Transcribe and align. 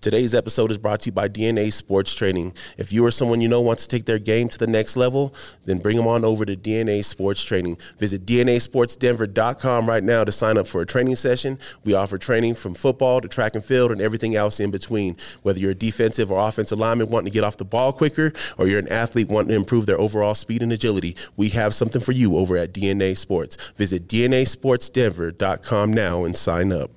Today's 0.00 0.32
episode 0.32 0.70
is 0.70 0.78
brought 0.78 1.00
to 1.00 1.06
you 1.06 1.12
by 1.12 1.28
DNA 1.28 1.72
Sports 1.72 2.14
Training. 2.14 2.54
If 2.76 2.92
you 2.92 3.04
or 3.04 3.10
someone 3.10 3.40
you 3.40 3.48
know 3.48 3.60
wants 3.60 3.84
to 3.84 3.88
take 3.88 4.06
their 4.06 4.20
game 4.20 4.48
to 4.48 4.58
the 4.58 4.68
next 4.68 4.96
level, 4.96 5.34
then 5.64 5.78
bring 5.78 5.96
them 5.96 6.06
on 6.06 6.24
over 6.24 6.44
to 6.44 6.56
DNA 6.56 7.04
Sports 7.04 7.42
Training. 7.42 7.78
Visit 7.98 8.24
DNASportsDenver.com 8.24 9.88
right 9.88 10.04
now 10.04 10.22
to 10.22 10.30
sign 10.30 10.56
up 10.56 10.68
for 10.68 10.82
a 10.82 10.86
training 10.86 11.16
session. 11.16 11.58
We 11.82 11.94
offer 11.94 12.16
training 12.16 12.54
from 12.54 12.74
football 12.74 13.20
to 13.20 13.26
track 13.26 13.56
and 13.56 13.64
field 13.64 13.90
and 13.90 14.00
everything 14.00 14.36
else 14.36 14.60
in 14.60 14.70
between. 14.70 15.16
Whether 15.42 15.58
you're 15.58 15.72
a 15.72 15.74
defensive 15.74 16.30
or 16.30 16.46
offensive 16.46 16.78
lineman 16.78 17.08
wanting 17.08 17.32
to 17.32 17.34
get 17.34 17.42
off 17.42 17.56
the 17.56 17.64
ball 17.64 17.92
quicker, 17.92 18.32
or 18.56 18.68
you're 18.68 18.78
an 18.78 18.92
athlete 18.92 19.28
wanting 19.28 19.48
to 19.48 19.56
improve 19.56 19.86
their 19.86 20.00
overall 20.00 20.36
speed 20.36 20.62
and 20.62 20.72
agility, 20.72 21.16
we 21.36 21.48
have 21.48 21.74
something 21.74 22.00
for 22.00 22.12
you 22.12 22.36
over 22.36 22.56
at 22.56 22.72
DNA 22.72 23.18
Sports. 23.18 23.56
Visit 23.72 24.06
DNASportsDenver.com 24.06 25.92
now 25.92 26.24
and 26.24 26.36
sign 26.36 26.70
up. 26.72 26.92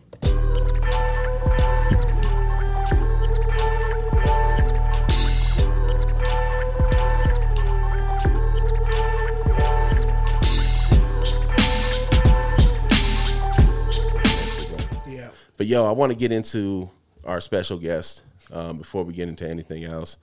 But 15.62 15.68
yo, 15.68 15.86
I 15.86 15.92
want 15.92 16.12
to 16.12 16.18
get 16.18 16.32
into 16.32 16.90
our 17.24 17.40
special 17.40 17.78
guest 17.78 18.24
um, 18.52 18.80
before 18.80 19.04
we 19.04 19.14
get 19.14 19.30
into 19.30 19.48
anything 19.48 19.84
else. 19.84 20.18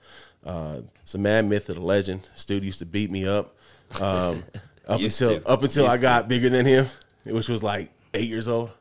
Uh, 0.45 0.81
it's 1.01 1.15
a 1.15 1.17
man, 1.17 1.47
myth, 1.47 1.69
of 1.69 1.75
the 1.75 1.81
legend. 1.81 2.27
Dude 2.45 2.65
used 2.65 2.79
to 2.79 2.85
beat 2.85 3.09
me 3.09 3.25
up 3.25 3.55
um, 4.01 4.43
up 4.89 4.99
until 4.99 5.39
to. 5.39 5.47
up 5.47 5.63
until 5.63 5.87
I 5.87 5.91
Used 5.91 6.01
got 6.01 6.27
bigger 6.27 6.49
than 6.49 6.65
him, 6.65 6.87
which 7.23 7.47
was 7.47 7.63
like 7.63 7.89
eight 8.13 8.27
years 8.27 8.49
old, 8.49 8.71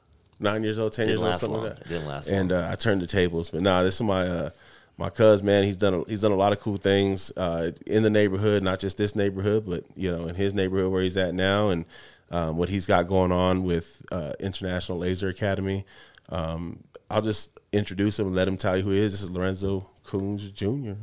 nine 0.41 0.65
years 0.65 0.81
old, 0.81 0.95
ten 0.95 1.07
Didn't 1.07 1.21
years 1.21 1.31
old, 1.31 1.41
something 1.41 1.61
long. 1.61 1.67
like 1.69 1.75
that. 1.77 1.87
It 1.87 1.89
didn't 1.91 2.09
last 2.09 2.27
and 2.27 2.51
uh, 2.51 2.69
I 2.69 2.75
turned 2.75 3.03
the 3.03 3.07
tables. 3.07 3.51
But 3.51 3.63
nah, 3.63 3.85
this 3.85 3.95
is 3.95 4.03
my 4.03 4.27
uh, 4.27 4.51
my 4.97 5.11
cuz 5.11 5.45
man. 5.45 5.63
He's 5.63 5.77
done 5.77 5.95
a, 5.95 6.05
he's 6.09 6.23
done 6.23 6.33
a 6.33 6.37
lot 6.37 6.53
of 6.53 6.59
cool 6.59 6.77
things 6.77 7.31
uh, 7.37 7.71
in 7.87 8.03
the 8.03 8.11
neighborhood, 8.11 8.65
not 8.65 8.81
just 8.81 8.99
this 8.99 9.15
neighborhood, 9.15 9.63
but 9.65 9.85
you 9.95 10.11
know 10.11 10.27
in 10.27 10.35
his 10.35 10.55
neighborhood 10.55 10.91
where 10.91 11.05
he's 11.05 11.17
at 11.17 11.37
now, 11.37 11.69
and 11.69 11.85
um, 12.33 12.57
what 12.57 12.69
he's 12.69 12.85
got 12.85 13.07
going 13.07 13.31
on 13.31 13.63
with 13.63 14.03
uh, 14.11 14.33
International 14.41 14.99
Laser 14.99 15.29
Academy. 15.29 15.85
Um, 16.29 16.85
I'll 17.11 17.23
just 17.23 17.59
introduce 17.73 18.19
him 18.19 18.27
and 18.27 18.37
let 18.37 18.49
him 18.49 18.57
tell 18.57 18.77
you 18.77 18.83
who 18.83 18.91
he 18.91 18.99
is. 18.99 19.13
This 19.13 19.23
is 19.23 19.31
Lorenzo 19.31 19.89
Kunze 20.05 20.53
Jr. 20.53 21.01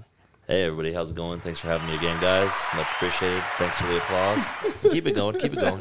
Hey 0.48 0.62
everybody, 0.64 0.94
how's 0.94 1.10
it 1.10 1.16
going? 1.16 1.40
Thanks 1.40 1.60
for 1.60 1.68
having 1.68 1.88
me 1.88 1.96
again, 1.96 2.22
guys. 2.22 2.52
Much 2.76 2.86
appreciated. 2.92 3.42
Thanks 3.58 3.78
for 3.80 3.88
the 3.88 3.98
applause. 3.98 4.48
keep 4.92 5.08
it 5.08 5.16
going, 5.16 5.40
keep 5.40 5.54
it 5.54 5.60
going. 5.60 5.80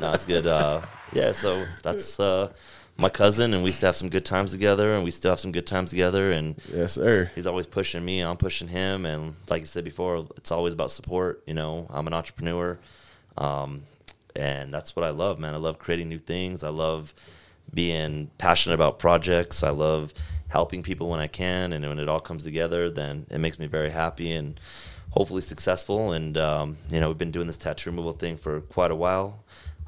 No, 0.00 0.12
it's 0.12 0.24
good. 0.24 0.46
Uh, 0.46 0.80
yeah, 1.12 1.32
so 1.32 1.64
that's 1.82 2.20
uh, 2.20 2.52
my 2.96 3.08
cousin, 3.08 3.52
and 3.52 3.64
we 3.64 3.72
still 3.72 3.88
have 3.88 3.96
some 3.96 4.10
good 4.10 4.24
times 4.24 4.52
together, 4.52 4.94
and 4.94 5.02
we 5.02 5.10
still 5.10 5.32
have 5.32 5.40
some 5.40 5.50
good 5.50 5.66
times 5.66 5.90
together. 5.90 6.30
And 6.30 6.54
Yes, 6.72 6.92
sir. 6.92 7.32
he's 7.34 7.48
always 7.48 7.66
pushing 7.66 8.04
me, 8.04 8.20
I'm 8.20 8.36
pushing 8.36 8.68
him, 8.68 9.06
and 9.06 9.34
like 9.48 9.62
I 9.62 9.64
said 9.64 9.82
before, 9.82 10.28
it's 10.36 10.52
always 10.52 10.72
about 10.72 10.92
support. 10.92 11.42
You 11.44 11.54
know, 11.54 11.88
I'm 11.90 12.06
an 12.06 12.12
entrepreneur, 12.14 12.78
um, 13.36 13.82
and 14.36 14.72
that's 14.72 14.94
what 14.94 15.04
I 15.04 15.10
love, 15.10 15.40
man. 15.40 15.52
I 15.52 15.56
love 15.56 15.80
creating 15.80 16.08
new 16.08 16.18
things. 16.18 16.62
I 16.62 16.68
love 16.68 17.12
being 17.72 18.30
passionate 18.38 18.74
about 18.74 18.98
projects. 18.98 19.62
I 19.62 19.70
love 19.70 20.14
helping 20.48 20.82
people 20.82 21.08
when 21.08 21.20
I 21.20 21.26
can, 21.26 21.72
and 21.72 21.86
when 21.86 21.98
it 21.98 22.08
all 22.08 22.20
comes 22.20 22.44
together, 22.44 22.90
then 22.90 23.26
it 23.30 23.38
makes 23.38 23.58
me 23.58 23.66
very 23.66 23.90
happy 23.90 24.30
and 24.32 24.58
hopefully 25.10 25.42
successful. 25.42 26.12
And 26.12 26.36
um, 26.38 26.76
you 26.90 27.00
know, 27.00 27.08
we've 27.08 27.18
been 27.18 27.30
doing 27.30 27.46
this 27.46 27.58
tattoo 27.58 27.90
removal 27.90 28.12
thing 28.12 28.36
for 28.36 28.60
quite 28.60 28.90
a 28.90 28.96
while. 28.96 29.44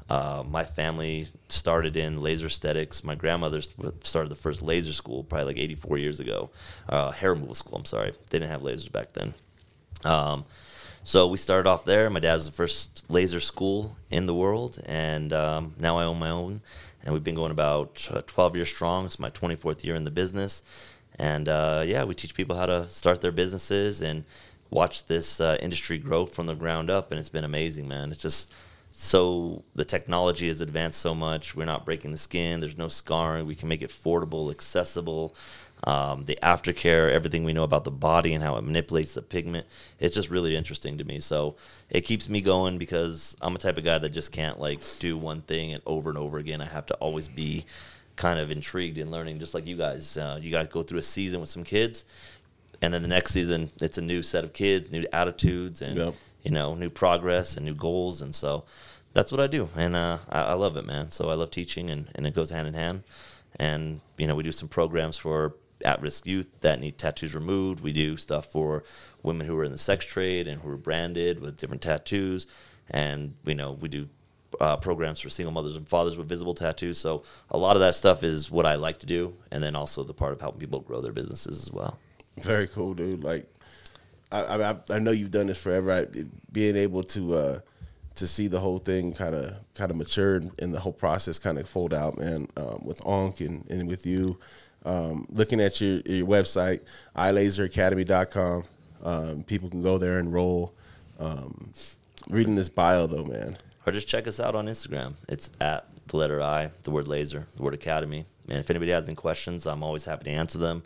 Uh, 0.09 0.43
my 0.47 0.63
family 0.63 1.27
started 1.49 1.97
in 1.97 2.21
laser 2.21 2.47
aesthetics. 2.47 3.03
My 3.03 3.15
grandmother 3.15 3.61
started 4.01 4.29
the 4.29 4.35
first 4.35 4.61
laser 4.61 4.93
school 4.93 5.23
probably 5.23 5.53
like 5.53 5.57
84 5.57 5.97
years 5.97 6.19
ago. 6.19 6.49
Uh, 6.87 7.11
hair 7.11 7.33
removal 7.33 7.55
school, 7.55 7.77
I'm 7.77 7.85
sorry. 7.85 8.11
They 8.29 8.39
didn't 8.39 8.51
have 8.51 8.61
lasers 8.61 8.91
back 8.91 9.11
then. 9.13 9.33
Um, 10.05 10.45
so 11.07 11.25
we 11.25 11.37
started 11.37 11.69
off 11.69 11.85
there. 11.85 12.09
My 12.09 12.19
dad's 12.19 12.47
the 12.47 12.51
first 12.51 13.05
laser 13.07 13.39
school 13.39 13.95
in 14.11 14.25
the 14.25 14.35
world, 14.35 14.83
and 14.85 15.31
um, 15.31 15.73
now 15.79 15.97
I 15.97 16.03
own 16.03 16.19
my 16.19 16.29
own. 16.29 16.59
And 17.01 17.13
we've 17.13 17.23
been 17.23 17.33
going 17.33 17.51
about 17.51 18.09
uh, 18.11 18.23
12 18.27 18.57
years 18.57 18.67
strong. 18.67 19.05
It's 19.05 19.17
my 19.17 19.29
24th 19.29 19.85
year 19.85 19.95
in 19.95 20.03
the 20.03 20.11
business. 20.11 20.63
And 21.17 21.47
uh, 21.47 21.85
yeah, 21.87 22.03
we 22.03 22.13
teach 22.13 22.35
people 22.35 22.57
how 22.57 22.65
to 22.65 22.89
start 22.89 23.21
their 23.21 23.31
businesses 23.31 24.01
and 24.01 24.25
watch 24.69 25.05
this 25.05 25.39
uh, 25.39 25.55
industry 25.61 25.97
grow 25.97 26.25
from 26.25 26.47
the 26.47 26.55
ground 26.55 26.89
up. 26.89 27.09
And 27.09 27.19
it's 27.21 27.29
been 27.29 27.45
amazing, 27.45 27.87
man. 27.87 28.11
It's 28.11 28.21
just 28.21 28.53
so 28.91 29.63
the 29.75 29.85
technology 29.85 30.49
has 30.49 30.59
advanced 30.59 30.99
so 30.99 31.15
much. 31.15 31.55
We're 31.55 31.63
not 31.63 31.85
breaking 31.85 32.11
the 32.11 32.17
skin. 32.17 32.59
There's 32.59 32.77
no 32.77 32.89
scarring. 32.89 33.45
We 33.45 33.55
can 33.55 33.69
make 33.69 33.81
it 33.81 33.91
affordable, 33.91 34.51
accessible. 34.51 35.33
Um, 35.83 36.25
the 36.25 36.39
aftercare, 36.41 37.11
everything 37.11 37.43
we 37.43 37.53
know 37.53 37.63
about 37.63 37.83
the 37.83 37.91
body 37.91 38.33
and 38.33 38.43
how 38.43 38.55
it 38.57 38.63
manipulates 38.63 39.13
the 39.13 39.21
pigment. 39.21 39.67
It's 39.99 40.15
just 40.15 40.29
really 40.31 40.55
interesting 40.55 40.97
to 40.97 41.03
me. 41.03 41.19
So 41.19 41.55
it 41.89 42.01
keeps 42.01 42.27
me 42.29 42.41
going 42.41 42.79
because 42.79 43.37
I'm 43.41 43.53
a 43.55 43.59
type 43.59 43.77
of 43.77 43.83
guy 43.83 43.99
that 43.99 44.09
just 44.09 44.31
can't 44.31 44.59
like 44.59 44.81
do 44.99 45.17
one 45.17 45.41
thing 45.41 45.73
and 45.73 45.83
over 45.85 46.09
and 46.09 46.17
over 46.17 46.39
again. 46.39 46.61
I 46.61 46.65
have 46.65 46.87
to 46.87 46.95
always 46.95 47.27
be 47.27 47.65
kind 48.15 48.39
of 48.39 48.49
intrigued 48.49 48.97
in 48.97 49.11
learning, 49.11 49.37
just 49.39 49.53
like 49.53 49.67
you 49.67 49.77
guys. 49.77 50.17
Uh, 50.17 50.39
you 50.41 50.51
guys 50.51 50.67
go 50.71 50.81
through 50.81 50.97
a 50.97 51.03
season 51.03 51.39
with 51.39 51.49
some 51.49 51.63
kids, 51.63 52.03
and 52.81 52.91
then 52.91 53.03
the 53.03 53.07
next 53.07 53.31
season 53.31 53.69
it's 53.79 53.99
a 53.99 54.01
new 54.01 54.23
set 54.23 54.43
of 54.43 54.53
kids, 54.53 54.91
new 54.91 55.05
attitudes, 55.13 55.83
and 55.83 55.95
Yep. 55.97 56.13
you 56.43 56.51
know, 56.51 56.73
new 56.73 56.89
progress 56.89 57.55
and 57.55 57.63
new 57.65 57.75
goals. 57.75 58.19
And 58.21 58.33
so 58.33 58.63
that's 59.13 59.31
what 59.31 59.39
I 59.39 59.45
do. 59.45 59.69
And 59.75 59.95
uh, 59.95 60.17
I, 60.27 60.41
I 60.41 60.53
love 60.53 60.75
it, 60.75 60.85
man. 60.87 61.11
So 61.11 61.29
I 61.29 61.35
love 61.35 61.51
teaching 61.51 61.91
and, 61.91 62.07
and 62.15 62.25
it 62.25 62.33
goes 62.33 62.49
hand 62.49 62.67
in 62.67 62.73
hand. 62.73 63.03
And, 63.59 64.01
you 64.17 64.25
know, 64.27 64.35
we 64.35 64.43
do 64.43 64.51
some 64.51 64.67
programs 64.67 65.17
for 65.17 65.53
at 65.85 66.01
risk 66.01 66.25
youth 66.25 66.61
that 66.61 66.79
need 66.79 66.97
tattoos 66.97 67.35
removed. 67.35 67.81
We 67.81 67.93
do 67.93 68.17
stuff 68.17 68.51
for 68.51 68.83
women 69.23 69.47
who 69.47 69.57
are 69.57 69.63
in 69.63 69.71
the 69.71 69.77
sex 69.77 70.05
trade 70.05 70.47
and 70.47 70.61
who 70.61 70.69
are 70.69 70.77
branded 70.77 71.39
with 71.39 71.57
different 71.57 71.81
tattoos. 71.81 72.47
And, 72.89 73.35
you 73.45 73.55
know, 73.55 73.73
we 73.73 73.89
do 73.89 74.09
uh, 74.59 74.77
programs 74.77 75.19
for 75.19 75.29
single 75.29 75.51
mothers 75.51 75.75
and 75.75 75.87
fathers 75.87 76.17
with 76.17 76.29
visible 76.29 76.53
tattoos. 76.53 76.97
So 76.97 77.23
a 77.51 77.57
lot 77.57 77.75
of 77.75 77.81
that 77.81 77.95
stuff 77.95 78.23
is 78.23 78.49
what 78.49 78.65
I 78.65 78.75
like 78.75 78.99
to 78.99 79.05
do. 79.05 79.33
And 79.51 79.61
then 79.61 79.75
also 79.75 80.03
the 80.03 80.13
part 80.13 80.33
of 80.33 80.41
helping 80.41 80.59
people 80.59 80.79
grow 80.79 81.01
their 81.01 81.11
businesses 81.11 81.61
as 81.61 81.71
well. 81.71 81.99
Very 82.37 82.67
cool, 82.67 82.93
dude. 82.93 83.23
Like, 83.23 83.45
I, 84.31 84.41
I, 84.41 84.77
I 84.89 84.99
know 84.99 85.11
you've 85.11 85.31
done 85.31 85.47
this 85.47 85.61
forever. 85.61 85.91
I, 85.91 86.05
being 86.51 86.75
able 86.75 87.03
to 87.03 87.33
uh, 87.33 87.59
to 88.15 88.27
see 88.27 88.47
the 88.47 88.59
whole 88.59 88.79
thing 88.79 89.13
kind 89.13 89.35
of 89.35 89.55
kind 89.75 89.91
of 89.91 89.97
mature 89.97 90.35
and, 90.35 90.51
and 90.59 90.73
the 90.73 90.79
whole 90.79 90.93
process 90.93 91.39
kind 91.39 91.57
of 91.57 91.69
fold 91.69 91.93
out, 91.93 92.17
man. 92.17 92.47
Um, 92.57 92.81
with 92.83 93.05
Unc 93.05 93.39
and, 93.41 93.69
and 93.69 93.87
with 93.87 94.05
you, 94.05 94.37
um, 94.85 95.25
looking 95.29 95.59
at 95.59 95.79
your 95.81 96.01
your 96.05 96.27
website, 96.27 96.81
iLaserAcademy.com. 97.15 98.63
Um, 99.03 99.43
people 99.43 99.69
can 99.69 99.81
go 99.81 99.97
there 99.97 100.17
and 100.17 100.27
enroll. 100.27 100.73
Um, 101.19 101.71
reading 102.29 102.55
this 102.55 102.69
bio 102.69 103.07
though, 103.07 103.25
man. 103.25 103.57
or 103.85 103.91
just 103.91 104.07
check 104.07 104.27
us 104.27 104.39
out 104.39 104.55
on 104.55 104.67
Instagram. 104.67 105.13
It's 105.29 105.51
at 105.61 105.87
the 106.07 106.17
letter 106.17 106.41
I, 106.41 106.71
the 106.83 106.91
word 106.91 107.07
laser, 107.07 107.47
the 107.55 107.63
word 107.63 107.73
academy. 107.73 108.25
And 108.49 108.59
if 108.59 108.69
anybody 108.69 108.91
has 108.91 109.07
any 109.07 109.15
questions, 109.15 109.65
I'm 109.67 109.83
always 109.83 110.05
happy 110.05 110.25
to 110.25 110.31
answer 110.31 110.57
them. 110.57 110.83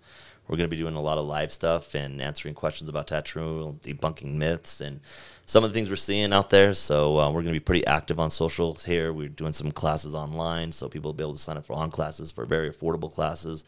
We're 0.51 0.57
going 0.57 0.69
to 0.69 0.75
be 0.75 0.81
doing 0.81 0.95
a 0.95 1.01
lot 1.01 1.17
of 1.17 1.25
live 1.25 1.50
stuff 1.53 1.95
and 1.95 2.22
answering 2.22 2.56
questions 2.56 2.89
about 2.89 3.07
tattoo, 3.07 3.79
debunking 3.84 4.34
myths, 4.34 4.81
and 4.81 5.00
some 5.45 5.63
of 5.63 5.69
the 5.69 5.73
things 5.73 5.89
we're 5.89 5.95
seeing 5.95 6.34
out 6.34 6.50
there. 6.50 6.73
So 6.73 7.17
uh, 7.17 7.28
we're 7.29 7.41
going 7.41 7.53
to 7.53 7.59
be 7.59 7.62
pretty 7.62 7.88
active 7.88 8.19
on 8.19 8.29
socials 8.29 8.84
here. 8.84 9.13
We're 9.13 9.29
doing 9.29 9.53
some 9.53 9.72
classes 9.72 10.13
online, 10.13 10.73
so 10.73 10.89
people 10.89 11.07
will 11.07 11.13
be 11.13 11.23
able 11.23 11.35
to 11.35 11.39
sign 11.39 11.56
up 11.56 11.66
for 11.66 11.72
on 11.78 11.89
classes 11.89 12.34
for 12.34 12.45
very 12.45 12.69
affordable 12.69 13.09
classes 13.09 13.63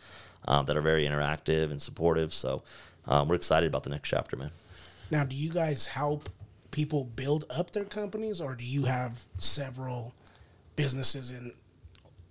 um, 0.45 0.65
that 0.65 0.75
are 0.75 0.81
very 0.81 1.05
interactive 1.05 1.71
and 1.71 1.81
supportive. 1.81 2.33
So 2.33 2.63
um, 3.05 3.29
we're 3.29 3.35
excited 3.35 3.67
about 3.67 3.83
the 3.83 3.89
next 3.89 4.09
chapter, 4.09 4.35
man. 4.35 4.51
Now, 5.09 5.23
do 5.23 5.37
you 5.37 5.51
guys 5.51 5.87
help 5.87 6.27
people 6.71 7.05
build 7.05 7.45
up 7.49 7.71
their 7.71 7.85
companies, 7.85 8.41
or 8.41 8.55
do 8.55 8.65
you 8.65 8.85
have 8.85 9.21
several 9.37 10.13
businesses 10.75 11.31
in 11.31 11.53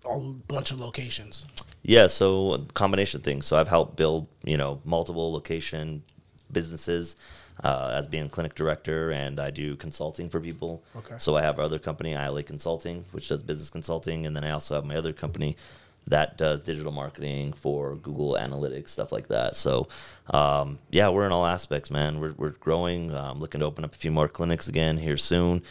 a 0.05 0.19
bunch 0.19 0.71
of 0.71 0.81
locations? 0.81 1.47
Yeah, 1.83 2.07
so 2.07 2.53
a 2.53 2.59
combination 2.59 3.21
of 3.21 3.25
things. 3.25 3.47
So 3.47 3.57
I've 3.57 3.69
helped 3.69 3.97
build, 3.97 4.29
you 4.45 4.57
know, 4.57 4.81
multiple 4.85 5.33
location 5.33 6.03
businesses 6.51 7.17
uh, 7.63 7.93
as 7.95 8.07
being 8.07 8.29
clinic 8.29 8.55
director, 8.55 9.11
and 9.11 9.41
I 9.41 9.51
do 9.51 9.77
consulting 9.77 10.29
for 10.29 10.41
people. 10.41 10.83
Okay. 10.97 11.15
So 11.19 11.37
I 11.37 11.43
have 11.43 11.59
our 11.59 11.65
other 11.65 11.79
company, 11.79 12.13
ILA 12.13 12.43
Consulting, 12.43 13.05
which 13.13 13.29
does 13.29 13.43
business 13.43 13.71
consulting, 13.71 14.27
and 14.27 14.37
then 14.37 14.45
I 14.45 14.51
also 14.51 14.75
have 14.75 14.85
my 14.85 14.97
other 14.97 15.13
company 15.13 15.57
that 16.09 16.37
does 16.37 16.61
digital 16.61 16.91
marketing 16.93 17.53
for 17.53 17.95
Google 17.97 18.35
Analytics, 18.35 18.89
stuff 18.89 19.13
like 19.13 19.29
that. 19.29 19.55
So, 19.55 19.89
um, 20.31 20.79
yeah, 20.91 21.09
we're 21.09 21.27
in 21.27 21.33
all 21.33 21.47
aspects, 21.47 21.91
man. 21.91 22.21
We're, 22.21 22.33
we're 22.33 22.51
growing. 22.51 23.15
I'm 23.15 23.39
looking 23.39 23.61
to 23.61 23.67
open 23.67 23.85
up 23.85 23.95
a 23.95 23.99
few 23.99 24.11
more 24.11 24.29
clinics 24.29 24.67
again 24.67 24.99
here 24.99 25.17
soon. 25.17 25.63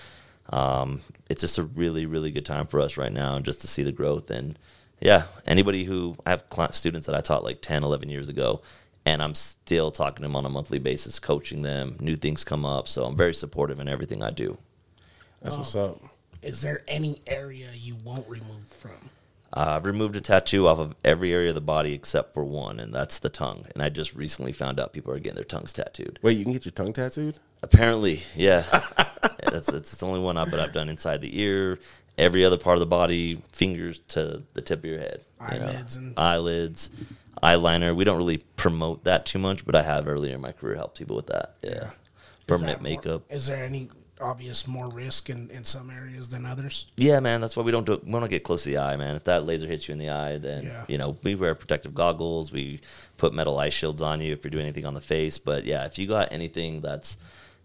Um, 0.51 1.01
it's 1.29 1.41
just 1.41 1.57
a 1.57 1.63
really, 1.63 2.05
really 2.05 2.31
good 2.31 2.45
time 2.45 2.67
for 2.67 2.79
us 2.79 2.97
right 2.97 3.11
now, 3.11 3.35
and 3.35 3.45
just 3.45 3.61
to 3.61 3.67
see 3.67 3.83
the 3.83 3.91
growth. 3.91 4.29
And 4.29 4.59
yeah, 4.99 5.23
anybody 5.45 5.85
who 5.85 6.15
I 6.25 6.31
have 6.31 6.49
cli 6.49 6.67
students 6.71 7.07
that 7.07 7.15
I 7.15 7.21
taught 7.21 7.43
like 7.43 7.61
10, 7.61 7.83
11 7.83 8.09
years 8.09 8.29
ago, 8.29 8.61
and 9.05 9.23
I'm 9.23 9.35
still 9.35 9.91
talking 9.91 10.17
to 10.17 10.21
them 10.23 10.35
on 10.35 10.45
a 10.45 10.49
monthly 10.49 10.79
basis, 10.79 11.19
coaching 11.19 11.61
them. 11.61 11.95
New 11.99 12.15
things 12.15 12.43
come 12.43 12.65
up, 12.65 12.87
so 12.87 13.05
I'm 13.05 13.17
very 13.17 13.33
supportive 13.33 13.79
in 13.79 13.87
everything 13.87 14.21
I 14.21 14.29
do. 14.31 14.57
That's 15.41 15.57
what's 15.57 15.75
up. 15.75 15.99
Is 16.41 16.61
there 16.61 16.83
any 16.87 17.21
area 17.25 17.69
you 17.73 17.95
won't 18.03 18.27
remove 18.27 18.67
from? 18.67 19.09
Uh, 19.53 19.75
I've 19.75 19.85
removed 19.85 20.15
a 20.15 20.21
tattoo 20.21 20.67
off 20.67 20.79
of 20.79 20.95
every 21.03 21.33
area 21.33 21.49
of 21.49 21.55
the 21.55 21.61
body 21.61 21.93
except 21.93 22.33
for 22.33 22.43
one, 22.43 22.79
and 22.79 22.93
that's 22.93 23.19
the 23.19 23.29
tongue. 23.29 23.65
And 23.73 23.83
I 23.83 23.89
just 23.89 24.15
recently 24.15 24.53
found 24.53 24.79
out 24.79 24.93
people 24.93 25.13
are 25.13 25.19
getting 25.19 25.35
their 25.35 25.43
tongues 25.43 25.73
tattooed. 25.73 26.19
Wait, 26.21 26.37
you 26.37 26.43
can 26.43 26.53
get 26.53 26.65
your 26.65 26.71
tongue 26.71 26.93
tattooed? 26.93 27.39
Apparently, 27.61 28.23
yeah. 28.35 28.63
yeah 29.51 29.57
that's, 29.57 29.71
that's 29.71 29.97
the 29.97 30.05
only 30.07 30.19
one 30.19 30.37
I, 30.37 30.45
but 30.45 30.59
I've 30.59 30.73
done 30.73 30.89
inside 30.89 31.21
the 31.21 31.39
ear, 31.39 31.79
every 32.17 32.43
other 32.45 32.57
part 32.57 32.75
of 32.75 32.79
the 32.79 32.85
body, 32.85 33.41
fingers 33.51 33.99
to 34.09 34.43
the 34.53 34.61
tip 34.61 34.79
of 34.79 34.85
your 34.85 34.99
head. 34.99 35.21
you 35.51 35.59
know. 35.59 35.65
Eyelids 35.67 35.95
and- 35.95 36.13
eyelids, 36.17 36.91
eyeliner. 37.43 37.95
We 37.95 38.03
don't 38.03 38.17
really 38.17 38.37
promote 38.55 39.03
that 39.05 39.25
too 39.25 39.39
much, 39.39 39.65
but 39.65 39.75
I 39.75 39.81
have 39.83 40.07
earlier 40.07 40.35
in 40.35 40.41
my 40.41 40.51
career 40.51 40.75
helped 40.75 40.97
people 40.97 41.15
with 41.15 41.27
that. 41.27 41.55
Yeah. 41.61 41.71
Is 41.89 41.89
Permanent 42.47 42.81
more- 42.81 42.89
makeup. 42.91 43.23
Is 43.29 43.47
there 43.47 43.63
any 43.63 43.89
obvious 44.19 44.67
more 44.67 44.87
risk 44.89 45.31
in, 45.31 45.49
in 45.49 45.63
some 45.63 45.89
areas 45.89 46.29
than 46.29 46.45
others? 46.45 46.85
Yeah, 46.97 47.19
man. 47.21 47.41
That's 47.41 47.57
why 47.57 47.63
we 47.63 47.71
don't 47.71 47.85
do. 47.85 47.99
We 48.03 48.11
don't 48.11 48.29
get 48.29 48.43
close 48.43 48.63
to 48.63 48.69
the 48.69 48.77
eye, 48.77 48.95
man. 48.95 49.15
If 49.15 49.23
that 49.23 49.45
laser 49.45 49.65
hits 49.67 49.87
you 49.87 49.93
in 49.93 49.97
the 49.99 50.09
eye, 50.09 50.37
then 50.37 50.63
Yeah. 50.63 50.85
you 50.87 50.97
know 50.97 51.17
we 51.23 51.33
wear 51.35 51.55
protective 51.55 51.95
goggles. 51.95 52.51
We 52.51 52.81
put 53.17 53.33
metal 53.33 53.57
eye 53.57 53.69
shields 53.69 54.01
on 54.01 54.21
you 54.21 54.33
if 54.33 54.43
you're 54.43 54.51
doing 54.51 54.65
anything 54.65 54.85
on 54.85 54.93
the 54.93 55.01
face. 55.01 55.37
But 55.39 55.65
yeah, 55.65 55.85
if 55.85 55.97
you 55.97 56.05
got 56.07 56.31
anything 56.31 56.81
that's 56.81 57.17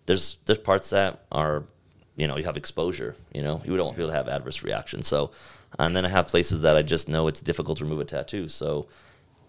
there's 0.07 0.37
there's 0.47 0.59
parts 0.59 0.91
that 0.91 1.25
are 1.33 1.65
you 2.17 2.27
know 2.27 2.37
you 2.37 2.45
have 2.45 2.57
exposure. 2.57 3.15
You 3.33 3.43
know 3.43 3.63
you 3.65 3.77
don't 3.77 3.87
want 3.87 3.97
people 3.97 4.11
to 4.11 4.17
have 4.17 4.29
adverse 4.29 4.63
reactions. 4.63 5.07
So 5.07 5.31
and 5.79 5.95
then 5.97 6.05
I 6.05 6.09
have 6.09 6.29
places 6.29 6.63
that 6.63 6.77
I 6.77 6.83
just 6.83 7.09
know 7.09 7.29
it's 7.29 7.41
difficult 7.41 7.79
to 7.79 7.85
remove 7.85 8.01
a 8.01 8.05
tattoo. 8.05 8.49
So 8.49 8.89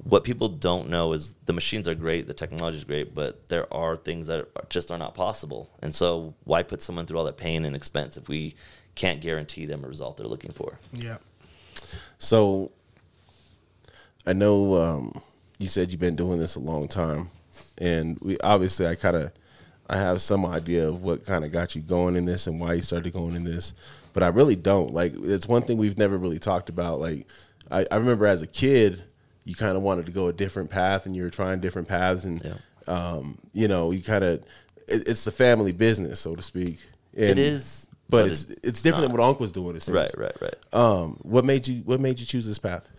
what 0.03 0.23
people 0.23 0.47
don't 0.47 0.89
know 0.89 1.13
is 1.13 1.33
the 1.45 1.53
machines 1.53 1.87
are 1.87 1.95
great, 1.95 2.27
the 2.27 2.33
technology 2.33 2.77
is 2.77 2.83
great, 2.83 3.15
but 3.15 3.49
there 3.49 3.71
are 3.73 3.97
things 3.97 4.27
that 4.27 4.39
are, 4.39 4.47
just 4.69 4.91
are 4.91 4.97
not 4.97 5.15
possible. 5.15 5.69
And 5.81 5.93
so, 5.93 6.35
why 6.43 6.63
put 6.63 6.81
someone 6.81 7.05
through 7.05 7.17
all 7.17 7.25
that 7.25 7.37
pain 7.37 7.65
and 7.65 7.75
expense 7.75 8.17
if 8.17 8.29
we 8.29 8.55
can't 8.95 9.21
guarantee 9.21 9.65
them 9.65 9.83
a 9.83 9.87
result 9.87 10.17
they're 10.17 10.27
looking 10.27 10.51
for? 10.51 10.77
Yeah. 10.93 11.17
So 12.17 12.71
I 14.25 14.33
know 14.33 14.75
um, 14.75 15.21
you 15.57 15.67
said 15.67 15.91
you've 15.91 16.01
been 16.01 16.15
doing 16.15 16.39
this 16.39 16.55
a 16.55 16.59
long 16.59 16.87
time, 16.87 17.31
and 17.77 18.17
we 18.21 18.37
obviously 18.39 18.87
I 18.87 18.95
kind 18.95 19.15
of 19.15 19.31
I 19.89 19.97
have 19.97 20.21
some 20.21 20.45
idea 20.45 20.87
of 20.87 21.01
what 21.01 21.25
kind 21.25 21.45
of 21.45 21.51
got 21.51 21.75
you 21.75 21.81
going 21.81 22.15
in 22.15 22.25
this 22.25 22.47
and 22.47 22.59
why 22.59 22.73
you 22.73 22.81
started 22.81 23.13
going 23.13 23.35
in 23.35 23.43
this, 23.43 23.73
but 24.13 24.21
I 24.23 24.27
really 24.27 24.55
don't. 24.55 24.93
Like 24.93 25.13
it's 25.15 25.47
one 25.47 25.61
thing 25.61 25.77
we've 25.77 25.97
never 25.97 26.17
really 26.17 26.39
talked 26.39 26.69
about. 26.69 26.99
Like 26.99 27.25
I, 27.71 27.85
I 27.91 27.95
remember 27.97 28.25
as 28.25 28.41
a 28.41 28.47
kid, 28.47 29.01
you 29.45 29.55
kind 29.55 29.77
of 29.77 29.83
wanted 29.83 30.05
to 30.07 30.11
go 30.11 30.27
a 30.27 30.33
different 30.33 30.69
path, 30.69 31.05
and 31.05 31.15
you 31.15 31.23
were 31.23 31.29
trying 31.29 31.59
different 31.61 31.87
paths, 31.87 32.25
and 32.25 32.43
Yeah. 32.43 32.53
um, 32.93 33.37
you 33.53 33.67
know 33.67 33.91
you 33.91 34.01
kind 34.03 34.23
of 34.23 34.43
it, 34.87 35.07
it's 35.07 35.23
the 35.23 35.31
family 35.31 35.71
business, 35.71 36.19
so 36.19 36.35
to 36.35 36.41
speak. 36.41 36.79
And, 37.15 37.29
it 37.31 37.37
is, 37.39 37.89
but, 38.09 38.27
it's 38.27 38.43
it's 38.63 38.81
different 38.81 39.07
than 39.07 39.17
what 39.17 39.21
Unc 39.27 39.39
was 39.39 39.51
doing. 39.51 39.75
It 39.75 39.81
seems. 39.81 39.95
right, 39.95 40.13
right, 40.17 40.35
right. 40.41 40.55
Um, 40.73 41.17
what 41.23 41.45
made 41.45 41.67
you 41.67 41.81
What 41.83 41.99
made 41.99 42.19
you 42.19 42.25
choose 42.25 42.45
this 42.45 42.59
path? 42.59 42.91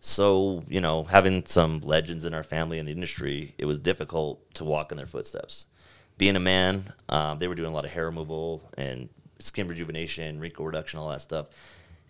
So, 0.00 0.62
you 0.68 0.80
know, 0.80 1.02
having 1.02 1.44
some 1.46 1.80
legends 1.80 2.24
in 2.24 2.32
our 2.32 2.44
family 2.44 2.78
in 2.78 2.86
the 2.86 2.92
industry, 2.92 3.54
it 3.58 3.64
was 3.64 3.80
difficult 3.80 4.38
to 4.54 4.64
walk 4.64 4.92
in 4.92 4.98
their 4.98 5.06
footsteps. 5.06 5.66
Being 6.18 6.36
a 6.36 6.40
man, 6.40 6.92
um, 7.08 7.38
they 7.38 7.48
were 7.48 7.54
doing 7.54 7.70
a 7.70 7.74
lot 7.74 7.84
of 7.84 7.90
hair 7.90 8.06
removal 8.06 8.62
and 8.76 9.08
skin 9.38 9.68
rejuvenation, 9.68 10.40
wrinkle 10.40 10.64
reduction, 10.64 10.98
all 10.98 11.10
that 11.10 11.20
stuff. 11.20 11.48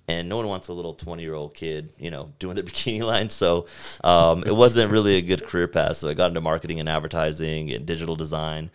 And 0.09 0.29
no 0.29 0.37
one 0.37 0.47
wants 0.47 0.69
a 0.69 0.73
little 0.73 0.95
20 0.95 1.23
year 1.23 1.35
old 1.35 1.55
kid, 1.55 1.91
you 1.99 2.11
know, 2.11 2.33
doing 2.39 2.55
their 2.55 2.65
bikini 2.65 3.03
line. 3.03 3.29
So 3.31 3.67
um, 4.05 4.45
it 4.45 4.55
wasn't 4.55 4.93
really 4.93 5.17
a 5.17 5.23
good 5.23 5.47
career 5.47 5.69
path. 5.69 5.97
So 5.97 6.09
I 6.09 6.15
got 6.15 6.29
into 6.29 6.41
marketing 6.41 6.81
and 6.81 6.89
advertising 6.89 7.73
and 7.73 7.85
digital 7.85 8.17
design. 8.17 8.71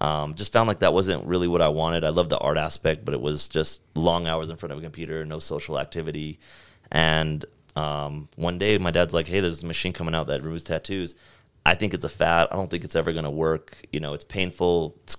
Um, 0.00 0.34
just 0.34 0.52
found 0.52 0.68
like 0.68 0.80
that 0.80 0.92
wasn't 0.92 1.24
really 1.24 1.48
what 1.48 1.62
I 1.62 1.68
wanted. 1.68 2.04
I 2.04 2.10
loved 2.10 2.30
the 2.30 2.38
art 2.38 2.58
aspect, 2.58 3.04
but 3.04 3.14
it 3.14 3.20
was 3.20 3.48
just 3.48 3.80
long 3.94 4.26
hours 4.26 4.50
in 4.50 4.56
front 4.56 4.72
of 4.72 4.78
a 4.78 4.82
computer, 4.82 5.24
no 5.24 5.38
social 5.38 5.78
activity. 5.78 6.38
And 6.92 7.44
um, 7.76 8.28
one 8.36 8.58
day 8.58 8.76
my 8.78 8.90
dad's 8.90 9.14
like, 9.14 9.26
hey, 9.26 9.40
there's 9.40 9.62
a 9.62 9.66
machine 9.66 9.92
coming 9.92 10.14
out 10.14 10.26
that 10.26 10.42
removes 10.42 10.64
tattoos. 10.64 11.14
I 11.66 11.74
think 11.74 11.94
it's 11.94 12.04
a 12.04 12.08
fad. 12.08 12.46
I 12.52 12.54
don't 12.54 12.70
think 12.70 12.84
it's 12.84 12.94
ever 12.94 13.12
going 13.12 13.24
to 13.24 13.30
work. 13.30 13.76
You 13.92 13.98
know, 13.98 14.14
it's 14.14 14.24
painful. 14.24 14.94
It's 15.02 15.16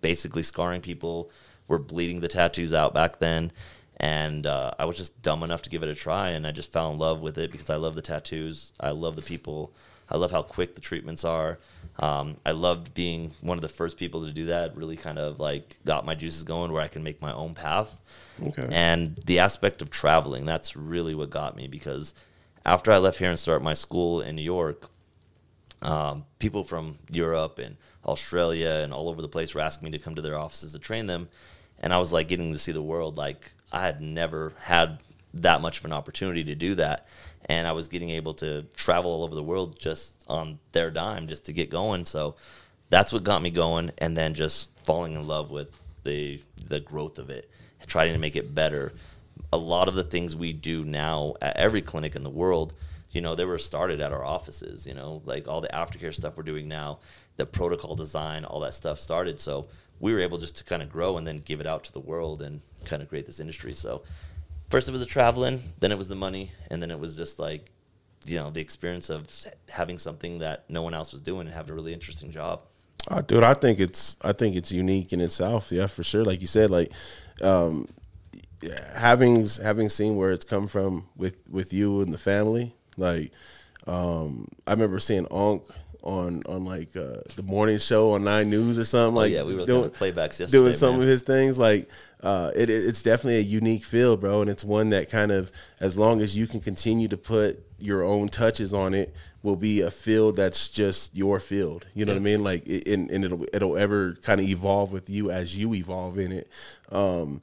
basically 0.00 0.44
scarring 0.44 0.80
people. 0.80 1.30
We're 1.66 1.78
bleeding 1.78 2.20
the 2.20 2.28
tattoos 2.28 2.72
out 2.72 2.94
back 2.94 3.18
then. 3.18 3.50
And 3.96 4.46
uh, 4.46 4.72
I 4.78 4.84
was 4.84 4.96
just 4.96 5.20
dumb 5.22 5.42
enough 5.42 5.62
to 5.62 5.70
give 5.70 5.82
it 5.82 5.88
a 5.88 5.94
try. 5.94 6.30
And 6.30 6.46
I 6.46 6.52
just 6.52 6.72
fell 6.72 6.92
in 6.92 6.98
love 6.98 7.20
with 7.20 7.36
it 7.36 7.50
because 7.50 7.68
I 7.68 7.76
love 7.76 7.96
the 7.96 8.02
tattoos. 8.02 8.72
I 8.78 8.90
love 8.90 9.16
the 9.16 9.22
people. 9.22 9.72
I 10.08 10.18
love 10.18 10.30
how 10.30 10.42
quick 10.42 10.76
the 10.76 10.80
treatments 10.80 11.24
are. 11.24 11.58
Um, 11.98 12.36
I 12.46 12.52
loved 12.52 12.94
being 12.94 13.32
one 13.40 13.58
of 13.58 13.62
the 13.62 13.68
first 13.68 13.96
people 13.96 14.24
to 14.24 14.32
do 14.32 14.46
that. 14.46 14.76
Really 14.76 14.96
kind 14.96 15.18
of 15.18 15.40
like 15.40 15.78
got 15.84 16.06
my 16.06 16.14
juices 16.14 16.44
going 16.44 16.70
where 16.70 16.82
I 16.82 16.88
can 16.88 17.02
make 17.02 17.20
my 17.20 17.32
own 17.32 17.54
path. 17.54 18.00
Okay. 18.40 18.68
And 18.70 19.16
the 19.26 19.40
aspect 19.40 19.82
of 19.82 19.90
traveling, 19.90 20.46
that's 20.46 20.76
really 20.76 21.16
what 21.16 21.30
got 21.30 21.56
me 21.56 21.66
because 21.66 22.14
after 22.64 22.92
I 22.92 22.98
left 22.98 23.18
here 23.18 23.30
and 23.30 23.38
started 23.38 23.64
my 23.64 23.74
school 23.74 24.20
in 24.20 24.36
New 24.36 24.42
York, 24.42 24.88
um, 25.82 26.24
people 26.38 26.64
from 26.64 26.98
Europe 27.10 27.58
and 27.58 27.76
Australia 28.04 28.80
and 28.82 28.92
all 28.92 29.08
over 29.08 29.22
the 29.22 29.28
place 29.28 29.54
were 29.54 29.60
asking 29.60 29.86
me 29.86 29.98
to 29.98 30.02
come 30.02 30.14
to 30.14 30.22
their 30.22 30.38
offices 30.38 30.72
to 30.72 30.78
train 30.78 31.06
them. 31.06 31.28
And 31.80 31.92
I 31.92 31.98
was 31.98 32.12
like 32.12 32.28
getting 32.28 32.52
to 32.52 32.58
see 32.58 32.72
the 32.72 32.82
world. 32.82 33.16
Like 33.16 33.50
I 33.72 33.82
had 33.82 34.00
never 34.00 34.52
had 34.60 34.98
that 35.34 35.60
much 35.60 35.78
of 35.78 35.84
an 35.84 35.92
opportunity 35.92 36.44
to 36.44 36.54
do 36.54 36.74
that. 36.76 37.06
And 37.46 37.66
I 37.66 37.72
was 37.72 37.88
getting 37.88 38.10
able 38.10 38.34
to 38.34 38.62
travel 38.76 39.10
all 39.10 39.24
over 39.24 39.34
the 39.34 39.42
world 39.42 39.78
just 39.78 40.14
on 40.28 40.58
their 40.72 40.90
dime 40.90 41.26
just 41.26 41.46
to 41.46 41.52
get 41.52 41.70
going. 41.70 42.04
So 42.04 42.36
that's 42.90 43.12
what 43.12 43.24
got 43.24 43.42
me 43.42 43.50
going. 43.50 43.92
And 43.98 44.16
then 44.16 44.34
just 44.34 44.70
falling 44.84 45.14
in 45.14 45.26
love 45.26 45.50
with 45.50 45.70
the 46.04 46.40
the 46.68 46.80
growth 46.80 47.18
of 47.18 47.30
it, 47.30 47.50
trying 47.86 48.12
to 48.12 48.18
make 48.18 48.36
it 48.36 48.54
better. 48.54 48.92
A 49.52 49.56
lot 49.56 49.88
of 49.88 49.94
the 49.94 50.04
things 50.04 50.34
we 50.34 50.52
do 50.52 50.84
now 50.84 51.34
at 51.42 51.56
every 51.56 51.82
clinic 51.82 52.16
in 52.16 52.22
the 52.22 52.30
world, 52.30 52.74
you 53.12 53.20
know, 53.20 53.34
they 53.34 53.44
were 53.44 53.58
started 53.58 54.00
at 54.00 54.12
our 54.12 54.24
offices, 54.24 54.86
you 54.86 54.94
know, 54.94 55.22
like 55.24 55.46
all 55.46 55.60
the 55.60 55.68
aftercare 55.68 56.14
stuff 56.14 56.36
we're 56.36 56.42
doing 56.42 56.66
now, 56.66 56.98
the 57.36 57.46
protocol 57.46 57.94
design, 57.94 58.44
all 58.44 58.60
that 58.60 58.74
stuff 58.74 58.98
started. 58.98 59.38
So 59.38 59.68
we 60.00 60.12
were 60.12 60.20
able 60.20 60.38
just 60.38 60.56
to 60.56 60.64
kind 60.64 60.82
of 60.82 60.90
grow 60.90 61.18
and 61.18 61.26
then 61.26 61.38
give 61.38 61.60
it 61.60 61.66
out 61.66 61.84
to 61.84 61.92
the 61.92 62.00
world 62.00 62.42
and 62.42 62.60
kind 62.84 63.02
of 63.02 63.08
create 63.08 63.26
this 63.26 63.38
industry. 63.38 63.74
So 63.74 64.02
first 64.70 64.88
it 64.88 64.92
was 64.92 65.02
the 65.02 65.06
traveling, 65.06 65.60
then 65.78 65.92
it 65.92 65.98
was 65.98 66.08
the 66.08 66.14
money, 66.16 66.50
and 66.70 66.82
then 66.82 66.90
it 66.90 66.98
was 66.98 67.16
just 67.16 67.38
like, 67.38 67.70
you 68.24 68.36
know, 68.36 68.50
the 68.50 68.60
experience 68.60 69.10
of 69.10 69.28
having 69.68 69.98
something 69.98 70.38
that 70.38 70.64
no 70.68 70.82
one 70.82 70.94
else 70.94 71.12
was 71.12 71.20
doing 71.20 71.46
and 71.46 71.54
having 71.54 71.72
a 71.72 71.74
really 71.74 71.92
interesting 71.92 72.32
job. 72.32 72.62
Uh, 73.08 73.20
dude, 73.20 73.42
I 73.42 73.54
think 73.54 73.80
it's 73.80 74.16
I 74.22 74.32
think 74.32 74.54
it's 74.54 74.70
unique 74.70 75.12
in 75.12 75.20
itself. 75.20 75.72
Yeah, 75.72 75.88
for 75.88 76.04
sure. 76.04 76.24
Like 76.24 76.40
you 76.40 76.46
said, 76.46 76.70
like 76.70 76.92
um, 77.42 77.86
having 78.96 79.46
having 79.62 79.88
seen 79.88 80.16
where 80.16 80.30
it's 80.30 80.44
come 80.44 80.68
from 80.68 81.08
with 81.16 81.36
with 81.50 81.72
you 81.72 82.00
and 82.00 82.14
the 82.14 82.18
family. 82.18 82.74
Like 83.02 83.30
um, 83.86 84.46
I 84.66 84.70
remember 84.72 84.98
seeing 84.98 85.26
Unc 85.30 85.62
on 86.02 86.42
on 86.46 86.64
like 86.64 86.96
uh, 86.96 87.18
the 87.36 87.42
morning 87.44 87.78
show 87.78 88.12
on 88.12 88.24
Nine 88.24 88.50
News 88.50 88.78
or 88.78 88.84
something. 88.84 89.14
Like 89.14 89.32
Oh, 89.32 89.34
yeah, 89.34 89.42
we 89.42 89.54
were 89.56 89.66
doing 89.66 89.90
playbacks 89.90 90.40
yesterday. 90.40 90.50
doing 90.52 90.74
some 90.74 90.94
man. 90.94 91.02
of 91.02 91.08
his 91.08 91.22
things. 91.22 91.58
Like 91.58 91.88
uh, 92.22 92.50
it, 92.56 92.70
it- 92.70 92.84
it's 92.86 93.02
definitely 93.02 93.38
a 93.38 93.42
unique 93.42 93.84
field, 93.84 94.20
bro, 94.20 94.40
and 94.40 94.50
it's 94.50 94.64
one 94.64 94.90
that 94.90 95.10
kind 95.10 95.30
of 95.32 95.52
as 95.80 95.98
long 95.98 96.20
as 96.20 96.36
you 96.36 96.46
can 96.46 96.60
continue 96.60 97.08
to 97.08 97.16
put 97.16 97.64
your 97.78 98.04
own 98.04 98.28
touches 98.28 98.72
on 98.72 98.94
it, 98.94 99.12
will 99.42 99.56
be 99.56 99.80
a 99.80 99.90
field 99.90 100.36
that's 100.36 100.70
just 100.70 101.16
your 101.16 101.40
field. 101.40 101.84
You 101.94 102.04
know 102.04 102.12
what 102.12 102.18
I 102.18 102.22
mean? 102.22 102.44
Like, 102.44 102.64
it, 102.68 102.86
and, 102.86 103.10
and 103.10 103.24
it'll 103.24 103.44
it'll 103.52 103.76
ever 103.76 104.14
kind 104.22 104.40
of 104.40 104.46
evolve 104.48 104.92
with 104.92 105.10
you 105.10 105.32
as 105.32 105.56
you 105.58 105.74
evolve 105.74 106.16
in 106.18 106.30
it. 106.30 106.48
Um, 106.92 107.42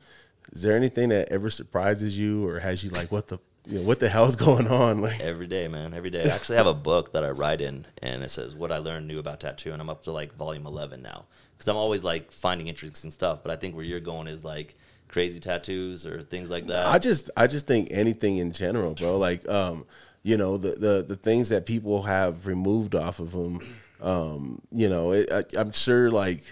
is 0.54 0.62
there 0.64 0.76
anything 0.78 1.10
that 1.10 1.30
ever 1.30 1.50
surprises 1.50 2.18
you 2.18 2.48
or 2.48 2.60
has 2.60 2.84
you 2.86 2.90
like, 2.92 3.12
what 3.12 3.28
the 3.28 3.40
you 3.66 3.80
know, 3.80 3.86
what 3.86 4.00
the 4.00 4.10
hell's 4.10 4.36
going 4.36 4.68
on? 4.68 5.02
Like, 5.02 5.20
Every 5.20 5.48
day, 5.48 5.68
man. 5.68 5.94
Every 5.94 6.10
day. 6.10 6.24
I 6.24 6.34
actually 6.34 6.58
have 6.58 6.68
a 6.68 6.74
book 6.74 7.14
that 7.14 7.24
I 7.24 7.30
write 7.30 7.62
in, 7.62 7.86
and 8.02 8.24
it 8.24 8.30
says 8.30 8.56
what 8.56 8.72
I 8.72 8.78
learned 8.78 9.08
new 9.08 9.20
about 9.20 9.40
tattoo, 9.40 9.72
and 9.72 9.82
I'm 9.82 9.90
up 9.90 10.04
to 10.04 10.12
like 10.12 10.34
volume 10.36 10.66
11 10.66 11.02
now 11.02 11.26
because 11.58 11.68
I'm 11.68 11.76
always 11.76 12.04
like 12.04 12.32
finding 12.32 12.68
interesting 12.68 13.12
stuff. 13.12 13.44
But 13.44 13.52
I 13.52 13.56
think 13.56 13.76
where 13.76 13.86
you're 13.86 14.00
going 14.00 14.28
is 14.28 14.44
like 14.44 14.76
crazy 15.08 15.40
tattoos 15.40 16.06
or 16.06 16.22
things 16.22 16.50
like 16.50 16.68
that. 16.68 16.88
I 16.88 17.00
just 17.00 17.30
I 17.36 17.48
just 17.48 17.68
think 17.68 17.90
anything 17.92 18.38
in 18.38 18.52
general, 18.52 18.94
bro. 18.94 19.18
Like 19.18 19.48
um, 19.50 19.86
you 20.24 20.38
know, 20.38 20.58
the 20.58 20.72
the 20.72 21.06
the 21.08 21.16
things 21.16 21.50
that 21.50 21.66
people 21.66 22.04
have 22.04 22.48
removed 22.48 22.96
off 22.96 23.20
of 23.20 23.32
them. 23.32 23.62
Um, 24.02 24.62
you 24.72 24.88
know, 24.88 25.12
it, 25.12 25.30
I, 25.32 25.44
I'm 25.58 25.74
sure 25.74 26.10
like 26.10 26.44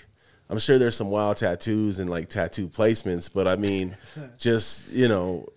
I'm 0.49 0.59
sure 0.59 0.77
there's 0.77 0.95
some 0.95 1.09
wild 1.09 1.37
tattoos 1.37 1.99
and 1.99 2.09
like 2.09 2.29
tattoo 2.29 2.67
placements, 2.67 3.29
but 3.33 3.47
I 3.47 3.55
mean, 3.55 3.95
just 4.37 4.89
you 4.89 5.07
know. 5.07 5.47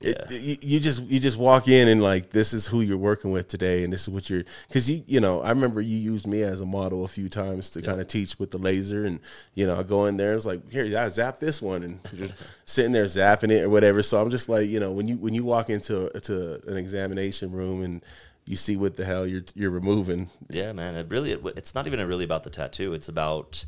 It, 0.00 0.16
Yeah. 0.28 0.56
you, 0.60 0.80
just 0.80 1.02
you 1.04 1.18
just 1.20 1.38
walk 1.38 1.68
in 1.68 1.88
and 1.88 2.02
like 2.02 2.30
this 2.30 2.52
is 2.52 2.66
who 2.66 2.80
you're 2.80 2.98
working 2.98 3.30
with 3.30 3.48
today 3.48 3.84
and 3.84 3.92
this 3.92 4.02
is 4.02 4.08
what 4.10 4.28
you're 4.28 4.44
because 4.68 4.90
you 4.90 5.02
you 5.06 5.20
know 5.20 5.40
I 5.40 5.50
remember 5.50 5.80
you 5.80 5.96
used 5.96 6.26
me 6.26 6.42
as 6.42 6.60
a 6.60 6.66
model 6.66 7.04
a 7.04 7.08
few 7.08 7.28
times 7.28 7.70
to 7.70 7.80
kind 7.80 8.00
of 8.00 8.08
teach 8.08 8.38
with 8.38 8.50
the 8.50 8.58
laser 8.58 9.04
and 9.04 9.20
you 9.54 9.66
know 9.66 9.78
I 9.78 9.82
go 9.82 10.06
in 10.06 10.16
there 10.16 10.34
it's 10.34 10.44
like 10.44 10.70
here 10.70 10.84
I 10.98 11.08
zap 11.08 11.38
this 11.38 11.62
one 11.62 11.82
and 11.84 12.00
just 12.16 12.34
sitting 12.66 12.92
there 12.92 13.04
zapping 13.04 13.50
it 13.50 13.62
or 13.62 13.70
whatever 13.70 14.02
so 14.02 14.20
I'm 14.20 14.30
just 14.30 14.48
like 14.48 14.68
you 14.68 14.80
know 14.80 14.92
when 14.92 15.06
you 15.06 15.16
when 15.16 15.32
you 15.32 15.44
walk 15.44 15.70
into 15.70 16.10
to 16.10 16.60
an 16.68 16.76
examination 16.76 17.52
room 17.52 17.82
and 17.82 18.04
you 18.46 18.56
see 18.56 18.76
what 18.76 18.96
the 18.96 19.04
hell 19.06 19.26
you're 19.26 19.44
you're 19.54 19.70
removing 19.70 20.28
Yeah, 20.50 20.72
man. 20.72 20.96
It 20.96 21.06
really, 21.08 21.32
it, 21.32 21.40
it's 21.56 21.74
not 21.74 21.86
even 21.86 22.06
really 22.06 22.24
about 22.24 22.42
the 22.42 22.50
tattoo. 22.50 22.92
It's 22.92 23.08
about 23.08 23.64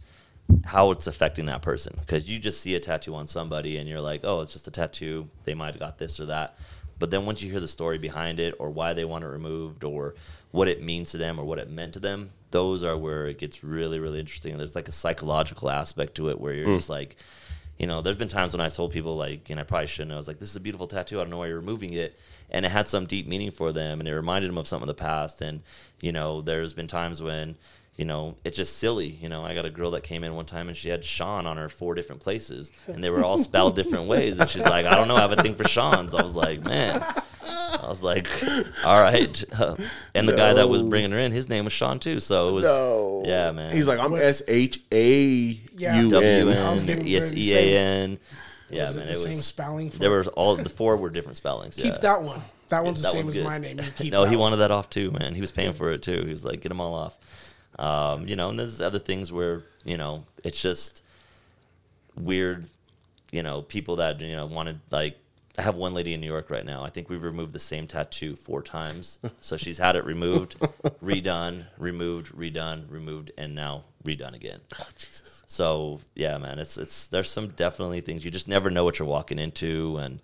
how 0.65 0.91
it's 0.91 1.07
affecting 1.07 1.47
that 1.47 1.63
person. 1.63 1.97
Because 2.01 2.31
you 2.31 2.39
just 2.39 2.61
see 2.61 2.75
a 2.75 2.81
tattoo 2.81 3.15
on 3.15 3.27
somebody 3.27 3.77
and 3.77 3.89
you're 3.89 4.01
like, 4.01 4.21
oh, 4.25 4.41
it's 4.41 4.53
just 4.53 4.69
a 4.69 4.71
tattoo. 4.71 5.29
They 5.45 5.55
might 5.55 5.75
have 5.75 5.81
got 5.81 5.99
this 5.99 6.21
or 6.21 6.27
that. 6.27 6.59
But 6.99 7.11
then 7.11 7.27
once 7.27 7.43
you 7.43 7.51
hear 7.51 7.61
the 7.61 7.69
story 7.69 7.99
behind 7.99 8.41
it, 8.41 8.55
or 8.59 8.71
why 8.71 8.95
they 8.95 9.05
want 9.05 9.25
it 9.25 9.29
removed, 9.29 9.85
or 9.85 10.15
what 10.51 10.69
it 10.69 10.83
means 10.83 11.11
to 11.11 11.19
them, 11.19 11.39
or 11.39 11.45
what 11.45 11.59
it 11.59 11.71
meant 11.71 11.93
to 11.95 12.01
them, 12.01 12.31
those 12.53 12.83
are 12.85 12.97
where 12.97 13.27
it 13.27 13.39
gets 13.39 13.63
really, 13.63 13.99
really 13.99 14.19
interesting. 14.19 14.57
There's 14.57 14.75
like 14.75 14.89
a 14.89 14.93
psychological 14.93 15.69
aspect 15.69 16.15
to 16.15 16.31
it 16.31 16.41
where 16.41 16.55
you're 16.55 16.69
mm. 16.69 16.77
just 16.77 16.89
like, 16.89 17.17
you 17.79 17.87
know, 17.87 18.01
there's 18.01 18.17
been 18.17 18.29
times 18.29 18.55
when 18.55 18.63
I 18.63 18.69
told 18.69 18.93
people 18.93 19.17
like, 19.17 19.51
and 19.51 19.61
I 19.61 19.65
probably 19.65 19.89
shouldn't. 19.89 20.13
I 20.13 20.17
was 20.17 20.27
like, 20.27 20.39
"This 20.39 20.49
is 20.49 20.57
a 20.57 20.61
beautiful 20.61 20.87
tattoo. 20.87 21.21
I 21.21 21.25
don't 21.25 21.31
know 21.31 21.37
why 21.37 21.49
you're 21.49 21.57
removing 21.57 21.93
it," 21.93 22.19
and 22.51 22.65
it 22.65 22.71
had 22.71 22.89
some 22.89 23.05
deep 23.05 23.27
meaning 23.27 23.51
for 23.51 23.73
them, 23.73 24.01
and 24.01 24.09
it 24.09 24.15
reminded 24.15 24.49
them 24.49 24.57
of 24.57 24.67
something 24.67 24.85
in 24.85 24.89
the 24.89 24.95
past. 24.95 25.43
And 25.43 25.61
you 26.01 26.13
know, 26.13 26.41
there's 26.41 26.73
been 26.73 26.87
times 26.87 27.23
when 27.23 27.57
you 27.97 28.05
know, 28.05 28.37
it's 28.45 28.57
just 28.57 28.77
silly. 28.79 29.09
You 29.09 29.29
know, 29.29 29.45
I 29.45 29.55
got 29.55 29.65
a 29.67 29.71
girl 29.71 29.93
that 29.93 30.03
came 30.03 30.23
in 30.25 30.35
one 30.35 30.47
time 30.47 30.69
and 30.69 30.77
she 30.77 30.89
had 30.89 31.05
Sean 31.05 31.47
on 31.47 31.57
her 31.57 31.69
four 31.69 31.95
different 31.95 32.21
places 32.23 32.73
and 32.87 33.03
they 33.03 33.11
were 33.11 33.25
all 33.25 33.39
spelled 33.39 33.75
different 33.75 34.09
ways. 34.09 34.39
And 34.39 34.49
she's 34.51 34.65
like, 34.65 34.87
I 34.87 34.95
don't 34.95 35.09
know, 35.09 35.17
I 35.17 35.21
have 35.23 35.33
a 35.33 35.37
thing 35.43 35.55
for 35.55 35.67
Sean's. 35.67 36.15
I 36.15 36.23
was 36.23 36.35
like, 36.37 36.65
man. 36.65 37.03
I 37.49 37.89
was 37.89 38.03
like, 38.03 38.29
all 38.85 39.01
right. 39.01 39.45
and 40.15 40.29
the 40.29 40.35
guy 40.37 40.55
that 40.55 40.69
was 40.69 40.83
bringing 40.83 41.11
her 41.13 41.19
in, 41.19 41.33
his 41.33 41.49
name 41.49 41.65
was 41.65 41.73
Sean 41.73 41.99
too. 41.99 42.21
So 42.21 42.49
it 42.49 42.53
was, 42.53 42.65
No. 42.65 43.23
yeah, 43.25 43.51
man. 43.53 43.73
He's 43.73 43.87
like, 43.89 43.99
I'm 43.99 44.15
S 44.15 44.43
H 44.49 44.81
A 44.93 45.11
U 45.13 46.11
W 46.11 46.51
N. 46.51 46.67
I 46.67 46.73
was 46.73 46.81
N 46.81 46.87
getting 46.87 47.07
E 47.07 47.17
S 47.17 47.31
ready 47.31 47.35
to 47.35 47.41
E 47.41 47.55
A 47.75 47.79
N. 47.79 48.19
Yeah, 48.71 48.87
was 48.89 48.97
man. 48.97 49.07
it 49.07 49.11
It 49.11 49.15
the 49.15 49.21
same 49.21 49.37
was. 49.37 49.47
spelling? 49.47 49.91
For 49.91 49.99
There 49.99 50.11
were 50.11 50.25
all 50.35 50.57
the 50.57 50.69
four 50.69 50.97
were 50.97 51.09
different 51.11 51.37
spellings. 51.37 51.77
keep 51.77 51.85
yeah. 51.87 51.99
that 51.99 52.23
one. 52.23 52.41
That 52.69 52.83
one's 52.83 53.01
the 53.01 53.05
that 53.05 53.13
same 53.13 53.25
one's 53.27 53.37
as 53.37 53.43
good. 53.43 53.49
my 53.49 53.59
name. 53.59 53.79
Keep 53.99 54.13
no, 54.13 54.25
he 54.25 54.35
one. 54.35 54.41
wanted 54.53 54.57
that 54.57 54.73
off 54.73 54.91
too, 54.91 55.13
man. 55.13 55.35
He 55.35 55.41
was 55.41 55.53
paying 55.53 55.73
for 55.73 55.93
it 55.93 56.03
too. 56.03 56.23
He 56.25 56.31
was 56.31 56.45
like, 56.45 56.61
get 56.63 56.71
them 56.71 56.81
all 56.81 56.95
off. 56.95 57.17
Um, 57.79 58.27
you 58.27 58.37
know, 58.37 58.51
and 58.51 58.59
there's 58.59 58.81
other 58.81 58.99
things 58.99 59.33
where 59.33 59.65
you 59.85 59.97
know 59.97 60.25
it's 60.45 60.61
just 60.61 61.03
weird. 62.17 62.67
You 63.33 63.43
know, 63.43 63.63
people 63.63 63.97
that 63.97 64.21
you 64.21 64.37
know 64.37 64.47
wanted 64.47 64.81
like. 64.91 65.19
I 65.59 65.63
have 65.63 65.75
one 65.75 65.95
lady 65.95 66.13
in 66.13 66.21
New 66.21 66.27
York 66.27 66.51
right 66.51 66.67
now. 66.67 66.85
I 66.85 66.91
think 66.91 67.09
we've 67.09 67.23
removed 67.23 67.55
the 67.55 67.59
same 67.59 67.87
tattoo 67.87 68.37
four 68.37 68.61
times. 68.61 69.19
So 69.41 69.57
she's 69.57 69.79
had 69.79 69.97
it 69.97 70.05
removed, 70.05 70.59
redone, 71.03 71.65
removed, 71.79 72.37
redone, 72.37 72.85
removed, 72.91 73.31
and 73.39 73.55
now 73.55 73.85
redone 74.05 74.35
again. 74.35 74.61
So 75.47 76.01
yeah, 76.15 76.37
man, 76.37 76.59
it's 76.59 76.77
it's 76.77 77.09
there's 77.09 77.31
some 77.31 77.49
definitely 77.49 78.03
things 78.03 78.23
you 78.23 78.31
just 78.31 78.49
never 78.49 78.71
know 78.71 78.85
what 78.85 78.99
you're 78.99 79.09
walking 79.09 79.39
into 79.39 79.97
and 79.97 80.21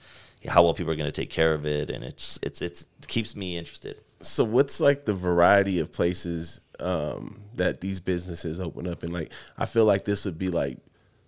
how 0.48 0.62
well 0.62 0.74
people 0.74 0.92
are 0.92 0.96
going 0.96 1.10
to 1.10 1.20
take 1.20 1.30
care 1.30 1.54
of 1.54 1.66
it, 1.66 1.90
and 1.90 2.04
it's 2.04 2.38
it's 2.42 2.60
it's 2.62 2.82
it 3.00 3.08
keeps 3.08 3.36
me 3.36 3.56
interested. 3.56 4.00
So 4.20 4.44
what's 4.44 4.80
like 4.80 5.04
the 5.04 5.14
variety 5.14 5.78
of 5.78 5.92
places 5.92 6.60
um, 6.82 7.40
that 7.54 7.80
these 7.80 8.00
businesses 8.00 8.60
open 8.60 8.86
up 8.86 9.02
and 9.02 9.12
Like, 9.12 9.32
I 9.56 9.66
feel 9.66 9.84
like 9.84 10.04
this 10.04 10.24
would 10.24 10.38
be 10.38 10.48
like 10.48 10.78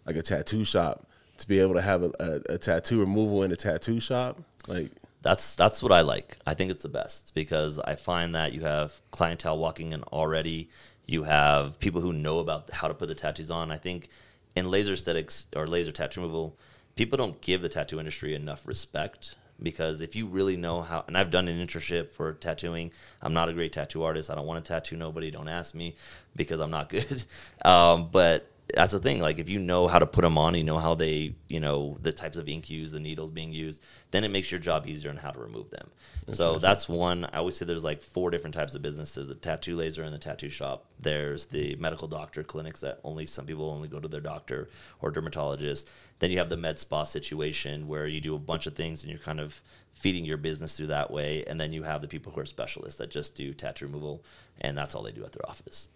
like 0.06 0.16
a 0.16 0.22
tattoo 0.22 0.64
shop 0.64 1.06
to 1.38 1.48
be 1.48 1.58
able 1.58 1.74
to 1.74 1.80
have 1.80 2.02
a, 2.02 2.12
a, 2.20 2.54
a 2.54 2.58
tattoo 2.58 3.00
removal 3.00 3.42
in 3.42 3.50
a 3.52 3.56
tattoo 3.56 4.00
shop. 4.00 4.38
Like, 4.68 4.90
That's 5.22 5.56
that's 5.56 5.82
what 5.82 5.92
I 5.92 6.02
like. 6.02 6.36
I 6.46 6.54
think 6.54 6.70
it's 6.70 6.82
the 6.82 6.88
best 6.88 7.34
because 7.34 7.78
I 7.78 7.94
find 7.94 8.34
that 8.34 8.52
you 8.52 8.62
have 8.62 9.00
clientele 9.10 9.58
walking 9.58 9.92
in 9.92 10.02
already. 10.04 10.68
You 11.06 11.24
have 11.24 11.78
people 11.78 12.00
who 12.00 12.12
know 12.12 12.38
about 12.38 12.70
how 12.70 12.88
to 12.88 12.94
put 12.94 13.08
the 13.08 13.14
tattoos 13.14 13.50
on. 13.50 13.70
I 13.70 13.76
think 13.78 14.08
in 14.54 14.70
laser 14.70 14.92
aesthetics 14.92 15.46
or 15.56 15.66
laser 15.66 15.92
tattoo 15.92 16.20
removal, 16.20 16.56
people 16.96 17.16
don't 17.16 17.40
give 17.40 17.62
the 17.62 17.68
tattoo 17.68 17.98
industry 17.98 18.34
enough 18.34 18.66
respect 18.66 19.34
because 19.64 20.00
if 20.00 20.14
you 20.14 20.26
really 20.26 20.56
know 20.56 20.82
how, 20.82 21.04
and 21.06 21.18
I've 21.18 21.30
done 21.30 21.48
an 21.48 21.66
internship 21.66 22.10
for 22.10 22.34
tattooing. 22.34 22.92
I'm 23.20 23.32
not 23.32 23.48
a 23.48 23.52
great 23.52 23.72
tattoo 23.72 24.04
artist. 24.04 24.30
I 24.30 24.34
don't 24.34 24.46
want 24.46 24.64
to 24.64 24.68
tattoo 24.68 24.96
nobody. 24.96 25.30
Don't 25.30 25.48
ask 25.48 25.74
me 25.74 25.96
because 26.36 26.60
I'm 26.60 26.70
not 26.70 26.88
good. 26.90 27.24
Um, 27.64 28.08
but 28.12 28.50
that's 28.72 28.92
the 28.92 28.98
thing. 28.98 29.20
Like 29.20 29.38
if 29.38 29.48
you 29.48 29.58
know 29.58 29.88
how 29.88 29.98
to 29.98 30.06
put 30.06 30.22
them 30.22 30.38
on, 30.38 30.54
you 30.54 30.64
know 30.64 30.78
how 30.78 30.94
they, 30.94 31.34
you 31.48 31.60
know, 31.60 31.98
the 32.00 32.12
types 32.12 32.36
of 32.36 32.48
ink 32.48 32.70
used, 32.70 32.94
the 32.94 33.00
needles 33.00 33.30
being 33.30 33.52
used, 33.52 33.82
then 34.10 34.24
it 34.24 34.30
makes 34.30 34.50
your 34.50 34.60
job 34.60 34.86
easier 34.86 35.10
on 35.10 35.16
how 35.16 35.30
to 35.30 35.38
remove 35.38 35.70
them. 35.70 35.90
So 36.30 36.58
that's 36.58 36.88
one. 36.88 37.24
I 37.26 37.38
always 37.38 37.56
say 37.56 37.66
there's 37.66 37.84
like 37.84 38.00
four 38.00 38.30
different 38.30 38.54
types 38.54 38.74
of 38.74 38.82
business. 38.82 39.12
There's 39.14 39.28
the 39.28 39.34
tattoo 39.34 39.76
laser 39.76 40.02
and 40.02 40.14
the 40.14 40.18
tattoo 40.18 40.48
shop. 40.48 40.86
There's 40.98 41.46
the 41.46 41.76
medical 41.76 42.08
doctor 42.08 42.42
clinics 42.42 42.80
that 42.80 43.00
only 43.04 43.26
some 43.26 43.44
people 43.44 43.68
only 43.68 43.88
go 43.88 44.00
to 44.00 44.08
their 44.08 44.20
doctor 44.20 44.70
or 45.02 45.10
dermatologist. 45.10 45.90
Then 46.18 46.30
you 46.30 46.38
have 46.38 46.48
the 46.48 46.56
med 46.56 46.78
spa 46.78 47.04
situation 47.04 47.88
where 47.88 48.06
you 48.06 48.20
do 48.20 48.34
a 48.34 48.38
bunch 48.38 48.66
of 48.66 48.74
things 48.74 49.02
and 49.02 49.10
you're 49.10 49.18
kind 49.18 49.40
of 49.40 49.62
feeding 49.94 50.24
your 50.24 50.36
business 50.36 50.76
through 50.76 50.88
that 50.88 51.10
way. 51.10 51.44
And 51.46 51.60
then 51.60 51.72
you 51.72 51.82
have 51.82 52.00
the 52.00 52.08
people 52.08 52.32
who 52.32 52.40
are 52.40 52.46
specialists 52.46 52.98
that 52.98 53.10
just 53.10 53.34
do 53.34 53.52
tattoo 53.52 53.86
removal 53.86 54.22
and 54.60 54.76
that's 54.76 54.94
all 54.94 55.02
they 55.02 55.12
do 55.12 55.24
at 55.24 55.32
their 55.32 55.48
office. 55.48 55.88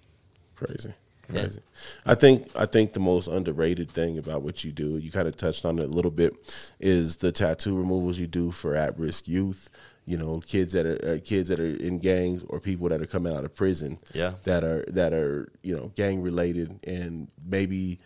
Crazy. 0.55 0.95
Yeah. 1.31 1.43
Crazy. 1.43 1.61
I 2.07 2.15
think 2.15 2.49
I 2.57 2.65
think 2.65 2.95
the 2.95 3.01
most 3.01 3.29
underrated 3.29 3.91
thing 3.91 4.19
about 4.19 4.43
what 4.43 4.65
you 4.65 4.73
do, 4.73 4.97
you 4.97 5.11
kind 5.11 5.29
of 5.29 5.37
touched 5.37 5.65
on 5.65 5.79
it 5.79 5.85
a 5.85 5.93
little 5.93 6.11
bit, 6.11 6.35
is 6.81 7.19
the 7.19 7.33
tattoo 7.33 7.77
removals 7.77 8.19
you 8.19 8.27
do 8.27 8.51
for 8.51 8.75
at 8.75 8.99
risk 8.99 9.29
youth. 9.29 9.69
You 10.07 10.17
know, 10.17 10.41
kids 10.41 10.73
that 10.73 10.87
are 10.87 10.99
uh, 11.07 11.19
kids 11.23 11.51
that 11.51 11.61
are 11.61 11.67
in 11.67 11.99
gangs 11.99 12.43
or 12.49 12.61
people 12.61 12.89
that 12.89 13.03
are 13.03 13.07
coming 13.07 13.35
out 13.35 13.45
of 13.45 13.55
prison. 13.55 13.99
Yeah. 14.15 14.35
That 14.45 14.65
are 14.65 14.87
that 14.89 15.13
are 15.13 15.53
you 15.63 15.77
know 15.77 15.93
gang 15.95 16.23
related 16.23 16.81
and 16.87 17.29
maybe 17.47 17.99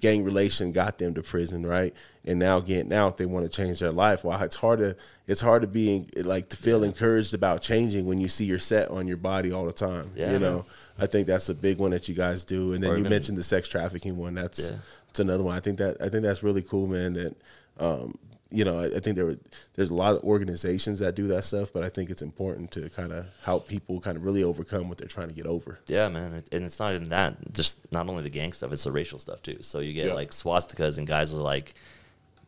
gang 0.00 0.24
relation 0.24 0.72
got 0.72 0.98
them 0.98 1.14
to 1.14 1.22
prison, 1.22 1.64
right? 1.64 1.94
And 2.24 2.38
now 2.38 2.60
getting 2.60 2.92
out, 2.92 3.16
they 3.16 3.26
want 3.26 3.50
to 3.50 3.54
change 3.54 3.80
their 3.80 3.92
life. 3.92 4.24
Well, 4.24 4.40
it's 4.42 4.56
hard 4.56 4.80
to 4.80 4.96
it's 5.26 5.40
hard 5.40 5.62
to 5.62 5.68
be 5.68 6.06
like 6.16 6.48
to 6.50 6.56
feel 6.56 6.82
encouraged 6.84 7.34
about 7.34 7.62
changing 7.62 8.06
when 8.06 8.18
you 8.18 8.28
see 8.28 8.44
your 8.44 8.58
set 8.58 8.90
on 8.90 9.06
your 9.06 9.16
body 9.16 9.52
all 9.52 9.64
the 9.64 9.72
time. 9.72 10.10
Yeah. 10.14 10.32
You 10.32 10.38
know, 10.38 10.64
I 10.98 11.06
think 11.06 11.26
that's 11.26 11.48
a 11.48 11.54
big 11.54 11.78
one 11.78 11.90
that 11.92 12.08
you 12.08 12.14
guys 12.14 12.44
do. 12.44 12.72
And 12.72 12.82
then 12.82 12.98
you 12.98 13.04
mentioned 13.04 13.38
the 13.38 13.42
sex 13.44 13.68
trafficking 13.68 14.16
one. 14.16 14.34
That's 14.34 14.70
Yeah. 14.70 14.76
that's 15.06 15.20
another 15.20 15.44
one. 15.44 15.56
I 15.56 15.60
think 15.60 15.78
that 15.78 15.96
I 16.00 16.08
think 16.08 16.22
that's 16.24 16.42
really 16.42 16.62
cool, 16.62 16.86
man. 16.86 17.14
That 17.14 17.36
um, 17.78 18.14
you 18.50 18.64
know, 18.64 18.78
I, 18.78 18.84
I 18.96 19.00
think 19.00 19.16
there 19.16 19.26
were 19.26 19.38
there's 19.74 19.90
a 19.90 19.94
lot 19.94 20.14
of 20.14 20.22
organizations 20.22 21.00
that 21.00 21.14
do 21.16 21.26
that 21.28 21.42
stuff, 21.44 21.72
but 21.72 21.82
I 21.82 21.88
think 21.88 22.10
it's 22.10 22.22
important 22.22 22.70
to 22.72 22.88
kind 22.90 23.12
of 23.12 23.26
help 23.42 23.66
people 23.68 24.00
kind 24.00 24.16
of 24.16 24.24
really 24.24 24.42
overcome 24.44 24.88
what 24.88 24.98
they're 24.98 25.08
trying 25.08 25.28
to 25.28 25.34
get 25.34 25.46
over. 25.46 25.78
Yeah, 25.88 26.08
man, 26.08 26.42
and 26.52 26.64
it's 26.64 26.78
not 26.78 26.94
even 26.94 27.08
that. 27.08 27.52
Just 27.52 27.80
not 27.92 28.08
only 28.08 28.22
the 28.22 28.30
gang 28.30 28.52
stuff; 28.52 28.72
it's 28.72 28.84
the 28.84 28.92
racial 28.92 29.18
stuff 29.18 29.42
too. 29.42 29.58
So 29.62 29.80
you 29.80 29.92
get 29.92 30.06
Yeah. 30.06 30.14
like 30.14 30.30
swastikas, 30.30 30.98
and 30.98 31.06
guys 31.06 31.34
are 31.34 31.38
like, 31.38 31.74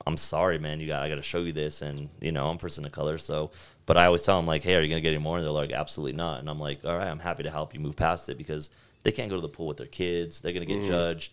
"I'm 0.07 0.17
sorry, 0.17 0.59
man. 0.59 0.79
You 0.81 0.87
got, 0.87 1.03
I 1.03 1.09
got 1.09 1.17
to 1.17 1.23
show 1.23 1.41
you 1.41 1.53
this." 1.53 1.83
And 1.83 2.09
you 2.21 2.31
know, 2.33 2.49
I'm 2.49 2.57
a 2.57 2.59
person 2.59 2.85
of 2.85 2.93
color, 2.93 3.19
so. 3.19 3.51
But 3.87 3.97
I 3.97 4.05
always 4.07 4.23
tell 4.23 4.37
them 4.39 4.47
like, 4.47 4.63
"Hey, 4.63 4.77
are 4.77 4.81
you 4.81 4.89
gonna 4.89 5.01
get 5.01 5.15
any 5.15 5.19
more?" 5.23 5.39
And 5.39 5.45
they're 5.45 5.51
like, 5.53 5.73
"Absolutely 5.73 6.17
not." 6.17 6.39
And 6.41 6.49
I'm 6.49 6.61
like, 6.61 6.85
"All 6.85 6.97
right, 6.97 7.09
I'm 7.09 7.19
happy 7.21 7.43
to 7.43 7.51
help 7.51 7.75
you 7.75 7.81
move 7.81 7.97
past 7.97 8.29
it 8.29 8.39
because 8.39 8.71
they 9.09 9.17
can't 9.17 9.31
go 9.31 9.37
to 9.37 9.41
the 9.41 9.49
pool 9.49 9.67
with 9.67 9.79
their 9.79 9.87
kids. 9.87 10.41
They're 10.41 10.53
gonna 10.53 10.67
get 10.67 10.83
judged. 10.85 11.33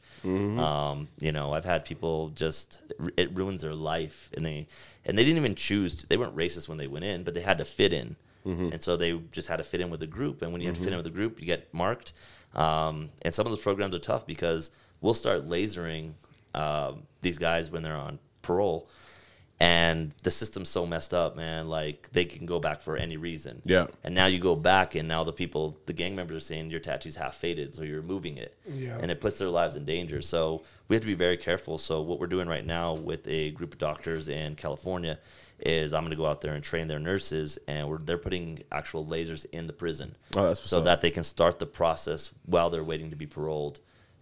Um, 0.60 1.08
you 1.20 1.32
know, 1.32 1.54
I've 1.54 1.66
had 1.66 1.84
people 1.86 2.30
just 2.30 2.82
it 3.18 3.36
ruins 3.36 3.62
their 3.62 3.74
life, 3.74 4.30
and 4.36 4.46
they 4.46 4.68
and 5.06 5.18
they 5.18 5.24
didn't 5.24 5.38
even 5.38 5.56
choose. 5.56 5.96
To, 5.96 6.08
they 6.08 6.18
weren't 6.18 6.36
racist 6.36 6.70
when 6.70 6.78
they 6.78 6.88
went 6.88 7.06
in, 7.06 7.24
but 7.24 7.34
they 7.34 7.42
had 7.42 7.58
to 7.58 7.66
fit 7.66 7.92
in, 7.94 8.16
and 8.74 8.82
so 8.82 8.96
they 8.96 9.12
just 9.32 9.48
had 9.50 9.58
to 9.58 9.64
fit 9.64 9.82
in 9.82 9.90
with 9.90 10.00
the 10.00 10.08
group. 10.08 10.42
And 10.42 10.52
when 10.54 10.62
you 10.62 10.68
have 10.68 10.78
to 10.78 10.84
fit 10.84 10.94
in 10.94 10.98
with 10.98 11.06
the 11.06 11.12
group, 11.20 11.40
you 11.40 11.46
get 11.46 11.74
marked. 11.74 12.14
Um, 12.54 13.10
and 13.24 13.34
some 13.34 13.46
of 13.46 13.52
those 13.52 13.62
programs 13.62 13.94
are 13.94 14.00
tough 14.00 14.26
because 14.26 14.72
we'll 15.02 15.14
start 15.14 15.48
lasering 15.50 16.14
um, 16.54 17.04
these 17.22 17.38
guys 17.38 17.70
when 17.72 17.84
they're 17.84 17.98
on 17.98 18.20
parole. 18.42 18.88
And 19.58 20.14
the 20.24 20.32
system's 20.32 20.68
so 20.70 20.86
messed 20.86 21.14
up, 21.14 21.38
man. 21.38 21.70
Like 21.70 22.10
they 22.12 22.26
can 22.26 22.46
go 22.46 22.60
back 22.60 22.82
for 22.82 22.98
any 22.98 23.16
reason. 23.16 23.62
Yeah. 23.64 23.88
And 24.04 24.14
now 24.14 24.26
you 24.26 24.38
go 24.40 24.54
back, 24.56 24.96
and 24.96 25.08
now 25.08 25.24
the 25.24 25.32
people, 25.32 25.78
the 25.86 25.94
gang 25.94 26.14
members, 26.14 26.38
are 26.38 26.46
saying 26.46 26.72
your 26.72 26.82
tattoo's 26.82 27.16
half 27.16 27.36
faded, 27.36 27.74
so 27.74 27.84
you're 27.84 28.02
removing 28.02 28.38
it. 28.38 28.58
Yeah. 28.68 28.98
And 29.00 29.10
it 29.10 29.22
puts 29.22 29.38
their 29.38 29.48
lives 29.48 29.78
in 29.78 29.86
danger. 29.86 30.22
So 30.22 30.64
we 30.90 30.96
have 30.98 31.02
to 31.04 31.08
be 31.08 31.14
very 31.14 31.38
careful. 31.38 31.78
So 31.78 32.02
what 32.02 32.20
we're 32.20 32.28
doing 32.28 32.50
right 32.50 32.66
now 32.66 32.96
with 32.96 33.26
a 33.30 33.52
group 33.52 33.72
of 33.74 33.80
doctors 33.80 34.28
in 34.28 34.56
California 34.56 35.20
is 35.62 35.94
I'm 35.94 36.02
going 36.02 36.12
to 36.12 36.18
go 36.18 36.26
out 36.26 36.42
there 36.42 36.54
and 36.54 36.62
train 36.62 36.90
their 36.90 37.00
nurses, 37.00 37.58
and 37.66 37.88
we're, 37.88 38.00
they're 38.00 38.18
putting 38.18 38.62
actual 38.74 39.06
lasers 39.06 39.46
in 39.54 39.68
the 39.68 39.74
prison, 39.74 40.18
Oh, 40.36 40.48
that's 40.48 40.70
so 40.70 40.80
up. 40.80 40.84
that 40.84 41.00
they 41.00 41.12
can 41.12 41.24
start 41.24 41.60
the 41.60 41.66
process 41.66 42.32
while 42.46 42.70
they're 42.70 42.84
waiting 42.84 43.10
to 43.12 43.16
be 43.16 43.26
paroled. 43.26 43.80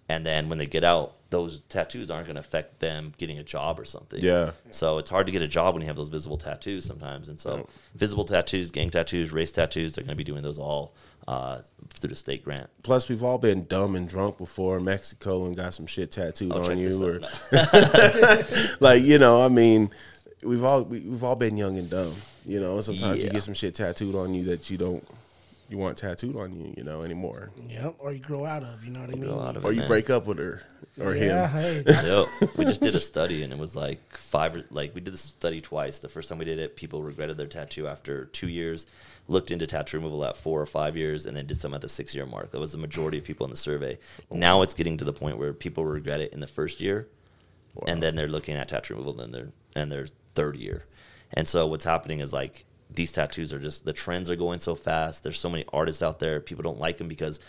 And 0.09 0.25
then 0.25 0.49
when 0.49 0.57
they 0.57 0.65
get 0.65 0.83
out, 0.83 1.13
those 1.29 1.61
tattoos 1.69 2.11
aren't 2.11 2.27
going 2.27 2.35
to 2.35 2.41
affect 2.41 2.79
them 2.79 3.11
getting 3.17 3.39
a 3.39 3.43
job 3.43 3.79
or 3.79 3.85
something. 3.85 4.19
Yeah. 4.21 4.51
So 4.69 4.97
it's 4.99 5.09
hard 5.09 5.25
to 5.25 5.31
get 5.31 5.41
a 5.41 5.47
job 5.47 5.73
when 5.73 5.81
you 5.81 5.87
have 5.87 5.95
those 5.95 6.09
visible 6.09 6.37
tattoos 6.37 6.85
sometimes. 6.85 7.29
And 7.29 7.39
so 7.39 7.67
visible 7.95 8.23
tattoos, 8.25 8.69
gang 8.69 8.91
tattoos, 8.91 9.31
race 9.31 9.51
tattoos, 9.51 9.93
they're 9.95 10.03
going 10.03 10.11
to 10.11 10.15
be 10.17 10.23
doing 10.23 10.43
those 10.43 10.59
all 10.59 10.93
uh, 11.27 11.61
through 11.89 12.09
the 12.09 12.15
state 12.15 12.43
grant. 12.43 12.69
Plus, 12.83 13.07
we've 13.09 13.23
all 13.23 13.37
been 13.39 13.65
dumb 13.65 13.95
and 13.95 14.07
drunk 14.07 14.37
before 14.37 14.77
in 14.77 14.83
Mexico 14.83 15.45
and 15.45 15.55
got 15.55 15.73
some 15.73 15.87
shit 15.87 16.11
tattooed 16.11 16.51
Oh, 16.53 16.69
on 16.69 16.77
you, 16.77 17.03
or 17.03 17.19
like 18.79 19.01
you 19.03 19.17
know, 19.17 19.41
I 19.41 19.47
mean, 19.47 19.89
we've 20.43 20.63
all 20.63 20.83
we, 20.83 20.99
we've 20.99 21.23
all 21.23 21.35
been 21.37 21.57
young 21.57 21.77
and 21.77 21.89
dumb, 21.89 22.13
you 22.45 22.59
know. 22.59 22.75
and 22.75 22.83
Sometimes 22.83 23.23
you 23.23 23.29
get 23.29 23.41
some 23.43 23.53
shit 23.53 23.73
tattooed 23.75 24.15
on 24.15 24.33
you 24.33 24.43
that 24.45 24.69
you 24.69 24.77
don't 24.77 25.07
you 25.69 25.77
want 25.77 25.97
tattooed 25.97 26.35
on 26.35 26.53
you, 26.53 26.73
you 26.77 26.83
know, 26.83 27.01
anymore, 27.03 27.51
Yep. 27.69 27.95
Or 27.99 28.13
you 28.13 28.19
grow 28.19 28.45
out 28.45 28.63
of. 28.63 28.83
You 28.85 28.91
know 28.91 29.01
what 29.01 29.09
I 29.09 29.15
mean? 29.15 29.29
out 29.31 29.57
of 29.57 29.65
or 29.65 29.71
it, 29.71 29.75
you 29.75 29.79
man. 29.81 29.87
break 29.87 30.09
up 30.09 30.25
with 30.27 30.37
her 30.37 30.61
or 30.99 31.15
yeah. 31.15 31.47
him. 31.49 31.83
Hey. 31.83 31.83
Yep. 32.41 32.57
we 32.57 32.65
just 32.65 32.81
did 32.81 32.93
a 32.95 32.99
study 32.99 33.41
and 33.43 33.51
it 33.51 33.57
was 33.57 33.75
like 33.75 34.17
five 34.17 34.63
like 34.69 34.93
we 34.93 35.01
did 35.01 35.13
this 35.13 35.21
study 35.21 35.61
twice 35.61 35.99
the 35.99 36.09
first 36.09 36.29
time 36.29 36.37
we 36.37 36.45
did 36.45 36.59
it 36.59 36.75
people 36.75 37.01
regretted 37.01 37.37
their 37.37 37.47
tattoo 37.47 37.87
after 37.87 38.25
two 38.25 38.47
years 38.49 38.85
looked 39.27 39.49
into 39.51 39.65
tattoo 39.65 39.97
removal 39.97 40.23
at 40.25 40.35
four 40.37 40.61
or 40.61 40.65
five 40.67 40.95
years 40.95 41.25
and 41.25 41.35
then 41.35 41.47
did 41.47 41.57
some 41.57 41.73
at 41.73 41.81
the 41.81 41.89
six 41.89 42.13
year 42.13 42.25
mark 42.27 42.51
that 42.51 42.59
was 42.59 42.71
the 42.73 42.77
majority 42.77 43.17
of 43.17 43.23
people 43.23 43.45
in 43.45 43.49
the 43.49 43.57
survey 43.57 43.97
now 44.31 44.61
it's 44.61 44.73
getting 44.75 44.97
to 44.97 45.05
the 45.05 45.13
point 45.13 45.37
where 45.37 45.53
people 45.53 45.83
regret 45.85 46.19
it 46.21 46.31
in 46.33 46.39
the 46.41 46.47
first 46.47 46.79
year 46.79 47.07
and 47.87 48.03
then 48.03 48.15
they're 48.15 48.27
looking 48.27 48.55
at 48.55 48.67
tattoo 48.67 48.93
removal 48.93 49.19
in 49.21 49.31
their 49.31 49.47
and 49.75 49.91
their 49.91 50.05
third 50.35 50.55
year 50.57 50.83
And 51.31 51.47
so 51.47 51.65
what's 51.65 51.85
happening 51.85 52.19
is 52.19 52.31
like 52.33 52.65
these 52.95 53.11
tattoos 53.11 53.53
are 53.53 53.59
just 53.59 53.85
the 53.85 53.93
trends 53.93 54.29
are 54.29 54.35
going 54.35 54.59
so 54.59 54.75
fast. 54.75 55.23
There's 55.23 55.39
so 55.39 55.49
many 55.49 55.65
artists 55.73 56.01
out 56.01 56.19
there. 56.19 56.39
People 56.39 56.63
don't 56.63 56.79
like 56.79 56.97
them 56.97 57.07
because 57.07 57.39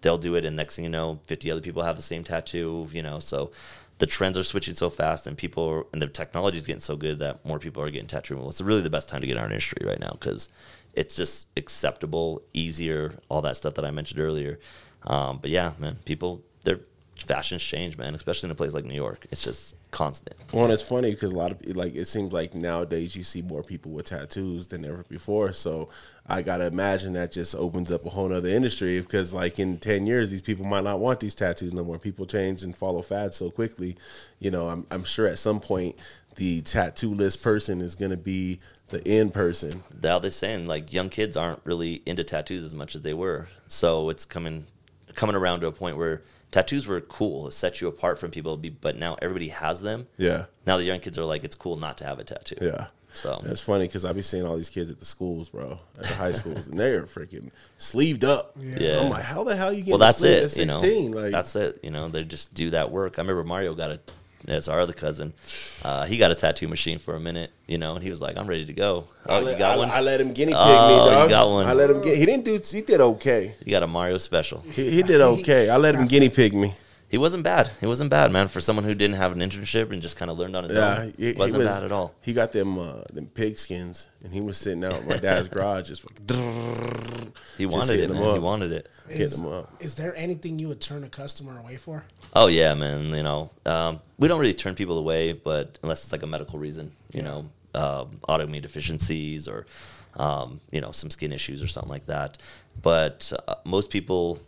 they'll 0.00 0.18
do 0.18 0.34
it, 0.34 0.44
and 0.44 0.56
next 0.56 0.76
thing 0.76 0.84
you 0.84 0.90
know, 0.90 1.20
50 1.26 1.50
other 1.50 1.60
people 1.60 1.82
have 1.82 1.96
the 1.96 2.02
same 2.02 2.24
tattoo. 2.24 2.88
You 2.92 3.02
know, 3.02 3.18
so 3.18 3.50
the 3.98 4.06
trends 4.06 4.38
are 4.38 4.42
switching 4.44 4.74
so 4.74 4.90
fast, 4.90 5.26
and 5.26 5.36
people 5.36 5.68
are, 5.68 5.86
and 5.92 6.00
the 6.00 6.06
technology 6.06 6.58
is 6.58 6.66
getting 6.66 6.80
so 6.80 6.96
good 6.96 7.18
that 7.18 7.44
more 7.44 7.58
people 7.58 7.82
are 7.82 7.90
getting 7.90 8.08
tattoo 8.08 8.34
removal. 8.34 8.50
It's 8.50 8.60
really 8.60 8.80
the 8.80 8.90
best 8.90 9.08
time 9.08 9.20
to 9.20 9.26
get 9.26 9.36
in 9.36 9.42
our 9.42 9.48
industry 9.48 9.86
right 9.86 10.00
now 10.00 10.12
because 10.12 10.50
it's 10.94 11.14
just 11.14 11.48
acceptable, 11.56 12.42
easier, 12.52 13.14
all 13.28 13.42
that 13.42 13.56
stuff 13.56 13.74
that 13.74 13.84
I 13.84 13.90
mentioned 13.90 14.20
earlier. 14.20 14.58
Um, 15.04 15.38
but 15.40 15.50
yeah, 15.50 15.72
man, 15.78 15.96
people 16.04 16.42
their 16.64 16.80
fashions 17.16 17.62
change, 17.62 17.96
man, 17.96 18.14
especially 18.14 18.48
in 18.48 18.52
a 18.52 18.56
place 18.56 18.74
like 18.74 18.84
New 18.84 18.94
York. 18.94 19.26
It's 19.30 19.42
just 19.42 19.76
constant. 19.90 20.36
Well, 20.52 20.70
it's 20.70 20.82
funny 20.82 21.10
because 21.12 21.32
a 21.32 21.36
lot 21.36 21.52
of 21.52 21.76
like 21.76 21.94
it 21.94 22.06
seems 22.06 22.32
like 22.32 22.54
nowadays 22.54 23.16
you 23.16 23.24
see 23.24 23.42
more 23.42 23.62
people 23.62 23.92
with 23.92 24.06
tattoos 24.06 24.68
than 24.68 24.84
ever 24.84 25.04
before. 25.08 25.52
So 25.52 25.88
I 26.26 26.42
gotta 26.42 26.66
imagine 26.66 27.14
that 27.14 27.32
just 27.32 27.54
opens 27.54 27.90
up 27.90 28.06
a 28.06 28.10
whole 28.10 28.32
other 28.32 28.48
industry 28.48 29.00
because 29.00 29.32
like 29.34 29.58
in 29.58 29.78
ten 29.78 30.06
years 30.06 30.30
these 30.30 30.42
people 30.42 30.64
might 30.64 30.84
not 30.84 31.00
want 31.00 31.20
these 31.20 31.34
tattoos 31.34 31.72
no 31.72 31.84
more. 31.84 31.98
People 31.98 32.26
change 32.26 32.62
and 32.62 32.74
follow 32.74 33.02
fads 33.02 33.36
so 33.36 33.50
quickly. 33.50 33.96
You 34.38 34.50
know, 34.50 34.68
I'm 34.68 34.86
I'm 34.90 35.04
sure 35.04 35.26
at 35.26 35.38
some 35.38 35.60
point 35.60 35.96
the 36.36 36.60
tattoo 36.62 37.14
list 37.14 37.42
person 37.42 37.80
is 37.80 37.94
gonna 37.94 38.16
be 38.16 38.60
the 38.88 39.02
in 39.08 39.30
person. 39.30 39.82
Now 40.02 40.18
they're 40.18 40.30
saying 40.30 40.66
like 40.66 40.92
young 40.92 41.08
kids 41.08 41.36
aren't 41.36 41.60
really 41.64 42.02
into 42.06 42.24
tattoos 42.24 42.64
as 42.64 42.74
much 42.74 42.94
as 42.94 43.02
they 43.02 43.14
were. 43.14 43.48
So 43.68 44.10
it's 44.10 44.24
coming 44.24 44.66
coming 45.14 45.36
around 45.36 45.60
to 45.60 45.66
a 45.66 45.72
point 45.72 45.96
where 45.96 46.22
tattoos 46.50 46.86
were 46.86 47.00
cool, 47.00 47.48
it 47.48 47.52
set 47.52 47.80
you 47.80 47.88
apart 47.88 48.18
from 48.18 48.30
people, 48.30 48.56
but 48.56 48.96
now 48.96 49.16
everybody 49.22 49.48
has 49.48 49.80
them. 49.80 50.06
Yeah. 50.16 50.46
Now 50.66 50.76
the 50.76 50.84
young 50.84 51.00
kids 51.00 51.18
are 51.18 51.24
like, 51.24 51.44
it's 51.44 51.56
cool 51.56 51.76
not 51.76 51.98
to 51.98 52.04
have 52.04 52.18
a 52.18 52.24
tattoo. 52.24 52.56
Yeah. 52.60 52.88
So 53.12 53.40
That's 53.42 53.60
funny 53.60 53.86
because 53.86 54.04
I 54.04 54.12
be 54.12 54.22
seeing 54.22 54.46
all 54.46 54.56
these 54.56 54.70
kids 54.70 54.88
at 54.88 55.00
the 55.00 55.04
schools, 55.04 55.48
bro, 55.48 55.80
at 55.98 56.06
the 56.06 56.14
high 56.14 56.32
schools, 56.32 56.68
and 56.68 56.78
they're 56.78 57.02
freaking 57.04 57.50
sleeved 57.76 58.24
up. 58.24 58.56
Yeah. 58.56 59.00
I'm 59.00 59.10
like, 59.10 59.24
how 59.24 59.42
the 59.42 59.56
hell 59.56 59.72
you 59.72 59.82
get? 59.82 59.90
well, 59.90 59.98
that's 59.98 60.22
it. 60.22 60.44
At 60.44 60.56
You 60.56 60.66
know, 60.66 61.20
like, 61.20 61.32
that's 61.32 61.56
it. 61.56 61.80
You 61.82 61.90
know, 61.90 62.08
they 62.08 62.22
just 62.22 62.54
do 62.54 62.70
that 62.70 62.90
work. 62.92 63.18
I 63.18 63.22
remember 63.22 63.44
Mario 63.44 63.74
got 63.74 63.90
a. 63.90 64.00
It's 64.48 64.68
our 64.68 64.80
other 64.80 64.92
cousin. 64.92 65.32
Uh, 65.84 66.06
he 66.06 66.16
got 66.16 66.30
a 66.30 66.34
tattoo 66.34 66.66
machine 66.68 66.98
for 66.98 67.14
a 67.14 67.20
minute, 67.20 67.50
you 67.66 67.78
know, 67.78 67.94
and 67.94 68.02
he 68.02 68.08
was 68.08 68.20
like, 68.20 68.36
"I'm 68.36 68.46
ready 68.46 68.64
to 68.66 68.72
go." 68.72 69.04
Oh, 69.26 69.36
I 69.36 69.38
you 69.40 69.44
let, 69.46 69.58
got 69.58 69.74
I, 69.74 69.76
one. 69.78 69.90
I 69.90 70.00
let 70.00 70.20
him 70.20 70.32
guinea 70.32 70.52
pig 70.52 70.60
Oh, 70.60 70.88
me, 70.88 70.94
you 70.94 71.10
dog. 71.10 71.28
got 71.30 71.48
one. 71.50 71.66
I 71.66 71.72
let 71.74 71.90
him 71.90 72.00
get. 72.02 72.16
He 72.16 72.26
didn't 72.26 72.44
do. 72.44 72.60
He 72.64 72.80
did 72.82 73.00
okay. 73.00 73.54
you 73.64 73.70
got 73.70 73.82
a 73.82 73.86
Mario 73.86 74.18
special. 74.18 74.60
He, 74.60 74.90
he 74.90 75.02
did 75.02 75.20
okay. 75.20 75.68
I 75.68 75.76
let 75.76 75.94
him 75.94 76.06
guinea 76.06 76.28
pig 76.30 76.54
me. 76.54 76.74
He 77.10 77.18
wasn't 77.18 77.42
bad. 77.42 77.72
He 77.80 77.86
wasn't 77.86 78.08
bad, 78.08 78.30
man. 78.30 78.46
For 78.48 78.60
someone 78.60 78.84
who 78.84 78.94
didn't 78.94 79.16
have 79.16 79.32
an 79.32 79.40
internship 79.40 79.90
and 79.90 80.00
just 80.00 80.14
kind 80.16 80.30
of 80.30 80.38
learned 80.38 80.54
on 80.54 80.64
his 80.64 80.74
Yeah, 80.74 81.00
own, 81.02 81.12
he, 81.18 81.32
he 81.32 81.38
wasn't 81.38 81.58
was- 81.64 81.66
bad 81.66 81.84
at 81.84 81.90
all. 81.92 82.14
He 82.20 82.32
got 82.32 82.52
them 82.52 82.78
uh, 82.78 83.02
them 83.12 83.26
pig 83.26 83.58
skins, 83.58 84.06
and 84.22 84.32
he 84.32 84.40
was 84.40 84.56
sitting 84.56 84.84
out 84.84 85.00
in 85.02 85.08
my 85.08 85.16
dad's 85.16 85.48
garage, 85.54 85.88
just 85.88 86.04
He 87.58 87.64
Just 87.64 87.76
wanted 87.76 88.00
it, 88.00 88.10
man. 88.10 88.20
them 88.22 88.34
He 88.34 88.38
wanted 88.38 88.72
it. 88.72 88.88
hit 89.08 89.20
Is, 89.22 89.38
him 89.38 89.46
up. 89.46 89.72
is 89.80 89.96
there 89.96 90.14
anything 90.16 90.58
you 90.58 90.68
would 90.68 90.80
turn 90.80 91.04
a 91.04 91.08
customer 91.08 91.58
away 91.58 91.76
for? 91.76 92.04
Oh 92.34 92.46
yeah, 92.46 92.74
man. 92.74 93.06
You 93.12 93.22
know, 93.22 93.50
um, 93.66 94.00
we 94.18 94.28
don't 94.28 94.38
really 94.40 94.54
turn 94.54 94.74
people 94.74 94.96
away, 94.98 95.32
but 95.32 95.78
unless 95.82 96.04
it's 96.04 96.12
like 96.12 96.22
a 96.22 96.26
medical 96.26 96.58
reason, 96.58 96.92
you 97.12 97.22
know, 97.22 97.48
um, 97.74 98.20
autoimmune 98.28 98.62
deficiencies 98.62 99.48
or 99.48 99.66
um, 100.16 100.60
you 100.70 100.80
know 100.80 100.92
some 100.92 101.10
skin 101.10 101.32
issues 101.32 101.60
or 101.62 101.66
something 101.66 101.90
like 101.90 102.06
that. 102.06 102.38
But 102.82 103.32
uh, 103.48 103.56
most 103.64 103.90
people 103.90 104.38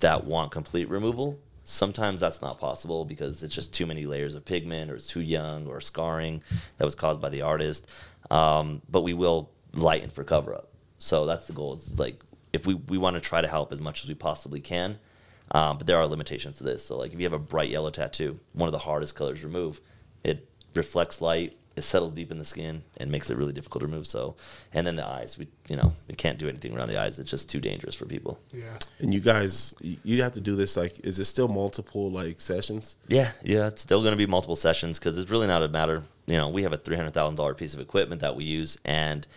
that 0.00 0.24
want 0.24 0.50
complete 0.50 0.88
removal, 0.88 1.38
sometimes 1.70 2.20
that's 2.20 2.42
not 2.42 2.58
possible 2.58 3.04
because 3.04 3.42
it's 3.42 3.54
just 3.54 3.72
too 3.72 3.86
many 3.86 4.04
layers 4.04 4.34
of 4.34 4.44
pigment 4.44 4.90
or 4.90 4.96
it's 4.96 5.06
too 5.06 5.20
young 5.20 5.66
or 5.68 5.80
scarring 5.80 6.42
that 6.78 6.84
was 6.84 6.96
caused 6.96 7.20
by 7.20 7.28
the 7.28 7.42
artist. 7.42 7.86
Um, 8.30 8.82
but 8.90 9.02
we 9.02 9.14
will 9.14 9.50
lighten 9.72 10.10
for 10.10 10.24
cover 10.24 10.52
up. 10.52 10.72
So 10.98 11.26
that's 11.26 11.46
the 11.46 11.52
goal. 11.52 11.74
Is 11.74 11.98
like 11.98 12.20
if 12.52 12.66
we, 12.66 12.74
we 12.74 12.98
want 12.98 13.14
to 13.14 13.20
try 13.20 13.40
to 13.40 13.48
help 13.48 13.72
as 13.72 13.80
much 13.80 14.02
as 14.02 14.08
we 14.08 14.14
possibly 14.14 14.60
can. 14.60 14.98
Um, 15.52 15.78
but 15.78 15.86
there 15.86 15.96
are 15.96 16.06
limitations 16.06 16.58
to 16.58 16.64
this. 16.64 16.84
So 16.84 16.98
like 16.98 17.12
if 17.12 17.20
you 17.20 17.24
have 17.24 17.32
a 17.32 17.38
bright 17.38 17.70
yellow 17.70 17.90
tattoo, 17.90 18.40
one 18.52 18.66
of 18.68 18.72
the 18.72 18.78
hardest 18.78 19.14
colors 19.14 19.40
to 19.40 19.46
remove, 19.46 19.80
it 20.24 20.48
reflects 20.74 21.20
light, 21.20 21.56
it 21.76 21.82
settles 21.82 22.12
deep 22.12 22.30
in 22.30 22.38
the 22.38 22.44
skin, 22.44 22.82
and 22.96 23.10
makes 23.10 23.30
it 23.30 23.36
really 23.36 23.52
difficult 23.52 23.80
to 23.80 23.86
remove. 23.86 24.06
So, 24.06 24.36
and 24.72 24.86
then 24.86 24.96
the 24.96 25.06
eyes, 25.06 25.38
we 25.38 25.48
you 25.68 25.76
know 25.76 25.92
we 26.08 26.14
can't 26.14 26.38
do 26.38 26.48
anything 26.48 26.76
around 26.76 26.88
the 26.88 27.00
eyes. 27.00 27.18
It's 27.18 27.30
just 27.30 27.48
too 27.48 27.60
dangerous 27.60 27.94
for 27.94 28.06
people. 28.06 28.38
Yeah. 28.52 28.78
And 28.98 29.14
you 29.14 29.20
guys, 29.20 29.74
you 29.80 29.96
you 30.04 30.22
have 30.22 30.32
to 30.32 30.40
do 30.40 30.56
this. 30.56 30.76
Like, 30.76 31.00
is 31.00 31.18
it 31.18 31.24
still 31.24 31.48
multiple 31.48 32.10
like 32.10 32.40
sessions? 32.40 32.96
Yeah, 33.08 33.32
yeah, 33.42 33.68
it's 33.68 33.82
still 33.82 34.00
going 34.00 34.12
to 34.12 34.16
be 34.18 34.26
multiple 34.26 34.56
sessions 34.56 34.98
because 34.98 35.18
it's 35.18 35.30
really 35.30 35.46
not 35.46 35.62
a 35.62 35.68
matter. 35.68 36.02
You 36.26 36.36
know, 36.36 36.48
we 36.48 36.62
have 36.62 36.72
a 36.72 36.78
three 36.78 36.96
hundred 36.96 37.14
thousand 37.14 37.36
dollar 37.36 37.54
piece 37.54 37.74
of 37.74 37.80
equipment 37.80 38.20
that 38.20 38.36
we 38.36 38.44
use, 38.44 38.78
and 38.84 39.22
it 39.22 39.28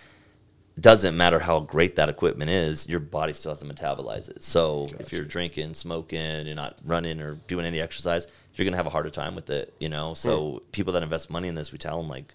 doesn't 0.79 1.15
matter 1.15 1.39
how 1.39 1.59
great 1.59 1.97
that 1.97 2.09
equipment 2.09 2.49
is, 2.49 2.89
your 2.89 2.99
body 2.99 3.33
still 3.33 3.51
has 3.51 3.59
to 3.59 3.65
metabolize 3.65 4.29
it. 4.29 4.43
So 4.43 4.89
if 4.99 5.11
you're 5.11 5.23
drinking, 5.23 5.75
smoking, 5.75 6.47
you're 6.47 6.55
not 6.55 6.77
running 6.83 7.21
or 7.21 7.35
doing 7.47 7.65
any 7.65 7.79
exercise, 7.79 8.25
you're 8.55 8.65
going 8.65 8.73
to 8.73 8.77
have 8.77 8.87
a 8.87 8.91
harder 8.91 9.11
time 9.11 9.35
with 9.35 9.49
it. 9.49 9.73
You 9.79 9.89
know, 9.89 10.13
so 10.15 10.51
hmm. 10.51 10.57
people 10.71 10.93
that 10.93 11.03
invest 11.03 11.29
money 11.29 11.47
in 11.47 11.55
this, 11.55 11.71
we 11.71 11.77
tell 11.77 11.97
them 11.97 12.09
like, 12.09 12.33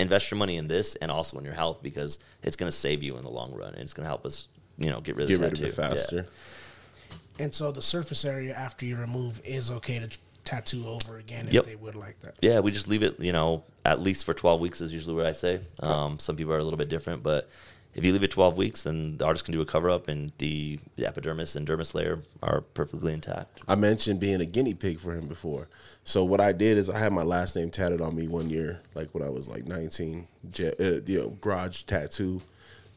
invest 0.00 0.30
your 0.30 0.38
money 0.38 0.56
in 0.56 0.68
this 0.68 0.94
and 0.96 1.10
also 1.10 1.38
in 1.38 1.44
your 1.44 1.54
health 1.54 1.82
because 1.82 2.18
it's 2.42 2.56
going 2.56 2.70
to 2.70 2.76
save 2.76 3.02
you 3.02 3.16
in 3.16 3.22
the 3.22 3.30
long 3.30 3.52
run 3.52 3.74
and 3.74 3.82
it's 3.82 3.92
going 3.92 4.04
to 4.04 4.08
help 4.08 4.24
us. 4.24 4.48
You 4.78 4.90
know, 4.90 5.00
get 5.00 5.16
rid 5.16 5.24
of 5.24 5.28
Get 5.28 5.36
the 5.38 5.42
rid 5.42 5.58
of 5.58 5.64
it 5.64 5.74
faster. 5.74 6.16
Yeah. 6.16 7.44
And 7.44 7.54
so 7.54 7.70
the 7.70 7.82
surface 7.82 8.24
area 8.24 8.54
after 8.54 8.86
you 8.86 8.96
remove 8.96 9.40
is 9.44 9.70
okay 9.70 9.98
to 9.98 10.08
t- 10.08 10.16
tattoo 10.48 10.88
over 10.88 11.18
again 11.18 11.46
if 11.48 11.52
Yep. 11.54 11.64
they 11.66 11.76
would 11.76 11.94
like 11.94 12.18
that. 12.20 12.36
Yeah, 12.40 12.60
we 12.60 12.70
just 12.70 12.88
leave 12.88 13.02
it, 13.02 13.20
you 13.20 13.32
know, 13.32 13.64
at 13.84 14.00
least 14.00 14.24
for 14.24 14.32
12 14.32 14.60
weeks 14.60 14.80
is 14.80 14.92
usually 14.92 15.14
what 15.14 15.26
I 15.26 15.32
say. 15.32 15.60
Um, 15.80 16.18
some 16.18 16.36
people 16.36 16.54
are 16.54 16.58
a 16.58 16.62
little 16.64 16.78
bit 16.78 16.88
different, 16.88 17.22
but 17.22 17.50
if 17.94 18.02
you 18.04 18.12
leave 18.12 18.22
it 18.22 18.30
12 18.30 18.56
weeks, 18.56 18.82
then 18.84 19.18
the 19.18 19.26
artist 19.26 19.44
can 19.44 19.52
do 19.52 19.60
a 19.60 19.66
cover 19.66 19.90
up 19.90 20.08
and 20.08 20.32
the, 20.38 20.78
the 20.96 21.06
epidermis 21.06 21.54
and 21.54 21.66
dermis 21.68 21.92
layer 21.94 22.22
are 22.42 22.62
perfectly 22.62 23.12
intact. 23.12 23.60
I 23.68 23.74
mentioned 23.74 24.20
being 24.20 24.40
a 24.40 24.46
guinea 24.46 24.72
pig 24.74 25.00
for 25.00 25.12
him 25.14 25.26
before. 25.28 25.68
So 26.04 26.24
what 26.24 26.40
I 26.40 26.52
did 26.52 26.78
is 26.78 26.88
I 26.88 26.98
had 26.98 27.12
my 27.12 27.24
last 27.24 27.54
name 27.54 27.70
tatted 27.70 28.00
on 28.00 28.16
me 28.16 28.26
one 28.26 28.48
year, 28.48 28.80
like 28.94 29.12
when 29.14 29.22
I 29.22 29.28
was 29.28 29.48
like 29.48 29.66
19, 29.66 30.26
je- 30.50 30.68
uh, 30.80 31.00
you 31.04 31.18
know, 31.20 31.28
garage 31.42 31.82
tattoo, 31.82 32.40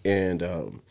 and 0.06 0.42
um, 0.42 0.82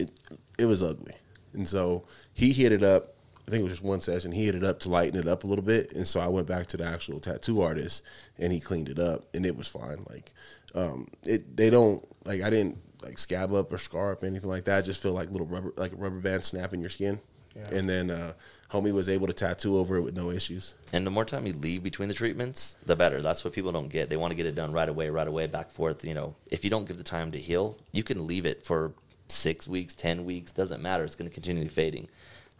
it 0.00 0.10
it 0.58 0.64
was 0.66 0.82
ugly. 0.82 1.14
And 1.52 1.68
so 1.68 2.04
he 2.34 2.52
hit 2.52 2.72
it 2.72 2.82
up. 2.82 3.11
I 3.46 3.50
think 3.50 3.60
it 3.60 3.64
was 3.64 3.72
just 3.72 3.82
one 3.82 4.00
session. 4.00 4.32
He 4.32 4.46
hit 4.46 4.54
it 4.54 4.62
up 4.64 4.78
to 4.80 4.88
lighten 4.88 5.18
it 5.18 5.26
up 5.28 5.44
a 5.44 5.46
little 5.46 5.64
bit, 5.64 5.92
and 5.94 6.06
so 6.06 6.20
I 6.20 6.28
went 6.28 6.46
back 6.46 6.66
to 6.68 6.76
the 6.76 6.84
actual 6.84 7.18
tattoo 7.20 7.60
artist, 7.60 8.02
and 8.38 8.52
he 8.52 8.60
cleaned 8.60 8.88
it 8.88 8.98
up, 8.98 9.24
and 9.34 9.44
it 9.44 9.56
was 9.56 9.66
fine. 9.68 10.04
Like, 10.08 10.32
um, 10.74 11.08
it 11.24 11.56
they 11.56 11.68
don't 11.70 12.04
like 12.24 12.40
I 12.42 12.50
didn't 12.50 12.78
like 13.02 13.18
scab 13.18 13.52
up 13.52 13.72
or 13.72 13.78
scar 13.78 14.12
up 14.12 14.22
anything 14.22 14.48
like 14.48 14.64
that. 14.66 14.78
I 14.78 14.82
just 14.82 15.02
feel 15.02 15.12
like 15.12 15.30
little 15.30 15.46
rubber 15.46 15.72
like 15.76 15.92
a 15.92 15.96
rubber 15.96 16.20
band 16.20 16.44
snapping 16.44 16.80
your 16.80 16.88
skin, 16.88 17.18
Yeah. 17.56 17.78
and 17.78 17.88
then 17.88 18.10
uh, 18.12 18.34
homie 18.70 18.92
was 18.92 19.08
able 19.08 19.26
to 19.26 19.32
tattoo 19.32 19.76
over 19.76 19.96
it 19.96 20.02
with 20.02 20.16
no 20.16 20.30
issues. 20.30 20.74
And 20.92 21.04
the 21.04 21.10
more 21.10 21.24
time 21.24 21.44
you 21.44 21.52
leave 21.52 21.82
between 21.82 22.08
the 22.08 22.14
treatments, 22.14 22.76
the 22.86 22.94
better. 22.94 23.20
That's 23.20 23.42
what 23.44 23.52
people 23.54 23.72
don't 23.72 23.88
get. 23.88 24.08
They 24.08 24.16
want 24.16 24.30
to 24.30 24.36
get 24.36 24.46
it 24.46 24.54
done 24.54 24.72
right 24.72 24.88
away, 24.88 25.10
right 25.10 25.26
away, 25.26 25.48
back 25.48 25.72
forth. 25.72 26.04
You 26.04 26.14
know, 26.14 26.36
if 26.50 26.62
you 26.62 26.70
don't 26.70 26.86
give 26.86 26.96
the 26.96 27.02
time 27.02 27.32
to 27.32 27.38
heal, 27.38 27.76
you 27.90 28.04
can 28.04 28.26
leave 28.28 28.46
it 28.46 28.64
for 28.64 28.92
six 29.28 29.66
weeks, 29.66 29.94
10 29.94 30.24
weeks, 30.24 30.52
doesn't 30.52 30.80
matter. 30.80 31.04
It's 31.04 31.14
going 31.16 31.28
to 31.28 31.34
continue 31.34 31.66
fading. 31.68 32.08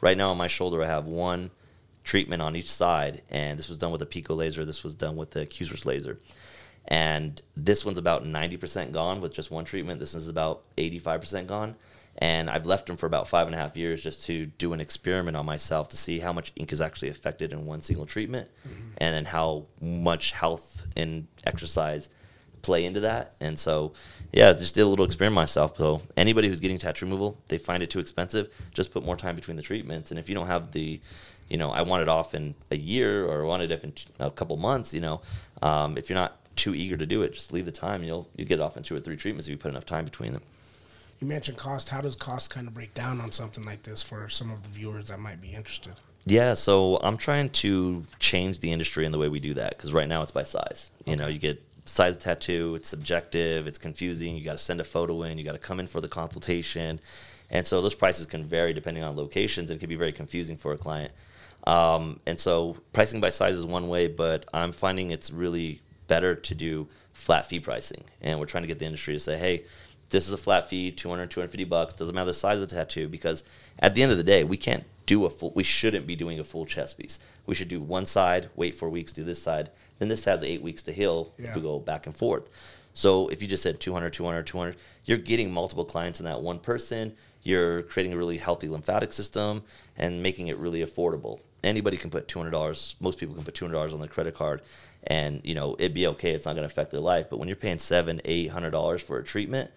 Right 0.02 0.18
now 0.18 0.30
on 0.30 0.36
my 0.36 0.48
shoulder, 0.48 0.82
I 0.82 0.88
have 0.88 1.06
one 1.06 1.52
treatment 2.04 2.42
on 2.42 2.56
each 2.56 2.70
side, 2.70 3.22
and 3.30 3.58
this 3.58 3.68
was 3.68 3.78
done 3.78 3.92
with 3.92 4.02
a 4.02 4.06
Pico 4.06 4.34
laser. 4.34 4.64
This 4.64 4.82
was 4.82 4.96
done 4.96 5.16
with 5.16 5.30
the 5.30 5.46
Cuser's 5.46 5.86
laser. 5.86 6.18
And 6.88 7.40
this 7.56 7.84
one's 7.84 7.98
about 7.98 8.24
90% 8.24 8.92
gone 8.92 9.20
with 9.20 9.32
just 9.32 9.52
one 9.52 9.64
treatment. 9.64 10.00
This 10.00 10.14
is 10.14 10.28
about 10.28 10.64
85% 10.76 11.46
gone. 11.46 11.76
And 12.18 12.50
I've 12.50 12.66
left 12.66 12.86
them 12.86 12.96
for 12.96 13.06
about 13.06 13.28
five 13.28 13.46
and 13.46 13.54
a 13.54 13.58
half 13.58 13.76
years 13.76 14.02
just 14.02 14.24
to 14.24 14.46
do 14.46 14.72
an 14.72 14.80
experiment 14.80 15.36
on 15.36 15.46
myself 15.46 15.88
to 15.90 15.96
see 15.96 16.18
how 16.18 16.32
much 16.32 16.52
ink 16.56 16.72
is 16.72 16.80
actually 16.80 17.08
affected 17.08 17.52
in 17.52 17.64
one 17.64 17.80
single 17.80 18.04
treatment 18.04 18.50
mm-hmm. 18.68 18.88
and 18.98 19.14
then 19.14 19.24
how 19.24 19.66
much 19.80 20.32
health 20.32 20.86
and 20.96 21.28
exercise 21.44 22.10
play 22.62 22.84
into 22.84 23.00
that. 23.00 23.34
And 23.40 23.58
so, 23.58 23.92
yeah, 24.32 24.52
just 24.52 24.74
did 24.74 24.82
a 24.82 24.86
little 24.86 25.04
experiment 25.04 25.34
myself. 25.34 25.76
So 25.76 26.02
anybody 26.16 26.48
who's 26.48 26.60
getting 26.60 26.78
tattoo 26.78 27.06
removal, 27.06 27.38
they 27.48 27.58
find 27.58 27.82
it 27.82 27.90
too 27.90 27.98
expensive, 27.98 28.48
just 28.72 28.92
put 28.92 29.04
more 29.04 29.16
time 29.16 29.34
between 29.34 29.56
the 29.56 29.62
treatments. 29.62 30.10
And 30.10 30.18
if 30.18 30.28
you 30.28 30.34
don't 30.34 30.46
have 30.46 30.72
the, 30.72 31.00
you 31.48 31.58
know, 31.58 31.70
I 31.70 31.82
want 31.82 32.02
it 32.02 32.08
off 32.08 32.34
in 32.34 32.54
a 32.70 32.76
year 32.76 33.26
or 33.26 33.44
I 33.44 33.46
want 33.46 33.62
it 33.62 33.72
off 33.72 33.84
in 33.84 33.92
a 34.18 34.30
couple 34.30 34.56
months, 34.56 34.94
you 34.94 35.00
know, 35.00 35.20
um, 35.60 35.98
if 35.98 36.08
you're 36.08 36.18
not 36.18 36.38
too 36.56 36.74
eager 36.74 36.96
to 36.96 37.06
do 37.06 37.22
it, 37.22 37.34
just 37.34 37.52
leave 37.52 37.66
the 37.66 37.72
time. 37.72 38.04
You'll 38.04 38.28
you 38.36 38.44
get 38.44 38.58
it 38.58 38.62
off 38.62 38.76
in 38.76 38.82
two 38.82 38.94
or 38.94 39.00
three 39.00 39.16
treatments 39.16 39.46
if 39.46 39.50
you 39.50 39.58
put 39.58 39.70
enough 39.70 39.86
time 39.86 40.04
between 40.04 40.32
them. 40.32 40.42
You 41.20 41.28
mentioned 41.28 41.56
cost. 41.56 41.90
How 41.90 42.00
does 42.00 42.16
cost 42.16 42.50
kind 42.50 42.66
of 42.66 42.74
break 42.74 42.94
down 42.94 43.20
on 43.20 43.30
something 43.30 43.64
like 43.64 43.84
this 43.84 44.02
for 44.02 44.28
some 44.28 44.50
of 44.50 44.64
the 44.64 44.68
viewers 44.68 45.08
that 45.08 45.20
might 45.20 45.40
be 45.40 45.54
interested? 45.54 45.94
Yeah, 46.24 46.54
so 46.54 46.98
I'm 47.02 47.16
trying 47.16 47.50
to 47.50 48.04
change 48.18 48.60
the 48.60 48.70
industry 48.72 49.04
in 49.04 49.12
the 49.12 49.18
way 49.18 49.28
we 49.28 49.40
do 49.40 49.54
that 49.54 49.76
because 49.76 49.92
right 49.92 50.08
now 50.08 50.22
it's 50.22 50.30
by 50.30 50.44
size. 50.44 50.90
You 51.04 51.16
know, 51.16 51.26
you 51.26 51.38
get 51.38 51.62
size 51.92 52.16
of 52.16 52.22
tattoo, 52.22 52.74
it's 52.74 52.88
subjective, 52.88 53.66
it's 53.66 53.76
confusing. 53.76 54.34
You 54.34 54.42
got 54.42 54.52
to 54.52 54.58
send 54.58 54.80
a 54.80 54.84
photo 54.84 55.22
in, 55.24 55.36
you 55.36 55.44
got 55.44 55.52
to 55.52 55.58
come 55.58 55.78
in 55.78 55.86
for 55.86 56.00
the 56.00 56.08
consultation, 56.08 57.00
and 57.50 57.66
so 57.66 57.82
those 57.82 57.94
prices 57.94 58.24
can 58.24 58.44
vary 58.44 58.72
depending 58.72 59.04
on 59.04 59.14
locations 59.14 59.70
and 59.70 59.78
can 59.78 59.90
be 59.90 59.94
very 59.96 60.12
confusing 60.12 60.56
for 60.56 60.72
a 60.72 60.78
client. 60.78 61.12
Um, 61.66 62.20
and 62.26 62.40
so 62.40 62.78
pricing 62.94 63.20
by 63.20 63.28
size 63.28 63.58
is 63.58 63.66
one 63.66 63.88
way, 63.88 64.08
but 64.08 64.46
I'm 64.54 64.72
finding 64.72 65.10
it's 65.10 65.30
really 65.30 65.82
better 66.06 66.34
to 66.34 66.54
do 66.54 66.88
flat 67.12 67.46
fee 67.46 67.60
pricing. 67.60 68.04
And 68.22 68.40
we're 68.40 68.46
trying 68.46 68.62
to 68.62 68.68
get 68.68 68.78
the 68.78 68.86
industry 68.86 69.14
to 69.14 69.20
say, 69.20 69.36
hey, 69.36 69.64
this 70.08 70.26
is 70.26 70.32
a 70.32 70.38
flat 70.38 70.70
fee, 70.70 70.90
200, 70.90 71.30
250 71.30 71.64
bucks. 71.64 71.94
Doesn't 71.94 72.14
matter 72.14 72.26
the 72.26 72.34
size 72.34 72.58
of 72.58 72.68
the 72.70 72.74
tattoo 72.74 73.06
because 73.06 73.44
at 73.78 73.94
the 73.94 74.02
end 74.02 74.12
of 74.12 74.18
the 74.18 74.24
day, 74.24 74.44
we 74.44 74.56
can't 74.56 74.84
do 75.04 75.26
a 75.26 75.30
full, 75.30 75.52
we 75.54 75.62
shouldn't 75.62 76.06
be 76.06 76.16
doing 76.16 76.40
a 76.40 76.44
full 76.44 76.64
chest 76.64 76.96
piece. 76.96 77.18
We 77.44 77.54
should 77.54 77.68
do 77.68 77.80
one 77.80 78.06
side, 78.06 78.48
wait 78.56 78.74
four 78.74 78.88
weeks, 78.88 79.12
do 79.12 79.24
this 79.24 79.42
side. 79.42 79.70
Then 79.98 80.08
this 80.08 80.24
has 80.24 80.42
eight 80.42 80.62
weeks 80.62 80.82
to 80.84 80.92
heal 80.92 81.32
Yeah. 81.38 81.50
if 81.50 81.56
we 81.56 81.62
go 81.62 81.78
back 81.78 82.06
and 82.06 82.16
forth. 82.16 82.48
So 82.94 83.28
if 83.28 83.40
you 83.40 83.48
just 83.48 83.62
said 83.62 83.80
200, 83.80 84.12
200, 84.12 84.46
200, 84.46 84.76
you're 85.04 85.18
getting 85.18 85.50
multiple 85.52 85.84
clients 85.84 86.20
in 86.20 86.24
that 86.26 86.42
one 86.42 86.58
person. 86.58 87.14
You're 87.42 87.82
creating 87.82 88.12
a 88.12 88.16
really 88.16 88.38
healthy 88.38 88.68
lymphatic 88.68 89.12
system 89.12 89.62
and 89.96 90.22
making 90.22 90.48
it 90.48 90.58
really 90.58 90.84
affordable. 90.84 91.40
Anybody 91.64 91.96
can 91.96 92.10
put 92.10 92.28
$200, 92.28 92.94
most 93.00 93.18
people 93.18 93.34
can 93.34 93.44
put 93.44 93.54
$200 93.54 93.92
on 93.92 94.00
their 94.00 94.08
credit 94.08 94.34
card 94.34 94.62
and, 95.04 95.40
you 95.44 95.54
know, 95.54 95.74
it'd 95.78 95.94
be 95.94 96.06
okay. 96.08 96.32
It's 96.32 96.44
not 96.46 96.52
going 96.54 96.62
to 96.68 96.72
affect 96.72 96.90
their 96.92 97.00
life. 97.00 97.26
But 97.30 97.38
when 97.38 97.48
you're 97.48 97.56
paying 97.56 97.78
seven, 97.78 98.20
eight 98.24 98.48
hundred 98.50 98.70
dollars 98.70 99.02
for 99.02 99.18
a 99.18 99.24
treatment, 99.24 99.70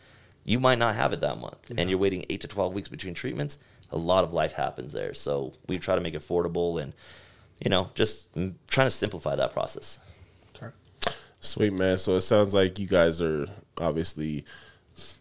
you 0.43 0.60
might 0.60 0.78
not 0.78 0.93
have 0.95 1.13
it 1.13 1.21
that 1.21 1.39
month. 1.39 1.71
And 1.75 1.89
you're 1.89 1.97
waiting 1.97 2.25
eight 2.30 2.41
to 2.41 2.47
12 2.47 2.73
weeks 2.75 2.89
between 2.89 3.13
treatments. 3.15 3.58
A 3.91 3.97
lot 3.97 4.23
of 4.23 4.34
life 4.34 4.54
happens 4.54 4.93
there. 4.93 5.13
So 5.15 5.54
we 5.67 5.80
try 5.80 5.95
to 5.95 6.01
make 6.01 6.13
it 6.13 6.21
affordable 6.21 6.80
and, 6.80 6.93
you 7.60 7.69
know, 7.71 7.89
just 7.95 8.28
trying 8.67 8.86
to 8.86 8.91
simplify 8.91 9.36
that 9.36 9.51
process. 9.54 9.97
Sweet 11.39 11.74
man. 11.74 11.98
So 11.98 12.15
it 12.15 12.21
sounds 12.21 12.54
like 12.54 12.80
you 12.80 12.88
guys 12.88 13.21
are 13.21 13.48
obviously. 13.78 14.45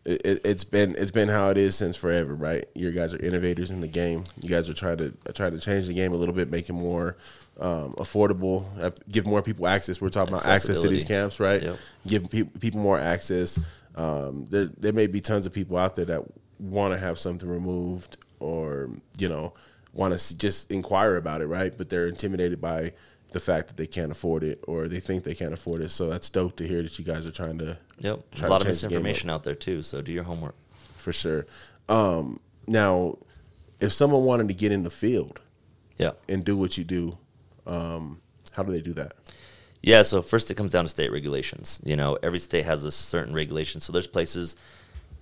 It, 0.04 0.24
it, 0.24 0.40
it's 0.44 0.62
been 0.62 0.94
it's 0.96 1.10
been 1.10 1.28
how 1.28 1.48
it 1.48 1.58
is 1.58 1.74
since 1.74 1.96
forever, 1.96 2.34
right? 2.34 2.64
You 2.74 2.92
guys 2.92 3.12
are 3.12 3.20
innovators 3.20 3.72
in 3.72 3.80
the 3.80 3.88
game. 3.88 4.24
You 4.40 4.48
guys 4.48 4.68
are 4.68 4.74
trying 4.74 4.98
to 4.98 5.12
trying 5.32 5.50
to 5.50 5.58
change 5.58 5.88
the 5.88 5.94
game 5.94 6.12
a 6.12 6.16
little 6.16 6.34
bit, 6.34 6.48
make 6.48 6.68
it 6.68 6.74
more 6.74 7.16
um, 7.58 7.92
affordable, 7.94 8.64
give 9.10 9.26
more 9.26 9.42
people 9.42 9.66
access. 9.66 10.00
We're 10.00 10.10
talking 10.10 10.34
about 10.34 10.46
access 10.46 10.80
to 10.82 10.88
these 10.88 11.04
camps, 11.04 11.40
right? 11.40 11.62
Yep. 11.62 11.76
Give 12.06 12.30
pe- 12.30 12.44
people 12.44 12.80
more 12.80 12.98
access. 12.98 13.58
Um, 13.96 14.46
there 14.50 14.66
there 14.78 14.92
may 14.92 15.06
be 15.06 15.20
tons 15.20 15.46
of 15.46 15.52
people 15.52 15.76
out 15.76 15.96
there 15.96 16.04
that 16.06 16.22
want 16.58 16.94
to 16.94 16.98
have 16.98 17.18
something 17.18 17.48
removed, 17.48 18.16
or 18.40 18.90
you 19.18 19.28
know, 19.28 19.54
want 19.92 20.16
to 20.18 20.38
just 20.38 20.70
inquire 20.72 21.16
about 21.16 21.40
it, 21.40 21.46
right? 21.46 21.76
But 21.76 21.88
they're 21.88 22.08
intimidated 22.08 22.60
by 22.60 22.92
the 23.34 23.40
fact 23.40 23.66
that 23.68 23.76
they 23.76 23.86
can't 23.86 24.12
afford 24.12 24.42
it, 24.44 24.62
or 24.68 24.86
they 24.88 25.00
think 25.00 25.24
they 25.24 25.34
can't 25.34 25.52
afford 25.52 25.80
it. 25.82 25.90
So 25.90 26.08
that's 26.08 26.30
dope 26.30 26.54
to 26.56 26.66
hear 26.66 26.82
that 26.82 26.98
you 26.98 27.04
guys 27.04 27.26
are 27.26 27.32
trying 27.32 27.58
to 27.58 27.76
Yep. 27.98 28.30
Try 28.36 28.46
a 28.46 28.50
lot 28.50 28.60
of 28.60 28.66
change 28.68 28.80
the 28.80 28.88
game 28.88 28.98
up. 28.98 29.02
misinformation 29.02 29.28
out 29.30 29.42
there 29.44 29.54
too. 29.56 29.82
So 29.82 30.00
do 30.00 30.12
your 30.12 30.24
homework. 30.24 30.54
for 30.96 31.12
sure. 31.12 31.44
Um, 31.88 32.38
now, 32.66 33.18
if 33.80 33.92
someone 33.92 34.24
wanted 34.24 34.48
to 34.48 34.54
get 34.54 34.72
in 34.72 34.84
the 34.84 34.90
field 34.90 35.40
Yeah. 35.98 36.12
and 36.30 36.42
do 36.44 36.56
what 36.56 36.78
you 36.78 36.84
do, 36.84 37.18
um, 37.66 38.20
how 38.52 38.62
do 38.62 38.72
they 38.72 38.80
do 38.80 38.92
that? 38.94 39.12
Yeah, 39.82 40.00
so 40.02 40.22
first 40.22 40.50
it 40.50 40.54
comes 40.54 40.72
down 40.72 40.84
to 40.84 40.88
state 40.88 41.12
regulations. 41.12 41.80
You 41.84 41.94
know, 41.96 42.16
every 42.22 42.38
state 42.38 42.64
has 42.64 42.84
a 42.84 42.90
certain 42.92 43.34
regulation. 43.34 43.80
So 43.82 43.92
there's 43.92 44.06
places 44.06 44.56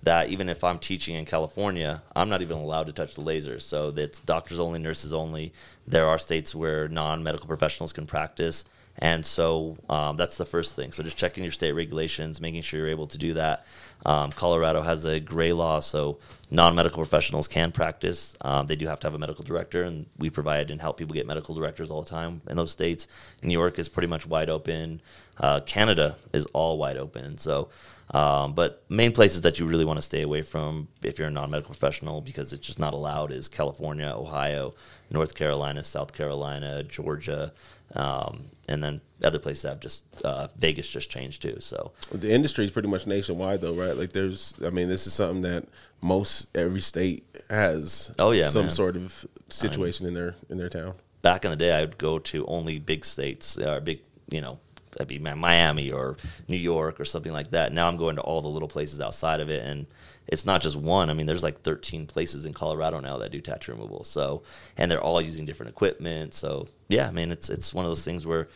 that 0.03 0.29
even 0.29 0.49
if 0.49 0.63
I'm 0.63 0.79
teaching 0.79 1.15
in 1.15 1.25
California, 1.25 2.03
I'm 2.15 2.29
not 2.29 2.41
even 2.41 2.57
allowed 2.57 2.87
to 2.87 2.93
touch 2.93 3.15
the 3.15 3.21
laser. 3.21 3.59
So 3.59 3.89
that's 3.89 4.19
doctors 4.19 4.59
only, 4.59 4.79
nurses 4.79 5.13
only. 5.13 5.53
There 5.87 6.07
are 6.07 6.19
states 6.19 6.53
where 6.53 6.87
non-medical 6.87 7.47
professionals 7.47 7.93
can 7.93 8.05
practice. 8.05 8.65
And 8.99 9.25
so 9.25 9.75
um, 9.89 10.17
that's 10.17 10.37
the 10.37 10.45
first 10.45 10.75
thing. 10.75 10.91
So 10.91 11.03
just 11.03 11.17
checking 11.17 11.43
your 11.43 11.51
state 11.51 11.71
regulations, 11.71 12.39
making 12.39 12.61
sure 12.61 12.79
you're 12.79 12.89
able 12.89 13.07
to 13.07 13.17
do 13.17 13.33
that. 13.33 13.65
Um, 14.05 14.31
Colorado 14.31 14.81
has 14.81 15.05
a 15.05 15.19
gray 15.19 15.53
law, 15.53 15.79
so 15.79 16.19
non-medical 16.51 16.97
professionals 16.97 17.47
can 17.47 17.71
practice. 17.71 18.35
Um, 18.41 18.67
they 18.67 18.75
do 18.75 18.85
have 18.87 18.99
to 18.99 19.07
have 19.07 19.13
a 19.13 19.19
medical 19.19 19.43
director, 19.43 19.83
and 19.83 20.05
we 20.17 20.29
provide 20.29 20.71
and 20.71 20.81
help 20.81 20.97
people 20.97 21.13
get 21.13 21.25
medical 21.25 21.55
directors 21.55 21.89
all 21.89 22.03
the 22.03 22.09
time 22.09 22.41
in 22.49 22.57
those 22.57 22.71
states. 22.71 23.07
New 23.41 23.53
York 23.53 23.79
is 23.79 23.89
pretty 23.89 24.07
much 24.07 24.27
wide 24.27 24.49
open. 24.49 25.01
Uh, 25.39 25.61
Canada 25.61 26.15
is 26.31 26.45
all 26.47 26.77
wide 26.77 26.97
open. 26.97 27.37
So, 27.37 27.69
um, 28.11 28.53
but 28.53 28.83
main 28.89 29.13
places 29.13 29.41
that 29.41 29.57
you 29.57 29.65
really 29.65 29.85
want 29.85 29.97
to 29.97 30.03
stay 30.03 30.21
away 30.21 30.41
from 30.43 30.89
if 31.01 31.17
you're 31.17 31.29
a 31.29 31.31
non-medical 31.31 31.73
professional 31.73 32.21
because 32.21 32.53
it's 32.53 32.67
just 32.67 32.79
not 32.79 32.93
allowed 32.93 33.31
is 33.31 33.47
California, 33.47 34.13
Ohio, 34.15 34.75
North 35.09 35.33
Carolina, 35.33 35.81
South 35.81 36.13
Carolina, 36.13 36.83
Georgia, 36.83 37.53
um, 37.95 38.45
and 38.67 38.83
then 38.83 39.01
other 39.23 39.39
places 39.39 39.63
have 39.63 39.79
just 39.79 40.03
uh, 40.23 40.47
Vegas 40.57 40.87
just 40.89 41.09
changed 41.09 41.41
too. 41.41 41.57
So 41.59 41.91
The 42.11 42.33
industry 42.33 42.65
is 42.65 42.71
pretty 42.71 42.87
much 42.87 43.05
nationwide, 43.07 43.61
though, 43.61 43.73
right? 43.75 43.95
Like, 43.95 44.11
there's, 44.13 44.53
I 44.65 44.69
mean, 44.69 44.87
this 44.89 45.05
is 45.07 45.13
something 45.13 45.41
that 45.41 45.65
most 46.01 46.55
every 46.57 46.81
state 46.81 47.25
has. 47.49 48.11
Oh, 48.19 48.31
yeah, 48.31 48.49
some 48.49 48.63
man. 48.63 48.71
sort 48.71 48.95
of 48.95 49.25
situation 49.49 50.07
in 50.07 50.13
their 50.13 50.35
in 50.49 50.57
their 50.57 50.69
town. 50.69 50.95
back 51.21 51.45
in 51.45 51.51
the 51.51 51.57
day, 51.57 51.71
I 51.73 51.81
would 51.81 51.97
go 51.97 52.19
to 52.19 52.45
only 52.47 52.79
big 52.79 53.05
states 53.05 53.57
or 53.57 53.79
big, 53.79 54.01
you 54.29 54.41
know, 54.41 54.59
that'd 54.91 55.07
be 55.07 55.19
Miami 55.19 55.91
or 55.91 56.17
New 56.47 56.57
York 56.57 56.99
or 56.99 57.05
something 57.05 57.31
like 57.31 57.51
that. 57.51 57.73
Now 57.73 57.87
I'm 57.87 57.97
going 57.97 58.15
to 58.17 58.21
all 58.21 58.41
the 58.41 58.47
little 58.47 58.67
places 58.67 58.99
outside 58.99 59.39
of 59.39 59.49
it, 59.49 59.65
and 59.65 59.87
it's 60.27 60.45
not 60.45 60.61
just 60.61 60.75
one. 60.75 61.09
I 61.09 61.13
mean, 61.13 61.25
there's 61.25 61.43
like 61.43 61.61
13 61.61 62.05
places 62.07 62.45
in 62.45 62.53
Colorado 62.53 62.99
now 62.99 63.17
that 63.17 63.31
do 63.31 63.41
tattoo 63.41 63.73
removal. 63.73 64.03
So, 64.03 64.43
and 64.77 64.89
they're 64.89 65.01
all 65.01 65.21
using 65.21 65.45
different 65.45 65.71
equipment. 65.71 66.33
So, 66.33 66.67
yeah, 66.87 67.07
I 67.07 67.11
mean, 67.11 67.31
it's 67.31 67.49
it's 67.49 67.73
one 67.73 67.85
of 67.85 67.91
those 67.91 68.03
things 68.05 68.25
where 68.25 68.47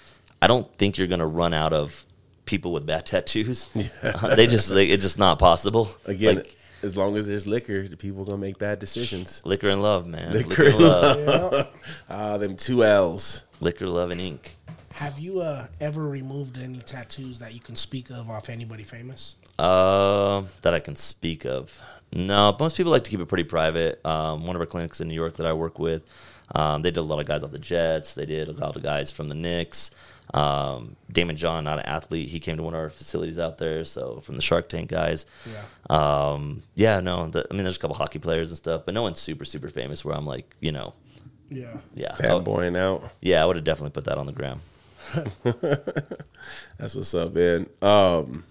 I 0.41 0.47
don't 0.47 0.71
think 0.77 0.97
you're 0.97 1.07
gonna 1.07 1.27
run 1.27 1.53
out 1.53 1.73
of 1.73 2.05
people 2.45 2.71
with 2.71 2.85
bad 2.85 3.05
tattoos. 3.11 3.69
Uh, 4.03 4.35
they 4.35 4.47
just 4.47 4.71
like, 4.71 4.89
it's 4.89 5.03
just 5.03 5.19
not 5.19 5.39
possible. 5.39 5.89
Again, 6.05 6.37
Like, 6.37 6.55
as 6.83 6.95
long 6.95 7.17
as 7.17 7.27
there's 7.27 7.47
liquor, 7.47 7.87
the 7.87 7.97
people 7.97 8.23
gonna 8.23 8.37
make 8.37 8.57
bad 8.59 8.79
decisions. 8.79 9.41
liquor 9.45 9.69
and 9.69 9.81
love, 9.81 10.05
man. 10.07 10.31
Liquor 10.31 10.49
Liquor, 10.49 10.63
and 10.65 10.73
and 10.75 10.83
love. 10.83 11.53
Yeah. 11.53 11.63
Ah, 12.09 12.37
them 12.37 12.55
two 12.55 12.83
L's. 12.83 13.43
liquor, 13.59 13.87
love, 13.87 14.11
and 14.11 14.21
ink. 14.21 14.55
Have 14.93 15.19
you 15.19 15.41
uh, 15.41 15.67
ever 15.79 16.07
removed 16.07 16.57
any 16.57 16.79
tattoos 16.79 17.37
that 17.39 17.53
you 17.53 17.59
can 17.59 17.75
speak 17.75 18.09
of 18.09 18.29
off 18.31 18.49
anybody 18.49 18.83
famous? 18.83 19.35
Uh, 19.59 20.43
that 20.61 20.73
I 20.73 20.79
can 20.79 20.95
speak 20.95 21.45
of. 21.45 21.81
No, 22.13 22.55
most 22.59 22.77
people 22.77 22.91
like 22.91 23.03
to 23.03 23.09
keep 23.09 23.19
it 23.19 23.25
pretty 23.25 23.43
private. 23.43 24.03
Um, 24.05 24.45
one 24.45 24.55
of 24.55 24.61
our 24.61 24.65
clinics 24.65 25.01
in 25.01 25.07
New 25.07 25.13
York 25.15 25.35
that 25.37 25.45
I 25.45 25.53
work 25.53 25.77
with, 25.79 26.03
um, 26.55 26.81
they 26.81 26.89
did 26.91 26.99
a 26.99 27.03
lot 27.03 27.19
of 27.19 27.25
guys 27.25 27.43
off 27.43 27.51
the 27.51 27.59
Jets. 27.59 28.13
They 28.13 28.25
did 28.25 28.47
a 28.47 28.53
lot 28.53 28.75
of 28.77 28.83
guys 28.83 29.11
from 29.11 29.27
the 29.29 29.35
Knicks. 29.35 29.91
Um, 30.33 30.95
Daymond 31.11 31.35
John, 31.35 31.63
not 31.65 31.79
an 31.79 31.85
athlete, 31.85 32.29
he 32.29 32.39
came 32.39 32.57
to 32.57 32.63
one 32.63 32.73
of 32.73 32.79
our 32.79 32.89
facilities 32.89 33.39
out 33.39 33.57
there. 33.57 33.83
So 33.83 34.19
from 34.21 34.35
the 34.35 34.41
Shark 34.41 34.69
Tank 34.69 34.89
guys. 34.89 35.25
Yeah. 35.49 35.63
Um, 35.89 36.63
yeah, 36.75 36.99
no, 36.99 37.27
the, 37.29 37.45
I 37.49 37.53
mean, 37.53 37.63
there's 37.63 37.77
a 37.77 37.79
couple 37.79 37.95
hockey 37.95 38.19
players 38.19 38.49
and 38.51 38.57
stuff, 38.57 38.83
but 38.85 38.93
no 38.93 39.01
one's 39.01 39.19
super, 39.19 39.43
super 39.45 39.69
famous. 39.69 40.05
Where 40.05 40.15
I'm 40.15 40.25
like, 40.25 40.53
you 40.61 40.71
know, 40.71 40.93
Yeah. 41.49 41.77
yeah, 41.95 42.11
Fanboying 42.13 42.77
out. 42.77 43.09
yeah, 43.21 43.41
I 43.41 43.45
would 43.45 43.55
have 43.57 43.65
definitely 43.65 43.91
put 43.91 44.05
that 44.05 44.17
on 44.17 44.25
the 44.27 44.33
gram. 44.33 44.61
That's 46.77 46.95
what's 46.95 47.13
up, 47.13 47.33
man. 47.33 47.67
Um, 47.81 48.43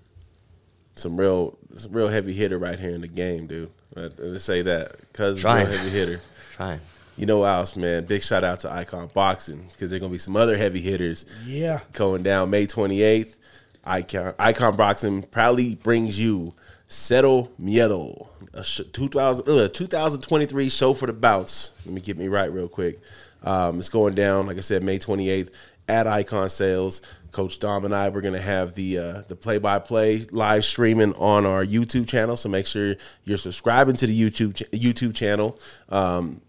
some 0.96 1.16
real, 1.18 1.56
some 1.76 1.92
real 1.92 2.08
heavy 2.08 2.32
hitter 2.32 2.58
right 2.58 2.78
here 2.78 2.90
in 2.90 3.00
the 3.02 3.08
game, 3.08 3.46
dude. 3.46 3.70
I, 3.96 4.06
I 4.06 4.08
just 4.08 4.44
say 4.46 4.62
that 4.62 4.96
because 5.12 5.42
real 5.44 5.54
heavy 5.54 5.88
hitter. 5.90 6.20
Trying. 6.56 6.80
You 7.16 7.24
know 7.24 7.38
what 7.38 7.46
else, 7.46 7.76
man? 7.76 8.04
Big 8.04 8.22
shout 8.22 8.44
out 8.44 8.60
to 8.60 8.70
Icon 8.72 9.08
Boxing 9.14 9.66
because 9.72 9.88
there's 9.90 10.00
gonna 10.00 10.12
be 10.12 10.18
some 10.18 10.36
other 10.36 10.56
heavy 10.58 10.80
hitters 10.80 11.24
Yeah. 11.46 11.80
going 11.92 12.22
down 12.22 12.50
May 12.50 12.66
28th. 12.66 13.36
Icon 13.84 14.34
Icon 14.38 14.76
Boxing 14.76 15.22
proudly 15.22 15.76
brings 15.76 16.18
you 16.18 16.52
Settle 16.88 17.50
Miedo, 17.60 18.28
a 18.52 18.62
sh- 18.62 18.82
2000, 18.92 19.48
uh, 19.48 19.68
2023 19.68 20.68
show 20.68 20.92
for 20.92 21.06
the 21.06 21.12
bouts. 21.12 21.72
Let 21.84 21.94
me 21.94 22.00
get 22.00 22.16
me 22.18 22.28
right 22.28 22.52
real 22.52 22.68
quick. 22.68 22.98
Um, 23.42 23.78
it's 23.78 23.88
going 23.88 24.14
down, 24.14 24.46
like 24.46 24.56
I 24.58 24.60
said, 24.60 24.82
May 24.82 24.98
28th 24.98 25.50
at 25.88 26.06
Icon 26.06 26.48
Sales. 26.48 27.00
Coach 27.36 27.58
Dom 27.58 27.84
and 27.84 27.94
I, 27.94 28.08
we're 28.08 28.22
going 28.22 28.32
to 28.32 28.40
have 28.40 28.72
the 28.72 28.98
uh, 28.98 29.22
the 29.28 29.36
play 29.36 29.58
by 29.58 29.78
play 29.78 30.20
live 30.30 30.64
streaming 30.64 31.12
on 31.16 31.44
our 31.44 31.66
YouTube 31.66 32.08
channel. 32.08 32.34
So 32.34 32.48
make 32.48 32.66
sure 32.66 32.96
you're 33.24 33.36
subscribing 33.36 33.94
to 33.96 34.06
the 34.06 34.18
YouTube 34.18 34.54
ch- 34.54 34.70
YouTube 34.70 35.14
channel. 35.14 35.58
Um, 35.90 36.40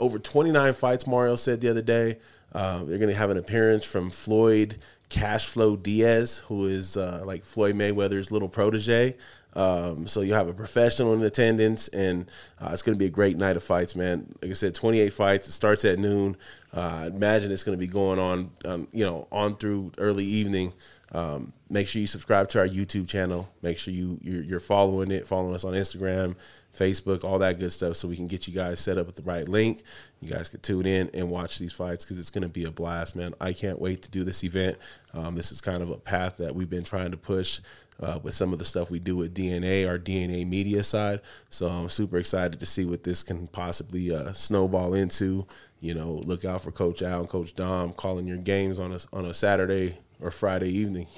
over 0.00 0.18
29 0.18 0.72
fights, 0.72 1.06
Mario 1.06 1.36
said 1.36 1.60
the 1.60 1.68
other 1.68 1.80
day. 1.80 2.18
Uh, 2.52 2.78
they're 2.78 2.98
going 2.98 3.08
to 3.08 3.14
have 3.14 3.30
an 3.30 3.36
appearance 3.36 3.84
from 3.84 4.10
Floyd 4.10 4.78
Cashflow 5.08 5.80
Diaz, 5.80 6.38
who 6.48 6.66
is 6.66 6.96
uh, 6.96 7.22
like 7.24 7.44
Floyd 7.44 7.76
Mayweather's 7.76 8.32
little 8.32 8.48
protege. 8.48 9.16
Um, 9.54 10.06
so 10.06 10.22
you'll 10.22 10.36
have 10.36 10.48
a 10.48 10.54
professional 10.54 11.14
in 11.14 11.22
attendance, 11.22 11.88
and 11.88 12.30
uh, 12.60 12.70
it's 12.72 12.82
going 12.82 12.94
to 12.94 12.98
be 12.98 13.06
a 13.06 13.10
great 13.10 13.36
night 13.36 13.56
of 13.56 13.62
fights, 13.62 13.94
man. 13.94 14.32
Like 14.40 14.50
I 14.50 14.54
said, 14.54 14.74
28 14.74 15.12
fights. 15.12 15.48
It 15.48 15.52
starts 15.52 15.84
at 15.84 15.98
noon. 15.98 16.36
Uh, 16.72 17.10
imagine 17.12 17.52
it's 17.52 17.64
going 17.64 17.78
to 17.78 17.86
be 17.86 17.90
going 17.90 18.18
on, 18.18 18.50
um, 18.64 18.88
you 18.92 19.04
know, 19.04 19.28
on 19.30 19.56
through 19.56 19.92
early 19.98 20.24
evening. 20.24 20.72
Um, 21.14 21.52
make 21.68 21.88
sure 21.88 22.00
you 22.00 22.06
subscribe 22.06 22.48
to 22.50 22.58
our 22.58 22.66
YouTube 22.66 23.06
channel. 23.06 23.50
Make 23.60 23.76
sure 23.76 23.92
you 23.92 24.18
you're, 24.22 24.42
you're 24.42 24.60
following 24.60 25.10
it, 25.10 25.26
following 25.26 25.54
us 25.54 25.64
on 25.64 25.74
Instagram, 25.74 26.36
Facebook, 26.74 27.22
all 27.22 27.38
that 27.40 27.58
good 27.58 27.70
stuff, 27.70 27.96
so 27.96 28.08
we 28.08 28.16
can 28.16 28.26
get 28.26 28.48
you 28.48 28.54
guys 28.54 28.80
set 28.80 28.96
up 28.96 29.06
with 29.06 29.16
the 29.16 29.22
right 29.22 29.46
link. 29.46 29.82
You 30.22 30.32
guys 30.32 30.48
can 30.48 30.60
tune 30.60 30.86
in 30.86 31.10
and 31.12 31.30
watch 31.30 31.58
these 31.58 31.72
fights 31.72 32.04
because 32.04 32.18
it's 32.18 32.30
going 32.30 32.42
to 32.42 32.48
be 32.48 32.64
a 32.64 32.70
blast, 32.70 33.14
man. 33.14 33.34
I 33.40 33.52
can't 33.52 33.78
wait 33.78 34.00
to 34.02 34.10
do 34.10 34.24
this 34.24 34.42
event. 34.42 34.78
Um, 35.12 35.34
this 35.34 35.52
is 35.52 35.60
kind 35.60 35.82
of 35.82 35.90
a 35.90 35.98
path 35.98 36.38
that 36.38 36.54
we've 36.54 36.70
been 36.70 36.84
trying 36.84 37.10
to 37.10 37.18
push 37.18 37.60
uh, 38.02 38.18
with 38.22 38.34
some 38.34 38.52
of 38.52 38.58
the 38.58 38.64
stuff 38.64 38.90
we 38.90 38.98
do 38.98 39.16
with 39.16 39.34
DNA, 39.34 39.88
our 39.88 39.98
DNA 39.98 40.46
media 40.46 40.82
side. 40.82 41.20
So 41.48 41.68
I'm 41.68 41.88
super 41.88 42.18
excited 42.18 42.58
to 42.60 42.66
see 42.66 42.84
what 42.84 43.04
this 43.04 43.22
can 43.22 43.46
possibly 43.46 44.14
uh, 44.14 44.32
snowball 44.32 44.94
into. 44.94 45.46
You 45.80 45.94
know, 45.94 46.22
look 46.24 46.44
out 46.44 46.62
for 46.62 46.72
Coach 46.72 47.02
Al 47.02 47.20
and 47.20 47.28
Coach 47.28 47.54
Dom 47.54 47.92
calling 47.92 48.26
your 48.26 48.36
games 48.36 48.78
on 48.78 48.92
a 48.92 48.98
on 49.12 49.24
a 49.24 49.34
Saturday 49.34 49.98
or 50.22 50.30
Friday 50.30 50.68
evening. 50.70 51.06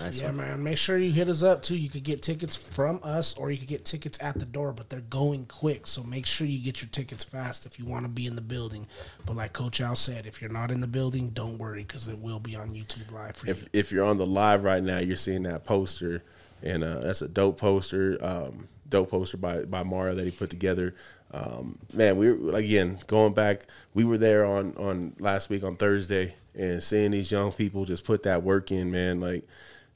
Nice 0.00 0.20
Yeah, 0.20 0.26
one. 0.26 0.36
man. 0.36 0.62
Make 0.62 0.78
sure 0.78 0.98
you 0.98 1.12
hit 1.12 1.28
us 1.28 1.42
up 1.42 1.62
too. 1.62 1.76
You 1.76 1.88
could 1.88 2.02
get 2.04 2.22
tickets 2.22 2.56
from 2.56 3.00
us, 3.02 3.36
or 3.36 3.50
you 3.50 3.58
could 3.58 3.68
get 3.68 3.84
tickets 3.84 4.18
at 4.20 4.38
the 4.38 4.44
door, 4.44 4.72
but 4.72 4.90
they're 4.90 5.00
going 5.00 5.46
quick. 5.46 5.86
So 5.86 6.02
make 6.02 6.26
sure 6.26 6.46
you 6.46 6.58
get 6.58 6.80
your 6.82 6.88
tickets 6.90 7.24
fast 7.24 7.66
if 7.66 7.78
you 7.78 7.84
want 7.84 8.04
to 8.04 8.08
be 8.08 8.26
in 8.26 8.34
the 8.36 8.40
building. 8.42 8.86
But 9.26 9.36
like 9.36 9.52
Coach 9.52 9.80
Al 9.80 9.96
said, 9.96 10.26
if 10.26 10.40
you're 10.40 10.50
not 10.52 10.70
in 10.70 10.80
the 10.80 10.86
building, 10.86 11.30
don't 11.30 11.58
worry 11.58 11.82
because 11.82 12.08
it 12.08 12.18
will 12.18 12.40
be 12.40 12.56
on 12.56 12.70
YouTube 12.70 13.10
Live 13.12 13.36
for 13.36 13.48
if 13.50 13.62
you. 13.62 13.68
if 13.72 13.92
you're 13.92 14.04
on 14.04 14.18
the 14.18 14.26
live 14.26 14.64
right 14.64 14.82
now, 14.82 14.98
you're 14.98 15.16
seeing 15.16 15.42
that 15.44 15.64
poster, 15.64 16.22
and 16.62 16.84
uh, 16.84 17.00
that's 17.00 17.22
a 17.22 17.28
dope 17.28 17.58
poster, 17.58 18.18
um, 18.20 18.68
dope 18.88 19.10
poster 19.10 19.36
by 19.36 19.64
by 19.64 19.82
Mario 19.82 20.14
that 20.14 20.24
he 20.24 20.30
put 20.30 20.50
together. 20.50 20.94
Um, 21.30 21.78
man, 21.92 22.16
we 22.16 22.32
were 22.32 22.54
again 22.54 22.98
going 23.06 23.34
back. 23.34 23.66
We 23.94 24.04
were 24.04 24.18
there 24.18 24.44
on 24.46 24.74
on 24.76 25.14
last 25.18 25.50
week 25.50 25.62
on 25.64 25.76
Thursday, 25.76 26.34
and 26.58 26.82
seeing 26.82 27.12
these 27.12 27.30
young 27.30 27.52
people 27.52 27.84
just 27.84 28.04
put 28.04 28.24
that 28.24 28.42
work 28.42 28.70
in, 28.72 28.90
man. 28.90 29.20
Like, 29.20 29.44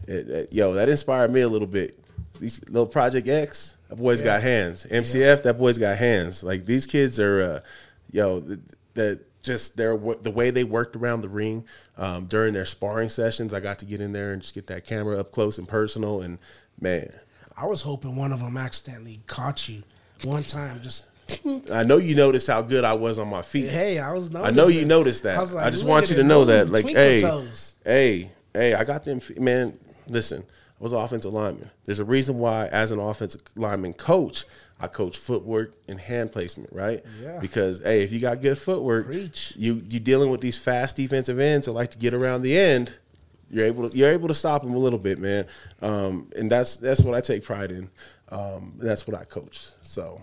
it, 0.06 0.28
it- 0.30 0.54
yo, 0.54 0.72
that 0.74 0.88
inspired 0.88 1.30
me 1.30 1.40
a 1.42 1.48
little 1.48 1.66
bit. 1.68 1.98
These 2.40 2.60
little 2.68 2.86
Project 2.86 3.28
X, 3.28 3.76
that 3.88 3.96
boy's 3.96 4.22
got 4.22 4.42
hands. 4.42 4.86
MCF, 4.86 5.42
that 5.42 5.58
boy's 5.58 5.76
got 5.78 5.98
hands. 5.98 6.42
Like 6.42 6.64
these 6.64 6.86
kids 6.86 7.20
are, 7.20 7.42
uh, 7.42 7.60
yo, 8.10 8.40
the, 8.40 8.60
the 8.94 9.20
just 9.42 9.76
their 9.76 9.96
the 9.98 10.30
way 10.30 10.50
they 10.50 10.64
worked 10.64 10.96
around 10.96 11.20
the 11.20 11.28
ring 11.28 11.64
um, 11.98 12.24
during 12.26 12.52
their 12.54 12.64
sparring 12.64 13.10
sessions. 13.10 13.52
I 13.52 13.60
got 13.60 13.78
to 13.80 13.84
get 13.84 14.00
in 14.00 14.12
there 14.12 14.32
and 14.32 14.40
just 14.40 14.54
get 14.54 14.66
that 14.68 14.84
camera 14.86 15.18
up 15.18 15.30
close 15.30 15.58
and 15.58 15.68
personal. 15.68 16.22
And 16.22 16.38
man, 16.80 17.10
I 17.56 17.66
was 17.66 17.82
hoping 17.82 18.16
one 18.16 18.32
of 18.32 18.40
them 18.40 18.56
accidentally 18.56 19.20
caught 19.26 19.68
you 19.68 19.82
one 20.24 20.42
time. 20.44 20.80
Just 20.82 21.06
I 21.72 21.84
know 21.84 21.98
you 21.98 22.14
noticed 22.14 22.46
how 22.46 22.62
good 22.62 22.84
I 22.84 22.94
was 22.94 23.18
on 23.18 23.28
my 23.28 23.42
feet. 23.42 23.68
hey, 23.68 23.98
I 23.98 24.12
was. 24.12 24.34
I 24.34 24.50
know 24.50 24.68
you 24.68 24.84
noticed 24.84 25.22
that. 25.24 25.38
I, 25.38 25.40
was 25.40 25.54
like, 25.54 25.72
just 25.72 25.84
want 25.84 26.10
you 26.10 26.16
to 26.16 26.22
know 26.22 26.44
that. 26.46 26.68
Like, 26.68 26.86
hey, 26.86 27.20
toes. 27.20 27.74
hey, 27.84 28.30
hey, 28.54 28.74
I 28.74 28.84
got 28.84 29.04
them. 29.04 29.20
Man, 29.38 29.78
listen, 30.08 30.42
I 30.42 30.82
was 30.82 30.92
an 30.92 31.00
offensive 31.00 31.32
lineman. 31.32 31.70
There's 31.84 32.00
a 32.00 32.04
reason 32.04 32.38
why, 32.38 32.66
as 32.68 32.90
an 32.90 32.98
offensive 32.98 33.42
lineman 33.56 33.94
coach, 33.94 34.44
I 34.82 34.88
coach 34.88 35.16
footwork 35.16 35.74
and 35.88 36.00
hand 36.00 36.32
placement, 36.32 36.72
right? 36.72 37.00
Yeah. 37.22 37.38
Because 37.38 37.80
hey, 37.82 38.02
if 38.02 38.10
you 38.10 38.18
got 38.18 38.40
good 38.40 38.58
footwork, 38.58 39.06
Preach. 39.06 39.54
you 39.56 39.82
you 39.88 40.00
dealing 40.00 40.30
with 40.30 40.40
these 40.40 40.58
fast 40.58 40.96
defensive 40.96 41.38
ends 41.38 41.66
that 41.66 41.72
like 41.72 41.92
to 41.92 41.98
get 41.98 42.12
around 42.12 42.42
the 42.42 42.58
end. 42.58 42.98
You're 43.48 43.66
able 43.66 43.88
to 43.88 43.96
you're 43.96 44.10
able 44.10 44.28
to 44.28 44.34
stop 44.34 44.62
them 44.62 44.74
a 44.74 44.78
little 44.78 44.98
bit, 44.98 45.20
man. 45.20 45.46
Um, 45.82 46.30
and 46.36 46.50
that's 46.50 46.76
that's 46.76 47.02
what 47.02 47.14
I 47.14 47.20
take 47.20 47.44
pride 47.44 47.70
in. 47.70 47.90
Um, 48.30 48.74
that's 48.78 49.06
what 49.06 49.16
I 49.16 49.24
coach. 49.24 49.68
So 49.82 50.20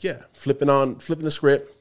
yeah, 0.00 0.22
flipping 0.32 0.68
on 0.68 0.96
flipping 0.96 1.24
the 1.24 1.30
script. 1.30 1.72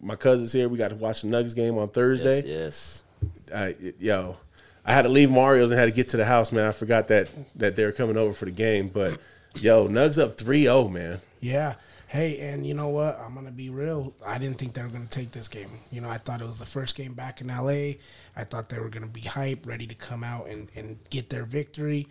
My 0.00 0.16
cousin's 0.16 0.52
here. 0.52 0.68
We 0.68 0.78
got 0.78 0.88
to 0.88 0.96
watch 0.96 1.22
the 1.22 1.28
Nuggets 1.28 1.54
game 1.54 1.76
on 1.76 1.88
Thursday. 1.88 2.42
Yes, 2.46 3.04
yes. 3.22 3.34
I, 3.52 3.74
yo, 3.98 4.36
I 4.84 4.92
had 4.92 5.02
to 5.02 5.08
leave 5.08 5.30
Mario's 5.30 5.70
and 5.70 5.78
had 5.78 5.86
to 5.86 5.92
get 5.92 6.08
to 6.10 6.16
the 6.16 6.24
house, 6.24 6.52
man. 6.52 6.66
I 6.66 6.72
forgot 6.72 7.08
that 7.08 7.28
that 7.56 7.76
they 7.76 7.84
were 7.84 7.92
coming 7.92 8.16
over 8.16 8.32
for 8.32 8.44
the 8.44 8.50
game. 8.50 8.88
But 8.88 9.18
yo, 9.60 9.88
Nugs 9.88 10.22
up 10.22 10.36
3-0, 10.36 10.90
man. 10.90 11.20
Yeah. 11.40 11.74
Hey, 12.06 12.40
and 12.40 12.66
you 12.66 12.72
know 12.72 12.88
what? 12.88 13.20
I'm 13.20 13.34
gonna 13.34 13.50
be 13.50 13.68
real. 13.68 14.14
I 14.24 14.38
didn't 14.38 14.56
think 14.56 14.72
they 14.72 14.80
were 14.80 14.88
gonna 14.88 15.04
take 15.06 15.30
this 15.30 15.46
game. 15.46 15.68
You 15.92 16.00
know, 16.00 16.08
I 16.08 16.16
thought 16.16 16.40
it 16.40 16.46
was 16.46 16.58
the 16.58 16.64
first 16.64 16.96
game 16.96 17.12
back 17.12 17.42
in 17.42 17.48
LA. 17.48 17.98
I 18.34 18.44
thought 18.44 18.70
they 18.70 18.78
were 18.78 18.88
gonna 18.88 19.08
be 19.08 19.20
hype, 19.20 19.66
ready 19.66 19.86
to 19.86 19.94
come 19.94 20.24
out 20.24 20.48
and, 20.48 20.70
and 20.74 20.98
get 21.10 21.28
their 21.28 21.44
victory. 21.44 22.08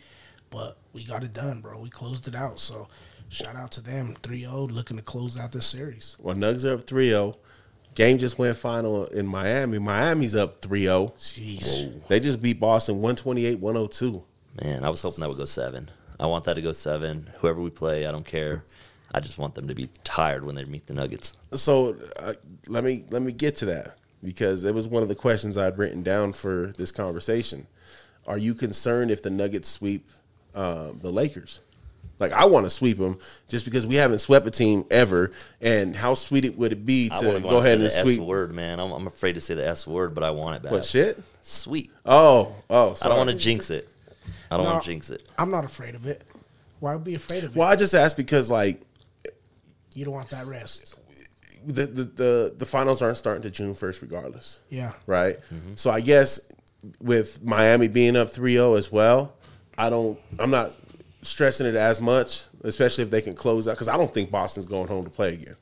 But 0.51 0.77
we 0.93 1.03
got 1.03 1.23
it 1.23 1.33
done, 1.33 1.61
bro. 1.61 1.79
We 1.79 1.89
closed 1.89 2.27
it 2.27 2.35
out. 2.35 2.59
So 2.59 2.87
shout 3.29 3.55
out 3.55 3.71
to 3.71 3.81
them. 3.81 4.15
3-0, 4.21 4.71
looking 4.71 4.97
to 4.97 5.03
close 5.03 5.37
out 5.37 5.51
this 5.51 5.65
series. 5.65 6.17
Well, 6.19 6.35
Nugs 6.35 6.65
are 6.65 6.75
up 6.75 6.85
3-0. 6.85 7.35
Game 7.95 8.17
just 8.19 8.37
went 8.37 8.55
final 8.57 9.05
in 9.07 9.25
Miami. 9.25 9.79
Miami's 9.79 10.35
up 10.35 10.61
3-0. 10.61 11.13
Jeez. 11.17 12.07
They 12.07 12.19
just 12.19 12.41
beat 12.41 12.59
Boston 12.59 13.01
128-102. 13.01 14.23
Man, 14.61 14.83
I 14.83 14.89
was 14.89 15.01
hoping 15.01 15.21
that 15.21 15.29
would 15.29 15.37
go 15.37 15.45
seven. 15.45 15.89
I 16.19 16.25
want 16.25 16.45
that 16.45 16.55
to 16.55 16.61
go 16.61 16.71
seven. 16.71 17.29
Whoever 17.39 17.61
we 17.61 17.69
play, 17.69 18.07
I 18.07 18.11
don't 18.11 18.25
care. 18.25 18.63
I 19.13 19.19
just 19.19 19.37
want 19.37 19.55
them 19.55 19.67
to 19.67 19.75
be 19.75 19.89
tired 20.03 20.43
when 20.43 20.55
they 20.55 20.65
meet 20.65 20.87
the 20.87 20.93
Nuggets. 20.93 21.37
So 21.53 21.95
uh, 22.17 22.33
let 22.67 22.83
me 22.83 23.05
let 23.09 23.21
me 23.21 23.31
get 23.31 23.55
to 23.57 23.65
that 23.65 23.97
because 24.23 24.63
it 24.63 24.73
was 24.75 24.87
one 24.87 25.03
of 25.03 25.09
the 25.09 25.15
questions 25.15 25.57
I'd 25.57 25.77
written 25.77 26.03
down 26.03 26.33
for 26.33 26.73
this 26.77 26.91
conversation. 26.91 27.67
Are 28.25 28.37
you 28.37 28.53
concerned 28.53 29.09
if 29.09 29.21
the 29.21 29.29
Nuggets 29.29 29.69
sweep 29.69 30.09
um, 30.53 30.99
the 31.01 31.11
Lakers? 31.11 31.61
Like 32.19 32.31
I 32.31 32.45
want 32.45 32.65
to 32.65 32.69
sweep 32.69 32.97
them 32.97 33.19
just 33.47 33.63
because 33.65 33.85
we 33.85 33.95
haven't 33.95 34.19
swept 34.19 34.47
a 34.47 34.51
team 34.51 34.85
ever, 34.89 35.31
and 35.61 35.95
how 35.95 36.13
sweet 36.15 36.45
it 36.45 36.57
would 36.57 36.71
it 36.71 36.85
be 36.85 37.09
to 37.09 37.27
wanna 37.27 37.39
go 37.41 37.57
ahead 37.57 37.63
say 37.65 37.73
and 37.73 37.81
the 37.83 37.89
sweep? 37.91 38.19
S 38.19 38.25
word, 38.25 38.53
man. 38.53 38.79
I'm, 38.79 38.91
I'm 38.91 39.05
afraid 39.07 39.33
to 39.33 39.41
say 39.41 39.53
the 39.53 39.67
S 39.67 39.85
word, 39.85 40.15
but 40.15 40.23
I 40.23 40.31
want 40.31 40.55
it 40.55 40.63
bad. 40.63 40.71
What 40.71 40.83
shit? 40.85 41.21
Sweet. 41.43 41.91
Oh, 42.05 42.55
oh, 42.69 42.95
I 43.01 43.07
don't 43.07 43.17
want 43.17 43.29
to 43.29 43.35
jinx 43.35 43.69
it. 43.69 43.87
I 44.49 44.57
don't 44.57 44.65
No. 44.65 44.71
want 44.71 44.83
to 44.83 44.89
jinx 44.89 45.09
it. 45.11 45.27
I'm 45.37 45.51
not 45.51 45.63
afraid 45.65 45.93
of 45.95 46.05
it. 46.07 46.23
Why 46.79 46.93
would 46.95 47.03
be 47.03 47.15
afraid 47.15 47.43
of 47.43 47.51
it? 47.55 47.55
Well, 47.57 47.67
I 47.67 47.75
just 47.75 47.93
asked 47.93 48.17
because 48.17 48.49
like 48.49 48.81
You 49.93 50.05
don't 50.05 50.13
want 50.13 50.29
that 50.29 50.47
rest. 50.47 50.97
the 51.65 51.85
the 51.85 52.03
the, 52.03 52.55
the 52.57 52.65
finals 52.65 53.01
aren't 53.01 53.17
starting 53.17 53.43
to 53.43 53.51
June 53.51 53.73
first, 53.73 54.01
regardless. 54.01 54.59
Yeah. 54.69 54.93
right? 55.05 55.37
Mm-hmm. 55.53 55.73
So 55.75 55.89
I 55.91 56.01
guess 56.01 56.39
with 57.01 57.43
Miami 57.43 57.87
being 57.87 58.15
up 58.15 58.27
3-0 58.29 58.77
as 58.77 58.91
well, 58.91 59.33
I 59.77 59.89
don't 59.89 60.19
I'm 60.39 60.49
not 60.51 60.75
stressing 61.27 61.67
it 61.67 61.75
as 61.75 61.99
much, 62.01 62.43
especially 62.63 63.03
if 63.03 63.09
they 63.09 63.21
can 63.21 63.33
close 63.33 63.67
out 63.67 63.77
cuz 63.77 63.87
I 63.87 63.97
don't 63.97 64.13
think 64.13 64.31
Boston's 64.31 64.65
going 64.65 64.87
home 64.87 65.03
to 65.03 65.09
play 65.09 65.33
again. 65.33 65.55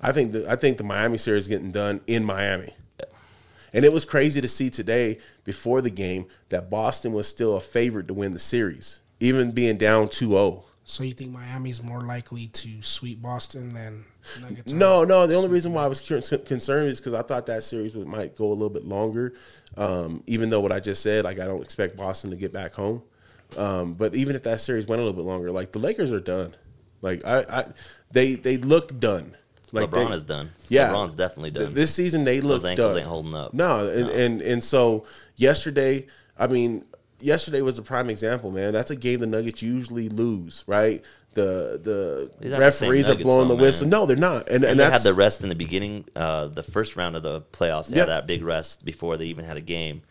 I 0.00 0.12
think 0.12 0.32
the 0.32 0.50
I 0.50 0.56
think 0.56 0.78
the 0.78 0.84
Miami 0.84 1.18
series 1.18 1.44
is 1.44 1.48
getting 1.48 1.70
done 1.70 2.00
in 2.06 2.24
Miami. 2.24 2.70
And 3.74 3.84
it 3.84 3.92
was 3.92 4.04
crazy 4.04 4.40
to 4.40 4.48
see 4.48 4.68
today 4.68 5.18
before 5.44 5.80
the 5.80 5.90
game 5.90 6.26
that 6.50 6.68
Boston 6.68 7.12
was 7.12 7.26
still 7.26 7.56
a 7.56 7.60
favorite 7.60 8.06
to 8.08 8.14
win 8.14 8.34
the 8.34 8.38
series, 8.38 9.00
even 9.18 9.52
being 9.52 9.78
down 9.78 10.08
2-0. 10.08 10.62
So 10.84 11.04
you 11.04 11.14
think 11.14 11.30
Miami's 11.30 11.82
more 11.82 12.02
likely 12.02 12.48
to 12.48 12.82
sweep 12.82 13.22
Boston 13.22 13.72
than 13.72 14.04
Nuggets? 14.40 14.72
No, 14.72 15.04
no. 15.04 15.26
The 15.26 15.36
only 15.36 15.48
reason 15.48 15.72
why 15.72 15.84
I 15.84 15.86
was 15.86 16.00
concerned 16.00 16.88
is 16.88 17.00
because 17.00 17.14
I 17.14 17.22
thought 17.22 17.46
that 17.46 17.62
series 17.62 17.94
might 17.94 18.36
go 18.36 18.46
a 18.46 18.52
little 18.52 18.68
bit 18.68 18.84
longer. 18.84 19.32
Um, 19.76 20.22
even 20.26 20.50
though 20.50 20.60
what 20.60 20.72
I 20.72 20.80
just 20.80 21.02
said, 21.02 21.24
like 21.24 21.38
I 21.38 21.46
don't 21.46 21.62
expect 21.62 21.96
Boston 21.96 22.30
to 22.30 22.36
get 22.36 22.52
back 22.52 22.74
home. 22.74 23.02
Um, 23.56 23.94
but 23.94 24.14
even 24.14 24.36
if 24.36 24.42
that 24.44 24.60
series 24.60 24.86
went 24.86 25.00
a 25.00 25.04
little 25.04 25.16
bit 25.20 25.26
longer, 25.26 25.50
like 25.50 25.72
the 25.72 25.78
Lakers 25.78 26.12
are 26.12 26.20
done. 26.20 26.54
Like 27.00 27.24
I, 27.26 27.44
I 27.48 27.64
they 28.10 28.34
they 28.34 28.56
look 28.58 28.98
done. 28.98 29.36
Like 29.72 29.90
LeBron 29.90 30.08
they- 30.10 30.14
is 30.16 30.22
done. 30.22 30.50
Yeah, 30.68 30.88
LeBron's 30.90 31.14
definitely 31.14 31.50
Th- 31.52 31.64
done. 31.66 31.74
This 31.74 31.94
season 31.94 32.24
they 32.24 32.40
look 32.40 32.62
Those 32.62 32.64
ankles 32.66 32.88
done. 32.92 32.98
ain't 32.98 33.08
holding 33.08 33.34
up. 33.34 33.54
No, 33.54 33.88
and, 33.90 34.08
and 34.10 34.42
and 34.42 34.62
so 34.64 35.04
yesterday, 35.36 36.06
I 36.38 36.46
mean, 36.46 36.84
yesterday 37.20 37.60
was 37.62 37.78
a 37.78 37.82
prime 37.82 38.08
example, 38.10 38.50
man. 38.52 38.72
That's 38.72 38.90
a 38.90 38.96
game 38.96 39.20
the 39.20 39.26
Nuggets 39.26 39.62
usually 39.62 40.08
lose, 40.08 40.62
right? 40.66 41.02
The 41.34 41.80
the 41.82 42.30
aren't 42.42 42.52
the 42.52 42.58
referees 42.58 43.08
are 43.08 43.14
blowing 43.14 43.48
the 43.48 43.56
whistle. 43.56 43.86
man. 43.86 43.90
No, 43.90 44.06
they're 44.06 44.16
not. 44.18 44.48
And, 44.50 44.56
and, 44.62 44.72
And 44.72 44.80
they 44.80 44.84
had 44.84 45.00
the 45.00 45.14
rest 45.14 45.42
in 45.42 45.48
the 45.48 45.54
beginning, 45.54 46.04
uh, 46.14 46.48
the 46.48 46.62
first 46.62 46.94
round 46.94 47.16
of 47.16 47.22
the 47.22 47.40
playoffs. 47.40 47.88
They 47.88 47.96
Yeah. 47.96 48.02
had 48.02 48.08
that 48.10 48.26
big 48.26 48.44
rest 48.44 48.84
before 48.84 49.16
they 49.16 49.24
even 49.26 49.46
had 49.46 49.56
a 49.56 49.62
game, 49.62 50.02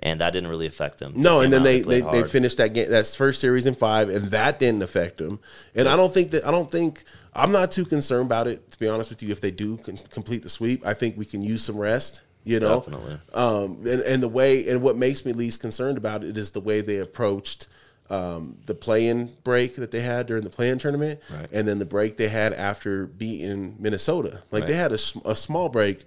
and 0.00 0.20
that 0.20 0.32
didn't 0.32 0.48
really 0.48 0.66
affect 0.66 0.98
them. 0.98 1.12
No, 1.16 1.40
and 1.40 1.52
then 1.52 1.62
they, 1.62 1.80
they, 1.80 2.00
they 2.00 2.24
finished 2.24 2.58
that 2.58 2.72
game 2.74 2.90
that 2.90 3.06
first 3.06 3.40
series 3.40 3.66
in 3.66 3.74
five, 3.74 4.08
and 4.08 4.26
that 4.26 4.58
didn't 4.58 4.82
affect 4.82 5.18
them. 5.18 5.40
And 5.74 5.88
I 5.88 5.96
don't 5.96 6.12
think 6.12 6.30
that 6.30 6.46
I 6.46 6.50
don't 6.50 6.70
think 6.70 7.04
I'm 7.34 7.52
not 7.52 7.70
too 7.70 7.84
concerned 7.84 8.26
about 8.26 8.46
it. 8.46 8.70
To 8.72 8.78
be 8.78 8.88
honest 8.88 9.10
with 9.10 9.22
you, 9.22 9.30
if 9.30 9.40
they 9.40 9.50
do 9.50 9.76
complete 10.10 10.42
the 10.42 10.48
sweep, 10.48 10.86
I 10.86 10.94
think 10.94 11.16
we 11.16 11.24
can 11.24 11.42
use 11.42 11.64
some 11.64 11.76
rest. 11.78 12.22
You 12.44 12.60
know, 12.60 12.76
Definitely. 12.80 13.18
Um, 13.34 13.78
and, 13.86 14.00
and 14.02 14.22
the 14.22 14.28
way 14.28 14.68
and 14.68 14.80
what 14.80 14.96
makes 14.96 15.26
me 15.26 15.32
least 15.34 15.60
concerned 15.60 15.98
about 15.98 16.24
it 16.24 16.38
is 16.38 16.52
the 16.52 16.60
way 16.60 16.80
they 16.80 16.98
approached 16.98 17.66
um, 18.08 18.56
the 18.64 18.74
play-in 18.74 19.30
break 19.44 19.76
that 19.76 19.90
they 19.90 20.00
had 20.00 20.26
during 20.26 20.44
the 20.44 20.48
play-in 20.48 20.78
tournament, 20.78 21.20
Right. 21.30 21.46
and 21.52 21.68
then 21.68 21.78
the 21.78 21.84
break 21.84 22.16
they 22.16 22.28
had 22.28 22.54
after 22.54 23.06
beating 23.06 23.76
Minnesota. 23.78 24.42
Like 24.50 24.64
they 24.64 24.76
had 24.76 24.92
a, 24.92 24.98
a 25.26 25.36
small 25.36 25.68
break. 25.68 26.04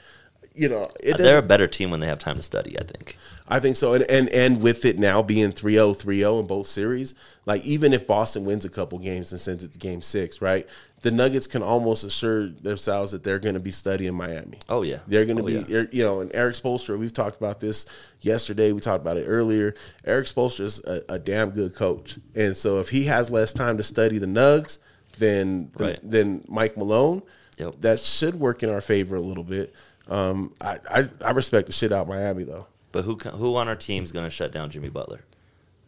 You 0.53 0.67
know, 0.67 0.89
it 1.01 1.15
uh, 1.15 1.17
They're 1.17 1.39
a 1.39 1.41
better 1.41 1.67
team 1.67 1.91
when 1.91 2.01
they 2.01 2.07
have 2.07 2.19
time 2.19 2.35
to 2.35 2.41
study. 2.41 2.77
I 2.77 2.83
think. 2.83 3.17
I 3.47 3.59
think 3.59 3.75
so. 3.77 3.93
And, 3.93 4.03
and 4.09 4.27
and 4.29 4.61
with 4.61 4.83
it 4.85 4.99
now 4.99 5.21
being 5.21 5.51
3-0, 5.51 6.01
3-0 6.01 6.39
in 6.41 6.47
both 6.47 6.67
series, 6.67 7.15
like 7.45 7.63
even 7.65 7.93
if 7.93 8.05
Boston 8.05 8.43
wins 8.45 8.65
a 8.65 8.69
couple 8.69 8.99
games 8.99 9.31
and 9.31 9.39
sends 9.39 9.63
it 9.63 9.71
to 9.73 9.77
game 9.79 10.01
six, 10.01 10.41
right? 10.41 10.67
The 11.03 11.11
Nuggets 11.11 11.47
can 11.47 11.63
almost 11.63 12.03
assure 12.03 12.47
themselves 12.49 13.11
that 13.11 13.23
they're 13.23 13.39
going 13.39 13.55
to 13.55 13.59
be 13.61 13.71
studying 13.71 14.13
Miami. 14.13 14.59
Oh 14.69 14.83
yeah, 14.83 14.99
They're 15.07 15.25
going 15.25 15.37
to 15.37 15.43
Oh, 15.43 15.45
be, 15.47 15.63
yeah. 15.67 15.83
you 15.91 16.03
know, 16.03 16.19
and 16.19 16.33
Erik 16.35 16.55
Spoelstra, 16.55 16.97
we've 16.99 17.11
talked 17.13 17.37
about 17.37 17.59
this 17.59 17.85
yesterday. 18.19 18.71
We 18.71 18.81
talked 18.81 19.01
about 19.01 19.17
it 19.17 19.25
earlier. 19.25 19.73
Erik 20.05 20.27
Spoelstra 20.27 20.61
is 20.61 20.79
a, 20.85 21.01
a 21.09 21.17
damn 21.19 21.49
good 21.51 21.73
coach. 21.75 22.19
And 22.35 22.55
so 22.55 22.79
if 22.79 22.89
he 22.89 23.05
has 23.05 23.31
less 23.31 23.51
time 23.51 23.77
to 23.77 23.83
study 23.83 24.17
the 24.19 24.27
Nugs 24.27 24.77
than, 25.17 25.71
than, 25.77 25.97
than 26.03 26.45
Mike 26.47 26.77
Malone, 26.77 27.23
Yep. 27.57 27.75
that 27.81 27.99
should 27.99 28.35
work 28.39 28.63
in 28.63 28.69
our 28.69 28.81
favor 28.81 29.15
a 29.15 29.19
little 29.19 29.43
bit. 29.43 29.73
Um, 30.07 30.53
I, 30.59 30.77
I, 30.89 31.09
I 31.23 31.31
respect 31.31 31.67
the 31.67 31.73
shit 31.73 31.91
out 31.91 32.03
of 32.03 32.07
Miami, 32.07 32.43
though. 32.43 32.67
But 32.91 33.05
who 33.05 33.15
who 33.15 33.55
on 33.55 33.67
our 33.67 33.75
team 33.75 34.03
is 34.03 34.11
going 34.11 34.25
to 34.25 34.29
shut 34.31 34.51
down 34.51 34.69
Jimmy 34.69 34.89
Butler? 34.89 35.21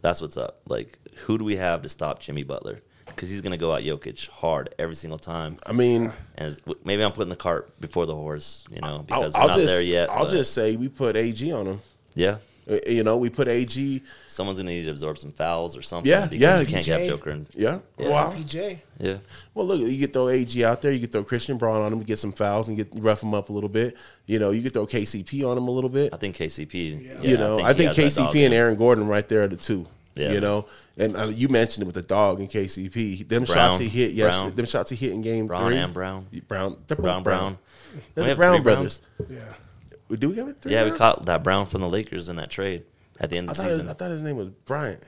That's 0.01 0.21
what's 0.21 0.37
up. 0.37 0.61
Like, 0.67 0.97
who 1.25 1.37
do 1.37 1.43
we 1.45 1.55
have 1.57 1.81
to 1.81 1.89
stop 1.89 2.19
Jimmy 2.19 2.43
Butler? 2.43 2.81
Because 3.05 3.29
he's 3.29 3.41
going 3.41 3.51
to 3.51 3.57
go 3.57 3.73
out 3.73 3.81
Jokic 3.81 4.29
hard 4.29 4.73
every 4.79 4.95
single 4.95 5.19
time. 5.19 5.57
I 5.65 5.73
mean, 5.73 6.11
And 6.35 6.57
maybe 6.85 7.03
I'm 7.03 7.11
putting 7.11 7.29
the 7.29 7.35
cart 7.35 7.79
before 7.81 8.05
the 8.05 8.15
horse, 8.15 8.63
you 8.71 8.79
know, 8.81 9.03
because 9.05 9.35
I'll 9.35 9.43
we're 9.43 9.47
not 9.49 9.57
just 9.59 9.67
there 9.73 9.83
yet. 9.85 10.09
I'll 10.09 10.25
but 10.25 10.31
just 10.31 10.53
say 10.53 10.75
we 10.77 10.87
put 10.89 11.15
AG 11.17 11.51
on 11.51 11.65
him. 11.67 11.81
yeah, 12.15 12.37
You 12.87 13.03
know, 13.03 13.17
we 13.17 13.29
put 13.29 13.47
AG. 13.47 14.01
Someone's 14.27 14.59
gonna 14.59 14.71
need 14.71 14.83
to 14.85 14.91
absorb 14.91 15.17
some 15.17 15.31
fouls 15.31 15.75
or 15.75 15.81
something. 15.81 16.09
Yeah, 16.09 16.27
because 16.27 16.39
yeah. 16.41 16.59
You 16.61 16.65
can't 16.65 16.85
get 16.85 17.01
PJ. 17.01 17.07
Joker. 17.07 17.29
And, 17.31 17.47
Yeah. 17.53 17.79
Yeah. 17.97 18.09
Wow. 18.09 18.31
PJ. 18.31 18.79
yeah. 18.99 19.17
Well, 19.53 19.67
look, 19.67 19.81
you 19.81 19.99
could 19.99 20.13
throw 20.13 20.29
AG 20.29 20.63
out 20.63 20.81
there. 20.81 20.91
You 20.91 21.01
could 21.01 21.11
throw 21.11 21.23
Christian 21.23 21.57
Braun 21.57 21.81
on 21.81 21.91
him 21.91 21.99
to 21.99 22.05
get 22.05 22.19
some 22.19 22.31
fouls 22.31 22.69
and 22.69 22.77
get 22.77 22.87
rough 22.93 23.21
him 23.21 23.33
up 23.33 23.49
a 23.49 23.53
little 23.53 23.69
bit. 23.69 23.97
You 24.25 24.39
know, 24.39 24.51
you 24.51 24.61
could 24.61 24.73
throw 24.73 24.87
KCP 24.87 25.49
on 25.49 25.57
him 25.57 25.67
a 25.67 25.71
little 25.71 25.89
bit. 25.89 26.13
I 26.13 26.17
think 26.17 26.35
KCP. 26.37 27.05
Yeah. 27.05 27.21
you 27.21 27.37
know, 27.37 27.59
I 27.59 27.73
he 27.73 27.79
think, 27.79 27.95
has 27.95 28.15
that 28.15 28.21
dog 28.23 28.33
KCP 28.33 28.45
and. 28.45 28.53
Aaron 28.53 28.77
Gordon 28.77 29.07
right 29.07 29.27
there 29.27 29.43
are 29.43 29.47
the 29.47 29.57
two. 29.57 29.85
Yeah. 30.15 30.31
You 30.31 30.41
know, 30.41 30.67
and 30.97 31.17
uh, 31.17 31.27
you 31.27 31.47
mentioned 31.49 31.83
it 31.83 31.85
with 31.87 31.95
the 31.95 32.03
dog 32.03 32.39
and 32.39 32.47
KCP. 32.47 33.27
Them 33.27 33.45
Brown, 33.45 33.55
shots 33.55 33.79
he 33.79 33.89
hit, 33.89 34.11
yes, 34.11 34.37
Brown. 34.37 34.55
them 34.55 34.65
shots 34.67 34.91
he 34.91 34.95
hit 34.95 35.11
in 35.11 35.21
game 35.21 35.47
Brown 35.47 35.67
three. 35.67 35.77
and 35.77 35.93
Brown. 35.93 36.27
Brown, 36.47 36.77
they're 36.87 36.95
both 36.95 37.03
Brown, 37.03 37.23
Brown. 37.23 37.57
They're 38.13 38.27
the 38.27 38.35
Brown 38.35 38.57
three 38.57 38.63
brothers. 38.63 39.01
Yeah. 39.27 39.39
Do 40.15 40.29
we 40.29 40.35
have 40.37 40.47
it? 40.47 40.61
Three 40.61 40.73
Yeah, 40.73 40.85
we 40.85 40.97
caught 40.97 41.25
that 41.25 41.43
Brown 41.43 41.65
from 41.65 41.81
the 41.81 41.89
Lakers 41.89 42.29
in 42.29 42.35
that 42.37 42.49
trade 42.49 42.83
at 43.19 43.29
the 43.29 43.37
end 43.37 43.49
I 43.49 43.51
of 43.51 43.57
the 43.57 43.63
thought, 43.63 43.69
his, 43.69 43.77
season. 43.79 43.89
I 43.89 43.93
thought 43.93 44.11
his 44.11 44.21
name 44.21 44.37
was 44.37 44.49
Bryant. 44.49 45.03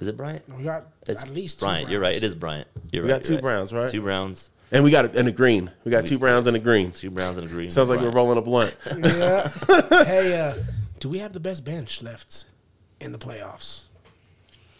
Is 0.00 0.08
it 0.08 0.16
Bryant? 0.16 0.42
We 0.56 0.64
got 0.64 0.86
It's 1.06 1.22
at 1.22 1.30
least 1.30 1.60
two 1.60 1.66
Bryant. 1.66 1.88
You're 1.90 2.00
right. 2.00 2.16
It 2.16 2.22
is 2.24 2.34
Bryant. 2.34 2.66
You're 2.90 3.04
We 3.04 3.10
right. 3.10 3.16
got 3.18 3.24
two 3.24 3.34
you're 3.34 3.42
Browns, 3.42 3.72
right? 3.72 3.90
Two 3.90 4.02
Browns. 4.02 4.50
And 4.72 4.82
we 4.82 4.90
got 4.90 5.04
it 5.04 5.14
in 5.14 5.28
a 5.28 5.32
green. 5.32 5.70
We 5.84 5.90
got 5.92 6.04
two 6.06 6.18
Browns 6.18 6.48
and 6.48 6.56
a 6.56 6.60
green. 6.60 6.90
Two 6.90 7.10
Browns 7.10 7.38
and 7.38 7.46
a 7.46 7.50
green. 7.50 7.70
Sounds 7.70 7.88
like 7.88 8.00
we're 8.00 8.10
rolling 8.10 8.38
a 8.38 8.42
blunt. 8.42 8.76
Yeah. 8.96 9.48
hey, 10.04 10.40
uh, 10.40 10.54
do 10.98 11.08
we 11.08 11.18
have 11.18 11.32
the 11.32 11.40
best 11.40 11.64
bench 11.64 12.02
left 12.02 12.46
in 13.00 13.12
the 13.12 13.18
playoffs? 13.18 13.84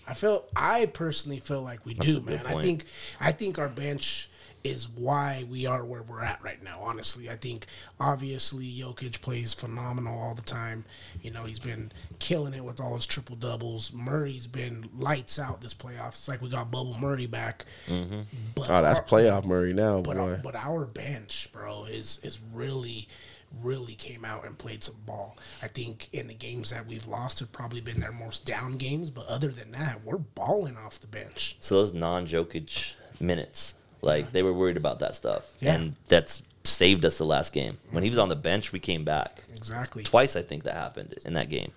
I 0.06 0.14
feel 0.14 0.44
I 0.54 0.86
personally 0.86 1.38
feel 1.38 1.62
like 1.62 1.84
we 1.86 1.94
That's 1.94 2.12
do, 2.12 2.18
a 2.18 2.20
good 2.20 2.44
man. 2.44 2.46
I 2.46 2.60
think 2.60 2.86
I 3.20 3.32
think 3.32 3.58
our 3.58 3.68
bench 3.68 4.28
is 4.64 4.88
why 4.88 5.44
we 5.50 5.66
are 5.66 5.84
where 5.84 6.02
we're 6.02 6.22
at 6.22 6.42
right 6.42 6.62
now. 6.62 6.80
Honestly, 6.82 7.28
I 7.28 7.36
think 7.36 7.66
obviously 8.00 8.64
Jokic 8.72 9.20
plays 9.20 9.52
phenomenal 9.52 10.18
all 10.18 10.34
the 10.34 10.42
time. 10.42 10.86
You 11.22 11.30
know, 11.30 11.44
he's 11.44 11.58
been 11.60 11.92
killing 12.18 12.54
it 12.54 12.64
with 12.64 12.80
all 12.80 12.94
his 12.94 13.04
triple 13.06 13.36
doubles. 13.36 13.92
Murray's 13.92 14.46
been 14.46 14.88
lights 14.96 15.38
out 15.38 15.60
this 15.60 15.74
playoffs. 15.74 16.08
It's 16.16 16.28
like 16.28 16.40
we 16.40 16.48
got 16.48 16.70
Bubble 16.70 16.96
Murray 16.98 17.26
back. 17.26 17.66
Mm-hmm. 17.86 18.22
But 18.54 18.70
Oh, 18.70 18.82
that's 18.82 19.00
our- 19.00 19.04
playoff 19.04 19.44
Murray 19.44 19.74
now, 19.74 20.00
but 20.00 20.16
boy. 20.16 20.22
our, 20.32 20.36
but 20.38 20.54
our 20.56 20.86
bench, 20.86 21.50
bro, 21.52 21.84
is 21.84 22.18
is 22.22 22.38
really 22.52 23.06
really 23.62 23.94
came 23.94 24.24
out 24.24 24.44
and 24.44 24.58
played 24.58 24.82
some 24.82 24.96
ball. 25.06 25.36
I 25.62 25.68
think 25.68 26.08
in 26.12 26.26
the 26.26 26.34
games 26.34 26.70
that 26.70 26.88
we've 26.88 27.06
lost 27.06 27.38
have 27.38 27.52
probably 27.52 27.80
been 27.80 28.00
their 28.00 28.10
most 28.10 28.44
down 28.44 28.78
games, 28.78 29.10
but 29.10 29.26
other 29.28 29.46
than 29.48 29.70
that, 29.70 30.02
we're 30.04 30.18
balling 30.18 30.76
off 30.76 30.98
the 30.98 31.06
bench. 31.06 31.54
So 31.60 31.76
those 31.76 31.92
non-Jokic 31.92 32.94
minutes, 33.20 33.76
like 34.04 34.32
they 34.32 34.42
were 34.42 34.52
worried 34.52 34.76
about 34.76 35.00
that 35.00 35.14
stuff, 35.14 35.44
Yeah. 35.60 35.74
and 35.74 35.96
that's 36.08 36.42
saved 36.64 37.04
us 37.04 37.18
the 37.18 37.26
last 37.26 37.52
game. 37.52 37.78
When 37.90 38.02
he 38.04 38.10
was 38.10 38.18
on 38.18 38.28
the 38.28 38.36
bench, 38.36 38.72
we 38.72 38.80
came 38.80 39.04
back 39.04 39.42
Exactly. 39.54 40.02
twice. 40.02 40.34
I 40.36 40.42
think 40.42 40.62
that 40.64 40.74
happened 40.74 41.14
in 41.24 41.34
that 41.34 41.48
game. 41.50 41.72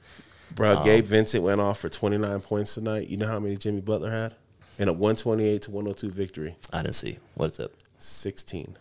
Bro, 0.55 0.83
Gabe 0.85 1.03
Vincent 1.05 1.43
went 1.43 1.59
off 1.59 1.79
for 1.79 1.89
29 1.89 2.39
points 2.39 2.73
tonight. 2.75 3.09
You 3.09 3.17
know 3.17 3.27
how 3.27 3.39
many 3.39 3.57
Jimmy 3.57 3.81
Butler 3.81 4.11
had? 4.11 4.35
In 4.79 4.87
a 4.87 4.93
128 4.93 5.61
to 5.63 5.71
102 5.71 6.09
victory. 6.11 6.55
I 6.71 6.83
didn't 6.83 6.95
see 6.95 7.17
what's 7.33 7.59
up. 7.59 7.71
16. 7.97 8.77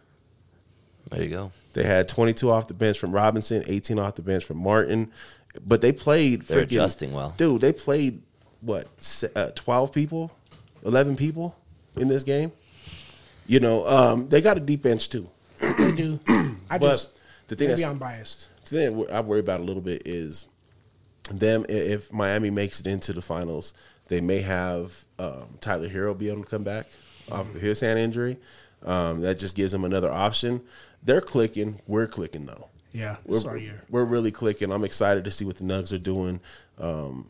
There 1.10 1.22
you 1.22 1.30
go. 1.30 1.52
They 1.72 1.82
had 1.84 2.06
22 2.08 2.50
off 2.50 2.68
the 2.68 2.74
bench 2.74 2.98
from 2.98 3.12
Robinson, 3.12 3.64
18 3.66 3.98
off 3.98 4.14
the 4.14 4.22
bench 4.22 4.44
from 4.44 4.58
Martin. 4.58 5.10
But 5.66 5.80
they 5.80 5.90
played 5.92 6.42
They're 6.42 6.60
freaking- 6.62 6.64
adjusting 6.66 7.12
well. 7.12 7.34
Dude, 7.36 7.62
they 7.62 7.72
played, 7.72 8.22
what, 8.60 8.86
uh, 9.34 9.50
12 9.54 9.92
people? 9.92 10.30
11 10.84 11.16
people 11.16 11.56
in 11.96 12.08
this 12.08 12.22
game? 12.22 12.52
You 13.46 13.60
know, 13.60 13.86
um, 13.86 14.28
they 14.28 14.40
got 14.40 14.56
a 14.56 14.60
deep 14.60 14.82
bench 14.82 15.08
too. 15.08 15.28
They 15.60 15.92
do. 15.92 16.20
I 16.28 16.78
But 16.78 16.90
just 16.90 17.18
the 17.48 17.56
thing 17.56 17.68
maybe 17.68 17.80
that's- 17.82 17.90
I'm 17.92 17.98
biased. 17.98 18.48
The 18.64 18.90
thing 18.90 19.06
I 19.12 19.20
worry 19.20 19.40
about 19.40 19.60
a 19.60 19.62
little 19.62 19.82
bit 19.82 20.02
is 20.06 20.46
them 21.30 21.64
if 21.68 22.12
Miami 22.12 22.50
makes 22.50 22.80
it 22.80 22.86
into 22.88 23.12
the 23.12 23.22
finals, 23.22 23.72
they 24.08 24.20
may 24.20 24.40
have 24.40 25.04
um, 25.18 25.56
Tyler 25.60 25.88
Herro 25.88 26.14
be 26.18 26.28
able 26.28 26.42
to 26.42 26.48
come 26.48 26.64
back 26.64 26.86
off 27.30 27.48
of 27.54 27.60
his 27.60 27.80
hand 27.80 27.98
injury. 27.98 28.38
Um, 28.84 29.20
that 29.22 29.38
just 29.38 29.54
gives 29.56 29.72
them 29.72 29.84
another 29.84 30.10
option. 30.10 30.62
They're 31.02 31.20
clicking. 31.20 31.80
We're 31.86 32.06
clicking 32.08 32.46
though. 32.46 32.68
Yeah, 32.92 33.16
We're, 33.26 33.38
we're 33.90 34.04
really 34.04 34.30
clicking. 34.30 34.72
I'm 34.72 34.84
excited 34.84 35.24
to 35.24 35.30
see 35.30 35.44
what 35.44 35.56
the 35.56 35.64
Nugs 35.64 35.92
are 35.92 35.98
doing. 35.98 36.40
Um, 36.78 37.28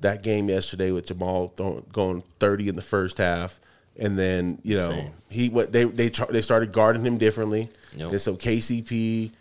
that 0.00 0.22
game 0.22 0.48
yesterday 0.48 0.92
with 0.92 1.06
Jamal 1.06 1.48
throwing, 1.48 1.84
going 1.92 2.22
30 2.38 2.68
in 2.68 2.76
the 2.76 2.82
first 2.82 3.18
half, 3.18 3.58
and 3.98 4.18
then 4.18 4.58
you 4.62 4.76
know 4.76 4.90
Insane. 4.90 5.10
he 5.28 5.48
what 5.48 5.72
they 5.72 5.84
they 5.84 6.10
tr- 6.10 6.30
they 6.30 6.42
started 6.42 6.72
guarding 6.72 7.04
him 7.04 7.18
differently. 7.18 7.68
Yep. 7.96 8.10
And 8.10 8.20
so 8.20 8.36
KCP, 8.36 9.32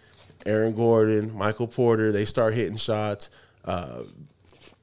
Aaron 0.45 0.75
Gordon, 0.75 1.33
Michael 1.35 1.67
Porter, 1.67 2.11
they 2.11 2.25
start 2.25 2.53
hitting 2.53 2.77
shots. 2.77 3.29
Uh, 3.65 4.03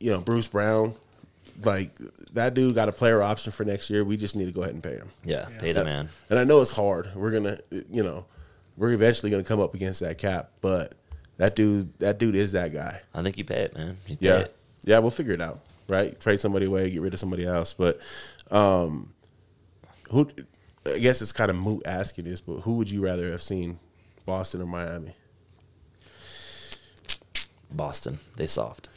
you 0.00 0.10
know 0.10 0.20
Bruce 0.20 0.48
Brown, 0.48 0.94
like 1.64 1.90
that 2.34 2.52
dude 2.54 2.74
got 2.74 2.88
a 2.88 2.92
player 2.92 3.22
option 3.22 3.52
for 3.52 3.64
next 3.64 3.88
year. 3.90 4.04
We 4.04 4.16
just 4.16 4.36
need 4.36 4.46
to 4.46 4.52
go 4.52 4.62
ahead 4.62 4.74
and 4.74 4.82
pay 4.82 4.96
him. 4.96 5.08
Yeah, 5.22 5.48
pay 5.58 5.72
the 5.72 5.84
man. 5.84 6.08
And 6.30 6.38
I 6.38 6.44
know 6.44 6.60
it's 6.60 6.70
hard. 6.72 7.10
We're 7.14 7.30
gonna, 7.30 7.58
you 7.90 8.02
know, 8.02 8.26
we're 8.76 8.92
eventually 8.92 9.30
gonna 9.30 9.44
come 9.44 9.60
up 9.60 9.74
against 9.74 10.00
that 10.00 10.18
cap, 10.18 10.50
but 10.60 10.94
that 11.38 11.56
dude, 11.56 11.96
that 12.00 12.18
dude 12.18 12.34
is 12.34 12.52
that 12.52 12.72
guy. 12.72 13.00
I 13.14 13.22
think 13.22 13.38
you 13.38 13.44
pay 13.44 13.62
it, 13.62 13.74
man. 13.74 13.96
You 14.06 14.16
pay 14.16 14.26
Yeah, 14.26 14.38
it. 14.40 14.56
yeah, 14.84 14.98
we'll 14.98 15.10
figure 15.10 15.32
it 15.32 15.40
out, 15.40 15.60
right? 15.88 16.18
Trade 16.20 16.38
somebody 16.40 16.66
away, 16.66 16.90
get 16.90 17.00
rid 17.00 17.14
of 17.14 17.20
somebody 17.20 17.46
else. 17.46 17.72
But 17.72 18.00
um, 18.50 19.13
who? 20.10 20.30
I 20.86 20.98
guess 20.98 21.22
it's 21.22 21.32
kind 21.32 21.50
of 21.50 21.56
moot 21.56 21.82
asking 21.86 22.26
this, 22.26 22.40
but 22.40 22.60
who 22.60 22.74
would 22.74 22.90
you 22.90 23.02
rather 23.02 23.30
have 23.30 23.42
seen, 23.42 23.78
Boston 24.26 24.60
or 24.60 24.66
Miami? 24.66 25.14
Boston, 27.70 28.18
they 28.36 28.46
soft. 28.46 28.88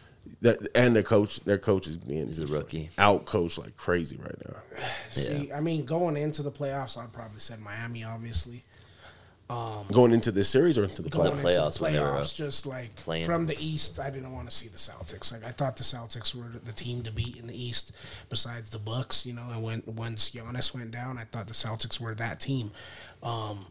That 0.41 0.67
and 0.75 0.95
their 0.95 1.03
coach, 1.03 1.39
their 1.41 1.57
coach 1.57 1.87
is 1.87 1.95
being 1.95 2.25
He's 2.25 2.41
a 2.41 2.47
rookie. 2.47 2.89
out 2.97 3.25
coached 3.25 3.57
like 3.57 3.77
crazy 3.77 4.17
right 4.17 4.35
now. 4.45 4.85
See, 5.09 5.51
I 5.51 5.61
mean, 5.61 5.85
going 5.85 6.17
into 6.17 6.43
the 6.43 6.51
playoffs, 6.51 7.01
I'd 7.01 7.13
probably 7.13 7.39
said 7.39 7.59
Miami, 7.59 8.03
obviously. 8.03 8.63
Going 9.49 10.11
into 10.11 10.31
this 10.31 10.49
series 10.49 10.77
or 10.77 10.83
into 10.83 11.01
the 11.01 11.09
Going 11.09 11.31
playoffs? 11.31 11.37
into 11.37 11.47
playoffs 11.47 11.77
the 11.77 11.83
when 11.83 11.93
they 11.93 11.99
were, 11.99 12.17
uh, 12.17 12.21
playoffs, 12.21 12.35
just 12.35 12.65
like 12.65 12.95
playing. 12.97 13.25
from 13.25 13.45
the 13.45 13.57
East, 13.63 13.99
I 13.99 14.09
didn't 14.09 14.33
want 14.33 14.49
to 14.49 14.55
see 14.55 14.67
the 14.67 14.77
Celtics. 14.77 15.31
Like 15.31 15.45
I 15.45 15.51
thought 15.51 15.77
the 15.77 15.83
Celtics 15.83 16.35
were 16.35 16.59
the 16.63 16.73
team 16.73 17.01
to 17.03 17.11
beat 17.11 17.37
in 17.37 17.47
the 17.47 17.55
East, 17.59 17.93
besides 18.29 18.71
the 18.71 18.79
Bucks. 18.79 19.25
You 19.25 19.33
know, 19.33 19.47
and 19.49 19.63
when 19.63 19.83
once 19.85 20.29
Giannis 20.31 20.73
went 20.75 20.91
down, 20.91 21.17
I 21.17 21.23
thought 21.23 21.47
the 21.47 21.53
Celtics 21.53 21.99
were 21.99 22.13
that 22.15 22.41
team. 22.41 22.71
Um, 23.23 23.67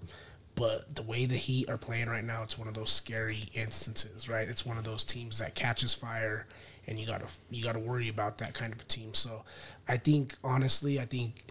but 0.54 0.94
the 0.94 1.02
way 1.02 1.26
the 1.26 1.36
Heat 1.36 1.68
are 1.68 1.76
playing 1.76 2.08
right 2.08 2.24
now, 2.24 2.42
it's 2.42 2.56
one 2.56 2.68
of 2.68 2.72
those 2.74 2.90
scary 2.90 3.44
instances, 3.52 4.26
right? 4.26 4.48
It's 4.48 4.64
one 4.64 4.78
of 4.78 4.84
those 4.84 5.04
teams 5.04 5.38
that 5.40 5.54
catches 5.54 5.92
fire, 5.92 6.46
and 6.86 6.98
you 6.98 7.06
gotta 7.06 7.26
you 7.50 7.62
gotta 7.62 7.80
worry 7.80 8.08
about 8.08 8.38
that 8.38 8.54
kind 8.54 8.72
of 8.72 8.80
a 8.80 8.84
team. 8.84 9.12
So, 9.12 9.44
I 9.86 9.98
think 9.98 10.36
honestly, 10.42 10.98
I 10.98 11.04
think 11.04 11.44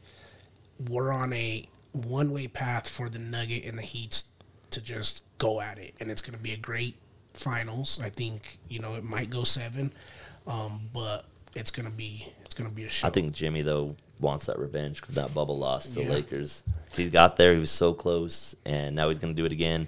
we're 0.90 1.12
on 1.12 1.32
a 1.34 1.68
one 1.96 2.32
way 2.32 2.48
path 2.48 2.90
for 2.90 3.10
the 3.10 3.20
Nugget 3.20 3.66
and 3.66 3.78
the 3.78 3.84
Heats 3.84 4.26
to 4.72 4.82
just 4.82 5.24
go 5.38 5.62
at 5.62 5.78
it, 5.78 5.94
and 6.00 6.12
it's 6.12 6.22
going 6.22 6.38
to 6.38 6.42
be 6.44 6.52
a 6.52 6.58
great 6.58 6.98
finals. 7.34 8.00
I 8.04 8.10
think 8.10 8.60
you 8.68 8.80
know 8.80 8.96
it 8.96 9.04
might 9.04 9.30
go 9.30 9.44
seven, 9.44 9.94
um, 10.48 10.90
but 10.94 11.26
it's 11.56 11.72
going 11.72 11.86
to 11.86 11.92
be 11.92 12.28
it's 12.44 12.54
going 12.54 12.70
to 12.70 12.76
be 12.76 12.84
a 12.86 12.90
show. 12.90 13.08
I 13.08 13.12
think 13.12 13.34
Jimmy 13.34 13.62
though 13.62 13.96
wants 14.20 14.46
that 14.46 14.58
revenge 14.60 15.02
because 15.02 15.16
that 15.16 15.34
bubble 15.34 15.58
loss 15.58 15.88
to 15.90 15.96
the 15.96 16.04
Yeah. 16.04 16.10
Lakers. 16.12 16.64
He's 16.96 17.10
got 17.10 17.36
there, 17.36 17.54
he 17.54 17.60
was 17.60 17.72
so 17.72 17.94
close, 17.94 18.56
and 18.66 18.96
now 18.96 19.10
he's 19.10 19.20
gonna 19.20 19.34
do 19.34 19.46
it 19.46 19.52
again. 19.52 19.88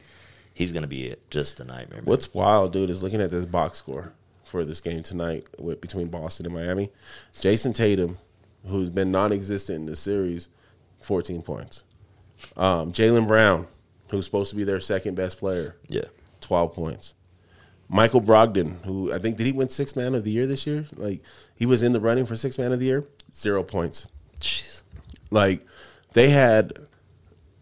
He's 0.54 0.72
gonna 0.72 0.88
be 0.88 1.15
just 1.30 1.60
a 1.60 1.63
nightmare. 1.63 2.00
Man. 2.02 2.06
What's 2.06 2.34
wild, 2.34 2.74
dude, 2.74 2.89
is 2.89 3.02
looking 3.04 3.22
at 3.22 3.32
this 3.32 3.46
box 3.46 3.78
score 3.78 4.12
for 4.43 4.65
this 4.65 4.82
game 4.82 5.04
tonight 5.04 5.48
with 5.60 5.80
between 5.80 6.08
Boston 6.08 6.46
and 6.46 6.56
Miami. 6.56 6.89
Jayson 7.34 7.74
Tatum, 7.74 8.17
who's 8.65 8.89
been 8.89 9.12
non-existent 9.12 9.80
in 9.80 9.86
the 9.86 9.96
series, 9.96 10.50
14 11.02 11.41
points. 11.41 11.84
Um, 12.56 12.91
Jaylen 12.93 13.28
Brown, 13.28 13.67
who's 14.10 14.26
supposed 14.26 14.50
to 14.52 14.56
be 14.56 14.63
their 14.63 14.80
second 14.80 15.15
best 15.15 15.38
player, 15.39 15.76
Yeah, 15.88 16.06
12 16.41 16.73
points. 16.73 17.13
Michael 17.89 18.21
Brogdon, 18.21 18.84
who 18.84 19.13
I 19.13 19.17
think 19.17 19.38
did 19.38 19.45
he 19.45 19.54
win 19.54 19.69
six 19.69 19.95
man 19.95 20.13
of 20.13 20.23
the 20.26 20.32
year 20.32 20.45
this 20.45 20.67
year? 20.67 20.86
Like 20.95 21.21
he 21.56 21.65
was 21.65 21.84
in 21.84 21.93
the 21.93 22.00
running 22.02 22.26
for 22.26 22.36
six 22.36 22.58
man 22.58 22.73
of 22.73 22.80
the 22.80 22.86
year, 22.86 23.08
zero 23.34 23.63
points. 23.63 24.08
jeez. 24.39 24.84
Like 25.32 25.66
they 26.14 26.30
had 26.30 26.74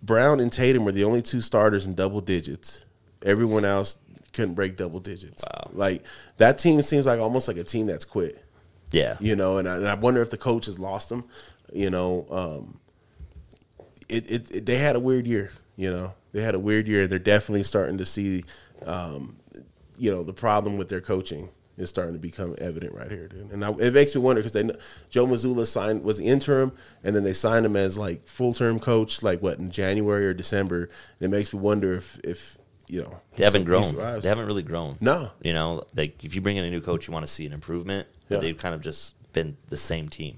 Brown 0.01 0.39
and 0.39 0.51
Tatum 0.51 0.83
were 0.83 0.91
the 0.91 1.03
only 1.03 1.21
two 1.21 1.41
starters 1.41 1.85
in 1.85 1.93
double 1.93 2.21
digits. 2.21 2.85
Everyone 3.23 3.65
else 3.65 3.97
couldn't 4.33 4.55
break 4.55 4.77
double 4.77 4.99
digits. 4.99 5.43
Wow. 5.43 5.69
Like 5.73 6.03
that 6.37 6.57
team 6.57 6.81
seems 6.81 7.05
like 7.05 7.19
almost 7.19 7.47
like 7.47 7.57
a 7.57 7.63
team 7.63 7.85
that's 7.85 8.05
quit. 8.05 8.43
Yeah, 8.91 9.17
You 9.19 9.35
know, 9.35 9.57
and 9.57 9.67
I, 9.67 9.75
and 9.77 9.87
I 9.87 9.95
wonder 9.95 10.21
if 10.21 10.29
the 10.29 10.37
coach 10.37 10.67
has 10.67 10.79
lost 10.79 11.09
them. 11.09 11.25
You 11.73 11.89
know, 11.89 12.25
um, 12.29 12.79
it, 14.09 14.29
it, 14.29 14.51
it 14.51 14.65
they 14.65 14.77
had 14.77 14.95
a 14.95 14.99
weird 14.99 15.27
year. 15.27 15.51
You 15.75 15.91
know, 15.91 16.13
they 16.31 16.41
had 16.41 16.55
a 16.55 16.59
weird 16.59 16.87
year. 16.87 17.07
They're 17.07 17.19
definitely 17.19 17.63
starting 17.63 17.97
to 17.97 18.05
see, 18.05 18.45
um, 18.85 19.37
you 19.97 20.09
know, 20.11 20.23
the 20.23 20.33
problem 20.33 20.77
with 20.77 20.89
their 20.89 21.01
coaching 21.01 21.49
is 21.77 21.89
starting 21.89 22.13
to 22.13 22.19
become 22.19 22.55
evident 22.59 22.93
right 22.93 23.11
here, 23.11 23.27
dude. 23.27 23.51
And 23.51 23.65
I, 23.65 23.71
it 23.71 23.93
makes 23.93 24.15
me 24.15 24.21
wonder 24.21 24.41
because 24.41 24.53
they 24.53 24.63
Joe 25.09 25.25
Mazzulla 25.25 25.65
signed 25.65 26.03
was 26.03 26.19
interim, 26.19 26.71
and 27.03 27.15
then 27.15 27.23
they 27.23 27.33
signed 27.33 27.65
him 27.65 27.75
as 27.75 27.97
like 27.97 28.27
full 28.27 28.53
term 28.53 28.79
coach, 28.79 29.21
like 29.21 29.41
what 29.41 29.59
in 29.59 29.71
January 29.71 30.25
or 30.25 30.33
December. 30.33 30.83
And 31.19 31.33
it 31.33 31.35
makes 31.35 31.53
me 31.53 31.59
wonder 31.59 31.93
if 31.93 32.19
if 32.23 32.57
you 32.87 33.01
know 33.01 33.19
They 33.35 33.43
haven't 33.43 33.65
grown. 33.65 33.95
They 33.95 34.27
haven't 34.29 34.45
really 34.45 34.63
grown. 34.63 34.97
No. 35.01 35.31
You 35.41 35.51
know, 35.53 35.83
like 35.95 36.23
if 36.23 36.35
you 36.35 36.41
bring 36.41 36.55
in 36.57 36.63
a 36.63 36.69
new 36.69 36.81
coach, 36.81 37.07
you 37.07 37.13
want 37.13 37.25
to 37.25 37.31
see 37.31 37.45
an 37.45 37.51
improvement. 37.51 38.07
But 38.29 38.35
Yeah. 38.35 38.41
they've 38.41 38.57
kind 38.57 38.73
of 38.75 38.81
just 38.81 39.15
been 39.33 39.57
the 39.67 39.77
same 39.77 40.07
team. 40.07 40.37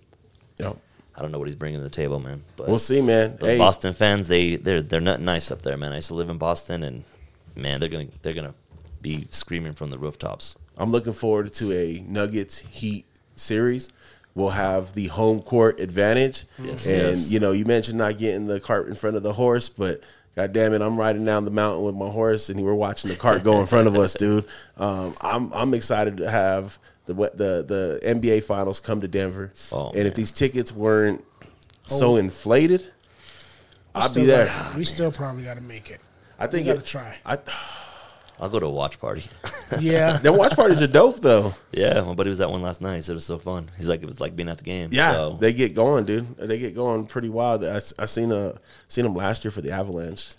Yeah. 0.58 0.74
I 1.18 1.22
don't 1.22 1.32
know 1.32 1.40
what 1.40 1.48
he's 1.48 1.56
bringing 1.56 1.80
to 1.80 1.84
the 1.84 1.90
table, 1.90 2.20
man. 2.20 2.44
But 2.56 2.68
We'll 2.68 2.78
see, 2.80 3.02
man. 3.02 3.38
those 3.38 3.50
Hey, 3.50 3.58
Boston 3.58 3.94
fans, 3.94 4.28
they 4.28 4.56
they're 4.56 4.82
they're 4.82 5.02
not 5.02 5.20
nice 5.20 5.50
up 5.52 5.64
there, 5.64 5.76
man. 5.78 5.92
I 5.92 5.96
used 5.96 6.10
to 6.10 6.14
live 6.14 6.30
in 6.30 6.38
Boston, 6.38 6.84
and 6.84 7.04
man, 7.56 7.80
they're 7.80 7.90
gonna 7.90 8.08
they're 8.22 8.34
gonna 8.36 8.54
be 9.02 9.28
screaming 9.32 9.74
from 9.74 9.90
the 9.90 9.98
rooftops. 9.98 10.56
I'm 10.78 10.92
looking 10.92 11.14
forward 11.14 11.52
to 11.54 11.74
a 11.74 12.04
Nuggets 12.08 12.60
Heat 12.60 13.06
series. 13.36 13.90
We'll 14.36 14.50
have 14.52 14.94
the 14.94 15.08
home 15.08 15.42
court 15.42 15.80
advantage. 15.80 16.46
Yes. 16.62 16.86
and 16.86 16.96
Yes. 17.02 17.32
you 17.32 17.40
know, 17.40 17.52
you 17.52 17.66
mentioned 17.66 17.98
not 17.98 18.20
getting 18.20 18.46
the 18.46 18.60
cart 18.60 18.88
in 18.88 18.94
front 18.94 19.16
of 19.16 19.24
the 19.24 19.34
horse, 19.34 19.70
but 19.70 20.02
God 20.36 20.54
damn 20.54 20.74
it, 20.74 20.84
I'm 20.84 21.00
riding 21.00 21.26
down 21.26 21.46
the 21.46 21.52
mountain 21.52 21.84
with 21.84 21.96
my 21.96 22.10
horse, 22.10 22.50
and 22.50 22.62
we're 22.62 22.76
watching 22.76 23.10
the 23.10 23.18
cart 23.18 23.44
go 23.44 23.60
in 23.60 23.66
front 23.66 23.88
of 23.88 23.96
us, 23.96 24.14
dude. 24.14 24.46
Um, 24.78 25.16
I'm 25.22 25.52
I'm 25.52 25.74
excited 25.74 26.18
to 26.18 26.30
have 26.30 26.78
the 27.08 27.14
the 27.14 27.64
the 27.68 28.00
NBA 28.04 28.44
Finals 28.44 28.80
come 28.80 29.02
to 29.02 29.08
Denver, 29.08 29.52
Oh, 29.72 29.90
and 29.90 30.08
if 30.08 30.14
these 30.14 30.32
tickets 30.32 30.72
weren't 30.72 31.24
oh. 31.44 31.48
so 31.86 32.08
Oh. 32.12 32.16
inflated, 32.18 32.82
We 32.82 34.02
I'd 34.02 34.14
be 34.14 34.26
there. 34.26 34.46
got- 34.46 34.76
we 34.76 34.84
still 34.84 35.12
probably 35.12 35.44
got 35.44 35.56
to 35.56 35.62
make 35.62 35.90
it. 35.90 36.02
I 36.40 36.46
think 36.48 36.68
we 36.68 36.74
got 36.74 36.80
to 36.80 36.86
it- 36.86 36.88
try. 36.88 37.16
I, 37.26 37.38
I'll 38.40 38.50
go 38.50 38.60
to 38.60 38.68
a 38.68 38.70
watch 38.70 39.00
party. 39.00 39.24
Yeah. 39.82 40.16
the 40.24 40.32
watch 40.32 40.56
parties 40.56 40.82
are 40.82 40.88
dope 40.88 41.20
though. 41.20 41.54
yeah, 41.74 42.00
my 42.00 42.14
buddy 42.14 42.30
was 42.30 42.40
at 42.40 42.50
one 42.50 42.62
last 42.62 42.80
night. 42.80 42.96
He 42.96 43.02
said 43.02 43.12
it 43.12 43.16
was 43.16 43.26
so 43.26 43.38
fun. 43.38 43.70
He's 43.76 43.90
like, 43.90 44.02
it 44.02 44.06
was 44.06 44.22
like 44.22 44.34
being 44.34 44.48
at 44.48 44.58
the 44.58 44.64
game. 44.64 44.92
Yeah, 44.94 45.12
So, 45.12 45.38
they 45.42 45.52
get 45.52 45.76
going, 45.76 46.06
dude. 46.06 46.38
They 46.38 46.58
get 46.58 46.74
going 46.74 47.06
pretty 47.06 47.28
wild. 47.28 47.66
I, 47.66 47.82
I 48.00 48.06
seen 48.06 48.32
a 48.32 48.54
seen 48.88 49.04
them 49.04 49.14
last 49.14 49.44
year 49.44 49.52
for 49.52 49.60
the 49.60 49.72
Avalanche. 49.72 50.30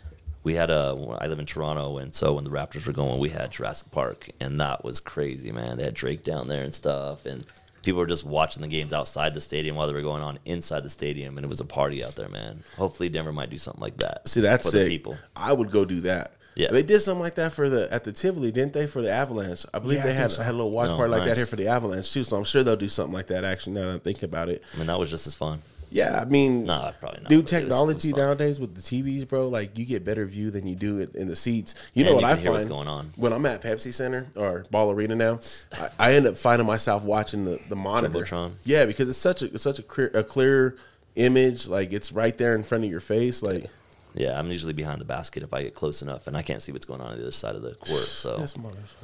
We 0.45 0.55
had 0.55 0.71
a. 0.71 1.17
I 1.21 1.27
live 1.27 1.39
in 1.39 1.47
Toronto, 1.47 1.99
and 1.99 2.15
so 2.15 2.35
when 2.35 2.45
the 2.45 2.51
Raptors 2.51 2.87
were 2.87 2.93
going, 2.93 3.19
we 3.21 3.31
had 3.31 3.51
Jurassic 3.51 3.91
Park, 3.91 4.31
and 4.41 4.61
that 4.61 4.85
was 4.85 5.01
crazy, 5.01 5.53
man. 5.53 5.77
They 5.79 5.85
had 5.85 5.95
Drake 5.95 6.25
down 6.25 6.49
there 6.49 6.63
and 6.65 6.75
stuff, 6.75 7.27
and 7.27 7.45
people 7.83 7.99
were 8.01 8.07
just 8.07 8.25
watching 8.25 8.63
the 8.63 8.69
games 8.69 8.93
outside 8.93 9.35
the 9.35 9.41
stadium 9.41 9.77
while 9.77 9.87
they 9.87 9.93
were 9.93 10.03
going 10.03 10.23
on 10.23 10.39
inside 10.45 10.83
the 10.85 10.91
stadium, 10.91 11.37
and 11.39 11.45
it 11.45 11.49
was 11.49 11.61
a 11.61 11.65
party 11.65 12.03
out 12.05 12.15
there, 12.17 12.29
man. 12.29 12.63
Hopefully, 12.77 13.09
Denver 13.09 13.33
might 13.33 13.51
do 13.51 13.59
something 13.59 13.81
like 13.83 13.97
that. 13.99 14.29
See, 14.29 14.41
that's 14.41 14.71
for 14.71 14.77
the 14.79 14.87
people. 14.89 15.17
I 15.37 15.53
would 15.53 15.71
go 15.71 15.85
do 15.85 16.01
that. 16.03 16.33
Yeah. 16.55 16.73
they 16.73 16.83
did 16.83 16.99
something 17.01 17.23
like 17.23 17.37
that 17.37 17.53
for 17.53 17.71
the 17.71 17.87
at 17.93 18.03
the 18.03 18.11
Tivoli, 18.11 18.51
didn't 18.51 18.73
they? 18.73 18.89
For 18.89 19.01
the 19.01 19.13
Avalanche, 19.13 19.65
I 19.73 19.79
believe 19.79 19.99
Yeah, 19.99 20.05
they 20.07 20.11
I 20.11 20.15
had 20.15 20.23
think 20.23 20.39
so. 20.39 20.43
had 20.43 20.55
a 20.55 20.57
little 20.57 20.73
watch 20.73 20.89
No, 20.89 20.97
party 20.97 21.13
like 21.13 21.25
that 21.27 21.37
here 21.37 21.47
for 21.47 21.55
the 21.55 21.69
Avalanche 21.69 22.13
too. 22.13 22.25
So 22.25 22.37
I'm 22.37 22.43
sure 22.43 22.65
they'll 22.65 22.75
do 22.75 22.89
something 22.89 23.15
like 23.15 23.29
that. 23.29 23.45
Actually, 23.45 23.75
now 23.75 23.83
that 23.83 23.93
I'm 23.93 24.01
thinking 24.01 24.25
about 24.25 24.49
it, 24.49 24.65
I 24.75 24.79
mean, 24.79 24.89
that 24.89 24.99
was 24.99 25.09
just 25.09 25.29
as 25.29 25.37
fun. 25.37 25.63
Yeah. 25.91 26.21
I 26.21 26.25
mean, 26.25 26.65
Nah, 26.65 26.93
probably 26.93 27.21
not. 27.23 27.31
New 27.31 27.43
but 27.43 27.53
it 27.53 27.55
was- 27.55 27.63
it 27.63 27.65
was 27.65 27.71
technology 27.71 28.13
nowadays 28.13 28.61
with 28.61 28.75
the 28.75 28.81
TVs, 28.83 29.27
bro. 29.29 29.49
Like 29.49 29.79
you 29.79 29.85
get 29.85 30.05
better 30.05 30.25
view 30.27 30.51
than 30.51 30.67
you 30.67 30.75
do 30.77 30.99
it 30.99 31.15
in 31.15 31.27
the 31.29 31.37
seats. 31.37 31.75
You 31.95 32.05
know 32.05 32.15
what 32.15 32.21
you 32.23 32.27
I 32.27 32.35
hear 32.37 32.45
find 32.45 32.55
what's 32.55 32.67
going 32.67 32.89
on. 32.89 33.11
when 33.17 33.33
I'm 33.33 33.45
at 33.47 33.63
Pepsi 33.63 33.93
Center 33.93 34.27
or 34.37 34.65
Ball 34.71 34.91
Arena 34.93 35.15
now. 35.17 35.41
I, 35.73 35.89
I 35.99 36.13
end 36.15 36.27
up 36.27 36.37
finding 36.37 36.67
myself 36.67 37.03
watching 37.05 37.45
the 37.45 37.59
the 37.69 37.77
monitor. 37.77 38.25
Jumbotron. 38.25 38.53
Yeah, 38.65 38.87
because 38.87 39.09
it's 39.09 39.19
such 39.19 39.43
a 39.43 39.47
it's 39.53 39.63
such 39.63 39.79
a 39.79 39.83
clear 39.83 40.11
a 40.15 40.25
clear 40.25 40.77
image. 41.17 41.67
Like 41.69 41.93
it's 41.93 42.13
right 42.13 42.37
there 42.37 42.55
in 42.55 42.63
front 42.63 42.85
of 42.85 42.91
your 42.91 43.01
face. 43.01 43.43
Like 43.43 43.67
Yeah, 44.15 44.39
I'm 44.39 44.51
usually 44.51 44.73
behind 44.73 45.01
the 45.01 45.05
basket 45.05 45.43
if 45.43 45.53
I 45.53 45.63
get 45.63 45.75
close 45.75 46.03
enough, 46.03 46.27
and 46.27 46.37
I 46.37 46.43
can't 46.43 46.61
see 46.63 46.73
what's 46.73 46.87
going 46.87 47.01
on 47.01 47.09
on 47.13 47.17
the 47.17 47.23
other 47.23 47.31
side 47.31 47.55
of 47.55 47.63
the 47.63 47.75
court. 47.75 48.03
So. 48.19 48.45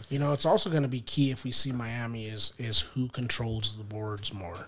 You 0.09 0.19
know, 0.19 0.33
it's 0.33 0.47
also 0.47 0.71
going 0.71 0.83
to 0.83 0.89
be 0.89 1.01
key 1.01 1.31
if 1.31 1.45
we 1.45 1.53
see 1.53 1.73
Miami 1.73 2.27
is 2.27 2.53
is 2.59 2.81
who 2.95 3.09
controls 3.09 3.77
the 3.77 3.85
boards 3.85 4.33
more, 4.33 4.67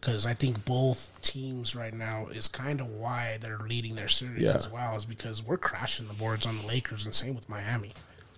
because 0.00 0.26
I 0.26 0.34
think 0.34 0.64
both 0.64 1.10
teams 1.22 1.74
right 1.74 1.92
now 1.94 2.26
is 2.28 2.48
kind 2.48 2.80
of 2.80 2.88
why 2.88 3.38
they're 3.40 3.58
leading 3.58 3.94
their 3.96 4.08
series 4.08 4.42
Yeah. 4.42 4.54
as 4.54 4.70
well, 4.70 4.94
is 4.96 5.04
because 5.04 5.42
we're 5.42 5.56
crashing 5.56 6.06
the 6.08 6.14
boards 6.14 6.46
on 6.46 6.58
the 6.58 6.66
Lakers, 6.66 7.04
and 7.04 7.14
same 7.14 7.34
with 7.34 7.48
Miami. 7.48 7.92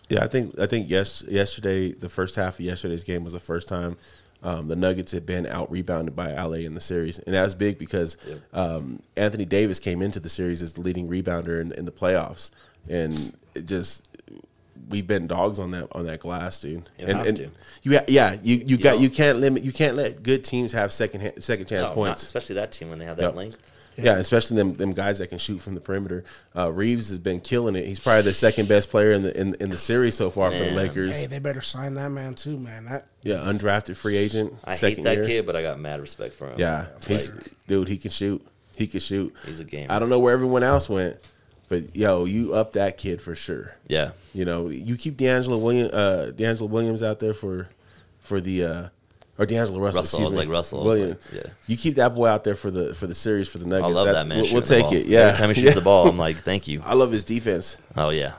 Yeah, 0.09 0.25
I 0.25 0.29
think 0.29 0.59
I 0.59 0.67
think 0.67 0.89
yes 0.89 1.23
yesterday 1.29 1.93
the 1.93 2.09
first 2.09 2.37
half 2.37 2.55
of 2.55 2.61
yesterday's 2.65 3.05
game 3.05 3.25
was 3.25 3.35
the 3.35 3.41
first 3.41 3.69
time 3.69 3.99
um, 4.43 4.69
the 4.69 4.77
Nuggets 4.77 5.13
had 5.13 5.27
been 5.27 5.47
out 5.47 5.71
rebounded 5.71 6.17
by 6.17 6.33
LA 6.33 6.59
in 6.65 6.75
the 6.75 6.81
series, 6.81 7.19
and 7.19 7.35
that 7.35 7.43
was 7.43 7.55
big 7.55 7.77
because 7.77 8.17
um, 8.55 9.03
Anthony 9.17 9.45
Davis 9.45 9.81
came 9.81 10.01
into 10.01 10.21
the 10.21 10.29
series 10.31 10.63
as 10.63 10.75
the 10.75 10.81
leading 10.81 11.09
rebounder 11.09 11.61
in, 11.61 11.73
in 11.73 11.85
the 11.85 11.91
playoffs, 11.93 12.49
and 12.89 13.35
it 13.55 13.67
just 13.67 14.08
we've 14.89 15.07
been 15.07 15.27
dogs 15.27 15.59
on 15.59 15.71
that 15.73 15.89
on 15.93 16.07
that 16.07 16.21
glass, 16.21 16.61
dude. 16.61 16.89
You 16.99 17.07
and 17.07 17.19
have 17.19 17.27
and 17.27 17.37
to. 17.39 17.51
you 17.83 17.99
ha- 17.99 18.05
yeah 18.09 18.37
you 18.43 18.57
you 18.67 18.77
got 18.77 18.97
know. 18.97 19.03
you 19.03 19.11
can't 19.11 19.39
limit 19.39 19.63
you 19.63 19.73
can't 19.73 19.97
let 19.97 20.23
good 20.23 20.45
teams 20.45 20.73
have 20.73 20.93
second 20.93 21.21
ha- 21.23 21.33
second 21.41 21.67
chance 21.67 21.83
No, 21.83 21.89
not- 21.89 21.95
points. 21.95 22.23
especially 22.25 22.55
that 22.57 22.73
team 22.73 22.91
when 22.91 22.99
they 22.99 23.05
have 23.05 23.17
that 23.19 23.23
Yep. 23.25 23.35
length. 23.37 23.59
Yeah, 24.01 24.19
especially 24.19 24.57
them 24.59 24.75
them 24.75 24.93
guys 24.93 25.19
that 25.19 25.27
can 25.27 25.39
shoot 25.39 25.61
from 25.61 25.75
the 25.75 25.81
perimeter. 25.81 26.23
Uh, 26.57 26.71
Reeves 26.71 27.09
has 27.09 27.19
been 27.19 27.41
killing 27.41 27.75
it. 27.75 27.85
He's 27.85 27.99
probably 27.99 28.23
the 28.23 28.33
second 28.33 28.69
best 28.69 28.91
player 28.91 29.11
in 29.11 29.23
the 29.23 29.37
in, 29.37 29.57
in 29.59 29.71
the 29.71 29.77
series 29.79 30.15
so 30.17 30.31
far 30.31 30.53
for 30.53 30.59
the 30.59 30.71
Lakers. 30.71 31.17
Hey, 31.19 31.27
they 31.27 31.41
better 31.41 31.61
sign 31.61 31.95
that 31.95 32.11
man 32.13 32.37
too, 32.37 32.57
man. 32.59 32.85
That 32.85 33.09
Yeah, 33.25 33.39
undrafted 33.39 33.97
free 33.97 34.17
agent. 34.17 34.55
I 34.65 34.77
second 34.77 34.99
hate 34.99 35.05
that 35.05 35.17
year. 35.17 35.27
kid, 35.27 35.47
but 35.47 35.57
I 35.57 35.63
got 35.63 35.81
mad 35.81 36.01
respect 36.01 36.35
for 36.35 36.49
him. 36.49 36.61
Yeah, 36.61 36.87
he's, 37.09 37.29
Like, 37.33 37.51
dude, 37.67 37.89
he 37.89 37.97
can 37.97 38.13
shoot. 38.13 38.41
He 38.77 38.87
can 38.87 39.01
shoot. 39.01 39.35
He's 39.45 39.59
a 39.59 39.65
gamer. 39.65 39.93
I 39.93 39.99
don't 39.99 40.11
know 40.11 40.21
where 40.21 40.33
everyone 40.33 40.63
else 40.63 40.89
went, 40.89 41.17
but 41.69 41.95
yo, 41.97 42.25
you 42.25 42.55
up 42.55 42.73
that 42.73 42.97
kid 42.97 43.21
for 43.21 43.35
sure. 43.35 43.75
yeah, 43.89 44.11
You 44.33 44.45
know, 44.45 44.69
you 44.69 44.97
keep 44.97 45.17
D'Angelo 45.17 45.59
Williams, 45.59 45.93
uh, 45.93 46.33
D'Angelo 46.35 46.69
Williams 46.69 47.03
out 47.03 47.21
there 47.21 47.35
for 47.35 47.69
for 48.21 48.41
the 48.41 48.65
uh, 48.65 48.89
or 49.39 49.47
D'Angelo 49.47 49.79
Russell. 49.81 50.03
Russell, 50.03 50.19
excuse 50.21 50.31
me. 50.33 50.37
like 50.39 50.49
Russell, 50.49 50.85
Williams. 50.85 51.17
like, 51.33 51.45
yeah. 51.45 51.51
You 51.67 51.77
keep 51.77 51.95
that 51.97 52.15
boy 52.15 52.27
out 52.29 52.43
there 52.45 52.55
for 52.55 52.71
the 52.71 52.95
for 52.95 53.07
the 53.07 53.15
series 53.15 53.49
for 53.49 53.59
the 53.59 53.67
Nuggets. 53.67 53.85
I 53.87 53.89
love 53.93 54.07
that, 54.09 54.27
man. 54.27 54.43
We'll, 54.43 54.53
we'll 54.55 54.63
take 54.63 54.91
it. 54.93 55.07
Yeah. 55.07 55.21
Every 55.21 55.39
time 55.39 55.49
he 55.51 55.55
shoots 55.55 55.67
Yeah. 55.69 55.75
the 55.75 55.81
ball, 55.83 56.09
I'm 56.09 56.19
like, 56.19 56.37
thank 56.39 56.67
you. 56.69 56.81
I 56.85 56.95
love 56.95 57.13
his 57.13 57.25
defense. 57.25 57.77
Oh 57.97 58.11
yeah. 58.11 58.33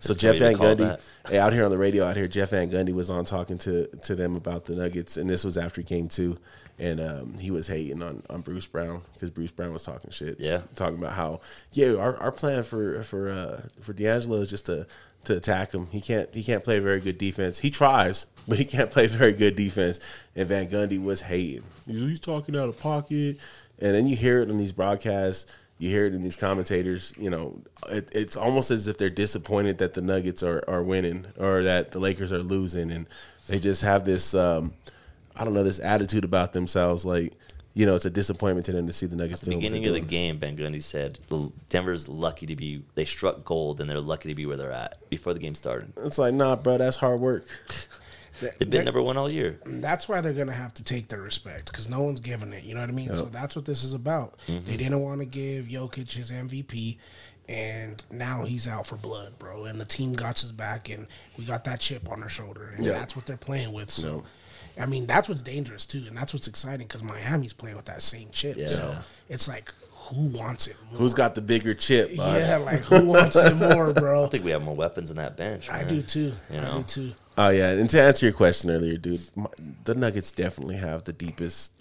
So 0.00 0.14
Jeff 0.14 0.38
Van 0.38 0.54
Gundy, 0.56 0.98
out 1.36 1.52
here 1.52 1.64
on 1.64 1.70
the 1.70 1.78
radio 1.78 2.04
out 2.04 2.16
here, 2.16 2.26
Jeff 2.26 2.50
Van 2.50 2.70
Gundy 2.70 2.92
was 2.92 3.10
on 3.10 3.24
talking 3.24 3.58
to 3.58 3.86
to 3.86 4.14
them 4.14 4.34
about 4.34 4.64
the 4.64 4.74
Nuggets, 4.74 5.16
and 5.16 5.28
this 5.30 5.44
was 5.44 5.56
after 5.56 5.82
game 5.82 6.08
two, 6.08 6.38
and 6.78 7.00
um, 7.00 7.34
he 7.38 7.50
was 7.50 7.68
hating 7.68 8.02
on, 8.02 8.22
on 8.30 8.40
Bruce 8.40 8.66
Brown 8.66 9.02
because 9.14 9.30
Bruce 9.30 9.52
Brown 9.52 9.72
was 9.72 9.82
talking 9.82 10.10
shit, 10.10 10.40
Yeah. 10.40 10.62
talking 10.74 10.96
about 10.98 11.12
how 11.12 11.40
yeah, 11.72 11.94
our, 11.96 12.16
our 12.16 12.32
plan 12.32 12.62
for 12.62 13.02
for 13.02 13.28
uh, 13.28 13.60
for 13.80 13.92
D'Angelo 13.92 14.40
is 14.40 14.48
just 14.50 14.66
to 14.66 14.86
to 15.24 15.36
attack 15.36 15.72
him. 15.72 15.86
He 15.90 16.00
can't 16.00 16.34
he 16.34 16.42
can't 16.42 16.64
play 16.64 16.78
very 16.78 17.00
good 17.00 17.18
defense. 17.18 17.58
He 17.58 17.68
tries, 17.70 18.24
but 18.48 18.56
he 18.58 18.64
can't 18.64 18.90
play 18.96 19.06
very 19.06 19.32
good 19.34 19.54
defense. 19.54 20.00
And 20.34 20.48
Van 20.48 20.68
Gundy 20.68 21.02
was 21.02 21.20
hating. 21.20 21.62
He's, 21.86 22.00
he's 22.00 22.20
talking 22.20 22.56
out 22.56 22.70
of 22.70 22.78
pocket, 22.78 23.38
and 23.78 23.94
then 23.94 24.06
you 24.06 24.16
hear 24.16 24.40
it 24.40 24.48
on 24.50 24.56
these 24.56 24.72
broadcasts. 24.72 25.44
You 25.80 25.88
hear 25.88 26.04
it 26.04 26.12
in 26.12 26.20
these 26.20 26.36
commentators. 26.36 27.14
You 27.16 27.30
know, 27.30 27.56
it, 27.88 28.10
it's 28.12 28.36
almost 28.36 28.70
as 28.70 28.86
if 28.86 28.98
they're 28.98 29.08
disappointed 29.08 29.78
that 29.78 29.94
the 29.94 30.02
Nuggets 30.02 30.42
are, 30.42 30.62
are 30.68 30.82
winning 30.82 31.24
or 31.38 31.62
that 31.62 31.92
the 31.92 31.98
Lakers 31.98 32.32
are 32.34 32.42
losing, 32.42 32.90
and 32.90 33.06
they 33.48 33.58
just 33.58 33.80
have 33.80 34.04
this, 34.04 34.34
um, 34.34 34.74
I 35.34 35.42
don't 35.42 35.54
know, 35.54 35.64
this 35.64 35.78
attitude 35.80 36.24
about 36.24 36.52
themselves. 36.52 37.06
Like, 37.06 37.32
you 37.72 37.86
know, 37.86 37.94
it's 37.94 38.04
a 38.04 38.10
disappointment 38.10 38.66
to 38.66 38.72
them 38.72 38.86
to 38.88 38.92
see 38.92 39.06
the 39.06 39.16
Nuggets 39.16 39.40
doing 39.40 39.56
what 39.56 39.62
Beginning 39.62 39.86
of 39.86 39.94
the 39.94 40.00
game, 40.00 40.38
Van 40.38 40.54
Gundy 40.54 40.82
said 40.82 41.18
"The- 41.30 41.50
Denver's 41.70 42.10
lucky 42.10 42.44
to 42.44 42.56
be. 42.56 42.82
They 42.94 43.06
struck 43.06 43.42
gold, 43.46 43.80
and 43.80 43.88
they're 43.88 44.00
lucky 44.02 44.28
to 44.28 44.34
be 44.34 44.44
where 44.44 44.58
they're 44.58 44.72
at 44.72 45.08
before 45.08 45.32
the 45.32 45.40
game 45.40 45.54
started. 45.54 45.94
It's 46.04 46.18
like, 46.18 46.34
nah, 46.34 46.56
bro, 46.56 46.76
that's 46.76 46.98
hard 46.98 47.20
work. 47.20 47.46
They've 48.40 48.70
been 48.70 48.84
number 48.84 49.02
one 49.02 49.16
all 49.16 49.30
year. 49.30 49.60
that's 49.64 50.08
why 50.08 50.20
they're 50.20 50.32
gonna 50.32 50.52
have 50.52 50.74
to 50.74 50.84
take 50.84 51.08
their 51.08 51.20
respect 51.20 51.66
because 51.70 51.88
no 51.88 52.02
one's 52.02 52.20
giving 52.20 52.52
it. 52.52 52.64
You 52.64 52.74
know 52.74 52.80
what 52.80 52.88
I 52.88 52.92
mean? 52.92 53.14
So 53.14 53.26
that's 53.26 53.54
what 53.56 53.64
this 53.66 53.84
is 53.84 53.94
about. 53.94 54.38
Mm-hmm. 54.48 54.64
They 54.64 54.76
didn't 54.76 55.00
want 55.00 55.20
to 55.20 55.26
give 55.26 55.66
Jokic 55.66 56.12
his 56.12 56.30
MVP, 56.32 56.98
and 57.48 58.04
now 58.10 58.44
he's 58.44 58.68
out 58.68 58.86
for 58.86 58.96
blood, 58.96 59.38
bro. 59.38 59.64
And 59.64 59.80
the 59.80 59.84
team 59.84 60.12
got 60.14 60.38
his 60.38 60.52
back, 60.52 60.88
and 60.88 61.06
we 61.36 61.44
got 61.44 61.64
that 61.64 61.80
chip 61.80 62.10
on 62.10 62.22
our 62.22 62.28
shoulder, 62.28 62.72
and 62.76 62.84
Yeah. 62.84 62.92
that's 62.92 63.16
what 63.16 63.26
they're 63.26 63.36
playing 63.36 63.72
with. 63.72 63.90
So. 63.90 64.24
I 64.78 64.86
mean 64.86 65.04
that's 65.06 65.28
what's 65.28 65.42
dangerous 65.42 65.84
too, 65.84 66.04
and 66.06 66.16
that's 66.16 66.32
what's 66.32 66.46
exciting 66.46 66.86
because 66.86 67.02
Miami's 67.02 67.52
playing 67.52 67.76
with 67.76 67.86
that 67.86 68.00
same 68.00 68.28
chip. 68.30 68.70
So 68.70 68.96
it's 69.28 69.46
like, 69.48 69.74
who 70.10 70.26
wants 70.26 70.66
it? 70.66 70.76
More? 70.90 71.00
Who's 71.00 71.14
got 71.14 71.34
the 71.34 71.42
bigger 71.42 71.74
chip? 71.74 72.16
bud? 72.16 72.40
Yeah, 72.40 72.56
like 72.56 72.80
who 72.80 73.04
wants 73.06 73.36
it 73.36 73.54
more, 73.54 73.92
bro? 73.94 74.24
I 74.24 74.28
think 74.28 74.44
we 74.44 74.50
have 74.50 74.62
more 74.62 74.74
weapons 74.74 75.10
in 75.10 75.16
that 75.16 75.36
bench. 75.36 75.70
I 75.70 75.84
do 75.84 76.02
too. 76.02 76.32
You 76.50 76.58
I 76.58 76.76
do 76.76 76.82
too. 76.82 77.12
Oh 77.38 77.50
yeah, 77.50 77.70
and 77.70 77.88
to 77.90 78.02
answer 78.02 78.26
your 78.26 78.32
question 78.32 78.70
earlier, 78.70 78.96
dude, 78.96 79.20
my, 79.36 79.46
the 79.84 79.94
Nuggets 79.94 80.32
definitely 80.32 80.76
have 80.76 81.04
the 81.04 81.12
deepest 81.12 81.72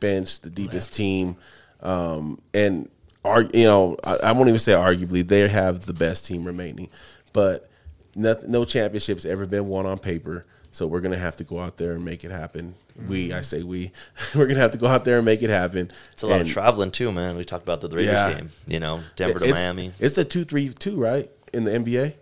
bench, 0.00 0.40
the 0.40 0.50
deepest 0.50 0.92
team, 0.92 1.36
um, 1.80 2.38
and 2.52 2.88
are 3.24 3.42
you 3.42 3.64
know 3.64 3.96
I, 4.04 4.16
I 4.24 4.32
won't 4.32 4.48
even 4.48 4.58
say 4.58 4.72
arguably 4.72 5.26
they 5.26 5.46
have 5.48 5.82
the 5.82 5.94
best 5.94 6.26
team 6.26 6.44
remaining, 6.44 6.88
but 7.32 7.70
no, 8.14 8.34
no 8.46 8.64
championship's 8.64 9.24
ever 9.26 9.46
been 9.46 9.68
won 9.68 9.86
on 9.86 9.98
paper. 9.98 10.44
So 10.76 10.86
we're 10.86 11.00
gonna 11.00 11.16
have 11.16 11.36
to 11.36 11.44
go 11.44 11.58
out 11.58 11.78
there 11.78 11.92
and 11.92 12.04
make 12.04 12.22
it 12.22 12.30
happen. 12.30 12.74
We, 13.08 13.32
I 13.32 13.40
say 13.40 13.62
we, 13.62 13.92
we're 14.34 14.46
gonna 14.46 14.60
have 14.60 14.72
to 14.72 14.78
go 14.78 14.86
out 14.86 15.06
there 15.06 15.16
and 15.16 15.24
make 15.24 15.40
it 15.42 15.48
happen. 15.48 15.90
It's 16.12 16.22
a 16.22 16.26
lot 16.26 16.40
And 16.42 16.48
of 16.48 16.52
traveling 16.52 16.90
too, 16.90 17.10
man. 17.12 17.34
We 17.38 17.46
talked 17.46 17.62
about 17.62 17.80
the 17.80 17.88
Raiders 17.88 18.12
Yeah. 18.12 18.34
game. 18.34 18.50
You 18.66 18.80
know, 18.80 19.00
Denver 19.16 19.38
to 19.38 19.44
it's, 19.46 19.54
Miami. 19.54 19.92
It's 19.98 20.18
a 20.18 20.24
two 20.24 20.44
three 20.44 20.68
two, 20.68 21.00
right? 21.00 21.30
In 21.54 21.64
the 21.64 21.70
NBA. 21.70 22.12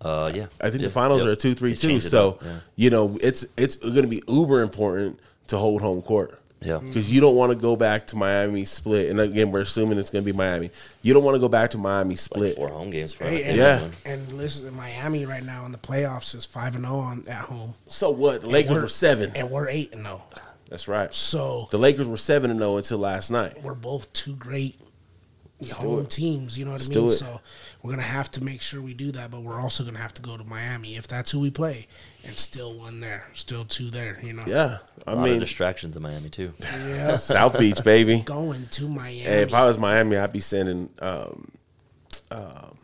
Uh, 0.00 0.32
yeah. 0.34 0.46
I 0.58 0.70
think 0.70 0.80
Yeah, 0.80 0.88
the 0.88 0.90
finals 0.90 1.20
yep. 1.20 1.28
are 1.28 1.32
a 1.32 1.36
two 1.36 1.52
three 1.54 1.74
two. 1.74 2.00
So 2.00 2.38
yeah. 2.40 2.60
you 2.76 2.88
know 2.88 3.18
it's 3.20 3.44
it's 3.58 3.76
going 3.76 4.02
to 4.02 4.08
be 4.08 4.22
uber 4.26 4.62
important 4.62 5.20
to 5.48 5.58
hold 5.58 5.82
home 5.82 6.00
court. 6.00 6.40
Yeah. 6.64 6.74
Mm. 6.74 6.86
Because 6.86 7.10
you 7.12 7.20
don't 7.20 7.36
want 7.36 7.50
to 7.52 7.56
go 7.58 7.76
back 7.76 8.06
to 8.08 8.16
Miami 8.16 8.64
split. 8.64 9.10
And 9.10 9.20
again, 9.20 9.50
we're 9.50 9.60
assuming 9.60 9.98
it's 9.98 10.10
going 10.10 10.24
to 10.24 10.32
be 10.32 10.36
Miami. 10.36 10.70
You 11.02 11.14
don't 11.14 11.24
want 11.24 11.34
to 11.34 11.40
go 11.40 11.48
back 11.48 11.70
to 11.72 11.78
Miami 11.78 12.16
split. 12.16 12.56
Four 12.56 12.68
home 12.68 12.90
games 12.90 13.12
for 13.14 13.24
Hey, 13.24 13.42
and, 13.44 13.56
Yeah. 13.56 13.88
and 14.04 14.32
listen, 14.32 14.74
Miami 14.76 15.26
right 15.26 15.42
now 15.44 15.66
in 15.66 15.72
the 15.72 15.78
playoffs 15.78 16.34
is 16.34 16.44
five 16.44 16.74
and 16.76 16.84
zero 16.84 16.98
on 16.98 17.24
at 17.28 17.44
home. 17.44 17.74
So 17.86 18.10
what? 18.10 18.40
The 18.42 18.46
Lakers 18.48 18.70
we're- 18.72 18.82
were 18.82 18.88
seven. 18.88 19.32
and 19.34 19.50
we're 19.50 19.68
eight 19.68 19.92
and 19.92 20.04
zero. 20.04 20.22
That's 20.68 20.88
right. 20.88 21.14
So 21.14 21.68
The 21.70 21.78
Lakers 21.78 22.08
were 22.08 22.16
seven 22.16 22.50
and 22.50 22.58
zero 22.60 22.76
until 22.78 22.98
last 22.98 23.30
night. 23.30 23.62
we're 23.62 23.74
both 23.74 24.10
two 24.14 24.34
great 24.36 24.78
home 25.70 26.06
teams. 26.06 26.58
You 26.58 26.64
know 26.64 26.72
what 26.72 26.80
Let's 26.80 26.96
I 26.96 27.00
mean? 27.00 27.10
So 27.10 27.40
we're 27.82 27.90
gonna 27.90 28.02
have 28.02 28.30
to 28.32 28.44
make 28.44 28.60
sure 28.60 28.80
we 28.80 28.94
do 28.94 29.12
that, 29.12 29.30
but 29.30 29.42
we're 29.42 29.60
also 29.60 29.84
gonna 29.84 29.98
have 29.98 30.14
to 30.14 30.22
go 30.22 30.36
to 30.36 30.44
Miami 30.44 30.96
if 30.96 31.06
that's 31.06 31.30
who 31.30 31.40
we 31.40 31.50
play, 31.50 31.86
and 32.24 32.36
still 32.38 32.74
one 32.74 33.00
there, 33.00 33.28
still 33.34 33.64
two 33.64 33.90
there. 33.90 34.18
You 34.22 34.32
know? 34.32 34.44
Yeah, 34.46 34.78
I 35.06 35.12
A 35.12 35.14
lot 35.16 35.24
mean 35.24 35.34
of 35.34 35.40
distractions 35.40 35.96
in 35.96 36.02
Miami 36.02 36.30
too. 36.30 36.52
Yeah. 36.60 37.16
South 37.16 37.58
Beach, 37.58 37.82
baby. 37.84 38.20
Going 38.20 38.66
to 38.72 38.88
Miami. 38.88 39.20
Hey, 39.20 39.42
if 39.42 39.54
I 39.54 39.64
was 39.64 39.78
Miami, 39.78 40.16
I'd 40.16 40.32
be 40.32 40.40
sending 40.40 40.88
um, 41.00 41.50
um, 42.30 42.78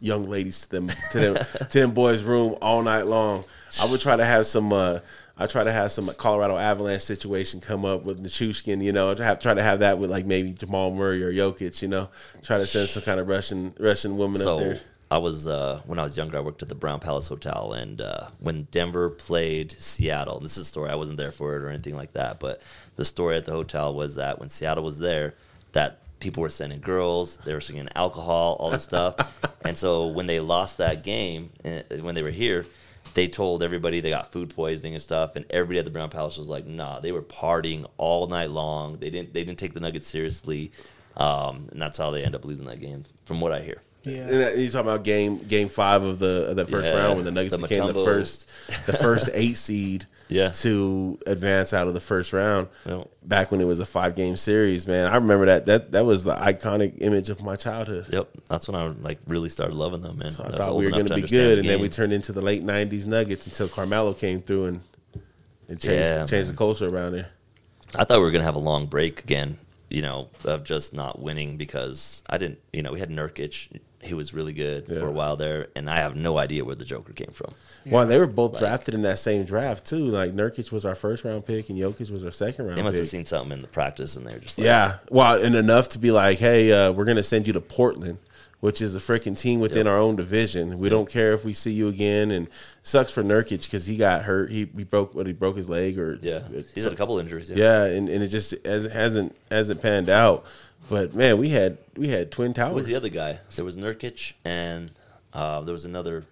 young 0.00 0.28
ladies 0.28 0.66
to 0.66 0.70
them 0.70 0.88
to 1.12 1.18
them 1.18 1.36
to 1.70 1.80
them 1.80 1.90
boys' 1.92 2.22
room 2.22 2.56
all 2.62 2.82
night 2.82 3.06
long. 3.06 3.44
I 3.80 3.86
would 3.86 4.00
try 4.00 4.16
to 4.16 4.24
have 4.24 4.46
some. 4.46 4.72
Uh, 4.72 5.00
I 5.38 5.46
try 5.46 5.62
to 5.62 5.72
have 5.72 5.92
some 5.92 6.08
Colorado 6.18 6.56
Avalanche 6.56 7.02
situation 7.02 7.60
come 7.60 7.84
up 7.84 8.02
with 8.04 8.22
Nichushkin, 8.22 8.82
you 8.82 8.92
know, 8.92 9.14
to 9.14 9.22
have 9.22 9.40
try 9.40 9.54
to 9.54 9.62
have 9.62 9.78
that 9.80 9.98
with 9.98 10.10
like 10.10 10.26
maybe 10.26 10.52
Jamal 10.52 10.90
Murray 10.92 11.22
or 11.22 11.32
Jokic, 11.32 11.80
you 11.80 11.88
know, 11.88 12.08
try 12.42 12.58
to 12.58 12.66
send 12.66 12.88
some 12.88 13.04
kind 13.04 13.20
of 13.20 13.28
Russian 13.28 13.72
Russian 13.78 14.16
woman 14.16 14.40
up 14.40 14.44
So 14.44 14.58
there. 14.58 14.80
I 15.10 15.18
was 15.18 15.46
uh, 15.46 15.80
when 15.86 15.98
I 15.98 16.02
was 16.02 16.16
younger. 16.16 16.36
I 16.36 16.40
worked 16.40 16.62
at 16.62 16.68
the 16.68 16.74
Brown 16.74 17.00
Palace 17.00 17.28
Hotel, 17.28 17.72
and 17.72 18.00
uh, 18.00 18.28
when 18.40 18.64
Denver 18.70 19.08
played 19.08 19.72
Seattle, 19.78 20.36
and 20.36 20.44
this 20.44 20.56
is 20.58 20.62
a 20.62 20.64
story 20.66 20.90
I 20.90 20.96
wasn't 20.96 21.18
there 21.18 21.32
for 21.32 21.56
it 21.56 21.62
or 21.62 21.68
anything 21.70 21.96
like 21.96 22.12
that, 22.12 22.40
but 22.40 22.60
the 22.96 23.04
story 23.04 23.36
at 23.36 23.46
the 23.46 23.52
hotel 23.52 23.94
was 23.94 24.16
that 24.16 24.38
when 24.38 24.50
Seattle 24.50 24.84
was 24.84 24.98
there, 24.98 25.34
that 25.72 26.00
people 26.20 26.42
were 26.42 26.50
sending 26.50 26.80
girls, 26.80 27.36
they 27.38 27.54
were 27.54 27.60
sending 27.60 27.88
alcohol, 27.94 28.56
all 28.60 28.70
this 28.70 28.84
stuff, 28.84 29.16
and 29.64 29.78
so 29.78 30.08
when 30.08 30.26
they 30.26 30.40
lost 30.40 30.78
that 30.78 31.04
game, 31.04 31.50
when 32.02 32.14
they 32.14 32.22
were 32.22 32.30
here. 32.30 32.66
They 33.18 33.26
told 33.26 33.64
everybody 33.64 33.98
they 33.98 34.10
got 34.10 34.30
food 34.30 34.54
poisoning 34.54 34.94
and 34.94 35.02
stuff, 35.02 35.34
and 35.34 35.44
everybody 35.50 35.80
at 35.80 35.84
the 35.84 35.90
Brown 35.90 36.08
Palace 36.08 36.36
was 36.38 36.48
like, 36.48 36.66
"Nah." 36.68 37.00
They 37.00 37.10
were 37.10 37.20
partying 37.22 37.84
all 37.96 38.28
night 38.28 38.50
long. 38.52 38.98
They 38.98 39.10
didn't. 39.10 39.34
They 39.34 39.42
didn't 39.42 39.58
take 39.58 39.74
the 39.74 39.80
Nuggets 39.80 40.06
seriously, 40.06 40.70
um, 41.16 41.66
and 41.72 41.82
that's 41.82 41.98
how 41.98 42.12
they 42.12 42.22
end 42.22 42.36
up 42.36 42.44
losing 42.44 42.66
that 42.66 42.78
game, 42.78 43.02
from 43.24 43.40
what 43.40 43.50
I 43.50 43.60
hear. 43.60 43.82
yeah. 44.04 44.18
And 44.20 44.40
that- 44.40 44.56
you 44.56 44.70
talking 44.70 44.88
about 44.88 45.02
game 45.02 45.38
game 45.38 45.68
five 45.68 46.04
of 46.04 46.20
the 46.20 46.46
of 46.50 46.54
the 46.56 46.64
first 46.66 46.92
Yeah, 46.92 46.96
round 47.00 47.16
when 47.16 47.24
the 47.24 47.32
Nuggets 47.32 47.56
the 47.56 47.60
became 47.62 47.88
the 47.88 47.94
first 48.04 48.46
the 48.86 48.92
first 48.92 49.28
eight 49.34 49.56
seed 49.56 50.06
Yeah. 50.28 50.50
to 50.50 51.18
advance 51.26 51.72
out 51.72 51.88
of 51.88 51.94
the 51.94 52.00
first 52.00 52.32
round. 52.32 52.68
Yeah. 52.86 53.04
Back 53.22 53.50
when 53.50 53.60
it 53.60 53.66
was 53.66 53.80
a 53.80 53.86
five 53.86 54.14
game 54.14 54.36
series, 54.36 54.86
man, 54.86 55.06
I 55.06 55.14
remember 55.16 55.46
that 55.46 55.66
that 55.66 55.92
that 55.92 56.04
was 56.04 56.24
the 56.24 56.34
iconic 56.34 57.00
image 57.00 57.30
of 57.30 57.42
my 57.42 57.56
childhood. 57.56 58.06
Yep, 58.10 58.28
that's 58.48 58.68
when 58.68 58.74
I 58.74 58.86
like 58.88 59.18
really 59.26 59.48
started 59.48 59.74
loving 59.74 60.00
them, 60.00 60.18
man. 60.18 60.30
So 60.30 60.44
I 60.44 60.56
thought 60.56 60.76
we 60.76 60.84
were 60.84 60.90
going 60.90 61.06
to 61.06 61.14
be 61.14 61.22
good, 61.22 61.56
the 61.56 61.60
and 61.60 61.68
then 61.68 61.80
we 61.80 61.88
turned 61.88 62.12
into 62.12 62.32
the 62.32 62.40
late 62.42 62.64
'90s 62.64 63.06
Nuggets 63.06 63.46
until 63.46 63.68
Carmelo 63.68 64.14
came 64.14 64.40
through 64.40 64.66
and 64.66 64.80
and 65.68 65.78
changed 65.80 66.04
Yeah, 66.04 66.26
changed 66.26 66.50
the 66.50 66.56
culture 66.56 66.88
around 66.88 67.12
there. 67.12 67.28
I 67.94 68.04
thought 68.04 68.18
we 68.18 68.24
were 68.24 68.30
gonna 68.30 68.44
have 68.44 68.56
a 68.56 68.60
long 68.60 68.86
break 68.86 69.22
again, 69.22 69.58
you 69.88 70.02
know, 70.02 70.28
of 70.44 70.64
just 70.64 70.92
not 70.92 71.20
winning 71.20 71.56
because 71.56 72.22
I 72.28 72.38
didn't, 72.38 72.58
you 72.72 72.82
know, 72.82 72.92
we 72.92 73.00
had 73.00 73.10
Nurkic, 73.10 73.68
he 74.00 74.14
was 74.14 74.32
really 74.32 74.52
good 74.52 74.84
Yeah. 74.88 75.00
for 75.00 75.06
a 75.06 75.10
while 75.10 75.36
there, 75.36 75.68
and 75.74 75.90
I 75.90 75.96
have 75.96 76.14
no 76.14 76.38
idea 76.38 76.64
where 76.64 76.74
the 76.76 76.84
Joker 76.84 77.12
came 77.12 77.32
from. 77.32 77.52
Well, 77.86 78.06
they 78.06 78.18
were 78.18 78.26
both 78.26 78.56
drafted 78.58 78.94
in 78.94 79.02
that 79.02 79.18
same 79.18 79.44
draft 79.44 79.84
too. 79.86 79.96
Like 80.06 80.32
Nurkic 80.34 80.70
was 80.70 80.84
our 80.84 80.94
first 80.94 81.24
round 81.24 81.46
pick, 81.46 81.68
and 81.68 81.78
Jokic 81.78 82.10
was 82.10 82.24
our 82.24 82.30
second 82.30 82.66
round 82.66 82.78
They 82.78 82.82
must 82.82 82.94
pick. 82.94 83.00
have 83.02 83.08
seen 83.08 83.24
something 83.24 83.52
in 83.52 83.62
the 83.62 83.68
practice, 83.68 84.14
and 84.16 84.26
they 84.26 84.34
were 84.34 84.38
just 84.40 84.58
like, 84.58 84.66
Yeah, 84.66 84.98
well, 85.10 85.42
and 85.42 85.54
enough 85.54 85.88
to 85.90 85.98
be 85.98 86.10
like, 86.12 86.38
hey, 86.38 86.70
uh, 86.72 86.92
we're 86.92 87.06
gonna 87.06 87.22
send 87.24 87.46
you 87.48 87.52
to 87.54 87.60
Portland, 87.60 88.18
which 88.60 88.80
is 88.80 88.96
a 88.96 88.98
freaking 88.98 89.38
team 89.38 89.60
within 89.60 89.86
our 89.86 89.98
own 89.98 90.16
division. 90.16 90.78
We 90.78 90.88
don't 90.88 91.08
care 91.08 91.32
if 91.32 91.44
we 91.44 91.52
see 91.52 91.72
you 91.72 91.88
again. 91.88 92.30
And 92.30 92.48
sucks 92.82 93.12
for 93.12 93.22
Nurkic 93.22 93.64
because 93.64 93.86
he 93.86 93.96
got 93.96 94.22
hurt. 94.22 94.50
He, 94.50 94.68
he 94.76 94.84
broke 94.84 95.14
what 95.14 95.26
he 95.26 95.32
broke 95.32 95.56
his 95.56 95.68
leg 95.68 95.98
or 95.98 96.18
yeah, 96.20 96.40
he's 96.74 96.84
had 96.84 96.92
a 96.92 96.96
couple 96.96 97.18
injuries. 97.18 97.50
Yeah, 97.50 97.56
yeah, 97.56 97.96
and, 97.96 98.08
and 98.08 98.22
it 98.22 98.28
just 98.28 98.54
hasn't 98.64 98.94
hasn't 98.94 99.36
hasn't 99.50 99.82
panned 99.82 100.08
out. 100.08 100.44
But 100.88 101.14
man, 101.14 101.38
we 101.38 101.50
had 101.50 101.78
we 101.96 102.08
had 102.08 102.32
twin 102.32 102.54
towers. 102.54 102.70
Who 102.70 102.76
was 102.76 102.86
the 102.86 102.96
other 102.96 103.10
guy? 103.10 103.40
There 103.54 103.64
was 103.64 103.76
Nurkic, 103.76 104.32
and 104.44 104.90
uh, 105.32 105.60
there 105.60 105.72
was 105.72 105.84
another 105.84 106.24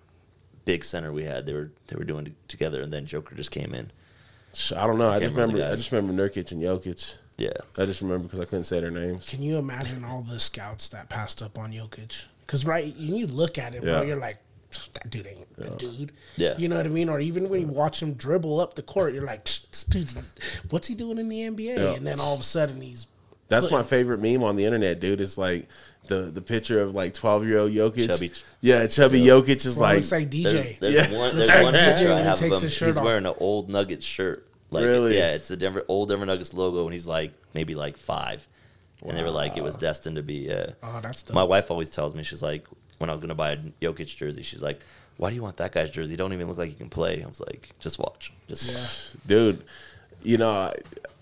big 0.64 0.84
center 0.84 1.12
we 1.12 1.24
had. 1.24 1.46
They 1.46 1.52
were 1.52 1.70
they 1.86 1.96
were 1.96 2.04
doing 2.04 2.34
together, 2.48 2.82
and 2.82 2.92
then 2.92 3.06
Joker 3.06 3.34
just 3.34 3.50
came 3.50 3.74
in. 3.74 3.90
I 4.74 4.86
don't 4.86 4.98
know. 4.98 5.08
I 5.08 5.20
can't 5.20 5.22
just 5.22 5.34
remember. 5.34 5.62
I 5.64 5.76
just 5.76 5.92
remember 5.92 6.28
Nurkic 6.28 6.50
and 6.52 6.62
Jokic. 6.62 7.14
Yeah, 7.38 7.50
I 7.76 7.84
just 7.84 8.00
remember 8.00 8.24
because 8.24 8.40
I 8.40 8.44
couldn't 8.44 8.64
say 8.64 8.80
their 8.80 8.90
names. 8.90 9.28
Can 9.28 9.42
you 9.42 9.58
imagine 9.58 10.04
all 10.04 10.22
the 10.22 10.38
scouts 10.38 10.88
that 10.88 11.08
passed 11.10 11.42
up 11.42 11.58
on 11.58 11.72
Jokic? 11.72 12.24
Because 12.46 12.64
right, 12.64 12.94
you 12.96 13.26
look 13.26 13.58
at 13.58 13.74
him, 13.74 13.84
Yeah. 13.84 13.98
bro, 13.98 14.02
you're 14.02 14.16
like, 14.16 14.38
that 14.94 15.10
dude 15.10 15.26
ain't 15.26 15.56
the 15.56 15.70
dude. 15.70 16.12
Yeah. 16.36 16.54
You 16.56 16.68
know 16.68 16.76
what 16.76 16.86
I 16.86 16.90
mean? 16.90 17.08
Or 17.08 17.20
even 17.20 17.48
when 17.48 17.60
you 17.62 17.66
watch 17.66 18.00
him 18.02 18.14
dribble 18.14 18.58
up 18.60 18.74
the 18.74 18.82
court, 18.82 19.12
you're 19.14 19.24
like, 19.24 19.44
this 19.44 19.84
dude's, 19.88 20.16
what's 20.70 20.86
he 20.86 20.94
doing 20.94 21.18
in 21.18 21.28
the 21.28 21.40
NBA? 21.40 21.76
Yeah. 21.78 21.90
And 21.92 22.06
then 22.06 22.20
all 22.20 22.34
of 22.34 22.40
a 22.40 22.42
sudden 22.44 22.80
he's 22.80 23.06
That's 23.48 23.66
put- 23.66 23.72
my 23.72 23.82
favorite 23.82 24.20
meme 24.20 24.42
on 24.42 24.56
the 24.56 24.64
internet, 24.64 25.00
dude. 25.00 25.20
It's 25.20 25.36
like 25.38 25.68
the 26.08 26.22
the 26.30 26.40
picture 26.42 26.80
of 26.80 26.94
like 26.94 27.14
twelve 27.14 27.44
year 27.46 27.58
old 27.58 27.72
Jokic. 27.72 28.06
Chubby- 28.08 28.32
yeah, 28.60 28.86
chubby 28.86 29.20
Jokic 29.24 29.66
is 29.66 29.74
Bro, 29.74 29.82
like, 29.82 29.96
looks 29.96 30.12
like 30.12 30.30
DJ. 30.30 30.78
there's 30.78 30.94
Yeah. 30.94 31.18
one, 31.18 31.36
there's 31.36 31.52
one 31.52 31.74
picture 31.74 32.12
I 32.12 32.18
he 32.18 32.24
have 32.24 32.34
of 32.34 32.38
takes 32.38 32.56
him. 32.58 32.62
his 32.62 32.72
shirt 32.72 32.86
He's 32.88 32.98
off. 32.98 33.04
wearing 33.04 33.26
an 33.26 33.34
old 33.38 33.68
Nuggets 33.68 34.04
shirt. 34.06 34.46
Like, 34.70 34.84
Really? 34.84 35.16
Yeah, 35.16 35.32
it's 35.34 35.48
the 35.48 35.56
Denver 35.56 35.84
old 35.88 36.08
Denver 36.08 36.26
Nuggets 36.26 36.52
logo, 36.54 36.84
and 36.84 36.92
he's 36.92 37.06
like 37.06 37.32
maybe 37.54 37.74
like 37.74 37.96
five. 37.96 38.46
And 39.06 39.16
they 39.16 39.22
were 39.22 39.30
like, 39.30 39.56
it 39.56 39.62
was 39.62 39.76
destined 39.76 40.16
to 40.16 40.22
be. 40.22 40.50
Uh, 40.50 40.68
Oh, 40.82 41.00
that's 41.02 41.22
dope. 41.22 41.34
my 41.34 41.42
wife 41.44 41.70
always 41.70 41.90
tells 41.90 42.14
me 42.14 42.22
she's 42.22 42.42
like, 42.42 42.66
when 42.98 43.08
I 43.10 43.12
was 43.12 43.20
gonna 43.20 43.34
buy 43.34 43.52
a 43.52 43.56
Jokic 43.80 44.14
jersey, 44.16 44.42
she's 44.42 44.62
like, 44.62 44.80
"Why 45.18 45.28
do 45.28 45.36
you 45.36 45.42
want 45.42 45.58
that 45.58 45.72
guy's 45.72 45.90
jersey? 45.90 46.12
He 46.12 46.16
don't 46.16 46.32
even 46.32 46.48
look 46.48 46.56
like 46.56 46.70
he 46.70 46.74
can 46.74 46.88
play." 46.88 47.22
I 47.22 47.26
was 47.26 47.40
like, 47.40 47.70
"Just 47.78 47.98
watch, 47.98 48.32
just 48.48 48.74
watch." 48.74 49.22
dude. 49.26 49.62
You 50.22 50.38
know, 50.38 50.72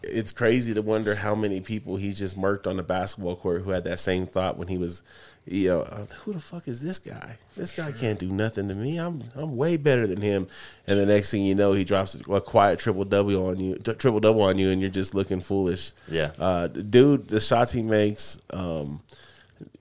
it's 0.04 0.30
crazy 0.30 0.72
to 0.72 0.82
wonder 0.82 1.16
how 1.16 1.34
many 1.34 1.60
people 1.60 1.96
he 1.96 2.12
just 2.12 2.38
murked 2.38 2.68
on 2.68 2.76
the 2.76 2.82
basketball 2.84 3.34
court 3.36 3.62
who 3.62 3.70
had 3.70 3.82
that 3.84 3.98
same 3.98 4.24
thought 4.24 4.56
when 4.56 4.68
he 4.68 4.78
was, 4.78 5.02
you 5.46 5.68
know, 5.68 5.80
uh, 5.82 6.04
who 6.24 6.32
the 6.32 6.40
fuck 6.40 6.66
is 6.68 6.80
this 6.80 6.98
guy? 6.98 7.38
This 7.54 7.76
guy 7.76 7.92
can't 7.92 8.18
do 8.18 8.28
nothing 8.28 8.68
to 8.68 8.74
me. 8.74 8.98
I'm 8.98 9.22
I'm 9.34 9.56
way 9.56 9.76
better 9.76 10.06
than 10.06 10.20
him. 10.20 10.46
And 10.86 10.98
the 10.98 11.06
next 11.06 11.30
thing 11.30 11.44
you 11.44 11.54
know, 11.54 11.72
he 11.72 11.84
drops 11.84 12.14
a 12.14 12.40
quiet 12.40 12.78
triple 12.78 13.04
double 13.04 13.46
on 13.46 13.58
you, 13.58 13.76
triple 13.76 14.20
double 14.20 14.42
on 14.42 14.56
you, 14.58 14.70
and 14.70 14.80
you're 14.80 14.90
just 14.90 15.14
looking 15.14 15.40
foolish. 15.40 15.92
Yeah. 16.08 16.32
uh, 16.38 16.68
dude, 16.68 17.28
the 17.28 17.40
shots 17.40 17.72
he 17.72 17.82
makes, 17.82 18.38
um, 18.50 19.00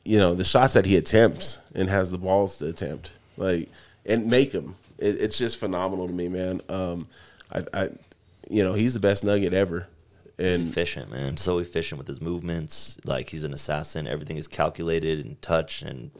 you 0.03 0.17
know, 0.17 0.35
the 0.35 0.43
shots 0.43 0.73
that 0.73 0.85
he 0.85 0.97
attempts 0.97 1.59
and 1.73 1.89
has 1.89 2.11
the 2.11 2.17
balls 2.17 2.57
to 2.57 2.67
attempt, 2.67 3.13
like 3.37 3.69
and 4.05 4.29
make 4.29 4.51
them. 4.51 4.75
It, 4.97 5.21
it's 5.21 5.37
just 5.37 5.59
phenomenal 5.59 6.07
to 6.07 6.13
me, 6.13 6.27
man. 6.27 6.59
Um, 6.67 7.07
I, 7.51 7.63
I, 7.73 7.89
you 8.49 8.63
know, 8.63 8.73
he's 8.73 8.93
the 8.93 8.99
best 8.99 9.23
Nugget 9.23 9.53
ever, 9.53 9.87
He's 10.37 10.61
efficient, 10.61 11.11
man. 11.11 11.37
So 11.37 11.59
efficient 11.59 11.99
with 11.99 12.07
his 12.07 12.21
movements. 12.21 12.97
Like 13.05 13.29
he's 13.29 13.43
an 13.43 13.53
assassin. 13.53 14.07
Everything 14.07 14.37
is 14.37 14.47
calculated 14.47 15.23
and 15.23 15.41
touch, 15.41 15.81
and 15.81 16.11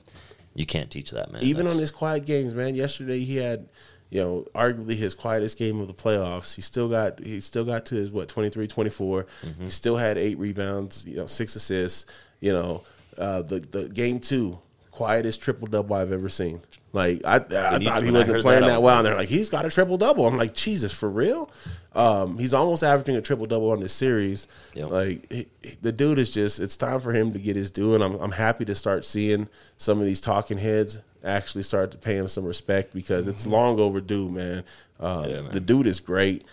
you 0.54 0.66
can't 0.66 0.92
teach 0.92 1.12
that, 1.12 1.32
man. 1.32 1.42
even 1.44 1.66
That's- 1.66 1.76
on 1.76 1.80
his 1.80 1.92
quiet 1.92 2.26
games, 2.26 2.54
man. 2.54 2.76
Yesterday 2.76 3.20
he 3.20 3.38
had, 3.38 3.70
you 4.10 4.22
know, 4.22 4.46
arguably 4.54 4.96
his 4.96 5.16
quietest 5.16 5.58
game 5.58 5.80
of 5.80 5.88
the 5.88 5.94
playoffs. 5.94 6.56
He 6.56 6.62
still 6.62 6.90
got 6.90 7.20
he 7.20 7.40
still 7.42 7.66
got 7.66 7.86
to 7.88 7.96
his 7.96 8.12
what 8.12 8.28
23, 8.30 8.68
24. 8.68 9.24
Mm-hmm. 9.24 9.64
He 9.64 9.70
still 9.72 9.98
had 9.98 10.18
eight 10.18 10.38
rebounds, 10.38 11.06
you 11.08 11.16
know, 11.16 11.26
six 11.28 11.56
assists. 11.56 12.06
You 12.40 12.54
know, 12.54 12.84
uh, 13.18 13.42
the 13.42 13.60
the 13.62 13.90
game 13.90 14.20
two 14.20 14.60
quietest 14.92 15.42
triple 15.42 15.68
double 15.68 15.96
I've 15.96 16.12
ever 16.12 16.30
seen. 16.30 16.62
Like 16.94 17.22
I, 17.26 17.38
I 17.38 17.78
you- 17.80 17.86
thought 17.88 18.04
he 18.04 18.12
wasn't 18.12 18.42
playing 18.44 18.62
that, 18.62 18.68
that, 18.68 18.82
well, 18.84 18.98
and 19.00 19.06
they're 19.06 19.16
like, 19.16 19.28
he's 19.28 19.50
got 19.50 19.66
a 19.66 19.70
triple 19.72 19.98
double. 19.98 20.28
I'm 20.28 20.38
like, 20.38 20.54
Jesus, 20.54 20.92
for 20.94 21.10
real? 21.10 21.50
Um, 21.96 22.38
he's 22.38 22.54
almost 22.54 22.84
averaging 22.84 23.16
a 23.16 23.22
triple 23.22 23.48
double 23.48 23.72
on 23.72 23.80
this 23.80 23.94
series. 23.94 24.48
Yep. 24.76 24.90
Like 24.92 25.32
he, 25.32 25.48
he- 25.64 25.76
the 25.82 25.92
dude 25.92 26.20
is 26.20 26.32
just. 26.32 26.60
It's 26.60 26.78
time 26.78 27.00
for 27.00 27.12
him 27.12 27.34
to 27.34 27.40
get 27.40 27.56
his 27.56 27.72
due, 27.72 27.96
and 27.96 28.04
I'm 28.04 28.14
I'm 28.22 28.32
happy 28.34 28.64
to 28.66 28.76
start 28.76 29.06
seeing 29.06 29.50
some 29.76 30.00
of 30.00 30.06
these 30.06 30.22
talking 30.22 30.60
heads 30.60 31.02
actually 31.24 31.64
start 31.64 31.90
to 31.92 31.98
pay 31.98 32.16
him 32.16 32.28
some 32.28 32.46
respect 32.46 32.94
because 32.94 33.28
it's 33.28 33.48
long 33.48 33.80
overdue, 33.80 34.30
man. 34.30 34.64
Um, 35.00 35.30
Yeah, 35.30 35.42
man. 35.42 35.52
The 35.52 35.60
dude 35.62 35.88
is 35.88 36.00
great. 36.00 36.44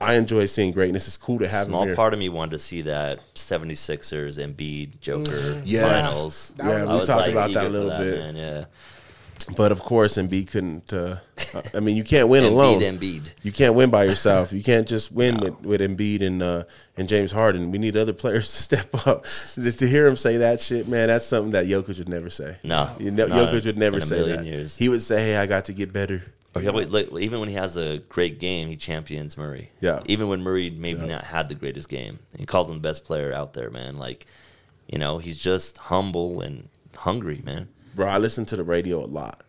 I 0.00 0.14
enjoy 0.14 0.46
seeing 0.46 0.72
greatness. 0.72 1.06
It's 1.06 1.16
cool 1.16 1.38
to 1.40 1.48
have 1.48 1.66
him 1.66 1.70
Small 1.72 1.84
here. 1.86 1.94
part 1.96 2.12
of 2.14 2.18
me 2.20 2.28
wanted 2.28 2.52
to 2.52 2.58
see 2.58 2.82
that 2.82 3.18
76ers 3.34 4.38
Embiid 4.38 5.00
Joker 5.00 5.60
Yes. 5.64 5.82
finals. 6.04 6.54
Yeah, 6.58 6.84
we 6.84 7.04
talked 7.04 7.08
like, 7.08 7.32
about 7.32 7.52
that 7.52 7.66
a 7.66 7.68
little 7.68 7.88
that, 7.90 7.98
bit. 8.00 8.18
Man, 8.18 8.36
yeah. 8.36 8.64
But 9.56 9.72
of 9.72 9.80
course, 9.80 10.16
Embiid 10.16 10.48
couldn't. 10.48 10.92
Uh, 10.92 11.16
I 11.74 11.80
mean, 11.80 11.96
you 11.96 12.04
can't 12.04 12.28
win 12.28 12.44
alone. 12.44 12.80
Embiid, 12.80 12.98
Embiid. 12.98 13.30
You 13.42 13.52
can't 13.52 13.74
win 13.74 13.90
by 13.90 14.04
yourself. 14.04 14.52
You 14.52 14.62
can't 14.62 14.86
just 14.86 15.10
win 15.12 15.38
with, 15.38 15.60
with 15.62 15.80
Embiid 15.80 16.22
and 16.22 16.42
uh, 16.42 16.64
and 16.96 17.08
James 17.08 17.32
Harden. 17.32 17.70
We 17.70 17.78
need 17.78 17.96
other 17.96 18.12
players 18.12 18.46
to 18.50 18.62
step 18.62 19.06
up. 19.06 19.24
to, 19.24 19.72
to 19.72 19.88
hear 19.88 20.06
him 20.06 20.16
say 20.16 20.36
that 20.38 20.60
shit, 20.60 20.88
man, 20.88 21.08
that's 21.08 21.26
something 21.26 21.52
that 21.52 21.66
Jokic 21.66 21.98
would 21.98 22.08
never 22.08 22.30
say. 22.30 22.58
No, 22.62 22.90
You 22.98 23.10
know, 23.10 23.26
Jokic 23.26 23.66
would 23.66 23.78
never 23.78 24.00
say 24.00 24.16
million 24.16 24.36
that. 24.38 24.46
years. 24.46 24.76
He 24.76 24.88
would 24.88 25.02
say, 25.02 25.20
"Hey, 25.20 25.36
I 25.36 25.46
got 25.46 25.64
to 25.66 25.72
get 25.72 25.92
better." 25.92 26.22
Or 26.52 26.62
like, 26.62 27.12
even 27.18 27.38
when 27.38 27.48
he 27.48 27.54
has 27.54 27.76
a 27.76 27.98
great 28.08 28.40
game, 28.40 28.68
he 28.68 28.76
champions 28.76 29.36
Murray. 29.38 29.70
Yeah. 29.80 30.00
Even 30.06 30.26
when 30.26 30.42
Murray 30.42 30.68
maybe 30.68 30.98
Yeah. 31.00 31.06
not 31.06 31.24
had 31.24 31.48
the 31.48 31.54
greatest 31.54 31.88
game, 31.88 32.18
he 32.36 32.44
calls 32.44 32.68
him 32.68 32.74
the 32.74 32.80
best 32.80 33.04
player 33.04 33.32
out 33.32 33.52
there, 33.52 33.70
man. 33.70 33.98
Like, 33.98 34.26
you 34.88 34.98
know, 34.98 35.18
he's 35.18 35.38
just 35.38 35.78
humble 35.78 36.40
and 36.40 36.68
hungry, 36.96 37.40
man. 37.44 37.68
Bro. 37.94 38.06
I 38.06 38.18
listen 38.18 38.44
to 38.46 38.56
the 38.56 38.64
radio 38.64 38.98
a 38.98 39.06
lot. 39.06 39.44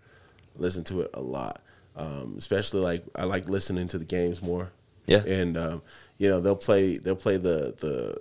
Listen 0.57 0.83
to 0.85 1.01
it 1.01 1.11
a 1.13 1.21
lot, 1.21 1.61
um, 1.95 2.35
especially 2.37 2.81
like 2.81 3.03
I 3.15 3.23
like 3.23 3.47
listening 3.47 3.87
to 3.89 3.97
the 3.97 4.05
games 4.05 4.41
more. 4.41 4.71
Yeah. 5.07 5.23
and 5.25 5.57
um, 5.57 5.81
you 6.19 6.29
know 6.29 6.39
they'll 6.39 6.55
play 6.55 6.97
they'll 6.97 7.15
play 7.15 7.37
the 7.37 7.73
the 7.79 8.17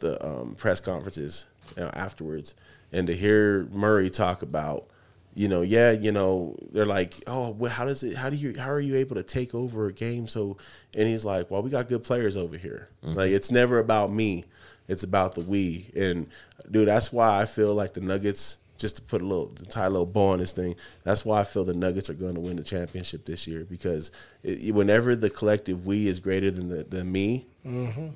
the 0.00 0.26
um, 0.26 0.54
press 0.54 0.80
conferences 0.80 1.46
you 1.76 1.82
know, 1.84 1.90
afterwards, 1.94 2.54
and 2.92 3.06
to 3.06 3.14
hear 3.14 3.64
Murray 3.72 4.10
talk 4.10 4.42
about. 4.42 4.86
You 5.34 5.46
know, 5.46 5.62
yeah, 5.62 5.92
you 5.92 6.10
know, 6.10 6.56
they're 6.72 6.84
like, 6.84 7.14
oh, 7.28 7.50
what, 7.50 7.70
how 7.70 7.84
does 7.84 8.02
it? 8.02 8.16
How 8.16 8.28
do 8.28 8.34
you? 8.34 8.58
How 8.58 8.70
are 8.70 8.80
you 8.80 8.96
able 8.96 9.14
to 9.14 9.22
take 9.22 9.54
over 9.54 9.86
a 9.86 9.92
game? 9.92 10.26
So, 10.26 10.56
and 10.94 11.06
he's 11.06 11.24
like, 11.24 11.48
well, 11.48 11.62
we 11.62 11.70
got 11.70 11.86
good 11.88 12.02
players 12.02 12.36
over 12.36 12.56
here. 12.56 12.88
Like, 13.02 13.30
it's 13.30 13.52
never 13.52 13.78
about 13.78 14.10
me; 14.10 14.46
it's 14.88 15.04
about 15.04 15.36
the 15.36 15.42
we. 15.42 15.90
And 15.94 16.26
dude, 16.68 16.88
that's 16.88 17.12
why 17.12 17.40
I 17.40 17.44
feel 17.44 17.72
like 17.72 17.94
the 17.94 18.00
Nuggets 18.00 18.56
just 18.78 18.96
to 18.96 19.02
put 19.02 19.20
a 19.20 19.26
little 19.26 19.48
to 19.48 19.64
tie 19.66 19.86
a 19.86 19.90
little 19.90 20.06
bow 20.06 20.28
on 20.28 20.38
this 20.38 20.52
thing. 20.52 20.76
That's 21.04 21.24
why 21.24 21.40
I 21.40 21.44
feel 21.44 21.64
the 21.64 21.74
Nuggets 21.74 22.08
are 22.08 22.14
going 22.14 22.36
to 22.36 22.40
win 22.40 22.56
the 22.56 22.62
championship 22.62 23.26
this 23.26 23.46
year 23.46 23.64
because 23.68 24.10
it, 24.42 24.74
whenever 24.74 25.14
the 25.16 25.28
collective 25.30 25.86
we 25.86 26.06
is 26.06 26.20
greater 26.20 26.50
than 26.50 26.68
the 26.68 26.84
than 26.84 27.10
me, 27.12 27.46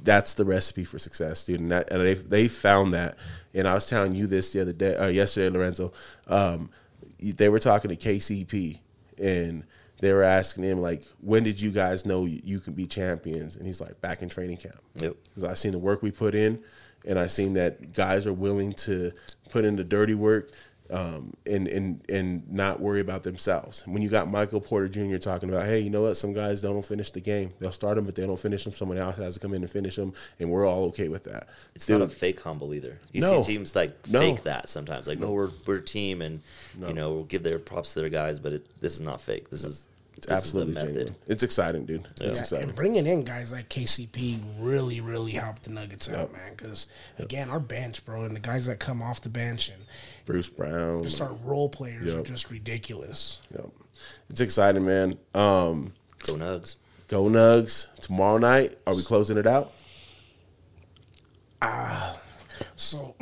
that's 0.02 0.34
the 0.34 0.44
recipe 0.44 0.84
for 0.84 0.98
success, 0.98 1.44
dude. 1.44 1.60
And, 1.60 1.72
that, 1.72 1.90
and 1.90 2.00
they 2.00 2.14
they 2.14 2.48
found 2.48 2.94
that. 2.94 3.18
And 3.52 3.68
I 3.68 3.74
was 3.74 3.86
telling 3.86 4.14
you 4.14 4.26
this 4.26 4.52
the 4.52 4.60
other 4.62 4.72
day, 4.72 4.96
uh, 4.96 5.08
yesterday, 5.08 5.50
Lorenzo. 5.50 5.92
Um, 6.28 6.70
they 7.20 7.48
were 7.48 7.58
talking 7.58 7.90
to 7.90 7.96
KCP 7.96 8.78
and. 9.18 9.64
They 10.02 10.12
were 10.12 10.22
asking 10.24 10.64
him 10.64 10.80
like, 10.80 11.04
"When 11.20 11.44
did 11.44 11.60
you 11.60 11.70
guys 11.70 12.04
know 12.04 12.26
you, 12.26 12.58
can 12.60 12.72
be 12.74 12.86
champions?" 12.86 13.54
And 13.56 13.64
he's 13.64 13.80
like, 13.80 14.00
"Back 14.00 14.20
in 14.20 14.28
training 14.28 14.56
camp." 14.56 14.80
Yep. 14.96 15.16
because 15.28 15.44
I 15.44 15.54
seen 15.54 15.70
the 15.72 15.78
work 15.78 16.02
we 16.02 16.10
put 16.10 16.34
in, 16.34 16.58
and 17.06 17.18
I 17.18 17.28
seen 17.28 17.54
that 17.54 17.92
guys 17.92 18.26
are 18.26 18.32
willing 18.32 18.72
to 18.74 19.12
put 19.50 19.64
in 19.64 19.76
the 19.76 19.84
dirty 19.84 20.14
work 20.14 20.50
um, 20.90 21.32
and 21.46 21.68
and 21.68 22.04
and 22.08 22.52
not 22.52 22.80
worry 22.80 22.98
about 23.00 23.22
themselves. 23.22 23.84
When 23.86 24.02
you 24.02 24.08
got 24.08 24.28
Michael 24.28 24.60
Porter 24.60 24.88
Jr. 24.88 25.18
talking 25.18 25.48
about, 25.48 25.66
hey, 25.66 25.78
you 25.78 25.88
know 25.88 26.02
what? 26.02 26.16
Some 26.16 26.32
guys 26.34 26.60
don't 26.60 26.84
finish 26.84 27.10
the 27.10 27.20
game. 27.20 27.52
They'll 27.60 27.70
start 27.70 27.94
them, 27.94 28.04
but 28.04 28.16
they 28.16 28.26
don't 28.26 28.38
finish 28.38 28.64
them. 28.64 28.72
Someone 28.74 28.98
else 28.98 29.16
has 29.18 29.34
to 29.34 29.40
come 29.40 29.54
in 29.54 29.62
and 29.62 29.70
finish 29.70 29.94
them, 29.96 30.12
and 30.40 30.50
we're 30.50 30.66
all 30.66 30.84
okay 30.86 31.08
with 31.08 31.22
that. 31.24 31.48
It's 31.76 31.86
Dude, 31.86 32.00
not 32.00 32.06
a 32.06 32.08
fake 32.08 32.40
humble 32.40 32.74
either. 32.74 32.98
You 33.12 33.20
No. 33.22 33.40
see 33.42 33.52
teams 33.54 33.76
like 33.76 34.08
No. 34.10 34.18
fake 34.18 34.42
that 34.42 34.68
sometimes. 34.68 35.06
Like, 35.06 35.20
no, 35.20 35.30
we're 35.32 35.50
we're 35.64 35.76
a 35.76 35.80
team, 35.80 36.20
and 36.20 36.40
you 36.84 36.92
know 36.92 37.12
we'll 37.14 37.24
give 37.24 37.44
their 37.44 37.60
props 37.60 37.94
to 37.94 38.00
their 38.00 38.10
guys, 38.10 38.40
but 38.40 38.52
it, 38.52 38.80
this 38.80 38.94
is 38.94 39.00
not 39.00 39.20
fake. 39.20 39.48
This 39.48 39.62
is 39.64 39.86
it's 40.24 40.26
this 40.26 40.38
absolutely 40.38 40.76
is 40.76 40.82
genuine. 40.82 41.16
It's 41.26 41.42
exciting, 41.42 41.84
dude. 41.86 42.06
It's 42.20 42.36
Yeah. 42.38 42.42
exciting. 42.42 42.68
And 42.68 42.76
bringing 42.76 43.06
in 43.06 43.24
guys 43.24 43.52
like 43.52 43.68
KCP 43.68 44.40
really, 44.58 45.00
really 45.00 45.32
helped 45.32 45.64
the 45.64 45.70
Nuggets 45.70 46.08
out, 46.08 46.32
man. 46.32 46.54
Because 46.56 46.86
again, 47.18 47.50
our 47.50 47.60
bench, 47.60 48.04
bro, 48.04 48.24
and 48.24 48.34
the 48.36 48.40
guys 48.40 48.66
that 48.66 48.78
come 48.78 49.02
off 49.02 49.20
the 49.20 49.28
bench 49.28 49.68
and 49.68 49.82
Bruce 50.24 50.48
Brown. 50.48 51.02
just 51.04 51.20
our 51.20 51.32
role 51.32 51.68
players 51.68 52.14
are 52.14 52.22
just 52.22 52.50
ridiculous. 52.50 53.40
Yep. 53.54 53.70
It's 54.30 54.40
exciting, 54.40 54.84
man. 54.84 55.18
Um, 55.34 55.92
Go 56.24 56.34
Nugs. 56.34 56.76
go 57.08 57.24
Nugs. 57.24 57.88
Tomorrow 58.00 58.38
night, 58.38 58.76
are 58.86 58.94
we 58.94 59.02
closing 59.02 59.36
it 59.36 59.46
out? 59.46 59.72
Ah, 61.60 62.16
so 62.76 63.14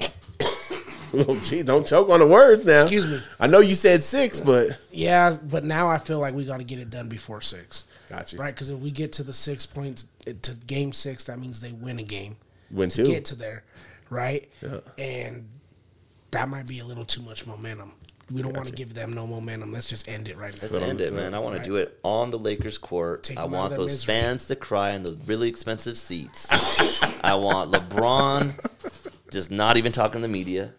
Oh, 1.29 1.37
gee, 1.41 1.63
don't 1.63 1.87
choke 1.87 2.09
on 2.09 2.21
the 2.21 2.27
words 2.27 2.65
now. 2.65 2.83
Excuse 2.83 3.07
me. 3.07 3.21
I 3.41 3.47
know 3.47 3.61
you 3.61 3.75
said 3.75 4.03
six, 4.03 4.39
but 4.39 4.79
yeah, 4.93 5.37
but 5.43 5.65
now 5.65 5.89
I 5.89 5.99
feel 5.99 6.19
like 6.21 6.35
we 6.35 6.45
got 6.45 6.59
to 6.59 6.65
get 6.65 6.79
it 6.79 6.89
done 6.91 7.09
before 7.09 7.41
six, 7.41 7.85
Gotcha. 8.09 8.37
right? 8.37 8.55
Because 8.55 8.71
if 8.71 8.79
we 8.79 8.91
get 8.91 9.13
to 9.15 9.23
the 9.25 9.33
six 9.33 9.67
points 9.67 10.07
eh, 10.27 10.35
to 10.43 10.55
game 10.55 10.93
six, 10.93 11.25
that 11.25 11.39
means 11.41 11.61
they 11.61 11.73
win 11.73 11.99
a 11.99 12.05
game. 12.05 12.37
Win 12.71 12.91
to 12.91 13.05
two. 13.05 13.11
get 13.11 13.25
to 13.27 13.35
there, 13.35 13.65
right? 14.09 14.49
Yeah. 14.63 14.79
And 14.99 15.49
that 16.31 16.49
might 16.49 16.67
be 16.67 16.79
a 16.79 16.85
little 16.85 17.05
too 17.05 17.23
much 17.23 17.47
momentum. 17.47 17.93
We 18.31 18.43
don't 18.43 18.55
want 18.55 18.69
to 18.69 18.73
give 18.73 18.95
them 18.95 19.13
no 19.13 19.27
momentum. 19.27 19.73
Let's 19.73 19.89
just 19.89 20.09
end 20.09 20.29
it 20.29 20.37
right 20.37 20.53
now. 20.55 20.69
Let's 20.71 20.77
end 20.77 21.01
it, 21.01 21.13
man. 21.13 21.35
I 21.35 21.41
want 21.41 21.57
to 21.57 21.69
do 21.69 21.75
it 21.75 21.99
on 22.05 22.31
the 22.31 22.39
Lakers 22.39 22.79
court. 22.79 23.25
Take 23.25 23.39
I 23.39 23.45
want 23.47 23.75
those 23.75 23.91
misery. 23.91 24.15
fans 24.15 24.47
to 24.47 24.55
cry 24.55 24.91
in 24.91 25.03
those 25.03 25.17
really 25.27 25.49
expensive 25.49 25.99
seats. 25.99 26.47
I 27.23 27.35
want 27.35 27.73
LeBron 27.73 28.55
just 29.33 29.51
not 29.51 29.77
even 29.77 29.91
talking 29.91 30.21
to 30.21 30.23
the 30.29 30.33
media. 30.33 30.75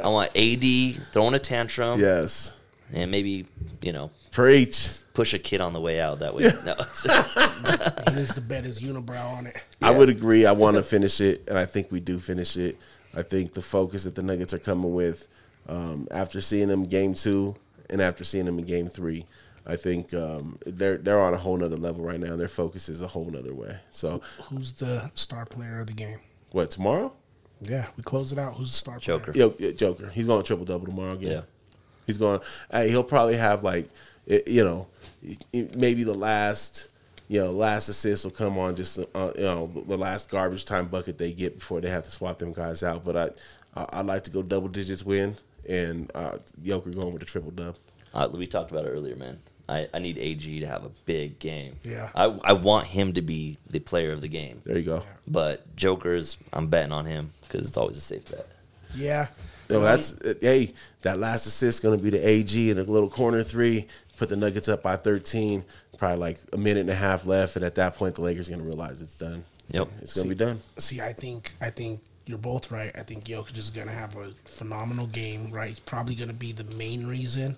I 0.00 0.08
want 0.08 0.30
AD 0.36 1.02
throwing 1.12 1.34
a 1.34 1.38
tantrum 1.38 1.98
Yes. 2.00 2.52
and 2.92 3.10
maybe, 3.10 3.46
you 3.82 3.92
know, 3.92 4.10
Preach. 4.32 4.98
push 5.12 5.34
a 5.34 5.38
kid 5.38 5.60
on 5.60 5.72
the 5.72 5.80
way 5.80 6.00
out 6.00 6.20
that 6.20 6.34
way. 6.34 6.44
No. 6.64 6.74
He 8.10 8.16
needs 8.16 8.34
to 8.34 8.40
bet 8.40 8.64
his 8.64 8.80
unibrow 8.80 9.36
on 9.36 9.46
it. 9.46 9.56
I 9.82 9.90
would 9.90 10.08
agree. 10.08 10.46
I 10.46 10.52
want 10.52 10.76
to 10.78 10.82
finish 10.82 11.20
it, 11.20 11.44
and 11.48 11.58
I 11.58 11.66
think 11.66 11.92
we 11.92 12.00
do 12.00 12.18
finish 12.18 12.56
it. 12.56 12.76
I 13.14 13.22
think 13.22 13.52
the 13.54 13.62
focus 13.62 14.04
that 14.04 14.14
the 14.14 14.22
Nuggets 14.22 14.54
are 14.54 14.58
coming 14.58 14.94
with 14.94 15.28
um, 15.68 16.08
after 16.10 16.40
seeing 16.40 16.68
them 16.68 16.84
game 16.84 17.12
two 17.14 17.54
and 17.90 18.00
after 18.00 18.24
seeing 18.24 18.46
them 18.46 18.58
in 18.58 18.64
game 18.64 18.88
three, 18.88 19.26
I 19.66 19.76
think 19.76 20.14
um, 20.14 20.58
they're 20.64 20.96
they're 20.96 21.20
on 21.20 21.34
a 21.34 21.36
whole 21.36 21.56
nother 21.56 21.76
level 21.76 22.02
right 22.04 22.18
now. 22.18 22.34
Their 22.36 22.48
focus 22.48 22.88
is 22.88 23.02
a 23.02 23.06
whole 23.08 23.26
nother 23.26 23.52
way. 23.54 23.78
So, 23.90 24.22
Who's 24.44 24.72
the 24.72 25.10
star 25.14 25.44
player 25.44 25.80
of 25.80 25.86
the 25.88 25.92
game? 25.92 26.18
what 26.52 26.70
tomorrow? 26.70 27.12
Yeah, 27.60 27.86
we 27.96 28.02
close 28.02 28.32
it 28.32 28.38
out. 28.38 28.54
Who's 28.54 28.70
the 28.70 28.76
star 28.76 28.98
Joker. 28.98 29.32
Yo, 29.34 29.54
yeah, 29.58 29.72
Joker. 29.72 30.08
He's 30.08 30.26
going 30.26 30.44
triple 30.44 30.64
double 30.64 30.86
tomorrow 30.86 31.12
again. 31.12 31.30
Yeah. 31.30 31.40
He's 32.06 32.16
going. 32.16 32.40
Hey, 32.70 32.88
he'll 32.88 33.04
probably 33.04 33.36
have 33.36 33.62
like, 33.62 33.88
you 34.26 34.64
know, 34.64 34.86
maybe 35.52 36.02
the 36.04 36.14
last, 36.14 36.88
you 37.28 37.40
know, 37.40 37.50
last 37.50 37.88
assist 37.88 38.24
will 38.24 38.32
come 38.32 38.58
on 38.58 38.76
just 38.76 38.98
uh, 38.98 39.32
you 39.36 39.42
know 39.42 39.70
the 39.86 39.96
last 39.96 40.30
garbage 40.30 40.64
time 40.64 40.86
bucket 40.86 41.18
they 41.18 41.32
get 41.32 41.58
before 41.58 41.80
they 41.80 41.90
have 41.90 42.04
to 42.04 42.10
swap 42.10 42.38
them 42.38 42.52
guys 42.52 42.82
out. 42.82 43.04
But 43.04 43.16
I, 43.16 43.80
I 43.80 44.00
I'd 44.00 44.06
like 44.06 44.24
to 44.24 44.30
go 44.30 44.42
double 44.42 44.68
digits 44.68 45.04
win 45.04 45.36
and 45.68 46.10
uh, 46.14 46.38
Joker 46.62 46.90
going 46.90 47.12
with 47.12 47.20
the 47.20 47.26
triple 47.26 47.50
dub. 47.50 47.76
Uh, 48.12 48.28
we 48.32 48.46
talked 48.46 48.70
about 48.70 48.86
it 48.86 48.88
earlier, 48.88 49.16
man. 49.16 49.38
I, 49.70 49.88
I 49.94 49.98
need 50.00 50.18
AG 50.18 50.60
to 50.60 50.66
have 50.66 50.84
a 50.84 50.90
big 51.06 51.38
game. 51.38 51.76
Yeah. 51.84 52.10
I, 52.14 52.24
I 52.24 52.52
want 52.54 52.86
him 52.88 53.12
to 53.14 53.22
be 53.22 53.56
the 53.70 53.78
player 53.78 54.12
of 54.12 54.20
the 54.20 54.28
game. 54.28 54.60
There 54.64 54.76
you 54.76 54.84
go. 54.84 55.04
But 55.26 55.76
Joker's, 55.76 56.36
I'm 56.52 56.66
betting 56.66 56.92
on 56.92 57.06
him 57.06 57.30
because 57.42 57.66
it's 57.66 57.76
always 57.76 57.96
a 57.96 58.00
safe 58.00 58.30
bet. 58.30 58.46
Yeah. 58.94 59.28
No, 59.70 59.80
that's 59.80 60.14
hey. 60.42 60.74
That 61.02 61.18
last 61.18 61.46
assist 61.46 61.82
going 61.82 61.96
to 61.96 62.02
be 62.02 62.10
the 62.10 62.28
AG 62.28 62.70
in 62.70 62.78
a 62.78 62.82
little 62.82 63.08
corner 63.08 63.42
three. 63.42 63.86
Put 64.18 64.28
the 64.28 64.36
Nuggets 64.36 64.68
up 64.68 64.82
by 64.82 64.96
thirteen. 64.96 65.64
Probably 65.96 66.18
like 66.18 66.38
a 66.52 66.58
minute 66.58 66.80
and 66.80 66.90
a 66.90 66.94
half 66.94 67.24
left, 67.24 67.56
and 67.56 67.64
at 67.64 67.76
that 67.76 67.94
point, 67.94 68.16
the 68.16 68.22
Lakers 68.22 68.48
going 68.48 68.60
to 68.60 68.66
realize 68.66 69.00
it's 69.00 69.16
done. 69.16 69.44
Yep. 69.70 69.88
It's 70.02 70.12
going 70.12 70.28
to 70.28 70.34
be 70.34 70.44
done. 70.44 70.60
See, 70.78 71.00
I 71.00 71.12
think 71.12 71.52
I 71.60 71.70
think 71.70 72.00
you're 72.26 72.38
both 72.38 72.70
right. 72.72 72.90
I 72.96 73.02
think 73.02 73.24
Jokic 73.24 73.56
is 73.56 73.70
going 73.70 73.86
to 73.86 73.92
have 73.92 74.16
a 74.16 74.32
phenomenal 74.44 75.06
game. 75.06 75.52
Right, 75.52 75.68
he's 75.68 75.80
probably 75.80 76.16
going 76.16 76.28
to 76.28 76.34
be 76.34 76.52
the 76.52 76.64
main 76.64 77.06
reason, 77.06 77.56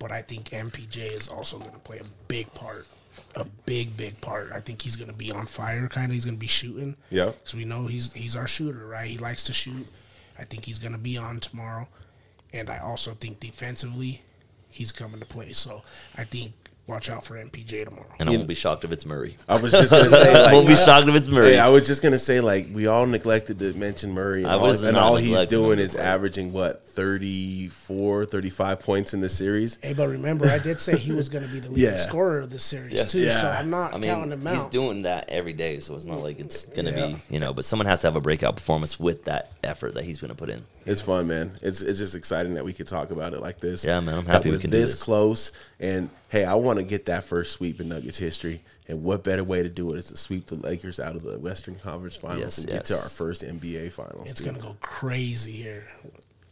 but 0.00 0.10
I 0.10 0.22
think 0.22 0.50
MPJ 0.50 1.12
is 1.16 1.28
also 1.28 1.58
going 1.58 1.70
to 1.70 1.78
play 1.78 1.98
a 1.98 2.04
big 2.26 2.52
part, 2.54 2.88
a 3.36 3.44
big 3.44 3.96
big 3.96 4.20
part. 4.20 4.50
I 4.52 4.58
think 4.58 4.82
he's 4.82 4.96
going 4.96 5.10
to 5.10 5.16
be 5.16 5.30
on 5.30 5.46
fire. 5.46 5.86
Kind 5.86 6.06
of, 6.06 6.14
he's 6.14 6.24
going 6.24 6.36
to 6.36 6.40
be 6.40 6.48
shooting. 6.48 6.96
Yeah. 7.10 7.26
because 7.26 7.54
we 7.54 7.64
know 7.64 7.86
he's 7.86 8.12
he's 8.14 8.34
our 8.34 8.48
shooter, 8.48 8.84
right? 8.86 9.08
He 9.08 9.18
likes 9.18 9.44
to 9.44 9.52
shoot. 9.52 9.86
I 10.36 10.44
think 10.44 10.64
he's 10.64 10.78
going 10.80 10.92
to 10.92 10.98
be 10.98 11.16
on 11.16 11.38
tomorrow, 11.38 11.86
and 12.52 12.68
I 12.70 12.78
also 12.78 13.12
think 13.12 13.38
defensively, 13.38 14.22
he's 14.70 14.90
coming 14.90 15.20
to 15.20 15.26
play. 15.26 15.52
So 15.52 15.82
I 16.16 16.24
think 16.24 16.54
watch 16.90 17.08
out 17.08 17.24
for 17.24 17.36
MPJ 17.42 17.88
tomorrow. 17.88 18.06
And 18.18 18.28
I 18.28 18.32
won't 18.36 18.48
be 18.48 18.54
shocked 18.54 18.84
if 18.84 18.92
it's 18.92 19.06
Murray. 19.06 19.36
I 19.48 19.58
was 19.60 19.72
just 19.72 19.90
going 19.90 20.04
to 20.04 20.10
say 20.10 20.32
I 20.34 20.52
won't 20.52 20.66
like. 20.66 20.76
be 20.78 20.84
shocked 20.84 21.08
if 21.08 21.14
it's 21.14 21.28
Murray. 21.28 21.52
Hey, 21.52 21.58
I 21.58 21.68
was 21.68 21.86
just 21.86 22.02
gonna 22.02 22.18
say, 22.18 22.40
like, 22.40 22.68
we 22.72 22.86
all 22.86 23.06
neglected 23.06 23.58
to 23.60 23.72
mention 23.74 24.12
Murray, 24.12 24.42
and 24.42 24.52
I 24.52 24.56
all, 24.56 24.66
was 24.66 24.82
and 24.82 24.94
not 24.94 25.02
all 25.04 25.16
he's 25.16 25.28
neglecting 25.30 25.58
doing 25.58 25.78
him, 25.78 25.84
is 25.84 25.94
averaging 25.94 26.52
what 26.52 26.84
34, 26.84 28.24
35 28.26 28.80
points 28.80 29.14
in 29.14 29.20
the 29.20 29.28
series. 29.28 29.78
Hey, 29.82 29.92
but 29.94 30.08
remember, 30.08 30.46
I 30.48 30.58
did 30.58 30.80
say 30.80 30.96
he 30.98 31.12
was 31.12 31.28
going 31.28 31.46
to 31.46 31.52
be 31.52 31.60
the 31.60 31.68
leading 31.68 31.84
Yeah. 31.92 31.96
scorer 31.96 32.38
of 32.38 32.50
this 32.50 32.64
series 32.64 32.92
Yeah. 32.92 33.04
too. 33.04 33.30
So 33.30 33.46
Yeah. 33.48 33.58
I'm 33.58 33.70
not 33.70 33.94
I 33.94 33.98
mean, 33.98 34.10
counting 34.10 34.32
him 34.32 34.40
he's 34.46 34.60
out. 34.60 34.70
doing 34.70 35.02
that 35.02 35.28
every 35.28 35.52
day, 35.52 35.80
so 35.80 35.94
it's 35.96 36.06
not 36.06 36.20
like 36.22 36.38
it's 36.40 36.64
gonna 36.66 36.90
Yeah. 36.90 37.06
be, 37.08 37.16
you 37.30 37.40
know. 37.40 37.52
But 37.52 37.64
someone 37.64 37.86
has 37.86 38.00
to 38.02 38.06
have 38.06 38.16
a 38.16 38.20
breakout 38.20 38.56
performance 38.56 38.98
with 38.98 39.24
that 39.24 39.52
effort 39.62 39.94
that 39.94 40.04
he's 40.04 40.20
gonna 40.20 40.34
put 40.34 40.50
in. 40.50 40.64
It's 40.90 41.00
fun, 41.00 41.28
man. 41.28 41.52
It's 41.62 41.82
it's 41.82 41.98
just 42.00 42.14
exciting 42.14 42.54
that 42.54 42.64
we 42.64 42.72
could 42.72 42.88
talk 42.88 43.10
about 43.10 43.32
it 43.32 43.40
like 43.40 43.60
this. 43.60 43.84
Yeah, 43.84 44.00
man, 44.00 44.18
I'm 44.18 44.26
happy 44.26 44.50
we 44.50 44.56
we're 44.56 44.60
can 44.60 44.70
do 44.70 44.76
this 44.76 44.92
this. 44.92 45.02
close. 45.02 45.52
And 45.78 46.10
hey, 46.30 46.44
I 46.44 46.54
want 46.54 46.78
to 46.80 46.84
get 46.84 47.06
that 47.06 47.24
first 47.24 47.52
sweep 47.52 47.80
in 47.80 47.88
Nuggets 47.88 48.18
history. 48.18 48.62
And 48.88 49.04
what 49.04 49.22
better 49.22 49.44
way 49.44 49.62
to 49.62 49.68
do 49.68 49.94
it 49.94 49.98
is 49.98 50.06
to 50.06 50.16
sweep 50.16 50.46
the 50.46 50.56
Lakers 50.56 50.98
out 50.98 51.14
of 51.14 51.22
the 51.22 51.38
Western 51.38 51.76
Conference 51.76 52.16
Finals 52.16 52.40
Yes, 52.40 52.58
and 52.58 52.68
get 52.68 52.86
to 52.86 52.94
our 52.94 53.08
first 53.08 53.42
NBA 53.42 53.92
Finals. 53.92 54.24
it's 54.28 54.40
dude. 54.40 54.48
going 54.48 54.56
to 54.56 54.62
go 54.62 54.76
crazy 54.80 55.52
here. 55.52 55.84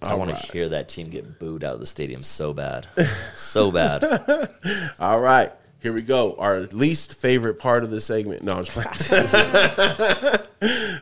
I 0.01 0.14
want 0.14 0.30
right. 0.30 0.41
to 0.41 0.53
hear 0.53 0.68
that 0.68 0.89
team 0.89 1.09
get 1.09 1.41
booed 1.41 1.64
out 1.64 1.74
of 1.74 1.80
the 1.80 1.86
stadium 1.86 2.22
so 2.22 2.53
bad, 2.53 2.86
so 3.34 3.72
bad. 3.72 4.05
All 5.01 5.18
right, 5.20 5.51
here 5.80 5.92
we 5.92 6.02
go. 6.02 6.34
Our 6.38 6.60
least 6.72 7.14
favorite 7.14 7.58
part 7.58 7.84
of 7.84 7.90
the 7.90 8.00
segment. 8.00 8.42
No, 8.42 8.56
I'm 8.56 8.64
just 8.64 8.72
playing. 8.72 10.38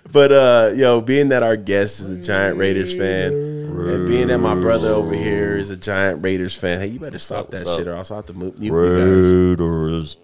but 0.12 0.32
uh, 0.32 0.72
yo, 0.74 1.00
being 1.00 1.28
that 1.28 1.42
our 1.42 1.56
guest 1.56 2.00
is 2.00 2.10
a 2.10 2.20
giant 2.20 2.58
Raiders 2.58 2.94
fan, 2.94 3.32
And 3.32 4.06
being 4.06 4.28
that 4.28 4.38
my 4.38 4.54
brother 4.54 4.88
over 4.88 5.14
here 5.14 5.56
is 5.56 5.70
a 5.70 5.76
giant 5.76 6.22
Raiders 6.22 6.56
fan, 6.56 6.80
hey, 6.80 6.88
you 6.88 7.00
better 7.00 7.18
stop 7.18 7.50
that 7.50 7.66
shit 7.66 7.88
or 7.88 7.94
else 7.94 8.10
I'll 8.10 8.18
have 8.18 8.26
to 8.26 8.34
move 8.34 8.62
you. 8.62 8.74
Raiders. 8.74 10.18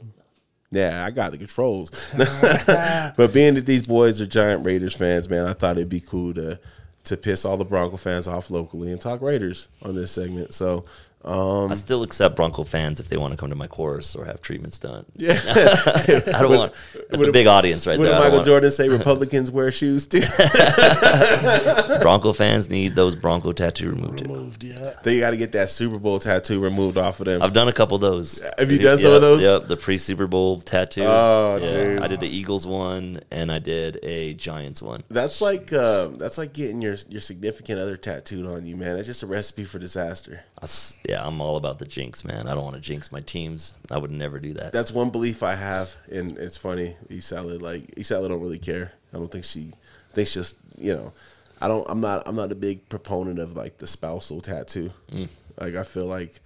Yeah, 0.71 1.05
I 1.05 1.11
got 1.11 1.33
the 1.33 1.39
controls. 1.39 1.91
but 3.17 3.33
being 3.33 3.55
that 3.55 3.67
these 3.67 3.83
boys 3.83 4.21
are 4.21 4.27
giant 4.27 4.67
Raiders 4.67 4.95
fans, 4.95 5.29
man, 5.29 5.47
I 5.47 5.53
thought 5.53 5.77
it'd 5.77 5.89
be 5.89 6.01
cool 6.01 6.35
to 6.35 6.59
to 7.05 7.17
piss 7.17 7.45
all 7.45 7.57
the 7.57 7.65
Bronco 7.65 7.97
fans 7.97 8.29
off 8.29 8.49
locally 8.49 8.93
and 8.93 9.01
talk 9.01 9.21
Raiders 9.23 9.67
on 9.83 9.97
this 9.97 10.13
segment. 10.13 10.55
So, 10.55 10.85
um, 11.25 11.71
I 11.71 11.75
still 11.75 12.03
accept 12.03 12.35
Bronco 12.37 12.65
fans 12.65 12.99
if 13.01 13.09
they 13.09 13.17
want 13.17 13.33
to 13.33 13.37
come 13.37 13.51
to 13.51 13.55
my 13.57 13.67
course 13.69 14.17
or 14.17 14.25
have 14.25 14.43
treatments 14.43 14.79
done. 14.79 15.05
yeah. 15.17 15.39
I 15.47 16.39
don't 16.43 16.57
want. 16.57 16.73
That's 16.95 17.19
would 17.19 17.29
a 17.29 17.33
big 17.33 17.47
audience 17.47 17.87
right 17.87 17.99
What 17.99 18.07
there. 18.07 18.15
did 18.15 18.19
Michael 18.21 18.37
want- 18.39 18.47
Jordan 18.47 18.71
say? 18.71 18.89
Republicans 18.89 19.51
wear 19.51 19.71
shoes 19.71 20.07
too. 20.07 20.21
Bronco 22.01 22.33
fans 22.33 22.69
need 22.69 22.95
those 22.95 23.15
Bronco 23.15 23.53
tattoo 23.53 23.91
removed. 23.91 24.19
Too. 24.19 24.25
Removed, 24.25 24.65
yeah. 24.65 24.95
they 25.03 25.21
got 25.21 25.31
to 25.31 25.37
get 25.37 25.53
that 25.53 25.71
Super 25.71 25.99
Bowl 25.99 26.19
tattoo 26.19 26.61
removed 26.61 26.97
off 26.99 27.21
of 27.21 27.27
them. 27.27 27.43
I've 27.43 27.53
done 27.53 27.69
a 27.69 27.73
couple 27.73 27.95
of 27.97 28.01
those. 28.01 28.43
Have 28.59 28.71
you 28.71 28.79
done 28.79 28.99
some 28.99 29.13
of 29.13 29.21
those? 29.21 29.43
Yep, 29.43 29.67
the 29.69 29.77
pre 29.77 29.99
Super 29.99 30.27
Bowl 30.27 30.61
tattoo. 30.61 31.05
Oh, 31.07 31.59
Yeah, 31.61 31.71
dude. 31.71 32.01
I 32.01 32.09
did 32.09 32.21
the 32.21 32.29
Eagles 32.29 32.67
one 32.67 33.21
and 33.31 33.51
I 33.53 33.59
did 33.59 33.99
a 34.03 34.35
Giants 34.35 34.83
one. 34.83 35.03
That's 35.09 35.41
like 35.41 35.73
uh, 35.73 36.09
that's 36.09 36.39
like 36.39 36.53
getting 36.53 36.83
your 36.83 36.97
your 37.09 37.21
significant 37.21 37.79
other 37.79 37.97
tattooed 37.97 38.47
on 38.47 38.67
you, 38.67 38.77
man. 38.77 38.97
It's 38.97 39.07
just 39.07 39.23
a 39.23 39.27
recipe 39.27 39.65
for 39.65 39.79
disaster. 39.79 40.43
That's, 40.61 40.99
yeah, 41.09 41.12
I'm 41.21 41.41
all 41.41 41.57
about 41.57 41.79
the 41.79 41.87
jinx, 41.87 42.25
man. 42.25 42.47
I 42.47 42.55
don't 42.55 42.65
want 42.65 42.77
to 42.77 42.81
jinx 42.81 43.11
my 43.13 43.21
teams. 43.21 43.75
I 43.91 43.99
would 43.99 44.11
never 44.11 44.39
do 44.39 44.53
that. 44.55 44.73
That's 44.73 44.93
one 44.93 45.11
belief 45.11 45.43
I 45.43 45.55
have, 45.55 45.95
and 46.11 46.37
it's 46.39 46.57
funny. 46.57 46.97
East 47.11 47.29
Salad, 47.29 47.61
like 47.63 47.99
East 47.99 48.11
Salad, 48.11 48.31
don't 48.31 48.41
really 48.41 48.59
care. 48.59 48.93
I 49.13 49.19
don't 49.19 49.31
think 49.31 49.45
she 49.45 49.73
thinks 50.13 50.35
just 50.35 50.57
you 50.79 50.95
know. 50.95 51.13
I 51.61 51.69
don't. 51.69 51.87
I'm 51.89 52.01
not. 52.01 52.27
I'm 52.27 52.37
not 52.37 52.51
a 52.51 52.57
big 52.57 52.89
proponent 52.89 53.39
of 53.39 53.57
like 53.57 53.79
the 53.79 53.87
spousal 53.87 54.41
tattoo. 54.41 54.91
Mm. 55.13 55.29
Like 55.61 55.77
I 55.77 55.83
feel 55.85 56.07
like 56.07 56.41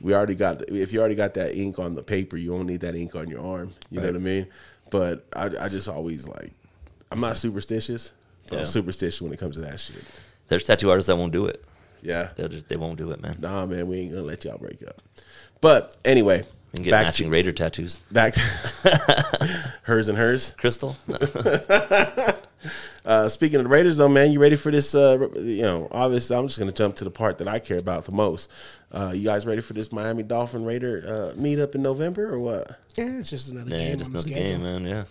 we 0.00 0.14
already 0.14 0.34
got. 0.34 0.70
If 0.70 0.92
you 0.92 1.00
already 1.00 1.14
got 1.14 1.34
that 1.34 1.54
ink 1.54 1.78
on 1.78 1.94
the 1.94 2.02
paper, 2.02 2.36
you 2.36 2.50
don't 2.50 2.66
need 2.66 2.80
that 2.80 2.94
ink 2.94 3.14
on 3.14 3.28
your 3.28 3.44
arm. 3.44 3.74
You 3.90 4.00
know 4.00 4.06
what 4.06 4.16
I 4.16 4.20
mean? 4.20 4.46
But 4.90 5.26
I, 5.34 5.46
I 5.60 5.68
just 5.68 5.88
always 5.88 6.26
like. 6.26 6.52
I'm 7.10 7.20
not 7.20 7.36
superstitious. 7.36 8.12
But 8.44 8.52
Yeah. 8.52 8.60
I'm 8.60 8.66
superstitious 8.66 9.20
when 9.20 9.32
it 9.32 9.38
comes 9.38 9.56
to 9.56 9.62
that 9.62 9.78
shit. 9.78 10.02
There's 10.48 10.64
tattoo 10.64 10.90
artists 10.90 11.08
that 11.08 11.16
won't 11.16 11.32
do 11.32 11.46
it. 11.46 11.64
Yeah. 12.02 12.30
They'll 12.36 12.48
just 12.48 12.68
they 12.68 12.76
won't 12.76 12.98
do 12.98 13.10
it, 13.10 13.20
man. 13.20 13.36
Nah, 13.40 13.66
man, 13.66 13.86
we 13.88 13.98
ain't 14.00 14.12
gonna 14.12 14.22
let 14.24 14.44
y'all 14.44 14.58
break 14.58 14.82
up. 14.86 15.00
But 15.60 15.96
anyway, 16.04 16.38
You 16.38 16.44
can 16.74 16.82
get 16.84 16.90
back 16.92 17.04
matching 17.06 17.26
to 17.26 17.30
Raider 17.32 17.52
tattoos. 17.52 17.96
back 18.12 18.34
to 18.34 18.40
hers 19.82 20.08
and 20.08 20.16
hers. 20.18 20.54
Crystal, 20.58 20.96
Uh, 23.04 23.28
speaking 23.28 23.58
of 23.58 23.62
the 23.62 23.68
Raiders, 23.68 23.96
though, 23.96 24.08
man, 24.08 24.32
you 24.32 24.40
ready 24.40 24.56
for 24.56 24.72
this? 24.72 24.92
Uh, 24.92 25.28
you 25.36 25.62
know, 25.62 25.86
obviously, 25.92 26.34
I'm 26.36 26.48
just 26.48 26.58
gonna 26.58 26.72
jump 26.72 26.96
to 26.96 27.04
the 27.04 27.10
part 27.10 27.38
that 27.38 27.46
I 27.46 27.60
care 27.60 27.78
about 27.78 28.04
the 28.04 28.10
most. 28.10 28.50
Uh, 28.90 29.12
you 29.14 29.22
guys 29.22 29.46
ready 29.46 29.60
for 29.60 29.74
this 29.74 29.92
Miami 29.92 30.24
Dolphin 30.24 30.64
Raider 30.64 31.04
uh, 31.06 31.40
meetup 31.40 31.76
in 31.76 31.82
November 31.82 32.32
or 32.34 32.40
what? 32.40 32.68
Yeah, 32.96 33.18
it's 33.18 33.30
just 33.30 33.50
another 33.52 33.70
yeah, 33.70 33.76
game 33.90 33.98
just 33.98 34.10
on 34.10 34.14
another 34.16 34.28
schedule. 34.28 34.48
game, 34.48 34.62
man. 34.64 34.84
Yeah, 34.84 35.04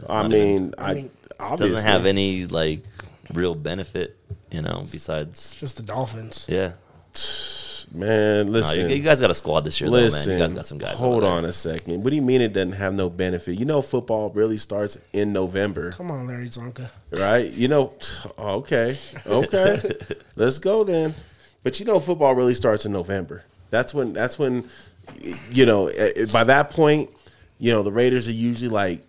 It's 0.00 0.08
I 0.08 0.22
not 0.22 0.30
mean, 0.30 0.56
even- 0.56 0.74
I, 0.78 0.94
mean, 0.94 1.10
obviously 1.38 1.74
doesn't 1.74 1.90
have 1.90 2.06
any 2.06 2.46
like 2.46 2.84
real 3.34 3.54
benefit, 3.54 4.16
you 4.50 4.62
know, 4.62 4.84
besides 4.90 5.56
Just 5.58 5.76
the 5.76 5.82
Dolphins. 5.82 6.46
yeah. 6.48 6.72
Man, 7.94 8.46
No, 8.46 8.52
listen, 8.52 8.88
you, 8.88 8.96
you 8.96 9.02
guys 9.02 9.20
got 9.20 9.30
a 9.30 9.34
squad 9.34 9.62
this 9.62 9.78
year, 9.78 9.90
listen. 9.90 10.20
though, 10.20 10.26
man. 10.32 10.38
You 10.40 10.46
guys 10.46 10.52
got 10.54 10.66
some 10.66 10.78
guys. 10.78 10.94
hold 10.94 11.24
on 11.24 11.44
a 11.44 11.52
second. 11.52 12.02
What 12.02 12.08
do 12.10 12.16
you 12.16 12.22
mean 12.22 12.40
it 12.40 12.54
doesn't 12.54 12.72
have 12.72 12.94
no 12.94 13.10
benefit? 13.10 13.58
You 13.58 13.66
know, 13.66 13.82
football 13.82 14.30
really 14.30 14.56
starts 14.56 14.96
in 15.12 15.32
November. 15.34 15.92
Come 15.92 16.10
on, 16.10 16.26
Larry 16.26 16.48
Csonka. 16.48 16.88
right? 17.10 17.50
You 17.52 17.68
know, 17.68 17.92
okay, 18.38 18.96
okay, 19.26 19.92
let's 20.36 20.58
go 20.58 20.84
then. 20.84 21.14
But 21.64 21.80
you 21.80 21.84
know, 21.86 22.00
football 22.00 22.34
really 22.34 22.54
starts 22.54 22.86
in 22.86 22.92
November. 22.92 23.44
That's 23.68 23.92
when. 23.92 24.14
That's 24.14 24.38
when. 24.38 24.64
You 25.50 25.66
know, 25.66 25.88
eh, 25.88 26.12
eh, 26.16 26.26
by 26.32 26.44
that 26.44 26.70
point, 26.70 27.10
you 27.58 27.72
know 27.72 27.82
the 27.82 27.92
Raiders 27.92 28.26
are 28.26 28.32
usually 28.32 28.70
like 28.70 29.02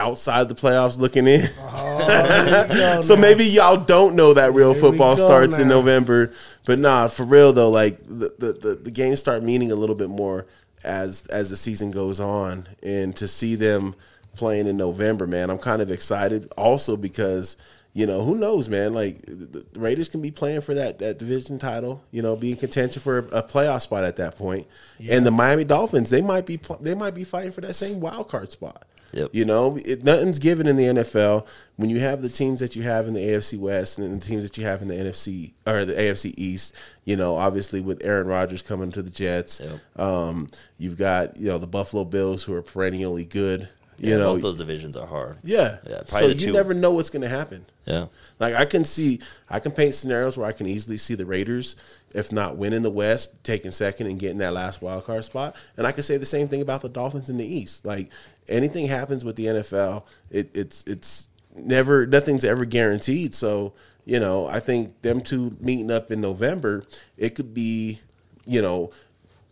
outside 0.00 0.48
the 0.48 0.54
playoffs 0.54 0.98
looking 0.98 1.26
in. 1.26 1.42
No, 1.42 3.00
so 3.02 3.14
no. 3.14 3.20
maybe 3.20 3.44
y'all 3.44 3.76
don't 3.76 4.16
know 4.16 4.34
that 4.34 4.54
real 4.54 4.74
football 4.74 5.16
starts 5.16 5.58
in. 5.58 5.68
November. 5.68 6.32
But 6.66 6.78
nah, 6.78 7.06
for 7.08 7.24
real 7.24 7.52
though, 7.52 7.70
like 7.70 7.98
the, 7.98 8.34
the 8.38 8.52
the 8.52 8.74
the 8.82 8.90
games 8.90 9.20
start 9.20 9.42
meaning 9.42 9.70
a 9.70 9.76
little 9.76 9.94
bit 9.94 10.10
more 10.10 10.46
as 10.82 11.26
as 11.26 11.50
the 11.50 11.56
season 11.56 11.90
goes 11.90 12.18
on, 12.20 12.66
and 12.82 13.14
to 13.16 13.28
see 13.28 13.54
them 13.54 13.94
playing 14.34 14.66
in 14.66 14.76
November, 14.76 15.26
man, 15.26 15.50
I'm 15.50 15.58
kind 15.58 15.82
of 15.82 15.90
excited. 15.90 16.50
Also 16.56 16.96
because 16.96 17.56
you 17.92 18.06
know 18.06 18.22
who 18.22 18.36
knows, 18.36 18.68
man, 18.68 18.94
like 18.94 19.22
the 19.22 19.64
the 19.72 19.80
Raiders 19.80 20.08
can 20.08 20.22
be 20.22 20.30
playing 20.30 20.60
for 20.60 20.74
that 20.74 20.98
that 20.98 21.18
division 21.18 21.58
title, 21.58 22.02
you 22.10 22.22
know, 22.22 22.36
be 22.36 22.52
in 22.52 22.56
contention 22.56 23.02
for 23.02 23.18
a 23.18 23.42
playoff 23.42 23.82
spot 23.82 24.04
at 24.04 24.16
that 24.16 24.36
point. 24.36 24.66
point, 24.98 25.10
and 25.10 25.26
the 25.26 25.30
Miami 25.30 25.64
Dolphins 25.64 26.10
they 26.10 26.22
might 26.22 26.46
be 26.46 26.58
they 26.80 26.94
might 26.94 27.14
be 27.14 27.24
fighting 27.24 27.52
for 27.52 27.60
that 27.62 27.74
same 27.74 28.00
wild 28.00 28.28
card 28.28 28.50
spot. 28.50 28.86
Yep. 29.12 29.30
You 29.32 29.44
know, 29.44 29.76
it, 29.84 30.04
nothing's 30.04 30.38
given 30.38 30.66
in 30.66 30.76
the 30.76 30.84
NFL. 30.84 31.46
When 31.76 31.90
you 31.90 31.98
have 32.00 32.22
the 32.22 32.28
teams 32.28 32.60
that 32.60 32.76
you 32.76 32.82
have 32.82 33.06
in 33.08 33.14
the 33.14 33.20
AFC 33.20 33.58
West 33.58 33.98
and 33.98 34.20
the 34.20 34.24
teams 34.24 34.44
that 34.44 34.56
you 34.58 34.64
have 34.64 34.82
in 34.82 34.88
the 34.88 34.94
NFC 34.94 35.52
or 35.66 35.84
the 35.84 35.94
AFC 35.94 36.34
East, 36.36 36.74
you 37.04 37.16
know, 37.16 37.34
obviously 37.36 37.80
with 37.80 38.04
Aaron 38.04 38.26
Rodgers 38.28 38.62
coming 38.62 38.92
to 38.92 39.02
the 39.02 39.10
Jets, 39.10 39.60
Yep. 39.64 40.00
um, 40.00 40.48
you've 40.78 40.96
got 40.98 41.36
you 41.38 41.48
know 41.48 41.58
the 41.58 41.66
Buffalo 41.66 42.04
Bills 42.04 42.44
who 42.44 42.54
are 42.54 42.62
perennially 42.62 43.24
good. 43.24 43.68
You 43.98 44.12
Yeah, 44.12 44.16
know, 44.16 44.32
both 44.34 44.42
those 44.42 44.56
divisions 44.56 44.96
are 44.96 45.06
hard. 45.06 45.36
yeah. 45.44 45.76
Yeah, 45.86 46.02
so 46.06 46.28
you 46.28 46.34
two- 46.34 46.52
never 46.52 46.72
know 46.72 46.90
what's 46.92 47.10
going 47.10 47.20
to 47.20 47.28
happen. 47.28 47.66
Yeah, 47.84 48.06
Like 48.38 48.54
I 48.54 48.64
can 48.64 48.84
see, 48.84 49.20
I 49.50 49.58
can 49.60 49.72
paint 49.72 49.94
scenarios 49.94 50.38
where 50.38 50.46
I 50.46 50.52
can 50.52 50.66
easily 50.66 50.96
see 50.96 51.14
the 51.14 51.26
Raiders, 51.26 51.76
if 52.14 52.32
not 52.32 52.56
winning 52.56 52.82
the 52.82 52.90
West, 52.90 53.42
taking 53.44 53.70
second 53.70 54.06
and 54.06 54.18
getting 54.18 54.38
that 54.38 54.52
last 54.52 54.82
wild 54.82 55.04
card 55.04 55.24
spot. 55.24 55.54
And 55.76 55.86
I 55.86 55.92
can 55.92 56.02
say 56.02 56.16
the 56.16 56.26
same 56.26 56.48
thing 56.48 56.60
about 56.60 56.82
the 56.82 56.88
Dolphins 56.88 57.30
in 57.30 57.36
the 57.36 57.46
East. 57.46 57.84
Like 57.84 58.08
anything 58.48 58.86
happens 58.86 59.24
with 59.24 59.36
the 59.36 59.46
NFL, 59.46 60.04
it, 60.30 60.50
it's 60.54 60.84
it's 60.84 61.28
never 61.54 62.06
nothing's 62.06 62.44
ever 62.44 62.64
guaranteed. 62.64 63.34
So 63.34 63.72
you 64.04 64.18
know, 64.18 64.46
I 64.46 64.60
think 64.60 65.02
them 65.02 65.20
two 65.20 65.56
meeting 65.60 65.90
up 65.90 66.10
in 66.10 66.20
November, 66.20 66.84
it 67.16 67.34
could 67.34 67.54
be, 67.54 68.00
you 68.46 68.62
know, 68.62 68.90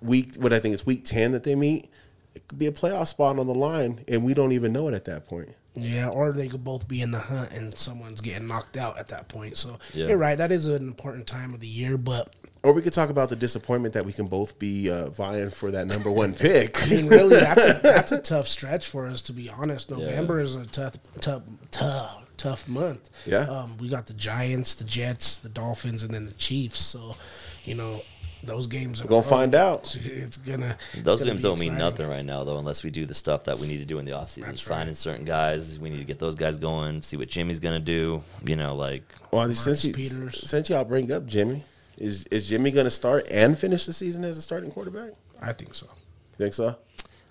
week 0.02 0.34
what 0.36 0.52
I 0.52 0.58
think 0.58 0.74
it's 0.74 0.86
week 0.86 1.04
ten 1.04 1.32
that 1.32 1.44
they 1.44 1.54
meet. 1.54 1.88
It 2.34 2.46
could 2.48 2.58
be 2.58 2.66
a 2.66 2.72
playoff 2.72 3.08
spot 3.08 3.38
on 3.38 3.46
the 3.46 3.54
line, 3.54 4.04
and 4.08 4.24
we 4.24 4.34
don't 4.34 4.52
even 4.52 4.72
know 4.72 4.88
it 4.88 4.94
at 4.94 5.04
that 5.06 5.26
point. 5.26 5.50
Yeah, 5.82 6.08
or 6.08 6.32
they 6.32 6.48
could 6.48 6.64
both 6.64 6.86
be 6.88 7.00
in 7.00 7.10
the 7.10 7.18
hunt 7.20 7.50
and 7.52 7.76
someone's 7.76 8.20
getting 8.20 8.46
knocked 8.46 8.76
out 8.76 8.98
at 8.98 9.08
that 9.08 9.28
point. 9.28 9.56
So 9.56 9.78
Yeah. 9.94 10.06
you're 10.08 10.18
right. 10.18 10.36
That 10.38 10.52
is 10.52 10.66
an 10.66 10.82
important 10.86 11.26
time 11.26 11.54
of 11.54 11.60
the 11.60 11.66
year, 11.68 11.96
but 11.98 12.34
Or 12.62 12.72
we 12.72 12.82
could 12.82 12.92
talk 12.92 13.08
about 13.10 13.28
the 13.28 13.36
disappointment 13.36 13.94
that 13.94 14.04
we 14.04 14.12
can 14.12 14.26
both 14.26 14.58
be 14.58 14.90
uh, 14.90 15.10
vying 15.10 15.50
for 15.50 15.70
that 15.70 15.86
number 15.86 16.10
one 16.10 16.34
pick. 16.46 16.82
I 16.82 16.86
mean, 16.86 17.06
really, 17.08 17.36
that's 17.36 17.64
a, 17.64 17.72
that's 17.82 18.12
a 18.12 18.18
tough 18.18 18.48
stretch 18.48 18.86
for 18.86 19.06
us 19.06 19.22
to 19.22 19.32
be 19.32 19.48
honest. 19.48 19.90
November 19.90 20.40
is 20.40 20.56
a 20.56 20.66
tough, 20.66 20.96
tough, 21.20 21.42
tough, 21.70 22.24
tough 22.36 22.68
month. 22.68 23.10
Yeah. 23.26 23.40
um, 23.48 23.76
we 23.78 23.88
got 23.88 24.06
the 24.06 24.14
Giants, 24.14 24.74
the 24.74 24.84
Jets, 24.84 25.38
the 25.38 25.48
Dolphins, 25.48 26.02
and 26.02 26.12
then 26.12 26.26
the 26.26 26.32
Chiefs. 26.34 26.80
So, 26.80 27.16
you 27.64 27.74
know, 27.74 28.02
those 28.44 28.66
games 28.66 29.00
are 29.00 29.04
We're 29.04 29.10
gonna 29.10 29.22
find 29.22 29.54
out. 29.54 29.96
It's 30.02 30.36
gonna 30.36 30.76
it's 30.92 31.02
those 31.02 31.20
gonna 31.20 31.32
games 31.32 31.42
don't 31.42 31.60
mean 31.60 31.76
nothing 31.76 32.08
right 32.08 32.24
now, 32.24 32.44
though, 32.44 32.58
unless 32.58 32.82
we 32.84 32.90
do 32.90 33.04
the 33.06 33.14
stuff 33.14 33.44
that 33.44 33.58
we 33.58 33.66
need 33.66 33.78
to 33.78 33.84
do 33.84 33.98
in 33.98 34.04
the 34.04 34.12
offseason. 34.12 34.46
That's 34.46 34.62
Signing 34.62 34.88
right. 34.88 34.96
certain 34.96 35.24
guys, 35.24 35.78
we 35.78 35.90
need 35.90 35.98
to 35.98 36.04
get 36.04 36.18
those 36.18 36.34
guys 36.34 36.56
going. 36.58 37.02
See 37.02 37.16
what 37.16 37.28
Jimmy's 37.28 37.58
gonna 37.58 37.80
do. 37.80 38.22
You 38.44 38.56
know, 38.56 38.74
like 38.76 39.02
Well, 39.30 39.50
since 39.50 39.84
you, 39.84 39.92
Peters. 39.92 40.48
since 40.48 40.70
y'all 40.70 40.84
bring 40.84 41.10
up 41.12 41.26
Jimmy, 41.26 41.64
is 41.96 42.24
is 42.30 42.48
Jimmy 42.48 42.70
going 42.70 42.84
to 42.84 42.90
start 42.90 43.26
and 43.30 43.58
finish 43.58 43.86
the 43.86 43.92
season 43.92 44.22
as 44.24 44.38
a 44.38 44.42
starting 44.42 44.70
quarterback? 44.70 45.12
I 45.42 45.52
think 45.52 45.74
so. 45.74 45.86
You 45.86 46.44
think 46.44 46.54
so? 46.54 46.76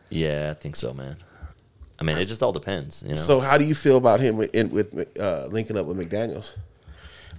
yeah, 0.10 0.50
I 0.52 0.54
think 0.60 0.76
so, 0.76 0.94
man. 0.94 1.16
I 2.00 2.04
mean, 2.04 2.18
it 2.18 2.26
just 2.26 2.44
all 2.44 2.52
depends. 2.52 3.02
You 3.02 3.10
know, 3.10 3.16
So, 3.16 3.40
how 3.40 3.58
do 3.58 3.64
you 3.66 3.74
feel 3.74 3.98
about 3.98 4.20
him 4.20 4.38
with, 4.38 4.54
in, 4.54 4.70
with 4.70 5.18
uh, 5.20 5.48
linking 5.50 5.78
up 5.78 5.88
with 5.88 5.98
McDaniels? 5.98 6.54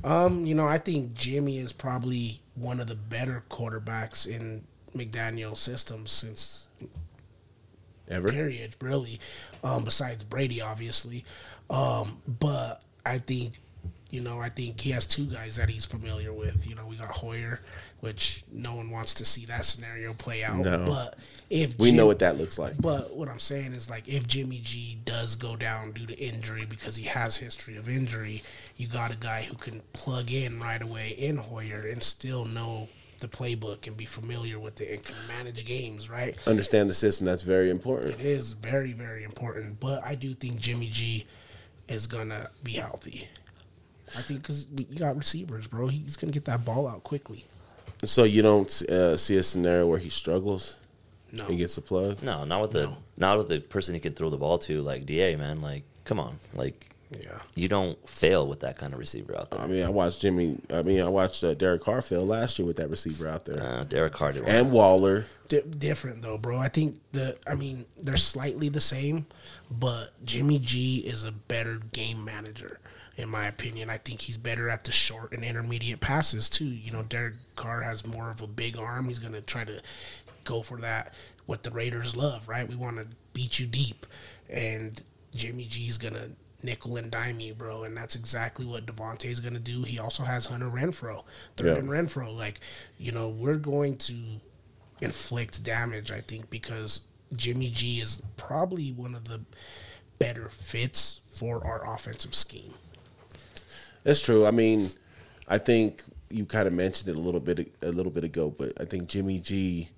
Um, 0.02 0.46
you 0.46 0.54
know, 0.54 0.66
I 0.66 0.78
think 0.78 1.14
Jimmy 1.14 1.58
is 1.58 1.72
probably 1.72 2.40
one 2.60 2.80
of 2.80 2.86
the 2.86 2.94
better 2.94 3.44
quarterbacks 3.50 4.26
in 4.26 4.64
McDaniel's 4.94 5.60
system 5.60 6.06
since 6.06 6.68
Ever? 8.08 8.32
period, 8.32 8.76
really. 8.80 9.20
Um, 9.62 9.84
besides 9.84 10.24
Brady, 10.24 10.60
obviously. 10.60 11.24
Um, 11.70 12.22
but 12.26 12.82
I 13.04 13.18
think, 13.18 13.60
you 14.10 14.20
know, 14.20 14.40
I 14.40 14.48
think 14.48 14.80
he 14.80 14.90
has 14.92 15.06
two 15.06 15.26
guys 15.26 15.56
that 15.56 15.68
he's 15.68 15.84
familiar 15.84 16.32
with. 16.32 16.66
You 16.66 16.74
know, 16.74 16.86
we 16.86 16.96
got 16.96 17.08
Hoyer, 17.10 17.60
which 18.00 18.42
no 18.50 18.74
one 18.74 18.90
wants 18.90 19.12
to 19.14 19.24
see 19.24 19.44
that 19.46 19.64
scenario 19.66 20.14
play 20.14 20.42
out. 20.44 20.56
No. 20.58 20.86
But 20.86 21.18
if 21.50 21.78
We 21.78 21.88
Jim- 21.88 21.96
know 21.96 22.06
what 22.06 22.18
that 22.20 22.38
looks 22.38 22.58
like. 22.58 22.78
but 22.80 23.14
what 23.14 23.28
I'm 23.28 23.38
saying 23.38 23.74
is 23.74 23.90
like 23.90 24.08
if 24.08 24.26
Jimmy 24.26 24.60
G 24.60 24.98
does 25.04 25.36
go 25.36 25.56
down 25.56 25.92
due 25.92 26.06
to 26.06 26.14
injury 26.18 26.64
because 26.66 26.96
he 26.96 27.04
has 27.04 27.36
history 27.36 27.76
of 27.76 27.88
injury, 27.88 28.42
you 28.76 28.86
got 28.88 29.10
a 29.12 29.16
guy 29.16 29.42
who 29.42 29.56
can 29.56 29.82
plug 29.92 30.30
in 30.30 30.58
right 30.60 30.80
away 30.80 31.10
in 31.10 31.36
Hoyer 31.36 31.86
and 31.86 32.02
still 32.02 32.44
know 32.46 32.88
the 33.20 33.28
playbook 33.28 33.86
and 33.88 33.96
be 33.96 34.04
familiar 34.06 34.60
with 34.60 34.80
it 34.80 34.90
and 34.92 35.02
can 35.04 35.16
manage 35.26 35.64
games, 35.66 36.08
right? 36.08 36.38
Understand 36.46 36.88
the 36.88 36.94
system. 36.94 37.26
That's 37.26 37.42
very 37.42 37.68
important. 37.68 38.14
It 38.14 38.20
is 38.24 38.52
very, 38.52 38.92
very 38.92 39.24
important. 39.24 39.80
But 39.80 40.04
I 40.04 40.14
do 40.14 40.34
think 40.34 40.60
Jimmy 40.60 40.88
G 40.88 41.26
is 41.88 42.06
gonna 42.06 42.48
be 42.62 42.74
healthy. 42.74 43.26
I 44.16 44.22
think 44.22 44.42
because 44.42 44.66
you 44.76 44.98
got 44.98 45.16
receivers, 45.16 45.66
bro. 45.66 45.88
He's 45.88 46.16
gonna 46.16 46.32
get 46.32 46.44
that 46.46 46.64
ball 46.64 46.86
out 46.88 47.04
quickly. 47.04 47.44
So 48.04 48.24
you 48.24 48.42
don't 48.42 48.70
uh, 48.90 49.16
see 49.16 49.36
a 49.36 49.42
scenario 49.42 49.86
where 49.86 49.98
he 49.98 50.08
struggles 50.10 50.76
No, 51.32 51.46
and 51.46 51.58
gets 51.58 51.76
a 51.78 51.82
plug. 51.82 52.22
No, 52.22 52.44
not 52.44 52.60
with 52.62 52.70
the 52.72 52.84
No. 52.86 52.96
not 53.16 53.38
with 53.38 53.48
the 53.48 53.60
person 53.60 53.94
he 53.94 54.00
can 54.00 54.14
throw 54.14 54.30
the 54.30 54.36
ball 54.36 54.58
to, 54.58 54.82
like 54.82 55.04
Da, 55.06 55.36
man. 55.36 55.60
Like, 55.60 55.82
come 56.04 56.20
on, 56.20 56.38
like 56.54 56.84
yeah, 57.10 57.38
you 57.54 57.68
don't 57.68 57.96
fail 58.08 58.46
with 58.46 58.60
that 58.60 58.76
kind 58.76 58.92
of 58.92 58.98
receiver 58.98 59.34
out 59.36 59.50
there. 59.50 59.60
I 59.60 59.66
mean, 59.66 59.82
I 59.84 59.88
watched 59.88 60.20
Jimmy. 60.20 60.58
I 60.70 60.82
mean, 60.82 61.00
I 61.00 61.08
watched 61.08 61.42
uh, 61.42 61.54
Derek 61.54 61.80
Carr 61.82 62.02
fail 62.02 62.24
last 62.24 62.58
year 62.58 62.66
with 62.66 62.76
that 62.76 62.90
receiver 62.90 63.26
out 63.26 63.46
there, 63.46 63.62
Uh, 63.62 63.84
Derek 63.84 64.12
Carr 64.12 64.32
did 64.32 64.46
and 64.46 64.70
Waller. 64.70 65.24
Di- 65.48 65.62
different 65.62 66.20
though, 66.20 66.36
bro. 66.36 66.58
I 66.58 66.68
think 66.68 67.00
the. 67.12 67.36
I 67.46 67.54
mean, 67.54 67.86
they're 68.00 68.18
slightly 68.18 68.68
the 68.68 68.82
same, 68.82 69.24
but 69.70 70.12
Jimmy 70.24 70.58
G 70.58 70.98
is 70.98 71.24
a 71.24 71.32
better 71.32 71.80
game 71.92 72.22
manager. 72.24 72.78
In 73.18 73.28
my 73.28 73.46
opinion, 73.46 73.90
I 73.90 73.98
think 73.98 74.22
he's 74.22 74.36
better 74.36 74.70
at 74.70 74.84
the 74.84 74.92
short 74.92 75.32
and 75.32 75.44
intermediate 75.44 76.00
passes 76.00 76.48
too. 76.48 76.64
You 76.66 76.92
know, 76.92 77.02
Derek 77.02 77.34
Carr 77.56 77.82
has 77.82 78.06
more 78.06 78.30
of 78.30 78.40
a 78.40 78.46
big 78.46 78.78
arm. 78.78 79.08
He's 79.08 79.18
gonna 79.18 79.40
try 79.40 79.64
to 79.64 79.82
go 80.44 80.62
for 80.62 80.78
that. 80.78 81.12
What 81.44 81.64
the 81.64 81.70
Raiders 81.72 82.14
love, 82.14 82.48
right? 82.48 82.68
We 82.68 82.76
want 82.76 82.96
to 82.98 83.08
beat 83.32 83.58
you 83.58 83.66
deep, 83.66 84.06
and 84.48 85.02
Jimmy 85.34 85.64
G's 85.64 85.98
gonna 85.98 86.30
nickel 86.62 86.96
and 86.96 87.10
dime 87.10 87.40
you, 87.40 87.54
bro. 87.54 87.82
And 87.82 87.96
that's 87.96 88.14
exactly 88.14 88.64
what 88.64 88.86
Davante's 88.86 89.40
gonna 89.40 89.58
do. 89.58 89.82
He 89.82 89.98
also 89.98 90.22
has 90.22 90.46
Hunter 90.46 90.70
Renfrow, 90.70 91.24
third 91.56 91.66
Yeah. 91.66 91.74
and 91.74 91.88
Renfrow. 91.88 92.34
Like, 92.36 92.60
you 92.98 93.10
know, 93.10 93.28
we're 93.28 93.56
going 93.56 93.96
to 93.98 94.40
inflict 95.00 95.62
damage, 95.64 96.12
I 96.12 96.20
think, 96.20 96.50
because 96.50 97.02
Jimmy 97.34 97.70
G 97.70 98.00
is 98.00 98.22
probably 98.36 98.92
one 98.92 99.14
of 99.16 99.26
the 99.28 99.40
better 100.20 100.48
fits 100.48 101.20
for 101.32 101.64
our 101.66 101.92
offensive 101.94 102.34
scheme. 102.34 102.74
That's 104.08 104.22
true. 104.22 104.46
I 104.46 104.52
mean, 104.52 104.88
I 105.48 105.58
think 105.58 106.02
you 106.30 106.46
kind 106.46 106.66
of 106.66 106.72
mentioned 106.72 107.10
it 107.10 107.16
a 107.16 107.20
little 107.20 107.40
bit 107.40 107.70
a 107.82 107.92
little 107.92 108.10
bit 108.10 108.24
ago, 108.24 108.48
but 108.56 108.72
I 108.80 108.86
think 108.86 109.06
Jimmy 109.06 109.38
G 109.38 109.90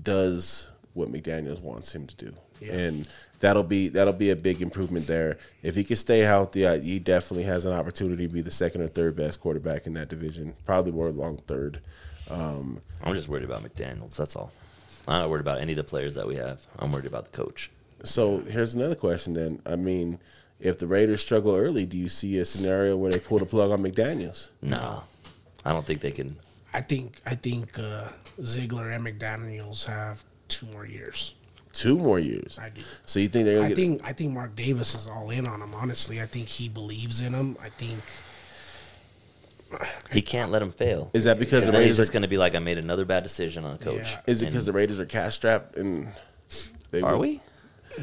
does 0.00 0.70
what 0.94 1.08
McDaniels 1.08 1.60
wants 1.60 1.92
him 1.92 2.06
to 2.06 2.14
do, 2.14 2.32
Yeah. 2.60 2.74
and 2.74 3.08
that'll 3.40 3.64
be 3.64 3.88
that'll 3.88 4.12
be 4.12 4.30
a 4.30 4.36
big 4.36 4.62
improvement 4.62 5.08
there. 5.08 5.36
If 5.64 5.74
he 5.74 5.82
can 5.82 5.96
stay 5.96 6.20
healthy, 6.20 6.64
he 6.80 7.00
definitely 7.00 7.42
has 7.42 7.64
an 7.64 7.72
opportunity 7.72 8.28
to 8.28 8.32
be 8.32 8.40
the 8.40 8.52
second 8.52 8.82
or 8.82 8.86
third 8.86 9.16
best 9.16 9.40
quarterback 9.40 9.88
in 9.88 9.94
that 9.94 10.08
division. 10.08 10.54
Probably 10.64 10.92
more 10.92 11.08
along 11.08 11.38
third. 11.48 11.80
Um, 12.30 12.80
I'm 13.02 13.14
just 13.16 13.28
worried 13.28 13.42
about 13.42 13.64
McDaniels. 13.64 14.14
That's 14.16 14.36
all. 14.36 14.52
I'm 15.08 15.22
not 15.22 15.30
worried 15.30 15.40
about 15.40 15.58
any 15.58 15.72
of 15.72 15.76
the 15.78 15.82
players 15.82 16.14
that 16.14 16.28
we 16.28 16.36
have. 16.36 16.64
I'm 16.78 16.92
worried 16.92 17.06
about 17.06 17.24
the 17.32 17.36
coach. 17.36 17.72
so 18.04 18.38
here's 18.42 18.76
another 18.76 18.94
question. 18.94 19.32
Then, 19.32 19.60
I 19.66 19.74
mean, 19.74 20.20
if 20.60 20.78
the 20.78 20.86
Raiders 20.86 21.20
struggle 21.22 21.54
early, 21.56 21.86
do 21.86 21.96
you 21.96 22.08
see 22.08 22.38
a 22.38 22.44
scenario 22.44 22.96
where 22.96 23.12
they 23.12 23.18
pull 23.18 23.38
the 23.38 23.46
plug 23.46 23.70
on 23.70 23.82
McDaniels? 23.82 24.48
No, 24.62 25.04
I 25.64 25.72
don't 25.72 25.86
think 25.86 26.00
they 26.00 26.10
can. 26.12 26.36
I 26.74 26.80
think 26.80 27.20
I 27.24 27.34
think 27.34 27.78
uh, 27.78 28.08
Ziegler 28.44 28.90
and 28.90 29.04
McDaniels 29.04 29.84
have 29.86 30.22
two 30.48 30.66
more 30.66 30.86
years. 30.86 31.34
Two 31.72 31.98
more 31.98 32.18
years. 32.18 32.58
I 32.60 32.70
do. 32.70 32.80
So 33.06 33.20
you 33.20 33.28
think 33.28 33.44
they're 33.44 33.56
gonna 33.56 33.66
I 33.66 33.68
get? 33.68 33.76
think 33.76 34.00
I 34.04 34.12
think 34.12 34.32
Mark 34.32 34.56
Davis 34.56 34.94
is 34.94 35.06
all 35.08 35.30
in 35.30 35.46
on 35.46 35.62
him. 35.62 35.74
Honestly, 35.74 36.20
I 36.20 36.26
think 36.26 36.46
he 36.48 36.68
believes 36.68 37.20
in 37.20 37.34
him. 37.34 37.56
I 37.62 37.68
think 37.68 38.00
He 40.12 40.22
can't 40.22 40.50
let 40.50 40.62
him 40.62 40.72
fail. 40.72 41.10
is 41.12 41.24
that 41.24 41.38
because 41.38 41.60
the 41.62 41.66
And 41.66 41.74
then 41.74 41.82
he's 41.82 41.86
Raiders 41.90 41.96
just 41.98 42.10
are 42.10 42.12
going 42.14 42.22
to 42.22 42.28
be 42.28 42.38
like, 42.38 42.54
I 42.54 42.58
made 42.58 42.78
another 42.78 43.04
bad 43.04 43.22
decision 43.22 43.64
on 43.64 43.74
a 43.74 43.78
coach. 43.78 43.98
Yeah. 44.10 44.20
Is 44.26 44.42
it 44.42 44.46
because 44.46 44.64
the 44.64 44.72
Raiders 44.72 44.98
are 44.98 45.04
cash 45.04 45.34
strapped 45.34 45.76
and 45.76 46.08
they 46.90 47.02
are 47.02 47.16
would- 47.16 47.20
we? 47.20 47.40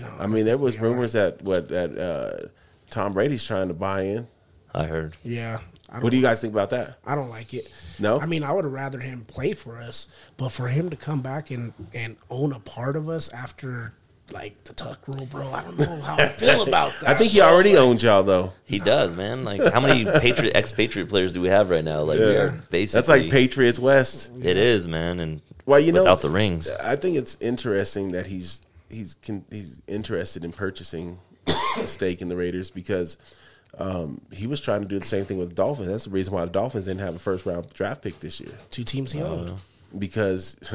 No. 0.02 0.14
I 0.20 0.28
mean, 0.28 0.46
there 0.46 0.58
was 0.58 0.80
we 0.80 0.86
are. 0.86 0.89
rumors 0.91 1.14
that 1.14 1.41
what 1.41 1.70
that 1.70 1.98
uh, 1.98 2.48
Tom 2.89 3.14
Brady's 3.14 3.43
trying 3.43 3.68
to 3.68 3.74
buy 3.74 4.02
in. 4.02 4.28
I 4.74 4.86
heard. 4.86 5.16
Yeah. 5.24 5.60
I 5.89 6.00
What 6.00 6.12
do 6.12 6.18
you 6.18 6.24
guys 6.24 6.41
think 6.41 6.54
about 6.54 6.72
that? 6.72 6.98
I 7.06 7.16
don't 7.16 7.30
like 7.30 7.54
it. 7.54 7.72
No? 8.00 8.20
I 8.20 8.26
mean, 8.26 8.43
I 8.43 8.52
would 8.52 8.66
have 8.66 8.74
rather 8.74 9.00
him 9.00 9.24
play 9.26 9.54
for 9.54 9.78
us, 9.78 10.08
but 10.36 10.50
for 10.50 10.68
him 10.68 10.89
to 10.89 10.96
come 10.96 11.22
back 11.22 11.52
and, 11.52 11.74
and 11.93 12.18
own 12.30 12.52
a 12.52 12.60
part 12.60 12.96
of 12.96 13.08
us 13.08 13.30
after 13.30 13.93
like 14.32 14.64
the 14.64 14.74
tuck 14.74 15.08
rule, 15.08 15.28
bro, 15.28 15.54
I 15.54 15.62
don't 15.62 15.78
know 15.78 16.02
how 16.02 16.16
I 16.18 16.28
feel 16.28 16.64
about 16.68 16.91
that. 17.02 17.10
I 17.10 17.14
think 17.14 17.32
he 17.32 17.39
bro. 17.39 17.48
already 17.48 17.78
owns 17.78 18.04
y'all 18.04 18.24
though. 18.24 18.54
He 18.66 18.80
does, 18.80 19.16
man. 19.16 19.43
Like, 19.43 19.62
how 19.72 19.80
many 19.80 20.06
Patriot 20.20 20.56
ex-Patriot 20.56 21.08
players 21.08 21.34
do 21.34 21.41
we 21.41 21.50
have 21.50 21.70
right 21.70 21.84
now? 21.84 22.02
Like, 22.02 22.20
we 22.20 22.36
are 22.36 22.50
basically. 22.72 22.98
That's 22.98 23.08
like 23.08 23.30
Patriots 23.30 23.80
West. 23.80 24.32
It 24.41 24.58
is, 24.58 24.88
man. 24.88 25.20
And 25.20 25.41
Well, 25.66 25.80
you 25.80 25.91
know, 25.91 26.02
without 26.02 26.22
the 26.22 26.30
rings, 26.30 26.70
I 26.72 26.96
think 26.96 27.16
it's 27.16 27.38
interesting 27.39 28.12
that 28.14 28.26
he's 28.26 28.62
he's 28.96 29.16
con- 29.16 29.46
he's 29.52 29.82
interested 29.88 30.43
in 30.43 30.52
purchasing 30.52 31.20
a 31.78 31.88
stake 31.88 32.22
in 32.22 32.30
the 32.30 32.36
Raiders 32.36 32.72
because 32.72 33.18
um, 33.78 34.22
he 34.32 34.48
was 34.48 34.62
trying 34.62 34.82
to 34.82 34.88
do 34.88 34.98
the 34.98 35.06
same 35.06 35.26
thing 35.26 35.38
with 35.38 35.50
the 35.50 35.56
Dolphins. 35.56 35.89
That's 35.89 36.06
the 36.06 36.12
reason 36.12 36.34
why 36.34 36.46
the 36.46 36.52
Dolphins 36.52 36.86
didn't 36.86 37.02
have 37.02 37.16
a 37.16 37.20
first 37.20 37.46
round 37.46 37.72
draft 37.74 38.02
pick 38.02 38.20
this 38.20 38.39
year 38.39 38.54
two 38.72 38.84
teams 38.84 39.12
he 39.12 39.22
owned. 39.22 39.60
because 39.98 40.56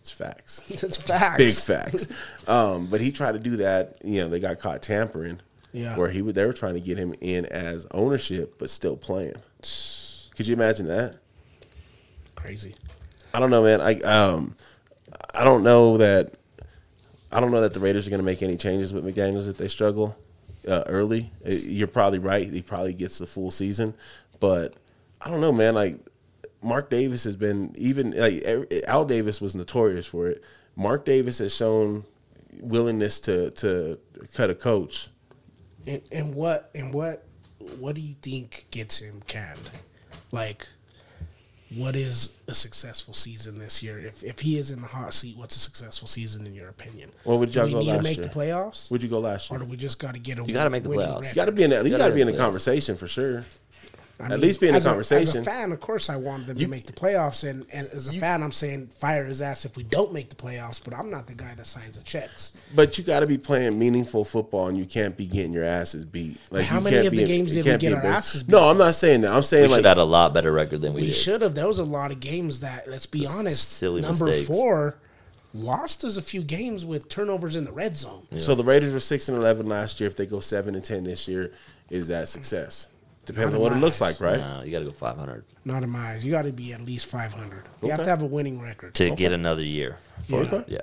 it's 0.00 0.10
facts. 0.10 0.62
It's 0.70 0.96
facts. 0.96 1.38
big 1.38 1.54
facts. 1.54 2.06
Um, 2.46 2.86
but 2.86 3.00
he 3.00 3.10
tried 3.10 3.32
to 3.32 3.38
do 3.38 3.56
that. 3.56 3.96
You 4.04 4.20
know, 4.20 4.28
they 4.28 4.40
got 4.40 4.58
caught 4.58 4.82
tampering. 4.82 5.40
Yeah. 5.72 5.96
Where 5.96 6.08
he 6.08 6.22
would, 6.22 6.34
they 6.34 6.46
were 6.46 6.54
trying 6.54 6.72
to 6.74 6.80
get 6.80 6.96
him 6.96 7.14
in 7.20 7.44
as 7.46 7.86
ownership, 7.90 8.54
but 8.58 8.70
still 8.70 8.96
playing. 8.96 9.34
Could 9.60 10.46
you 10.46 10.54
imagine 10.54 10.86
that? 10.86 11.16
Crazy. 12.34 12.74
I 13.34 13.40
don't 13.40 13.50
know, 13.50 13.62
man. 13.62 13.82
I 13.82 13.94
um, 14.00 14.56
I 15.34 15.44
don't 15.44 15.62
know 15.62 15.98
that. 15.98 16.35
I 17.32 17.40
don't 17.40 17.50
know 17.50 17.60
that 17.60 17.74
the 17.74 17.80
Raiders 17.80 18.06
are 18.06 18.10
going 18.10 18.20
to 18.20 18.24
make 18.24 18.42
any 18.42 18.56
changes 18.56 18.92
with 18.92 19.04
McDaniels 19.04 19.48
if 19.48 19.56
they 19.56 19.68
struggle 19.68 20.16
uh, 20.68 20.84
early. 20.86 21.30
Uh, 21.44 21.50
You're 21.50 21.88
probably 21.88 22.18
right. 22.18 22.48
He 22.48 22.62
probably 22.62 22.94
gets 22.94 23.18
the 23.18 23.26
full 23.26 23.50
season, 23.50 23.94
but 24.40 24.74
I 25.20 25.30
don't 25.30 25.40
know, 25.40 25.52
man. 25.52 25.74
Like 25.74 25.96
Mark 26.62 26.90
Davis 26.90 27.24
has 27.24 27.36
been 27.36 27.72
even 27.76 28.12
like 28.12 28.44
Al 28.86 29.04
Davis 29.04 29.40
was 29.40 29.54
notorious 29.54 30.06
for 30.06 30.28
it. 30.28 30.42
Mark 30.76 31.04
Davis 31.04 31.38
has 31.38 31.54
shown 31.54 32.04
willingness 32.60 33.20
to 33.20 33.50
to 33.52 33.98
cut 34.34 34.50
a 34.50 34.54
coach. 34.54 35.08
And, 35.86 36.02
and 36.10 36.34
what 36.34 36.70
and 36.74 36.92
what 36.92 37.24
what 37.78 37.94
do 37.94 38.00
you 38.00 38.14
think 38.20 38.66
gets 38.70 39.00
him 39.00 39.22
canned? 39.26 39.70
Like, 40.32 40.68
what 41.74 41.96
is 41.96 42.30
a 42.46 42.54
successful 42.54 43.12
season 43.12 43.58
this 43.58 43.82
year? 43.82 43.98
If 43.98 44.22
if 44.22 44.40
he 44.40 44.56
is 44.56 44.70
in 44.70 44.80
the 44.82 44.86
hot 44.86 45.12
seat, 45.14 45.36
what's 45.36 45.56
a 45.56 45.58
successful 45.58 46.06
season 46.06 46.46
in 46.46 46.54
your 46.54 46.68
opinion? 46.68 47.10
Well, 47.24 47.38
would 47.38 47.54
y'all 47.54 47.66
we 47.66 47.72
go 47.72 47.78
need 47.80 47.86
to 47.86 47.92
last 47.94 48.04
make 48.04 48.16
year? 48.18 48.26
the 48.26 48.32
playoffs, 48.32 48.90
Would 48.90 49.02
you 49.02 49.08
go 49.08 49.18
last 49.18 49.50
year? 49.50 49.58
or 49.58 49.64
do 49.64 49.68
we 49.68 49.76
just 49.76 49.98
got 49.98 50.14
to 50.14 50.20
get 50.20 50.38
a? 50.38 50.44
You 50.44 50.54
gotta 50.54 50.70
make 50.70 50.84
the 50.84 50.90
playoffs. 50.90 51.22
record? 51.22 51.26
You 51.28 51.34
got 51.34 51.44
to 51.46 51.52
be 51.52 51.62
in 51.64 51.70
that. 51.70 51.84
You 51.84 51.90
gotta 51.90 52.02
got 52.04 52.08
to 52.08 52.14
be 52.14 52.20
in 52.20 52.26
the 52.28 52.32
in 52.32 52.36
the 52.36 52.42
playoffs. 52.42 52.44
conversation 52.46 52.96
for 52.96 53.08
sure. 53.08 53.44
I 54.18 54.32
At 54.32 54.40
least 54.40 54.60
be 54.60 54.68
in 54.68 54.72
the 54.72 54.78
as 54.78 54.86
a- 54.86 54.88
conversation. 54.88 55.28
as 55.40 55.46
a 55.46 55.50
fan, 55.50 55.72
of 55.72 55.80
course, 55.80 56.08
I 56.08 56.16
want 56.16 56.46
them 56.46 56.56
You- 56.56 56.64
to 56.64 56.70
make 56.70 56.84
the 56.86 56.92
playoffs, 56.94 57.46
and, 57.46 57.66
and 57.70 57.86
as 57.92 58.08
a 58.16 58.18
fan, 58.18 58.42
I'm 58.42 58.50
saying 58.52 58.86
fire 58.98 59.24
his 59.26 59.42
ass 59.42 59.66
if 59.66 59.76
we 59.76 59.82
don't 59.82 60.10
make 60.12 60.30
the 60.30 60.36
playoffs. 60.36 60.80
But 60.82 60.94
I'm 60.94 61.10
not 61.10 61.26
the 61.26 61.34
guy 61.34 61.54
that 61.54 61.66
signs 61.66 61.98
the 61.98 62.02
checks. 62.02 62.52
But 62.74 62.96
you 62.96 63.04
got 63.04 63.20
to 63.20 63.26
be 63.26 63.36
playing 63.36 63.78
meaningful 63.78 64.24
football, 64.24 64.68
and 64.68 64.78
you 64.78 64.86
can't 64.86 65.16
be 65.18 65.26
getting 65.26 65.52
your 65.52 65.64
asses 65.64 66.06
beat. 66.06 66.38
Like 66.50 66.64
How 66.64 66.78
you 66.78 66.84
many 66.84 66.96
can't 66.96 67.06
of 67.08 67.10
be 67.10 67.18
the 67.18 67.24
games 67.26 67.50
you 67.54 67.62
did 67.62 67.64
we 67.64 67.70
can't 67.72 67.80
be 67.82 67.86
get 67.88 67.96
our 67.96 68.06
asses 68.06 68.42
beat? 68.42 68.52
No, 68.52 68.68
I'm 68.70 68.78
not 68.78 68.94
saying 68.94 69.20
that. 69.20 69.30
I'm 69.32 69.36
we 69.36 69.42
saying 69.42 69.64
should 69.64 69.70
like 69.72 69.84
have 69.84 69.98
had 69.98 69.98
a 69.98 70.04
lot 70.04 70.32
better 70.32 70.50
record 70.50 70.80
than 70.80 70.94
we, 70.94 71.02
We 71.02 71.12
should 71.12 71.42
have. 71.42 71.54
There 71.54 71.66
was 71.68 71.78
a 71.78 71.84
lot 71.84 72.10
of 72.10 72.18
games 72.20 72.60
that, 72.60 72.88
let's 72.88 73.04
be 73.06 73.26
honest, 73.26 73.70
silly 73.72 74.00
number 74.00 74.24
mistakes. 74.26 74.46
four 74.48 74.98
lost 75.52 76.04
us 76.04 76.16
a 76.16 76.22
few 76.22 76.42
games 76.42 76.84
with 76.86 77.08
turnovers 77.08 77.54
in 77.56 77.64
the 77.64 77.72
red 77.72 77.96
zone. 77.96 78.26
so. 78.38 78.54
The 78.54 78.64
Raiders 78.64 78.92
were 78.92 79.00
six 79.00 79.28
and 79.28 79.36
eleven 79.36 79.66
last 79.68 80.00
year. 80.00 80.06
If 80.06 80.16
they 80.16 80.26
go 80.26 80.40
seven 80.40 80.74
and 80.74 80.82
ten 80.84 81.04
this 81.04 81.28
year, 81.28 81.52
is 81.90 82.08
that 82.08 82.28
success? 82.30 82.88
Depends 83.26 83.54
on 83.54 83.60
what 83.60 83.72
it 83.72 83.76
looks 83.76 84.00
my 84.00 84.08
like, 84.08 84.20
right? 84.20 84.38
No, 84.38 84.62
you 84.62 84.70
got 84.72 84.78
to 84.78 84.84
go 84.86 84.92
500 84.92 85.44
Not 85.64 85.82
in 85.82 85.90
my 85.90 86.12
eyes. 86.12 86.24
You 86.24 86.32
got 86.32 86.42
to 86.42 86.52
be 86.52 86.72
at 86.72 86.80
least 86.80 87.06
500. 87.06 87.64
You 87.82 87.90
have 87.90 88.02
to 88.04 88.08
have 88.10 88.22
a 88.22 88.26
winning 88.26 88.60
record. 88.60 88.94
to 88.94 89.10
get 89.14 89.32
another 89.32 89.62
year. 89.62 89.98
For, 90.28 90.44
Yeah. 90.44 90.62
yeah. 90.68 90.80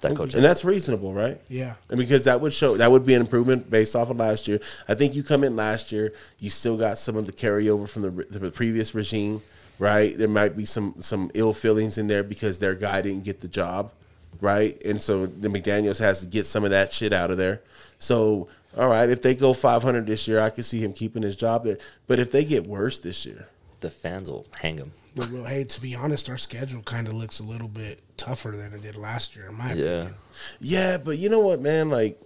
That 0.00 0.16
coach. 0.16 0.34
And 0.34 0.42
that's 0.42 0.64
reasonable, 0.64 1.12
right? 1.12 1.38
Yeah. 1.48 1.74
And 1.90 1.98
because 1.98 2.24
that 2.24 2.40
would 2.40 2.54
show 2.54 2.76
that 2.78 2.90
would 2.90 3.04
be 3.04 3.12
an 3.12 3.20
improvement 3.20 3.68
based 3.68 3.94
off 3.94 4.08
of 4.08 4.16
last 4.16 4.48
year. 4.48 4.58
I 4.88 4.94
think 4.94 5.14
you 5.14 5.22
come 5.22 5.44
in 5.44 5.56
last 5.56 5.92
year, 5.92 6.14
you 6.38 6.48
still 6.48 6.78
got 6.78 6.98
some 6.98 7.16
of 7.16 7.26
the 7.26 7.32
carryover 7.32 7.86
from 7.86 8.02
the, 8.02 8.10
the 8.10 8.50
previous 8.50 8.94
regime, 8.94 9.42
right? 9.78 10.16
There 10.16 10.26
might 10.28 10.56
be 10.56 10.64
some 10.64 10.94
some 11.00 11.30
ill 11.34 11.52
feelings 11.52 11.98
in 11.98 12.06
there 12.06 12.22
because 12.22 12.60
their 12.60 12.74
guy 12.74 13.02
didn't 13.02 13.24
get 13.24 13.40
the 13.42 13.48
job, 13.48 13.92
right? 14.40 14.80
And 14.86 14.98
so 14.98 15.26
the 15.26 15.48
McDaniels 15.48 15.98
has 15.98 16.20
to 16.20 16.26
get 16.26 16.46
some 16.46 16.64
of 16.64 16.70
that 16.70 16.94
shit 16.94 17.12
out 17.12 17.30
of 17.30 17.36
there. 17.36 17.60
So, 17.98 18.48
all 18.76 18.88
right, 18.88 19.08
if 19.08 19.22
they 19.22 19.34
go 19.34 19.52
500 19.52 20.06
this 20.06 20.28
year, 20.28 20.40
I 20.40 20.50
can 20.50 20.62
see 20.62 20.80
him 20.80 20.92
keeping 20.92 21.22
his 21.22 21.36
job 21.36 21.64
there. 21.64 21.78
But 22.06 22.18
if 22.20 22.30
they 22.30 22.44
get 22.44 22.66
worse 22.66 23.00
this 23.00 23.26
year, 23.26 23.48
the 23.80 23.90
fans 23.90 24.30
will 24.30 24.46
hang 24.60 24.76
him. 24.78 24.92
But, 25.16 25.30
well, 25.30 25.44
hey, 25.44 25.64
to 25.64 25.80
be 25.80 25.94
honest, 25.96 26.30
our 26.30 26.36
schedule 26.36 26.82
kind 26.82 27.08
of 27.08 27.14
looks 27.14 27.40
a 27.40 27.42
little 27.42 27.66
bit 27.68 28.00
tougher 28.16 28.50
than 28.52 28.72
it 28.72 28.80
did 28.82 28.96
last 28.96 29.34
year, 29.34 29.48
in 29.48 29.54
my 29.56 29.72
Yeah. 29.72 29.84
opinion. 29.84 30.14
yeah, 30.60 30.98
but 30.98 31.18
you 31.18 31.28
know 31.28 31.40
what, 31.40 31.60
man? 31.60 31.90
Like, 31.90 32.20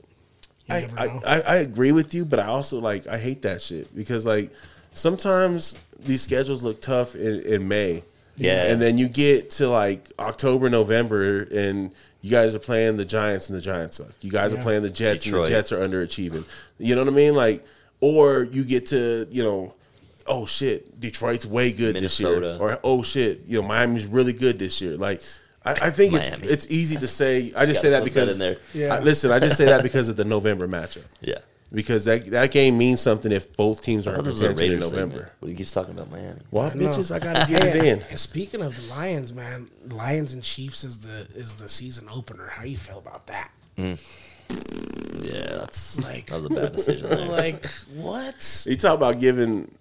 I, 0.70 0.88
I. 0.96 1.06
I, 1.26 1.40
I 1.40 1.56
agree 1.56 1.92
with 1.92 2.14
you, 2.14 2.24
but 2.24 2.38
I 2.38 2.46
also 2.46 2.80
like 2.80 3.06
I 3.06 3.18
hate 3.18 3.42
that 3.42 3.60
shit 3.60 3.94
because 3.94 4.24
like 4.24 4.50
sometimes 4.94 5.76
these 6.00 6.22
schedules 6.22 6.64
look 6.64 6.80
tough 6.80 7.14
in, 7.14 7.40
in 7.42 7.68
May. 7.68 8.02
Yeah. 8.36 8.64
And 8.72 8.80
then 8.80 8.96
you 8.98 9.08
get 9.08 9.50
to 9.50 9.68
like 9.68 10.08
October, 10.18 10.68
November, 10.70 11.42
and 11.54 11.90
you 12.24 12.30
guys 12.30 12.54
are 12.54 12.58
playing 12.58 12.96
the 12.96 13.04
Giants 13.04 13.50
and 13.50 13.58
the 13.58 13.60
Giants 13.60 13.98
suck. 13.98 14.08
You 14.22 14.30
guys 14.30 14.54
are 14.54 14.62
playing 14.62 14.82
the 14.82 14.88
Jets 14.88 15.26
and 15.26 15.34
the 15.34 15.46
Jets 15.46 15.72
are 15.72 15.78
underachieving. 15.78 16.46
You 16.78 16.94
know 16.94 17.02
what 17.02 17.12
I 17.12 17.14
mean? 17.14 17.34
Like, 17.34 17.62
or 18.00 18.44
you 18.44 18.64
get 18.64 18.86
to, 18.86 19.28
you 19.30 19.42
know, 19.42 19.74
oh 20.26 20.46
shit, 20.46 20.98
Detroit's 20.98 21.44
way 21.44 21.70
good 21.70 21.96
this 21.96 22.18
year, 22.18 22.56
or 22.58 22.80
oh 22.82 23.02
shit, 23.02 23.42
you 23.46 23.60
know 23.60 23.68
Miami's 23.68 24.06
really 24.06 24.32
good 24.32 24.58
this 24.58 24.80
year. 24.80 24.96
Like 24.96 25.20
I, 25.66 25.72
I 25.72 25.90
think 25.90 26.14
it's 26.14 26.30
Miami. 26.30 26.46
it's 26.46 26.66
easy 26.70 26.96
to 26.96 27.06
say. 27.06 27.52
I 27.54 27.66
just 27.66 27.82
say 27.82 27.90
that 27.90 28.02
put 28.02 28.14
that 28.14 28.20
because 28.26 28.32
in 28.32 28.38
there. 28.38 28.56
Yeah. 28.72 28.94
I- 28.94 29.00
listen, 29.00 29.30
I 29.30 29.38
just 29.38 29.58
say 29.58 29.66
that 29.66 29.82
because 29.82 30.08
of 30.08 30.16
the 30.16 30.24
November 30.24 30.66
matchup. 30.66 31.04
Yeah. 31.20 31.40
Because 31.74 32.04
that 32.04 32.26
that 32.26 32.50
game 32.52 32.78
means 32.78 33.00
something 33.00 33.32
if 33.32 33.56
both 33.56 33.82
teams 33.82 34.06
are 34.06 34.12
thought 34.12 34.20
in 34.20 34.24
this 34.26 34.32
was 34.34 34.42
contention 34.42 34.72
in 34.74 34.80
November. 34.80 35.16
man. 35.16 35.30
What 35.40 35.48
he 35.48 35.54
keeps 35.54 35.72
talking 35.72 35.94
about 35.94 36.10
Miami. 36.10 36.40
Well, 36.50 36.74
know. 36.74 36.86
bitches, 36.86 37.14
I 37.14 37.18
gotta 37.18 37.50
get 37.50 37.64
it 37.64 37.84
in. 37.84 38.02
and 38.08 38.18
speaking 38.18 38.62
of 38.62 38.76
the 38.80 38.94
Lions, 38.94 39.32
man, 39.32 39.68
Lions 39.90 40.32
and 40.32 40.42
Chiefs 40.42 40.84
is 40.84 40.98
the 40.98 41.26
is 41.34 41.54
the 41.54 41.68
season 41.68 42.08
opener. 42.10 42.46
How 42.46 42.64
you 42.64 42.76
feel 42.76 42.98
about 42.98 43.26
that? 43.26 43.50
Mm. 43.76 44.00
Yeah, 45.24 45.58
that's 45.58 46.02
Like- 46.02 46.26
that 46.26 46.36
was 46.36 46.44
a 46.44 46.50
bad 46.50 46.72
decision 46.72 47.08
there. 47.10 47.26
like 47.28 47.66
what? 47.94 48.64
You 48.68 48.76
talk 48.76 48.94
about 48.94 49.18
giving 49.18 49.74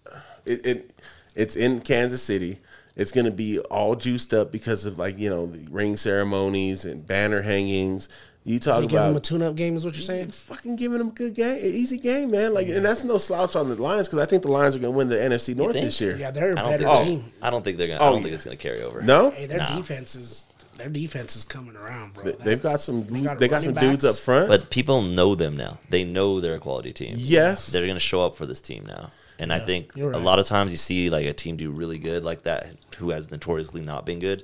it, 0.45 0.65
it. 0.65 0.93
It's 1.35 1.55
in 1.55 1.81
Kansas 1.81 2.21
City. 2.23 2.59
It's 2.95 3.11
going 3.11 3.25
to 3.25 3.31
be 3.31 3.57
all 3.59 3.95
juiced 3.95 4.33
up 4.35 4.51
because 4.51 4.85
of 4.85 4.99
like 4.99 5.17
you 5.17 5.29
know 5.29 5.47
the 5.47 5.67
ring 5.71 5.97
ceremonies 5.97 6.85
and 6.85 7.05
banner 7.05 7.41
hangings. 7.41 8.07
You 8.45 8.59
talk 8.59 8.81
You 8.81 8.89
give 8.89 8.99
them 8.99 9.15
a 9.15 9.21
tune-up 9.21 9.55
game, 9.55 9.77
is 9.77 9.85
what 9.85 9.93
you're 9.95 10.03
saying? 10.03 10.31
fucking 10.31 10.75
giving 10.75 10.97
them 10.97 11.07
a 11.09 11.11
good 11.11 11.33
game, 11.33 11.57
an 11.57 11.63
easy 11.73 11.97
game, 11.97 12.31
man. 12.31 12.53
Like, 12.53 12.67
and 12.67 12.85
that's 12.85 13.03
no 13.05 13.17
slouch 13.17 13.55
on 13.55 13.69
the 13.69 13.81
Lions 13.81 14.09
because 14.09 14.19
I 14.19 14.25
think 14.25 14.43
the 14.43 14.51
Lions 14.51 14.75
are 14.75 14.79
going 14.79 14.91
to 14.91 14.97
win 14.97 15.07
the 15.07 15.15
NFC 15.15 15.55
North 15.55 15.73
this 15.73 16.01
year. 16.01 16.17
Yeah, 16.17 16.31
they're 16.31 16.49
a 16.53 16.59
I 16.59 16.61
don't 16.61 16.65
better 16.71 16.83
think 16.85 16.99
Oh. 16.99 17.03
team. 17.05 17.31
I 17.41 17.49
don't 17.49 17.63
think 17.63 17.77
they're 17.77 17.87
gonna. 17.87 17.99
Oh, 18.01 18.07
I 18.07 18.09
don't 18.09 18.17
yeah. 18.17 18.23
think 18.23 18.35
it's 18.35 18.43
gonna 18.43 18.57
carry 18.57 18.81
over. 18.81 19.01
No, 19.01 19.31
Hey, 19.31 19.45
their 19.45 19.59
Nah. 19.59 19.77
defense 19.77 20.15
is 20.15 20.45
their 20.77 20.89
defense 20.89 21.35
is 21.37 21.43
coming 21.45 21.75
around, 21.77 22.15
bro. 22.15 22.23
They, 22.25 22.31
they've 22.43 22.61
got 22.61 22.81
some. 22.81 23.05
They 23.05 23.21
got 23.21 23.37
got, 23.39 23.49
running 23.51 23.61
some 23.61 23.73
dudes 23.75 24.03
up 24.03 24.15
front. 24.15 24.49
But 24.49 24.69
people 24.71 25.01
know 25.03 25.35
them 25.35 25.55
now. 25.55 25.77
They 25.89 26.03
know 26.03 26.41
they're 26.41 26.55
a 26.55 26.59
quality 26.59 26.91
team. 26.91 27.13
yes, 27.15 27.67
They're 27.67 27.83
going 27.83 27.93
to 27.95 27.99
show 27.99 28.25
up 28.25 28.35
for 28.35 28.45
this 28.45 28.59
team 28.59 28.83
now. 28.87 29.11
And 29.39 29.53
I 29.53 29.59
think 29.59 29.91
you're 29.95 30.11
a 30.11 30.17
lot 30.17 30.39
of 30.39 30.45
times 30.47 30.71
you 30.71 30.77
see 30.77 31.09
like 31.09 31.25
a 31.25 31.33
team 31.33 31.57
do 31.57 31.69
really 31.71 31.97
good 31.97 32.23
like 32.25 32.43
that 32.43 32.67
who 32.97 33.09
has 33.11 33.29
notoriously 33.31 33.81
not 33.81 34.05
been 34.05 34.19
good. 34.19 34.43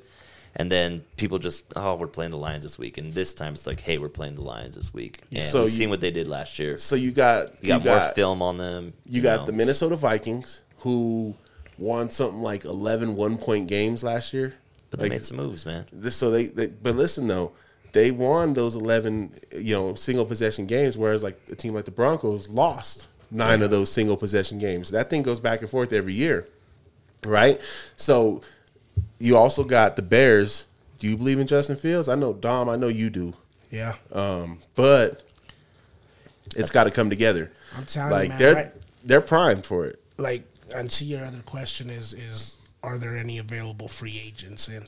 And 0.60 0.70
then 0.70 1.04
people 1.16 1.40
just, 1.40 1.64
oh, 1.78 1.96
we're 1.96 2.08
playing 2.08 2.32
the 2.32 2.38
Lions 2.38 2.64
this 2.64 2.78
week. 2.78 2.98
And 2.98 3.14
this 3.14 3.34
time 3.34 3.54
it's 3.54 3.66
like, 3.66 3.80
hey, 3.80 3.98
we're 3.98 4.10
playing 4.10 4.36
the 4.36 4.42
Lions 4.42 4.76
this 4.76 4.94
week. 4.94 5.22
And 5.32 5.42
So 5.42 5.62
we've 5.62 5.72
you- 5.72 5.78
seen 5.78 5.90
what 5.90 6.02
they 6.02 6.12
did 6.12 6.28
last 6.28 6.60
year. 6.60 6.76
so 6.78 6.96
you 6.98 7.12
got 7.12 7.64
You 7.64 7.70
got 7.80 7.86
more 7.86 8.00
film 8.14 8.42
on 8.42 8.58
them. 8.58 8.92
You 9.06 9.22
got 9.22 9.40
know. 9.42 9.46
the 9.48 9.54
Minnesota 9.54 9.96
Vikings 9.96 10.62
who 10.80 11.34
won 11.78 12.12
something 12.12 12.42
like 12.42 12.66
11 12.66 13.16
one 13.16 13.38
point 13.38 13.68
games 13.70 14.04
last 14.04 14.34
year. 14.34 14.54
But 14.92 15.00
they 15.00 15.06
Like, 15.06 15.12
made 15.14 15.26
some 15.26 15.38
moves, 15.38 15.66
man. 15.66 15.86
this, 15.94 16.16
so 16.18 16.30
they, 16.30 16.46
they, 16.48 16.68
but 16.68 16.96
listen 16.96 17.28
though, 17.28 17.54
they 17.94 18.12
won 18.12 18.54
those 18.54 18.76
11, 18.76 19.32
you 19.56 19.74
know, 19.74 19.96
single 19.96 20.26
possession 20.26 20.66
games, 20.66 20.98
whereas 20.98 21.24
like 21.24 21.40
a 21.52 21.56
team 21.56 21.74
like 21.74 21.86
the 21.86 21.92
Broncos 21.92 22.50
lost 22.50 23.08
nine 23.32 23.62
of 23.62 23.70
those 23.72 23.90
single 23.92 24.18
possession 24.18 24.58
games. 24.60 24.92
That 24.92 25.10
thing 25.10 25.22
goes 25.24 25.40
back 25.40 25.62
and 25.62 25.70
forth 25.70 25.94
every 25.94 26.14
year, 26.14 26.48
right? 27.26 27.62
So 27.96 28.42
you 29.20 29.36
also 29.38 29.64
got 29.64 29.96
the 29.96 30.02
Bears. 30.02 30.66
Do 31.00 31.08
you 31.08 31.16
believe 31.18 31.40
in 31.40 31.48
Justin 31.48 31.76
Fields? 31.76 32.10
I 32.10 32.16
know 32.16 32.34
Dom. 32.34 32.68
I 32.70 32.76
know 32.76 32.88
you 32.88 33.10
do, 33.10 33.34
yeah, 33.72 33.96
um, 34.12 34.60
but 34.76 35.24
it's 36.56 36.72
got 36.72 36.86
to 36.86 36.92
come 36.92 37.10
together. 37.10 37.52
I'm 37.78 37.86
telling 37.86 38.12
Like 38.12 38.24
you, 38.24 38.30
man. 38.30 38.38
they're 38.40 38.56
right? 38.56 38.74
they're 39.04 39.22
primed 39.22 39.66
for 39.66 39.86
it. 39.86 40.02
like 40.18 40.44
and 40.76 40.92
see 40.92 41.06
your 41.06 41.26
other 41.26 41.40
question 41.46 41.90
is 41.90 42.14
is 42.14 42.58
are 42.84 42.98
there 42.98 43.16
any 43.18 43.38
available 43.38 43.88
free 43.88 44.20
agents 44.24 44.68
and 44.68 44.88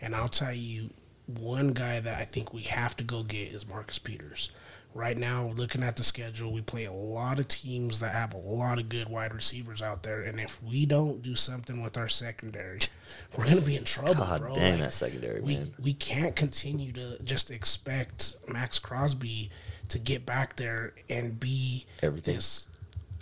and 0.00 0.14
I'll 0.16 0.28
tell 0.28 0.52
you 0.54 0.90
one 1.26 1.72
guy 1.72 2.00
that 2.00 2.18
I 2.20 2.24
think 2.24 2.52
we 2.54 2.62
have 2.62 2.96
to 2.96 3.04
go 3.04 3.22
get 3.22 3.52
is 3.52 3.66
Marcus 3.68 3.98
Peters. 3.98 4.50
Right 4.92 5.16
now, 5.16 5.52
looking 5.54 5.84
at 5.84 5.94
the 5.96 6.02
schedule, 6.02 6.52
we 6.52 6.62
play 6.62 6.84
a 6.84 6.92
lot 6.92 7.38
of 7.38 7.46
teams 7.46 8.00
that 8.00 8.12
have 8.12 8.34
a 8.34 8.38
lot 8.38 8.78
of 8.80 8.88
good 8.88 9.08
wide 9.08 9.32
receivers 9.32 9.80
out 9.80 10.02
there, 10.02 10.22
and 10.22 10.40
if 10.40 10.60
we 10.62 10.84
don't 10.84 11.22
do 11.22 11.36
something 11.36 11.80
with 11.80 11.96
our 11.96 12.08
secondary, 12.08 12.80
we're 13.38 13.44
gonna 13.44 13.60
be 13.60 13.76
in 13.76 13.84
trouble, 13.84 14.14
God 14.24 14.40
bro. 14.40 14.54
dang 14.54 14.72
Like, 14.72 14.80
that 14.80 14.94
secondary, 14.94 15.40
we, 15.40 15.56
man. 15.56 15.72
we 15.80 15.94
can't 15.94 16.34
continue 16.34 16.92
to 16.92 17.22
just 17.22 17.52
expect 17.52 18.34
Maxx 18.48 18.80
Crosby 18.80 19.50
to 19.90 19.98
get 19.98 20.26
back 20.26 20.56
there 20.56 20.92
and 21.08 21.38
be 21.38 21.86
Everything. 22.02 22.34
this 22.34 22.66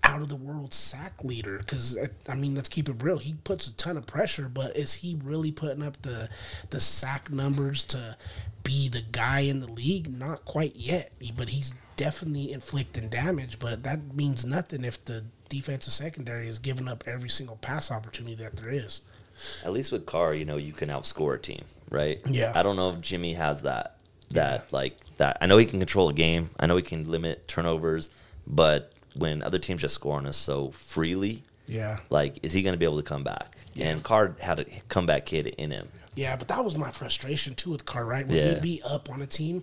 out 0.04 0.22
of 0.22 0.28
the 0.28 0.36
world 0.36 0.72
sack 0.72 1.24
leader 1.24 1.58
because 1.58 1.96
uh, 1.96 2.06
I 2.28 2.34
mean 2.34 2.54
let's 2.54 2.68
keep 2.68 2.88
it 2.88 3.02
real 3.02 3.18
he 3.18 3.34
puts 3.42 3.66
a 3.66 3.74
ton 3.76 3.96
of 3.96 4.06
pressure 4.06 4.48
but 4.48 4.76
is 4.76 4.94
he 4.94 5.18
really 5.22 5.50
putting 5.50 5.82
up 5.82 6.00
the 6.02 6.28
the 6.70 6.78
sack 6.80 7.32
numbers 7.32 7.82
to 7.84 8.16
be 8.68 8.88
the 8.88 9.00
guy 9.00 9.40
in 9.40 9.60
the 9.60 9.66
league 9.66 10.06
not 10.12 10.44
quite 10.44 10.76
yet 10.76 11.10
but 11.34 11.48
he's 11.48 11.72
definitely 11.96 12.52
inflicting 12.52 13.08
damage 13.08 13.58
but 13.58 13.82
that 13.82 14.14
means 14.14 14.44
nothing 14.44 14.84
if 14.84 15.02
the 15.06 15.24
defensive 15.48 15.92
secondary 15.92 16.46
is 16.46 16.58
giving 16.58 16.86
up 16.86 17.02
every 17.06 17.30
single 17.30 17.56
pass 17.56 17.90
opportunity 17.90 18.34
that 18.34 18.56
there 18.56 18.68
is 18.70 19.00
At 19.64 19.72
least 19.72 19.92
with 19.92 20.04
Carr, 20.04 20.34
you 20.34 20.44
know, 20.44 20.56
you 20.56 20.72
can 20.72 20.88
outscore 20.88 21.36
a 21.36 21.38
team, 21.38 21.64
right? 21.90 22.20
Yeah. 22.26 22.52
I 22.54 22.62
don't 22.62 22.76
know 22.76 22.90
if 22.90 23.00
Jimmy 23.00 23.34
has 23.34 23.62
that. 23.62 23.94
That 24.30 24.72
like 24.72 24.98
that. 25.16 25.38
I 25.40 25.46
know 25.46 25.56
he 25.56 25.64
can 25.64 25.78
control 25.78 26.10
a 26.10 26.12
game. 26.12 26.50
I 26.60 26.66
know 26.66 26.76
he 26.76 26.82
can 26.82 27.10
limit 27.10 27.48
turnovers, 27.48 28.10
but 28.46 28.92
when 29.14 29.42
other 29.42 29.58
teams 29.58 29.80
just 29.80 29.94
score 29.94 30.16
on 30.18 30.26
us 30.26 30.36
so 30.36 30.70
freely, 30.72 31.44
yeah 31.68 31.98
like 32.10 32.38
is 32.42 32.52
he 32.52 32.62
going 32.62 32.72
to 32.72 32.78
be 32.78 32.84
able 32.86 32.96
to 32.96 33.02
come 33.02 33.22
back? 33.24 33.56
And 33.78 34.02
Carr 34.02 34.34
had 34.40 34.60
a 34.60 34.64
comeback 34.88 35.26
kid 35.26 35.46
in 35.46 35.70
him. 35.70 35.88
Yeah, 36.16 36.34
but 36.36 36.48
that 36.48 36.64
was 36.64 36.76
my 36.76 36.90
frustration 36.90 37.54
too 37.54 37.70
with 37.70 37.84
Carr, 37.86 38.04
right? 38.04 38.26
When 38.26 38.36
Yeah. 38.36 38.54
he'd 38.54 38.62
be 38.62 38.82
up 38.84 39.08
on 39.10 39.22
a 39.22 39.26
team, 39.26 39.62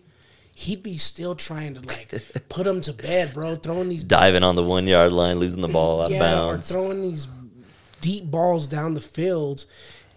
he'd 0.55 0.81
be 0.83 0.97
still 0.97 1.35
trying 1.35 1.73
to 1.75 1.81
like 1.81 2.07
put 2.47 2.65
him 2.65 2.79
to 2.81 2.93
bed, 2.93 3.33
bro. 3.33 3.55
Throwing 3.55 3.89
these 3.89 4.03
Diving 4.05 4.43
on 4.43 4.55
the 4.55 4.63
one 4.63 4.87
yard 4.87 5.11
line, 5.11 5.37
losing 5.39 5.61
the 5.61 5.67
ball 5.67 6.01
out 6.01 6.05
of 6.05 6.11
yeah, 6.11 6.19
bounds. 6.19 6.71
or 6.71 6.73
throwing 6.73 7.01
these 7.01 7.27
deep 8.01 8.29
balls 8.31 8.67
down 8.67 8.93
the 8.93 9.01
field, 9.01 9.65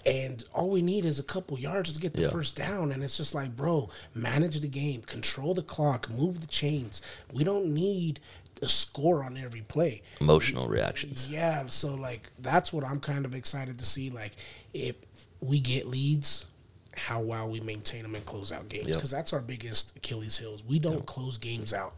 and 0.06 0.44
all 0.54 0.68
we 0.70 0.80
need 0.82 1.04
is 1.04 1.18
a 1.18 1.22
couple 1.24 1.58
yards 1.58 1.92
to 1.92 2.00
get 2.00 2.12
the 2.14 2.22
Yeah. 2.22 2.28
first 2.28 2.54
down. 2.54 2.92
And 2.92 3.02
it's 3.02 3.16
just 3.16 3.34
like, 3.34 3.56
bro, 3.56 3.88
manage 4.14 4.60
the 4.60 4.68
game, 4.68 5.02
control 5.02 5.54
the 5.54 5.62
clock, 5.62 6.08
move 6.10 6.40
the 6.40 6.46
chains. 6.46 7.02
We 7.32 7.42
don't 7.44 7.66
need 7.74 8.20
a 8.62 8.68
score 8.68 9.22
on 9.24 9.36
every 9.36 9.60
play. 9.62 10.02
Emotional 10.20 10.68
reactions. 10.68 11.28
Yeah, 11.30 11.66
so 11.68 11.94
like 11.94 12.30
that's 12.38 12.72
what 12.72 12.84
I'm 12.84 13.00
kind 13.00 13.24
of 13.24 13.34
excited 13.34 13.78
to 13.78 13.84
see. 13.84 14.10
Like 14.10 14.32
if 14.74 14.94
we 15.40 15.60
get 15.60 15.86
leads, 15.86 16.46
how 16.96 17.20
well 17.20 17.48
we 17.48 17.60
maintain 17.60 18.02
them 18.02 18.14
and 18.14 18.24
close 18.26 18.50
out 18.52 18.68
games 18.68 18.86
Yep. 18.86 18.96
because 18.96 19.10
that's 19.10 19.32
our 19.32 19.40
biggest 19.40 19.96
Achilles 19.96 20.38
heels. 20.38 20.64
We 20.66 20.78
don't 20.78 21.06
close 21.06 21.38
games 21.38 21.72
out. 21.72 21.94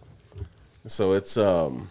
So 0.87 1.13
it's 1.13 1.37
um, 1.37 1.89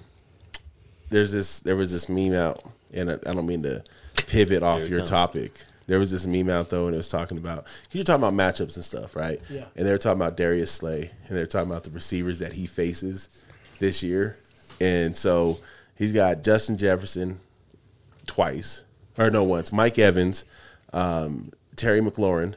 there's 1.10 1.32
this 1.32 1.60
there 1.62 1.76
was 1.76 1.92
this 1.92 2.10
meme 2.10 2.34
out, 2.34 2.62
and 2.94 3.12
I 3.12 3.14
I 3.26 3.34
don't 3.34 3.46
mean 3.48 3.64
to 3.64 3.84
pivot 4.28 4.64
off 4.64 4.88
your 4.88 5.00
comes. 5.00 5.10
topic. 5.10 5.52
There 5.88 5.98
was 6.00 6.12
this 6.12 6.28
meme 6.28 6.50
out 6.50 6.70
though, 6.70 6.86
and 6.86 6.94
it 6.94 6.98
was 6.98 7.08
talking 7.08 7.38
about 7.40 7.66
you're 7.92 8.04
talking 8.04 8.24
about 8.24 8.34
matchups 8.34 8.76
and 8.76 8.86
stuff, 8.86 9.16
right? 9.16 9.42
Yeah. 9.50 9.66
And 9.76 9.88
they 9.88 9.92
were 9.92 9.98
talking 9.98 10.20
about 10.22 10.38
Darius 10.38 10.72
Slay, 10.72 11.10
and 11.28 11.36
they're 11.38 11.48
talking 11.48 11.70
about 11.72 11.84
the 11.84 11.90
receivers 11.92 12.38
that 12.40 12.54
he 12.54 12.68
faces 12.68 13.30
this 13.80 14.04
year, 14.04 14.38
and 14.80 15.16
so 15.16 15.60
he's 15.96 16.14
got 16.14 16.44
Justin 16.44 16.78
Jefferson 16.78 17.40
twice, 18.26 18.84
or 19.18 19.30
no 19.30 19.44
once, 19.44 19.72
Mike 19.72 19.98
Evans, 20.00 20.46
um, 20.94 21.52
Terry 21.76 22.02
McLaurin. 22.02 22.56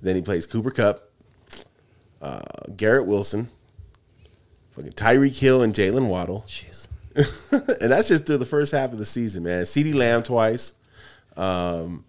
Then 0.00 0.16
he 0.16 0.22
plays 0.22 0.46
Cooper 0.46 0.70
Kupp, 0.70 1.10
uh, 2.22 2.40
Garrett 2.76 3.06
Wilson, 3.06 3.48
fucking 4.70 4.92
Tyreek 4.92 5.36
Hill, 5.38 5.62
and 5.62 5.74
Jaylen 5.74 6.08
Waddle 6.08 6.44
Jeez. 6.46 6.86
and 7.80 7.90
that's 7.90 8.06
just 8.06 8.26
through 8.26 8.38
the 8.38 8.44
first 8.44 8.70
half 8.72 8.92
of 8.92 8.98
the 8.98 9.04
season, 9.06 9.42
man. 9.42 9.64
CeeDee 9.64 9.94
Lamb 9.94 10.22
twice. 10.22 10.72
Um, 11.36 12.04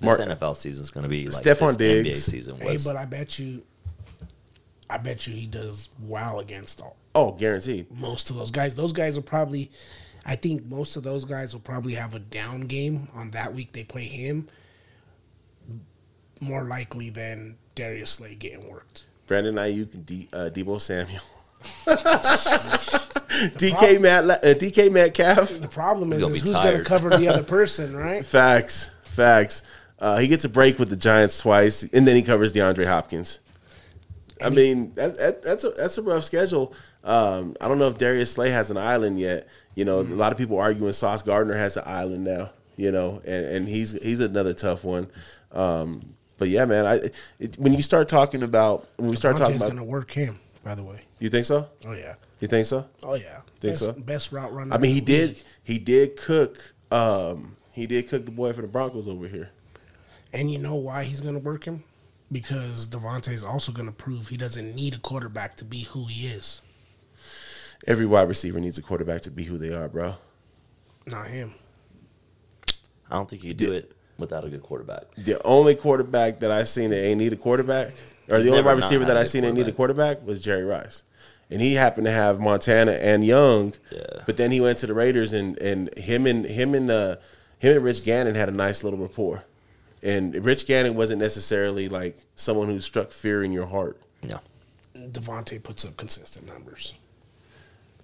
This 0.00 0.18
NFL 0.18 0.56
season 0.56 0.82
is 0.82 0.90
going 0.90 1.04
to 1.04 1.08
be 1.08 1.26
like 1.28 1.42
Stefon 1.42 1.76
this 1.76 2.02
NBA 2.02 2.04
Diggs. 2.04 2.24
season 2.24 2.56
Hey, 2.56 2.72
was. 2.72 2.84
but 2.84 2.96
I 2.96 3.04
bet 3.04 3.38
you, 3.38 3.62
I 4.90 4.96
bet 4.98 5.26
you 5.28 5.34
he 5.34 5.46
does 5.46 5.90
well 6.00 6.40
against 6.40 6.82
all, 6.82 6.96
oh, 7.16 7.32
guaranteed. 7.32 7.90
most 7.90 8.30
of 8.30 8.36
those 8.36 8.50
guys. 8.50 8.74
Those 8.74 8.92
guys 8.92 9.16
will 9.16 9.24
probably, 9.24 9.70
I 10.24 10.36
think 10.36 10.66
most 10.66 10.96
of 10.96 11.02
those 11.02 11.24
guys 11.24 11.52
will 11.52 11.60
probably 11.60 11.94
have 11.94 12.14
a 12.14 12.18
down 12.18 12.62
game 12.62 13.08
on 13.14 13.30
that 13.32 13.54
week 13.54 13.72
they 13.72 13.84
play 13.84 14.04
him. 14.04 14.48
More 16.40 16.64
likely 16.64 17.10
than 17.10 17.56
Darius 17.74 18.10
Slay 18.10 18.34
getting 18.34 18.68
worked. 18.70 19.06
Brandon 19.26 19.54
Aiyuk 19.54 19.94
and 19.94 20.06
D, 20.06 20.28
uh, 20.32 20.50
Deebo 20.52 20.80
Samuel. 20.80 21.22
DK 23.56 24.00
Matt, 24.00 24.24
uh, 24.24 24.36
DK 24.54 24.92
Metcalf. 24.92 25.60
The 25.60 25.68
problem 25.68 26.12
is, 26.12 26.22
is 26.22 26.42
who's 26.42 26.60
going 26.60 26.78
to 26.78 26.84
cover 26.84 27.10
the 27.16 27.28
other 27.28 27.42
person, 27.56 27.96
right? 27.96 28.24
Facts, 28.24 28.90
facts. 29.04 29.62
Uh, 29.98 30.18
he 30.18 30.28
gets 30.28 30.44
a 30.44 30.48
break 30.48 30.78
with 30.78 30.90
the 30.90 30.96
Giants 30.96 31.40
twice, 31.40 31.82
and 31.82 32.06
then 32.06 32.16
he 32.16 32.22
covers 32.22 32.52
DeAndre 32.52 32.86
Hopkins. 32.86 33.38
I 34.42 34.50
mean, 34.50 34.92
that, 34.94 35.16
that, 35.18 35.42
that's 35.42 35.64
a 35.64 35.70
that's 35.70 35.96
a 35.98 36.02
rough 36.02 36.24
schedule. 36.24 36.74
Um, 37.06 37.54
I 37.60 37.68
don't 37.68 37.78
know 37.78 37.88
if 37.88 37.98
Darius 37.98 38.32
Slay 38.32 38.50
has 38.50 38.70
an 38.70 38.76
island 38.76 39.18
yet. 39.18 39.48
You 39.74 39.84
know, 39.84 40.00
a 40.00 40.02
lot 40.02 40.32
of 40.32 40.38
people 40.38 40.58
arguing 40.58 40.92
Sauce 40.92 41.22
Gardner 41.22 41.56
has 41.56 41.76
an 41.76 41.84
island 41.86 42.24
now. 42.24 42.50
You 42.76 42.92
know, 42.92 43.22
and, 43.24 43.46
and 43.46 43.68
he's 43.68 43.92
he's 43.92 44.20
another 44.20 44.52
tough 44.52 44.84
one. 44.84 45.08
Um, 45.52 46.14
but 46.36 46.48
yeah, 46.48 46.66
man, 46.66 46.84
I 46.84 47.00
it, 47.38 47.56
when 47.58 47.72
you 47.72 47.82
start 47.82 48.08
talking 48.08 48.42
about 48.42 48.86
when 48.96 49.08
we 49.08 49.16
start 49.16 49.36
talking 49.36 49.56
about 49.56 49.72
going 49.72 49.82
to 49.82 49.84
work 49.84 50.10
him. 50.10 50.38
by 50.62 50.74
the 50.74 50.82
way. 50.82 51.00
You 51.18 51.30
think 51.30 51.46
so? 51.46 51.68
Oh 51.86 51.92
yeah. 51.92 52.16
You 52.40 52.48
think 52.48 52.66
so? 52.66 52.86
Oh 53.02 53.14
yeah. 53.14 53.40
Think 53.60 53.72
best, 53.72 53.80
so? 53.80 53.92
Best 53.92 54.32
route 54.32 54.52
runner. 54.52 54.74
I 54.74 54.78
mean, 54.78 54.92
he 54.92 55.00
the 55.00 55.26
league. 55.26 55.36
did. 55.36 55.44
He 55.62 55.78
did 55.78 56.16
cook. 56.16 56.74
Um, 56.90 57.56
he 57.72 57.86
did 57.86 58.08
cook 58.08 58.26
the 58.26 58.32
boy 58.32 58.52
for 58.52 58.62
the 58.62 58.68
Broncos 58.68 59.08
over 59.08 59.26
here. 59.26 59.50
And 60.32 60.50
you 60.50 60.58
know 60.58 60.74
why 60.74 61.04
he's 61.04 61.20
going 61.20 61.34
to 61.34 61.40
work 61.40 61.64
him? 61.64 61.84
Because 62.30 62.88
Davante 62.88 63.32
is 63.32 63.44
also 63.44 63.72
going 63.72 63.86
to 63.86 63.92
prove 63.92 64.28
he 64.28 64.36
doesn't 64.36 64.74
need 64.74 64.92
a 64.92 64.98
quarterback 64.98 65.54
to 65.56 65.64
be 65.64 65.84
who 65.84 66.06
he 66.06 66.26
is. 66.26 66.60
Every 67.86 68.06
wide 68.06 68.28
receiver 68.28 68.60
needs 68.60 68.78
a 68.78 68.82
quarterback 68.82 69.22
to 69.22 69.30
be 69.30 69.44
who 69.44 69.58
they 69.58 69.72
are, 69.74 69.88
bro. 69.88 70.14
Not 71.06 71.28
him. 71.28 71.54
I 73.10 73.16
don't 73.16 73.28
think 73.28 73.44
you 73.44 73.50
could 73.50 73.66
do 73.66 73.72
it 73.72 73.92
without 74.18 74.44
a 74.44 74.48
good 74.48 74.62
quarterback. 74.62 75.02
The 75.16 75.40
only 75.44 75.74
quarterback 75.74 76.40
that 76.40 76.50
I 76.50 76.64
seen 76.64 76.90
that 76.90 77.02
ain't 77.02 77.18
need 77.18 77.32
a 77.32 77.36
quarterback, 77.36 77.92
or 78.28 78.36
He's 78.36 78.46
the 78.46 78.50
only 78.50 78.62
wide 78.62 78.72
receiver 78.72 79.04
that 79.04 79.16
a 79.16 79.20
I 79.20 79.22
good 79.22 79.28
seen 79.28 79.42
that 79.42 79.52
need 79.52 79.68
a 79.68 79.72
quarterback 79.72 80.24
was 80.26 80.40
Jerry 80.40 80.64
Rice, 80.64 81.02
and 81.50 81.60
he 81.60 81.74
happened 81.74 82.06
to 82.06 82.12
have 82.12 82.40
Montana 82.40 82.92
and 82.92 83.24
Young. 83.24 83.74
Yeah. 83.92 84.22
But 84.26 84.36
then 84.36 84.50
he 84.50 84.60
went 84.60 84.78
to 84.78 84.86
the 84.86 84.94
Raiders, 84.94 85.32
and 85.32 85.58
and 85.58 85.96
him 85.96 86.26
and 86.26 86.44
him 86.44 86.74
and 86.74 86.90
uh, 86.90 87.16
him 87.58 87.76
and 87.76 87.84
Rich 87.84 88.04
Gannon 88.04 88.34
had 88.34 88.48
a 88.48 88.52
nice 88.52 88.82
little 88.82 88.98
rapport. 88.98 89.44
And 90.02 90.44
Rich 90.44 90.66
Gannon 90.66 90.94
wasn't 90.94 91.20
necessarily 91.20 91.88
like 91.88 92.16
someone 92.34 92.68
who 92.68 92.80
struck 92.80 93.10
fear 93.10 93.42
in 93.42 93.52
your 93.52 93.66
heart. 93.66 94.00
No. 94.22 94.40
Davante 94.94 95.62
puts 95.62 95.84
up 95.84 95.96
consistent 95.96 96.46
numbers. 96.46 96.94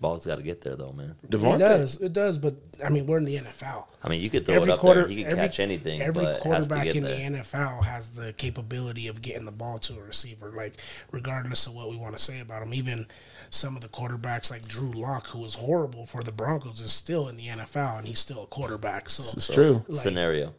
Ball's 0.03 0.27
got 0.27 0.37
to 0.37 0.43
get 0.43 0.61
there, 0.61 0.77
though, 0.77 0.93
man. 0.93 1.15
Davante, 1.29 1.55
It 1.55 1.59
does. 1.59 2.01
It 2.01 2.13
does. 2.13 2.37
But 2.37 2.57
I 2.85 2.91
mean, 2.91 3.07
we're 3.07 3.17
in 3.19 3.25
the 3.25 3.37
NFL. 3.39 3.85
I 4.05 4.09
mean, 4.11 4.21
you 4.21 4.29
could 4.29 4.45
throw 4.45 4.57
Every 4.57 4.71
it 4.71 4.75
up 4.75 4.81
quarter, 4.81 5.03
there. 5.03 5.09
He 5.09 5.23
can 5.23 5.33
every, 5.33 5.39
catch 5.45 5.61
anything, 5.61 6.03
Every 6.03 6.25
but 6.25 6.25
it 6.25 6.43
has 6.43 6.67
to 6.67 6.75
quarterback 6.75 6.85
get 6.85 6.97
in 6.97 7.03
there. 7.05 7.31
the 7.31 7.39
NFL 7.39 7.85
has 7.85 8.11
the 8.11 8.33
capability 8.35 9.07
of 9.09 9.23
getting 9.23 9.45
the 9.47 9.53
ball 9.53 9.79
to 9.79 9.95
a 9.99 10.03
receiver. 10.03 10.51
Like, 10.55 10.75
regardless 11.13 11.67
of 11.67 11.75
what 11.75 11.89
we 11.89 11.97
want 11.97 12.17
to 12.17 12.23
say 12.23 12.41
about 12.41 12.63
him, 12.67 12.75
even 12.75 13.07
some 13.49 13.77
of 13.77 13.81
the 13.83 13.89
quarterbacks 13.89 14.51
like 14.51 14.67
Drew 14.69 14.91
Lock, 14.91 15.29
who 15.29 15.39
was 15.39 15.55
horrible 15.55 16.05
for 16.05 16.23
the 16.23 16.33
Broncos, 16.33 16.81
is 16.81 16.93
still 16.93 17.29
in 17.29 17.37
the 17.37 17.47
NFL 17.47 17.99
and 17.99 18.07
he's 18.07 18.19
still 18.19 18.43
a 18.43 18.47
quarterback. 18.47 19.09
So 19.09 19.23
it's 19.37 19.47
true. 19.47 19.85
Like- 19.89 20.03
Scenario: 20.03 20.55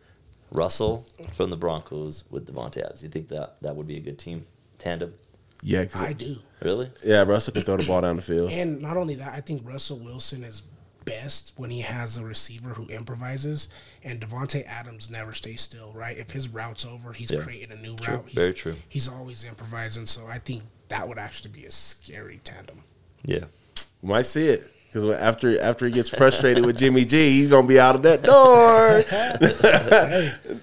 Russell 0.52 1.06
from 1.34 1.50
the 1.50 1.58
Broncos 1.58 2.24
with 2.30 2.48
Davante 2.48 2.78
Adams. 2.78 3.04
You 3.04 3.10
think 3.10 3.28
that 3.30 3.58
that 3.62 3.76
would 3.76 3.88
be 3.88 3.98
a 3.98 4.02
good 4.02 4.18
team 4.20 4.46
tandem? 4.78 5.14
Yeah, 5.64 5.86
'cause- 5.86 6.04
I 6.04 6.14
do. 6.14 6.40
Really? 6.62 6.92
yeah, 7.04 7.24
Russell 7.24 7.54
can 7.54 7.64
throw 7.64 7.78
the 7.78 7.86
ball 7.86 8.02
down 8.02 8.18
the 8.18 8.22
field. 8.22 8.52
And 8.52 8.82
not 8.82 8.98
only 8.98 9.16
that, 9.16 9.34
I 9.34 9.42
think 9.42 9.66
Russell 9.68 9.98
Wilson 10.00 10.44
is 10.44 10.62
best 11.06 11.54
when 11.58 11.70
he 11.70 11.82
has 11.82 12.16
a 12.18 12.24
receiver 12.24 12.70
who 12.76 12.86
improvises, 12.88 13.68
and 14.04 14.22
Davante 14.22 14.66
Adams 14.66 15.10
never 15.10 15.34
stays 15.34 15.62
still. 15.62 15.92
Right? 15.94 16.18
If 16.18 16.32
his 16.32 16.48
route's 16.50 16.86
over, 16.86 17.14
he's 17.14 17.32
Yeah. 17.32 17.42
creating 17.42 17.72
a 17.78 17.82
new 17.82 17.96
True. 17.96 18.16
route. 18.16 18.26
He's, 18.28 18.36
Very 18.36 18.54
true. 18.54 18.76
He's 18.88 19.08
always 19.08 19.44
improvising, 19.44 20.06
so 20.06 20.28
I 20.28 20.40
think 20.40 20.64
that 20.90 21.08
would 21.08 21.18
actually 21.18 21.52
be 21.52 21.66
a 21.66 21.72
scary 21.72 22.40
tandem. 22.44 22.84
Yeah. 23.26 23.46
We 24.02 24.10
might 24.10 24.26
see 24.26 24.48
it 24.48 24.70
because 24.94 25.10
after 25.20 25.60
after 25.62 25.88
he 25.88 25.92
gets 25.92 26.10
frustrated 26.10 26.66
with 26.66 26.78
Jimmy 26.78 27.04
G, 27.04 27.32
he's 27.32 27.50
gonna 27.50 27.68
be 27.68 27.80
out 27.80 27.96
of 27.96 28.04
that 28.04 28.22
door. 28.22 29.04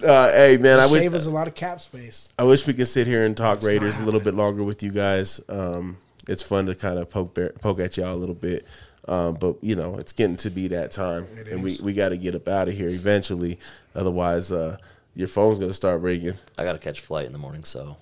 uh, 0.09 0.31
hey 0.31 0.57
man, 0.57 0.79
I 0.79 0.83
wish 0.83 1.01
Save 1.01 1.15
us 1.15 1.25
a 1.25 1.31
lot 1.31 1.47
of 1.47 1.55
cap 1.55 1.81
space. 1.81 2.31
I 2.39 2.43
wish 2.43 2.65
we 2.65 2.73
could 2.73 2.87
sit 2.87 3.07
here 3.07 3.25
and 3.25 3.35
talk 3.35 3.57
It's 3.57 3.67
Raiders 3.67 3.99
a 3.99 4.05
little 4.05 4.21
bit 4.21 4.33
longer 4.33 4.63
with 4.63 4.83
you 4.83 4.91
guys. 4.91 5.41
Um, 5.49 5.97
it's 6.27 6.43
fun 6.43 6.67
to 6.67 6.75
kind 6.75 6.97
of 6.97 7.09
poke 7.09 7.33
bear, 7.33 7.49
poke 7.59 7.79
at 7.79 7.97
y'all 7.97 8.13
a 8.13 8.15
little 8.15 8.35
bit, 8.35 8.65
um, 9.07 9.33
but 9.33 9.61
you 9.61 9.75
know 9.75 9.97
it's 9.97 10.13
getting 10.13 10.37
to 10.37 10.49
be 10.49 10.69
that 10.69 10.91
time, 10.91 11.25
It 11.37 11.49
and 11.49 11.61
we, 11.61 11.73
is. 11.73 11.81
we 11.81 11.93
got 11.93 12.09
to 12.09 12.17
get 12.17 12.33
up 12.33 12.47
out 12.47 12.69
of 12.69 12.73
here 12.73 12.87
eventually. 12.87 13.59
Otherwise, 13.95 14.51
uh, 14.51 14.77
your 15.13 15.27
phone's 15.27 15.59
gonna 15.59 15.73
start 15.73 16.01
ringing. 16.01 16.35
I 16.57 16.63
got 16.63 16.73
to 16.73 16.79
catch 16.79 16.99
a 16.99 17.01
flight 17.01 17.25
in 17.25 17.33
the 17.33 17.37
morning, 17.37 17.65
so 17.65 17.97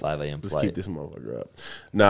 5 0.00 0.20
a.m. 0.22 0.40
Let's 0.42 0.54
flight. 0.54 0.64
keep 0.64 0.74
this 0.74 0.88
motherfucker 0.88 1.40
up. 1.40 1.50
Nah, 1.92 2.02